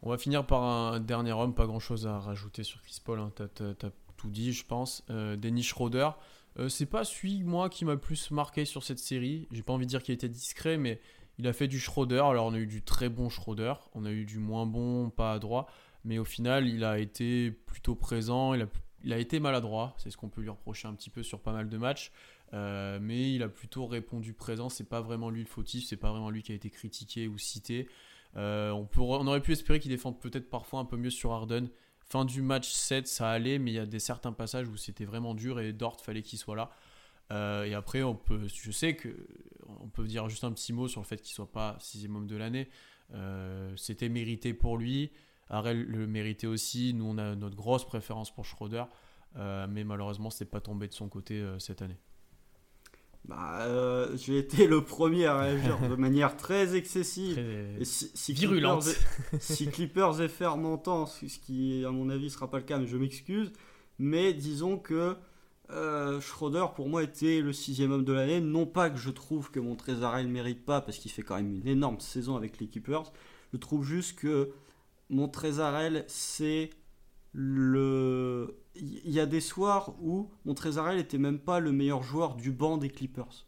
On 0.02 0.10
va 0.10 0.16
finir 0.16 0.46
par 0.46 0.62
un 0.62 1.00
dernier 1.00 1.32
homme, 1.32 1.54
pas 1.54 1.66
grand 1.66 1.80
chose 1.80 2.06
à 2.06 2.18
rajouter 2.18 2.64
sur 2.64 2.80
Chris 2.82 3.00
Paul, 3.04 3.20
hein. 3.20 3.32
t'as, 3.34 3.90
tout 4.16 4.30
dit 4.30 4.52
je 4.52 4.64
pense. 4.64 5.04
Euh, 5.10 5.36
Dennis 5.36 5.64
Schroeder, 5.64 6.10
Euh, 6.58 6.68
c'est 6.68 6.86
pas 6.86 7.04
celui 7.04 7.44
moi 7.44 7.68
qui 7.68 7.84
m'a 7.84 7.96
plus 7.96 8.30
marqué 8.32 8.64
sur 8.64 8.82
cette 8.82 8.98
série, 8.98 9.46
j'ai 9.52 9.62
pas 9.62 9.72
envie 9.72 9.86
de 9.86 9.90
dire 9.90 10.02
qu'il 10.02 10.14
était 10.14 10.28
discret 10.28 10.78
mais 10.78 11.00
il 11.38 11.46
a 11.46 11.52
fait 11.52 11.68
du 11.68 11.78
Schroeder, 11.78 12.24
alors 12.24 12.46
on 12.46 12.54
a 12.54 12.58
eu 12.58 12.66
du 12.66 12.82
très 12.82 13.08
bon 13.08 13.28
Schroeder, 13.28 13.74
on 13.94 14.04
a 14.04 14.10
eu 14.10 14.24
du 14.24 14.38
moins 14.38 14.66
bon, 14.66 15.10
pas 15.10 15.32
adroit, 15.32 15.68
mais 16.04 16.18
au 16.18 16.24
final 16.24 16.66
il 16.66 16.82
a 16.84 16.98
été 16.98 17.52
plutôt 17.52 17.94
présent, 17.94 18.52
il 18.54 18.62
a, 18.62 18.66
il 19.04 19.12
a 19.12 19.18
été 19.18 19.38
maladroit, 19.38 19.94
c'est 19.96 20.10
ce 20.10 20.16
qu'on 20.16 20.28
peut 20.28 20.40
lui 20.40 20.50
reprocher 20.50 20.88
un 20.88 20.94
petit 20.94 21.08
peu 21.10 21.22
sur 21.22 21.40
pas 21.40 21.52
mal 21.52 21.68
de 21.68 21.78
matchs. 21.78 22.10
Euh, 22.52 22.98
mais 23.00 23.32
il 23.32 23.44
a 23.44 23.48
plutôt 23.48 23.86
répondu 23.86 24.32
présent, 24.32 24.68
c'est 24.68 24.88
pas 24.88 25.00
vraiment 25.00 25.30
lui 25.30 25.40
le 25.40 25.46
fautif, 25.46 25.86
c'est 25.86 25.96
pas 25.96 26.10
vraiment 26.10 26.30
lui 26.30 26.42
qui 26.42 26.50
a 26.50 26.54
été 26.56 26.68
critiqué 26.68 27.28
ou 27.28 27.38
cité. 27.38 27.88
Euh, 28.36 28.70
on, 28.96 29.26
aurait 29.26 29.40
pu 29.40 29.52
espérer 29.52 29.80
qu'il 29.80 29.90
défende 29.90 30.20
peut-être 30.20 30.48
parfois 30.48 30.80
un 30.80 30.84
peu 30.84 30.96
mieux 30.96 31.10
sur 31.10 31.32
Harden. 31.32 31.68
Fin 32.00 32.24
du 32.24 32.42
match 32.42 32.70
7, 32.70 33.06
ça 33.06 33.30
allait, 33.30 33.58
mais 33.58 33.70
il 33.70 33.74
y 33.74 33.78
a 33.78 33.86
des 33.86 33.98
certains 33.98 34.32
passages 34.32 34.68
où 34.68 34.76
c'était 34.76 35.04
vraiment 35.04 35.34
dur 35.34 35.60
et 35.60 35.72
Dort 35.72 36.00
fallait 36.00 36.22
qu'il 36.22 36.38
soit 36.38 36.56
là. 36.56 36.70
Euh, 37.32 37.64
et 37.64 37.74
après, 37.74 38.02
je 38.46 38.70
sais 38.72 38.96
que 38.96 39.08
on 39.80 39.88
peut 39.88 40.04
dire 40.04 40.28
juste 40.28 40.42
un 40.42 40.52
petit 40.52 40.72
mot 40.72 40.88
sur 40.88 41.00
le 41.00 41.06
fait 41.06 41.18
qu'il 41.22 41.32
soit 41.32 41.50
pas 41.50 41.76
sixième 41.78 42.16
homme 42.16 42.26
de 42.26 42.36
l'année. 42.36 42.68
Euh, 43.14 43.72
c'était 43.76 44.08
mérité 44.08 44.52
pour 44.54 44.76
lui. 44.76 45.12
Harrell 45.48 45.82
le 45.82 46.06
méritait 46.06 46.48
aussi. 46.48 46.92
Nous, 46.94 47.04
on 47.04 47.18
a 47.18 47.36
notre 47.36 47.56
grosse 47.56 47.84
préférence 47.84 48.32
pour 48.32 48.44
Schroeder, 48.44 48.84
mais 49.36 49.84
malheureusement, 49.84 50.30
c'est 50.30 50.50
pas 50.50 50.60
tombé 50.60 50.88
de 50.88 50.94
son 50.94 51.08
côté 51.08 51.44
cette 51.58 51.82
année. 51.82 51.98
Bah, 53.24 53.60
euh, 53.66 54.16
j'ai 54.16 54.38
été 54.38 54.66
le 54.66 54.82
premier 54.82 55.26
à 55.26 55.38
réagir 55.38 55.78
de 55.88 55.94
manière 55.96 56.36
très 56.36 56.74
excessive. 56.74 57.34
Très 57.34 57.76
Et 57.80 57.84
si, 57.84 58.10
si 58.14 58.32
virulente. 58.32 58.82
Clippers, 58.82 59.40
si 59.40 59.66
Clippers 59.68 60.28
FR 60.28 60.56
m'entend, 60.56 61.06
ce 61.06 61.28
ce 61.28 61.38
qui 61.38 61.84
à 61.84 61.90
mon 61.90 62.08
avis 62.10 62.30
sera 62.30 62.50
pas 62.50 62.58
le 62.58 62.64
cas, 62.64 62.78
mais 62.78 62.86
je 62.86 62.96
m'excuse. 62.96 63.52
Mais 63.98 64.32
disons 64.32 64.78
que 64.78 65.16
euh, 65.70 66.20
Schroeder 66.20 66.66
pour 66.74 66.88
moi 66.88 67.02
était 67.02 67.40
le 67.40 67.52
sixième 67.52 67.92
homme 67.92 68.04
de 68.04 68.12
l'année. 68.12 68.40
Non 68.40 68.66
pas 68.66 68.90
que 68.90 68.98
je 68.98 69.10
trouve 69.10 69.50
que 69.50 69.60
Montrezarel 69.60 70.26
ne 70.26 70.32
mérite 70.32 70.64
pas, 70.64 70.80
parce 70.80 70.98
qu'il 70.98 71.10
fait 71.10 71.22
quand 71.22 71.36
même 71.36 71.54
une 71.54 71.68
énorme 71.68 72.00
saison 72.00 72.36
avec 72.36 72.58
les 72.58 72.66
Clippers. 72.66 73.12
Je 73.52 73.58
trouve 73.58 73.84
juste 73.84 74.18
que 74.18 74.50
Montrezarel 75.10 76.04
c'est 76.08 76.70
le. 77.32 78.56
Il 78.76 79.10
y 79.10 79.20
a 79.20 79.26
des 79.26 79.40
soirs 79.40 79.94
où 80.00 80.30
Montrezarel 80.44 80.98
était 80.98 81.18
même 81.18 81.38
pas 81.38 81.60
le 81.60 81.72
meilleur 81.72 82.02
joueur 82.02 82.36
du 82.36 82.52
banc 82.52 82.78
des 82.78 82.88
Clippers. 82.88 83.46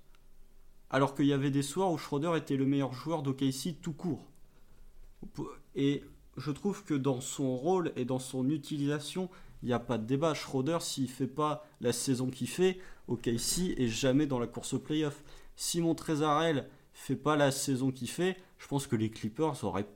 Alors 0.90 1.14
qu'il 1.14 1.26
y 1.26 1.32
avait 1.32 1.50
des 1.50 1.62
soirs 1.62 1.92
où 1.92 1.98
Schroeder 1.98 2.36
était 2.36 2.56
le 2.56 2.66
meilleur 2.66 2.92
joueur 2.92 3.22
d'OKC 3.22 3.80
tout 3.80 3.92
court. 3.92 4.26
Et 5.74 6.02
je 6.36 6.50
trouve 6.50 6.84
que 6.84 6.94
dans 6.94 7.20
son 7.20 7.56
rôle 7.56 7.92
et 7.96 8.04
dans 8.04 8.18
son 8.18 8.50
utilisation, 8.50 9.30
il 9.62 9.66
n'y 9.66 9.72
a 9.72 9.78
pas 9.78 9.96
de 9.96 10.04
débat. 10.04 10.34
Schroeder, 10.34 10.78
s'il 10.80 11.08
fait 11.08 11.26
pas 11.26 11.64
la 11.80 11.92
saison 11.92 12.28
qu'il 12.28 12.48
fait, 12.48 12.78
OKC 13.08 13.74
est 13.78 13.88
jamais 13.88 14.26
dans 14.26 14.38
la 14.38 14.46
course 14.46 14.74
au 14.74 14.78
playoff. 14.78 15.22
Si 15.56 15.80
Montrezarel 15.80 16.68
fait 16.92 17.16
pas 17.16 17.36
la 17.36 17.50
saison 17.50 17.90
qu'il 17.90 18.08
fait, 18.08 18.36
je 18.58 18.66
pense 18.66 18.86
que 18.86 18.96
les 18.96 19.10
Clippers 19.10 19.64
auraient 19.64 19.88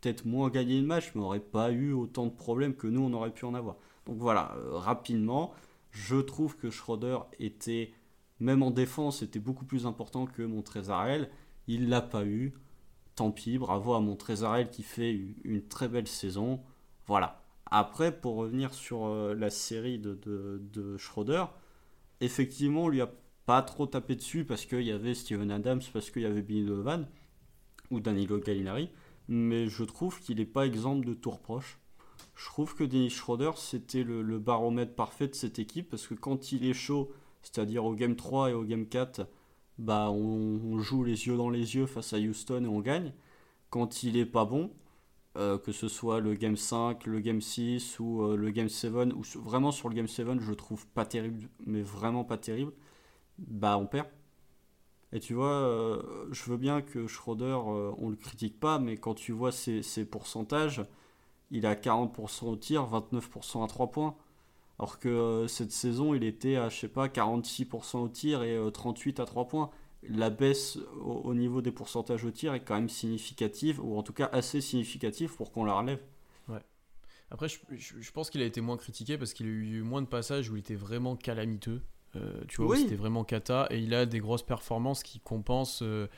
peut-être 0.00 0.24
moins 0.24 0.50
gagné 0.50 0.80
le 0.80 0.86
match, 0.86 1.12
mais 1.14 1.20
n'auraient 1.20 1.40
pas 1.40 1.70
eu 1.70 1.92
autant 1.92 2.26
de 2.26 2.32
problèmes 2.32 2.74
que 2.74 2.86
nous, 2.86 3.02
on 3.02 3.12
aurait 3.12 3.32
pu 3.32 3.44
en 3.44 3.54
avoir. 3.54 3.76
Donc 4.06 4.16
voilà, 4.18 4.54
euh, 4.56 4.76
rapidement, 4.78 5.52
je 5.90 6.16
trouve 6.16 6.56
que 6.56 6.70
Schroeder 6.70 7.18
était, 7.38 7.92
même 8.40 8.62
en 8.62 8.70
défense, 8.70 9.22
était 9.22 9.38
beaucoup 9.38 9.64
plus 9.64 9.86
important 9.86 10.26
que 10.26 10.42
Montrezarel. 10.42 11.30
Il 11.68 11.88
l'a 11.88 12.02
pas 12.02 12.24
eu. 12.24 12.54
Tant 13.14 13.30
pis, 13.30 13.58
bravo 13.58 13.94
à 13.94 14.00
Montrezarel 14.00 14.70
qui 14.70 14.82
fait 14.82 15.12
une- 15.44 15.62
très 15.68 15.88
belle 15.88 16.08
saison. 16.08 16.60
Voilà. 17.06 17.42
Après, 17.70 18.12
pour 18.18 18.36
revenir 18.36 18.74
sur 18.74 19.06
euh, 19.06 19.34
la 19.34 19.50
série 19.50 19.98
de, 19.98 20.14
de, 20.14 20.60
de 20.72 20.96
Schroeder, 20.96 21.44
effectivement, 22.20 22.84
on 22.84 22.88
lui 22.88 23.00
a 23.00 23.10
pas 23.46 23.62
trop 23.62 23.86
tapé 23.86 24.16
dessus 24.16 24.44
parce 24.44 24.64
qu'il 24.66 24.82
y 24.82 24.92
avait 24.92 25.14
Steven 25.14 25.50
Adams, 25.50 25.80
parce 25.92 26.10
qu'il 26.10 26.22
y 26.22 26.26
avait 26.26 26.42
Billy 26.42 26.64
Donovan 26.66 27.06
ou 27.90 28.00
Danilo 28.00 28.38
Gallinari, 28.38 28.90
mais 29.28 29.66
je 29.68 29.84
trouve 29.84 30.20
qu'il 30.20 30.38
n'est 30.38 30.46
pas 30.46 30.66
exempt 30.66 30.96
de 30.96 31.14
tout 31.14 31.30
reproche. 31.30 31.78
Je 32.34 32.46
trouve 32.46 32.74
que 32.74 32.84
Dennis 32.84 33.10
Schroeder, 33.10 33.52
c'était 33.56 34.02
le, 34.02 34.38
baromètre 34.38 34.94
parfait 34.94 35.28
de 35.28 35.34
cette 35.34 35.58
équipe 35.58 35.90
parce 35.90 36.06
que 36.06 36.14
quand 36.14 36.52
il 36.52 36.64
est 36.66 36.74
chaud, 36.74 37.12
c'est-à-dire 37.42 37.84
au 37.84 37.94
game 37.94 38.16
3 38.16 38.50
et 38.50 38.54
au 38.54 38.64
game 38.64 38.86
4, 38.86 39.26
bah 39.78 40.10
on, 40.10 40.78
joue 40.78 41.04
les 41.04 41.26
yeux 41.26 41.36
dans 41.36 41.50
les 41.50 41.74
yeux 41.76 41.86
face 41.86 42.12
à 42.12 42.18
Houston 42.18 42.64
et 42.64 42.68
on 42.68 42.80
gagne. 42.80 43.12
Quand 43.70 44.02
il 44.02 44.16
est 44.16 44.26
pas 44.26 44.44
bon, 44.44 44.70
euh, 45.36 45.58
que 45.58 45.72
ce 45.72 45.88
soit 45.88 46.20
le 46.20 46.34
game 46.34 46.56
5, 46.56 47.06
le 47.06 47.20
game 47.20 47.40
6 47.40 47.98
ou 48.00 48.22
euh, 48.22 48.36
le 48.36 48.50
game 48.50 48.68
7, 48.68 48.92
ou 49.14 49.22
vraiment 49.40 49.72
sur 49.72 49.88
le 49.88 49.94
game 49.94 50.08
7, 50.08 50.40
je 50.40 50.52
trouve 50.52 50.86
pas 50.88 51.04
terrible, 51.06 51.48
mais 51.66 51.82
vraiment 51.82 52.24
pas 52.24 52.38
terrible, 52.38 52.72
bah 53.38 53.78
on 53.78 53.86
perd. 53.86 54.08
Et 55.12 55.20
tu 55.20 55.34
vois, 55.34 55.52
euh, 55.52 56.02
je 56.32 56.50
veux 56.50 56.56
bien 56.56 56.80
que 56.82 57.06
Schroeder, 57.06 57.58
on 57.98 58.08
le 58.08 58.16
critique 58.16 58.58
pas, 58.58 58.78
mais 58.78 58.96
quand 58.96 59.14
tu 59.14 59.32
vois 59.32 59.52
ses 59.52 60.04
pourcentages, 60.06 60.82
il 61.52 61.64
a 61.66 61.74
40% 61.76 62.46
au 62.46 62.56
tir, 62.56 62.82
29% 62.90 63.62
à 63.64 63.68
3 63.68 63.90
points. 63.92 64.16
Alors 64.80 64.98
que 64.98 65.08
euh, 65.08 65.46
cette 65.46 65.70
saison, 65.70 66.12
il 66.14 66.24
était 66.24 66.56
à, 66.56 66.68
je 66.68 66.76
sais 66.76 66.88
pas, 66.88 67.06
46% 67.08 67.98
au 67.98 68.08
tir 68.08 68.42
et 68.42 68.56
euh, 68.56 68.70
38% 68.70 69.20
à 69.20 69.26
3 69.26 69.46
points. 69.46 69.70
La 70.08 70.30
baisse 70.30 70.78
au, 71.00 71.12
au 71.24 71.34
niveau 71.34 71.62
des 71.62 71.70
pourcentages 71.70 72.24
au 72.24 72.32
tir 72.32 72.54
est 72.54 72.64
quand 72.64 72.74
même 72.74 72.88
significative, 72.88 73.78
ou 73.84 73.96
en 73.96 74.02
tout 74.02 74.12
cas 74.12 74.28
assez 74.32 74.60
significative 74.60 75.32
pour 75.36 75.52
qu'on 75.52 75.64
la 75.64 75.74
relève. 75.74 76.00
Après, 77.30 77.48
je, 77.48 77.58
je- 77.70 77.94
je 77.98 78.12
pense 78.12 78.28
qu'il 78.28 78.42
a 78.42 78.44
été 78.44 78.60
moins 78.60 78.76
critiqué 78.76 79.16
parce 79.16 79.32
qu'il 79.32 79.46
a 79.46 79.48
eu 79.48 79.80
moins 79.82 80.02
de 80.02 80.06
passages 80.06 80.50
où 80.50 80.56
il 80.56 80.60
était 80.60 80.74
vraiment 80.74 81.16
calamiteux. 81.16 81.80
Euh, 82.14 82.42
tu 82.46 82.60
vois, 82.60 82.72
Oui. 82.72 82.82
c'était 82.82 82.94
vraiment 82.96 83.24
cata. 83.24 83.66
Et 83.70 83.78
il 83.78 83.94
a 83.94 84.04
des 84.04 84.18
grosses 84.20 84.42
performances 84.42 85.02
qui 85.02 85.18
compensent, 85.18 85.82
euh, 85.82 86.08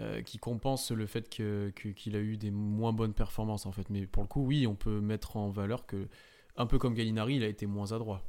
euh, 0.00 0.22
qui 0.22 0.38
compensent 0.38 0.90
le 0.92 1.06
fait 1.06 1.28
que- 1.30 1.72
que- 1.76 1.88
qu'il 1.90 2.16
a 2.16 2.20
eu 2.20 2.36
des 2.36 2.50
moins 2.50 2.92
bonnes 2.92 3.14
performances, 3.14 3.66
en 3.66 3.72
fait. 3.72 3.90
Mais 3.90 4.06
pour 4.06 4.22
le 4.22 4.28
coup, 4.28 4.42
oui, 4.44 4.66
on 4.66 4.74
peut 4.74 5.00
mettre 5.00 5.36
en 5.36 5.50
valeur 5.50 5.86
que, 5.86 6.08
un 6.56 6.66
peu 6.66 6.78
comme 6.78 6.94
Gallinari, 6.94 7.36
il 7.36 7.44
a 7.44 7.48
été 7.48 7.66
moins 7.66 7.92
adroit. 7.92 8.22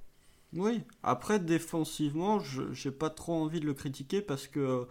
Oui, 0.53 0.81
après 1.03 1.39
défensivement, 1.39 2.39
je 2.39 2.71
j'ai 2.73 2.91
pas 2.91 3.09
trop 3.09 3.33
envie 3.33 3.59
de 3.59 3.65
le 3.65 3.73
critiquer 3.73 4.21
parce 4.21 4.47
que 4.47 4.87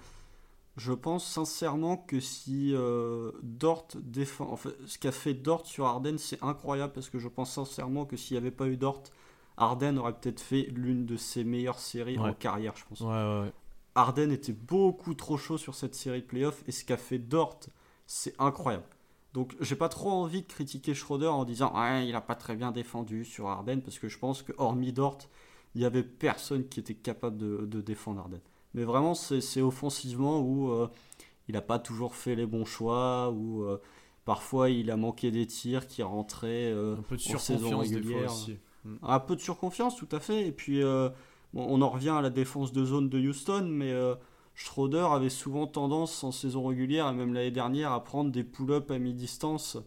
je 0.78 0.92
pense 0.92 1.26
sincèrement 1.26 1.96
que 1.98 2.20
si 2.20 2.72
euh, 2.74 3.32
Dort 3.42 3.88
défend, 3.96 4.50
en 4.52 4.56
fait, 4.56 4.74
ce 4.86 4.98
qu'a 4.98 5.12
fait 5.12 5.34
Dort 5.34 5.66
sur 5.66 5.86
Arden, 5.86 6.18
c'est 6.18 6.42
incroyable 6.42 6.92
parce 6.94 7.10
que 7.10 7.18
je 7.20 7.28
pense 7.28 7.52
sincèrement 7.54 8.06
que 8.06 8.16
s'il 8.16 8.36
n'y 8.36 8.38
avait 8.38 8.52
pas 8.52 8.68
eu 8.68 8.76
Dort, 8.78 9.04
Arden 9.58 9.98
aurait 9.98 10.18
peut-être 10.18 10.40
fait 10.40 10.64
l'une 10.74 11.06
de 11.06 11.16
ses 11.16 11.44
meilleures 11.44 11.80
séries 11.80 12.18
en 12.18 12.34
carrière, 12.34 12.76
je 12.76 12.84
pense. 12.86 13.00
Ouais, 13.00 13.06
ouais, 13.08 13.52
ouais. 13.96 14.02
Arden 14.02 14.30
était 14.32 14.52
beaucoup 14.52 15.14
trop 15.14 15.36
chaud 15.36 15.58
sur 15.58 15.74
cette 15.74 15.94
série 15.94 16.22
de 16.22 16.26
playoffs 16.26 16.62
et 16.66 16.72
ce 16.72 16.84
qu'a 16.84 16.96
fait 16.96 17.18
Dort, 17.18 17.60
c'est 18.06 18.34
incroyable. 18.38 18.84
Donc 19.32 19.54
j'ai 19.60 19.76
pas 19.76 19.88
trop 19.88 20.10
envie 20.10 20.42
de 20.42 20.46
critiquer 20.46 20.94
Schroeder 20.94 21.26
en 21.28 21.44
disant 21.44 21.72
ouais, 21.76 22.06
il 22.08 22.14
a 22.14 22.20
pas 22.20 22.36
très 22.36 22.54
bien 22.56 22.70
défendu 22.70 23.24
sur 23.24 23.48
Arden 23.48 23.80
parce 23.82 23.98
que 23.98 24.08
je 24.08 24.18
pense 24.18 24.42
que 24.42 24.52
hormis 24.58 24.92
Dort, 24.92 25.18
il 25.74 25.82
y 25.82 25.84
avait 25.84 26.04
personne 26.04 26.68
qui 26.68 26.80
était 26.80 26.94
capable 26.94 27.36
de, 27.36 27.66
de 27.66 27.80
défendre 27.80 28.20
Arden. 28.20 28.40
Mais 28.74 28.84
vraiment 28.84 29.14
c'est 29.14 29.60
offensivement 29.60 30.40
où 30.40 30.70
euh, 30.70 30.88
il 31.48 31.56
a 31.56 31.62
pas 31.62 31.78
toujours 31.78 32.14
fait 32.14 32.34
les 32.36 32.46
bons 32.46 32.64
choix 32.64 33.30
où 33.30 33.64
euh, 33.64 33.80
parfois 34.24 34.70
il 34.70 34.90
a 34.90 34.96
manqué 34.96 35.30
des 35.30 35.46
tirs 35.46 35.86
qui 35.86 36.02
rentraient 36.02 36.70
euh, 36.72 36.96
Un 36.96 37.02
peu 37.02 37.16
de 37.16 37.22
en 37.34 37.38
saison 37.38 37.58
surconfiance 37.58 37.90
des 37.90 38.02
fois 38.02 38.22
régulière. 38.22 38.32
aussi. 38.32 38.58
un 39.02 39.20
peu 39.20 39.36
de 39.36 39.40
surconfiance, 39.40 39.96
tout 39.96 40.08
à 40.12 40.20
fait. 40.20 40.46
Et 40.46 40.52
puis, 40.52 40.82
euh, 40.82 41.08
on 41.54 41.82
en 41.82 41.88
revient 41.88 42.10
à 42.10 42.20
la 42.20 42.30
défense 42.30 42.72
de 42.72 42.84
zone 42.84 43.08
de 43.08 43.18
Houston, 43.18 43.66
mais 43.70 43.92
euh, 43.92 44.14
Schroeder 44.54 45.08
avait 45.12 45.30
souvent 45.30 45.66
tendance 45.66 46.24
en 46.24 46.32
saison 46.32 46.66
régulière, 46.66 47.08
et 47.08 47.14
même 47.14 47.32
l'année 47.32 47.50
dernière, 47.50 47.92
à 47.92 48.02
prendre 48.02 48.30
des 48.30 48.44
pull-ups 48.44 48.90
à 48.90 48.98
mi-distance, 48.98 49.78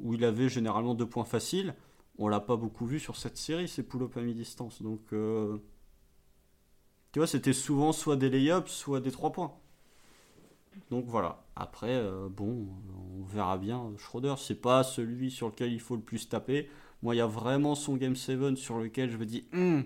où 0.00 0.14
il 0.14 0.24
avait 0.24 0.48
généralement 0.48 0.94
deux 0.94 1.06
points 1.06 1.24
faciles. 1.24 1.74
On 2.18 2.28
l'a 2.28 2.40
pas 2.40 2.56
beaucoup 2.56 2.86
vu 2.86 2.98
sur 2.98 3.16
cette 3.16 3.36
série, 3.36 3.68
ces 3.68 3.82
pull-ups 3.82 4.16
à 4.16 4.20
mi-distance. 4.20 4.82
Donc, 4.82 5.00
euh, 5.12 5.58
tu 7.12 7.18
vois, 7.18 7.26
c'était 7.26 7.52
souvent 7.52 7.92
soit 7.92 8.16
des 8.16 8.28
lay-ups, 8.28 8.70
soit 8.70 9.00
des 9.00 9.10
trois 9.10 9.32
points. 9.32 9.52
Donc 10.90 11.04
voilà. 11.06 11.44
Après, 11.56 11.94
euh, 11.94 12.28
bon, 12.28 12.68
on 13.18 13.24
verra 13.24 13.58
bien. 13.58 13.90
Schroeder, 13.98 14.34
c'est 14.38 14.60
pas 14.60 14.82
celui 14.84 15.30
sur 15.30 15.48
lequel 15.48 15.72
il 15.72 15.80
faut 15.80 15.96
le 15.96 16.02
plus 16.02 16.28
taper. 16.28 16.68
Moi, 17.02 17.14
il 17.14 17.18
y 17.18 17.22
a 17.22 17.26
vraiment 17.26 17.74
son 17.74 17.96
Game 17.96 18.16
7 18.16 18.56
sur 18.56 18.78
lequel 18.78 19.10
je 19.10 19.16
me 19.16 19.26
dis, 19.26 19.44
Hum, 19.52 19.84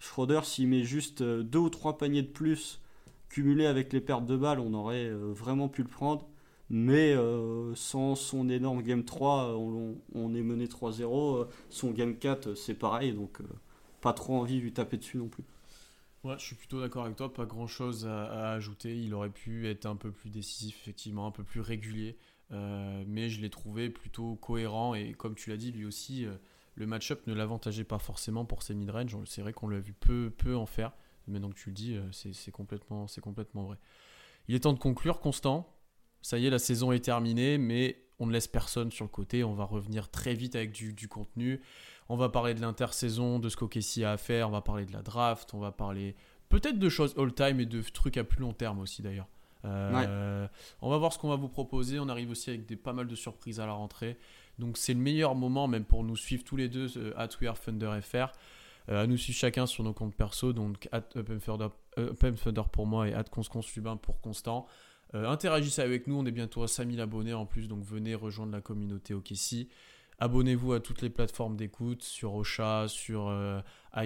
Schroeder, 0.00 0.40
s'il 0.44 0.66
met 0.68 0.82
juste 0.82 1.20
euh, 1.20 1.42
deux 1.44 1.58
ou 1.60 1.70
trois 1.70 1.96
paniers 1.98 2.22
de 2.22 2.28
plus 2.28 2.80
cumulés 3.28 3.66
avec 3.66 3.92
les 3.92 4.00
pertes 4.00 4.26
de 4.26 4.36
balles, 4.36 4.58
on 4.58 4.74
aurait 4.74 5.06
euh, 5.06 5.32
vraiment 5.32 5.68
pu 5.68 5.82
le 5.82 5.88
prendre. 5.88 6.26
Mais 6.72 7.12
euh, 7.14 7.74
sans 7.74 8.14
son 8.14 8.48
énorme 8.48 8.82
Game 8.82 9.04
3, 9.04 9.50
euh, 9.50 9.54
on, 9.54 9.96
on 10.14 10.34
est 10.34 10.42
mené 10.42 10.66
3-0. 10.66 11.38
euh, 11.42 11.44
Son 11.68 11.90
Game 11.90 12.16
4, 12.16 12.46
euh, 12.48 12.54
c'est 12.54 12.74
pareil. 12.74 13.12
Donc, 13.12 13.38
pas 14.00 14.12
trop 14.12 14.36
envie 14.36 14.56
de 14.58 14.62
lui 14.62 14.72
taper 14.72 14.96
dessus 14.96 15.18
non 15.18 15.28
plus. 15.28 15.42
Ouais, 16.22 16.34
je 16.38 16.44
suis 16.44 16.54
plutôt 16.54 16.80
d'accord 16.80 17.04
avec 17.04 17.16
toi, 17.16 17.32
pas 17.32 17.44
grand 17.44 17.66
chose 17.66 18.06
à, 18.06 18.52
ajouter. 18.52 18.96
Il 18.96 19.14
aurait 19.14 19.30
pu 19.30 19.66
être 19.68 19.86
un 19.86 19.96
peu 19.96 20.12
plus 20.12 20.30
décisif, 20.30 20.76
effectivement, 20.82 21.26
un 21.26 21.30
peu 21.32 21.42
plus 21.44 21.60
régulier. 21.60 22.16
Mais 22.50 23.30
je 23.30 23.40
l'ai 23.40 23.48
trouvé 23.48 23.90
plutôt 23.90 24.34
cohérent 24.34 24.94
et 24.94 25.12
comme 25.12 25.34
tu 25.34 25.50
l'as 25.50 25.56
dit, 25.56 25.70
lui 25.72 25.86
aussi, 25.86 26.26
le 26.80 26.86
match-up 26.86 27.26
ne 27.26 27.34
l'avantageait 27.34 27.84
pas 27.84 27.98
forcément 27.98 28.44
pour 28.44 28.62
ses 28.62 28.74
mid-range. 28.74 29.14
On- 29.14 29.24
C'est 29.26 29.42
vrai 29.42 29.52
qu'on 29.52 29.68
l'a 29.68 29.78
vu 29.78 29.92
peu, 29.92 30.32
peu 30.36 30.56
en 30.56 30.66
faire. 30.66 30.92
Maintenant 31.28 31.50
que 31.50 31.54
tu 31.58 31.68
le 31.68 31.74
dis, 31.74 31.94
euh, 31.94 32.10
c'est 32.10 32.50
complètement, 32.50 33.06
complètement 33.22 33.64
vrai. 33.64 33.76
Il 34.48 34.54
est 34.56 34.60
temps 34.60 34.72
de 34.72 34.78
conclure, 34.78 35.20
Constant. 35.20 35.72
Ça 36.22 36.38
y 36.38 36.46
est, 36.46 36.50
la 36.50 36.58
saison 36.58 36.90
est 36.92 37.04
terminée, 37.04 37.56
mais 37.56 38.02
on 38.18 38.26
ne 38.26 38.32
laisse 38.32 38.48
personne 38.48 38.90
sur 38.90 39.04
le 39.04 39.10
côté. 39.10 39.44
On 39.44 39.54
va 39.54 39.64
revenir 39.64 40.10
très 40.10 40.34
vite 40.34 40.56
avec 40.56 40.72
du, 40.72 40.92
du 40.92 41.06
contenu. 41.08 41.60
On 42.08 42.16
va 42.16 42.28
parler 42.28 42.52
de 42.54 42.60
l'intersaison, 42.60 43.38
de 43.38 43.48
ce 43.48 43.56
qu'Okessi 43.56 44.02
a 44.04 44.12
à 44.12 44.16
faire. 44.16 44.48
On 44.48 44.52
va 44.52 44.60
parler 44.60 44.84
de 44.86 44.92
la 44.92 45.02
draft. 45.02 45.54
On 45.54 45.60
va 45.60 45.70
parler 45.72 46.16
peut-être 46.48 46.78
de 46.78 46.88
choses 46.88 47.14
all-time 47.16 47.60
et 47.60 47.66
de 47.66 47.80
trucs 47.82 48.16
à 48.16 48.24
plus 48.24 48.40
long 48.40 48.52
terme 48.52 48.80
aussi 48.80 49.02
d'ailleurs. 49.02 49.28
Euh, 49.64 50.48
On 50.82 50.90
va 50.90 50.96
voir 50.98 51.12
ce 51.12 51.18
qu'on 51.18 51.28
va 51.28 51.36
vous 51.36 51.48
proposer. 51.48 51.98
On 52.00 52.08
arrive 52.08 52.30
aussi 52.30 52.50
avec 52.50 52.66
des, 52.66 52.76
pas 52.76 52.92
mal 52.92 53.06
de 53.06 53.14
surprises 53.14 53.60
à 53.60 53.66
la 53.66 53.72
rentrée. 53.72 54.18
Donc 54.60 54.76
c'est 54.76 54.94
le 54.94 55.00
meilleur 55.00 55.34
moment 55.34 55.66
même 55.66 55.84
pour 55.84 56.04
nous 56.04 56.16
suivre 56.16 56.44
tous 56.44 56.56
les 56.56 56.68
deux 56.68 57.12
à 57.16 57.26
Twitter 57.26 57.52
Thunder 57.64 57.98
FR, 58.00 58.32
euh, 58.88 59.02
à 59.02 59.06
nous 59.06 59.16
suivre 59.16 59.38
chacun 59.38 59.66
sur 59.66 59.84
nos 59.84 59.92
comptes 59.92 60.14
perso, 60.14 60.52
donc 60.52 60.88
at 60.92 61.02
Thunder 61.02 61.68
euh, 61.98 62.62
pour 62.72 62.86
moi 62.86 63.08
et 63.08 63.14
at 63.14 63.24
pour 63.24 64.20
Constant. 64.20 64.66
Euh, 65.14 65.28
interagissez 65.28 65.82
avec 65.82 66.06
nous, 66.06 66.16
on 66.16 66.26
est 66.26 66.32
bientôt 66.32 66.62
à 66.62 66.68
5000 66.68 67.00
abonnés 67.00 67.34
en 67.34 67.46
plus, 67.46 67.68
donc 67.68 67.82
venez 67.84 68.14
rejoindre 68.14 68.52
la 68.52 68.60
communauté 68.60 69.14
OKC. 69.14 69.68
Abonnez-vous 70.18 70.74
à 70.74 70.80
toutes 70.80 71.02
les 71.02 71.10
plateformes 71.10 71.56
d'écoute, 71.56 72.02
sur 72.02 72.34
Ocha, 72.34 72.86
sur, 72.88 73.34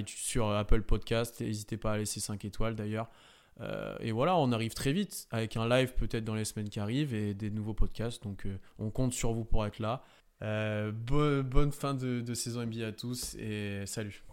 sur 0.06 0.48
Apple 0.48 0.82
Podcast. 0.82 1.40
N'hésitez 1.40 1.76
pas 1.76 1.94
à 1.94 1.98
laisser 1.98 2.20
5 2.20 2.44
étoiles 2.44 2.76
d'ailleurs. 2.76 3.10
Et 3.98 4.12
voilà, 4.12 4.36
on 4.36 4.52
arrive 4.52 4.74
très 4.74 4.92
vite 4.92 5.26
avec 5.32 5.56
un 5.56 5.68
live 5.68 5.92
peut-être 5.94 6.24
dans 6.24 6.36
les 6.36 6.44
semaines 6.44 6.68
qui 6.68 6.78
arrivent 6.78 7.14
et 7.14 7.34
des 7.34 7.50
nouveaux 7.50 7.74
podcasts. 7.74 8.22
Donc 8.22 8.46
on 8.78 8.90
compte 8.90 9.12
sur 9.12 9.32
vous 9.32 9.44
pour 9.44 9.66
être 9.66 9.80
là. 9.80 10.04
Euh, 10.42 10.92
bonne 10.92 11.72
fin 11.72 11.94
de, 11.94 12.20
de 12.20 12.34
saison 12.34 12.66
NBA 12.66 12.86
à 12.86 12.92
tous 12.92 13.34
et 13.36 13.84
salut. 13.86 14.24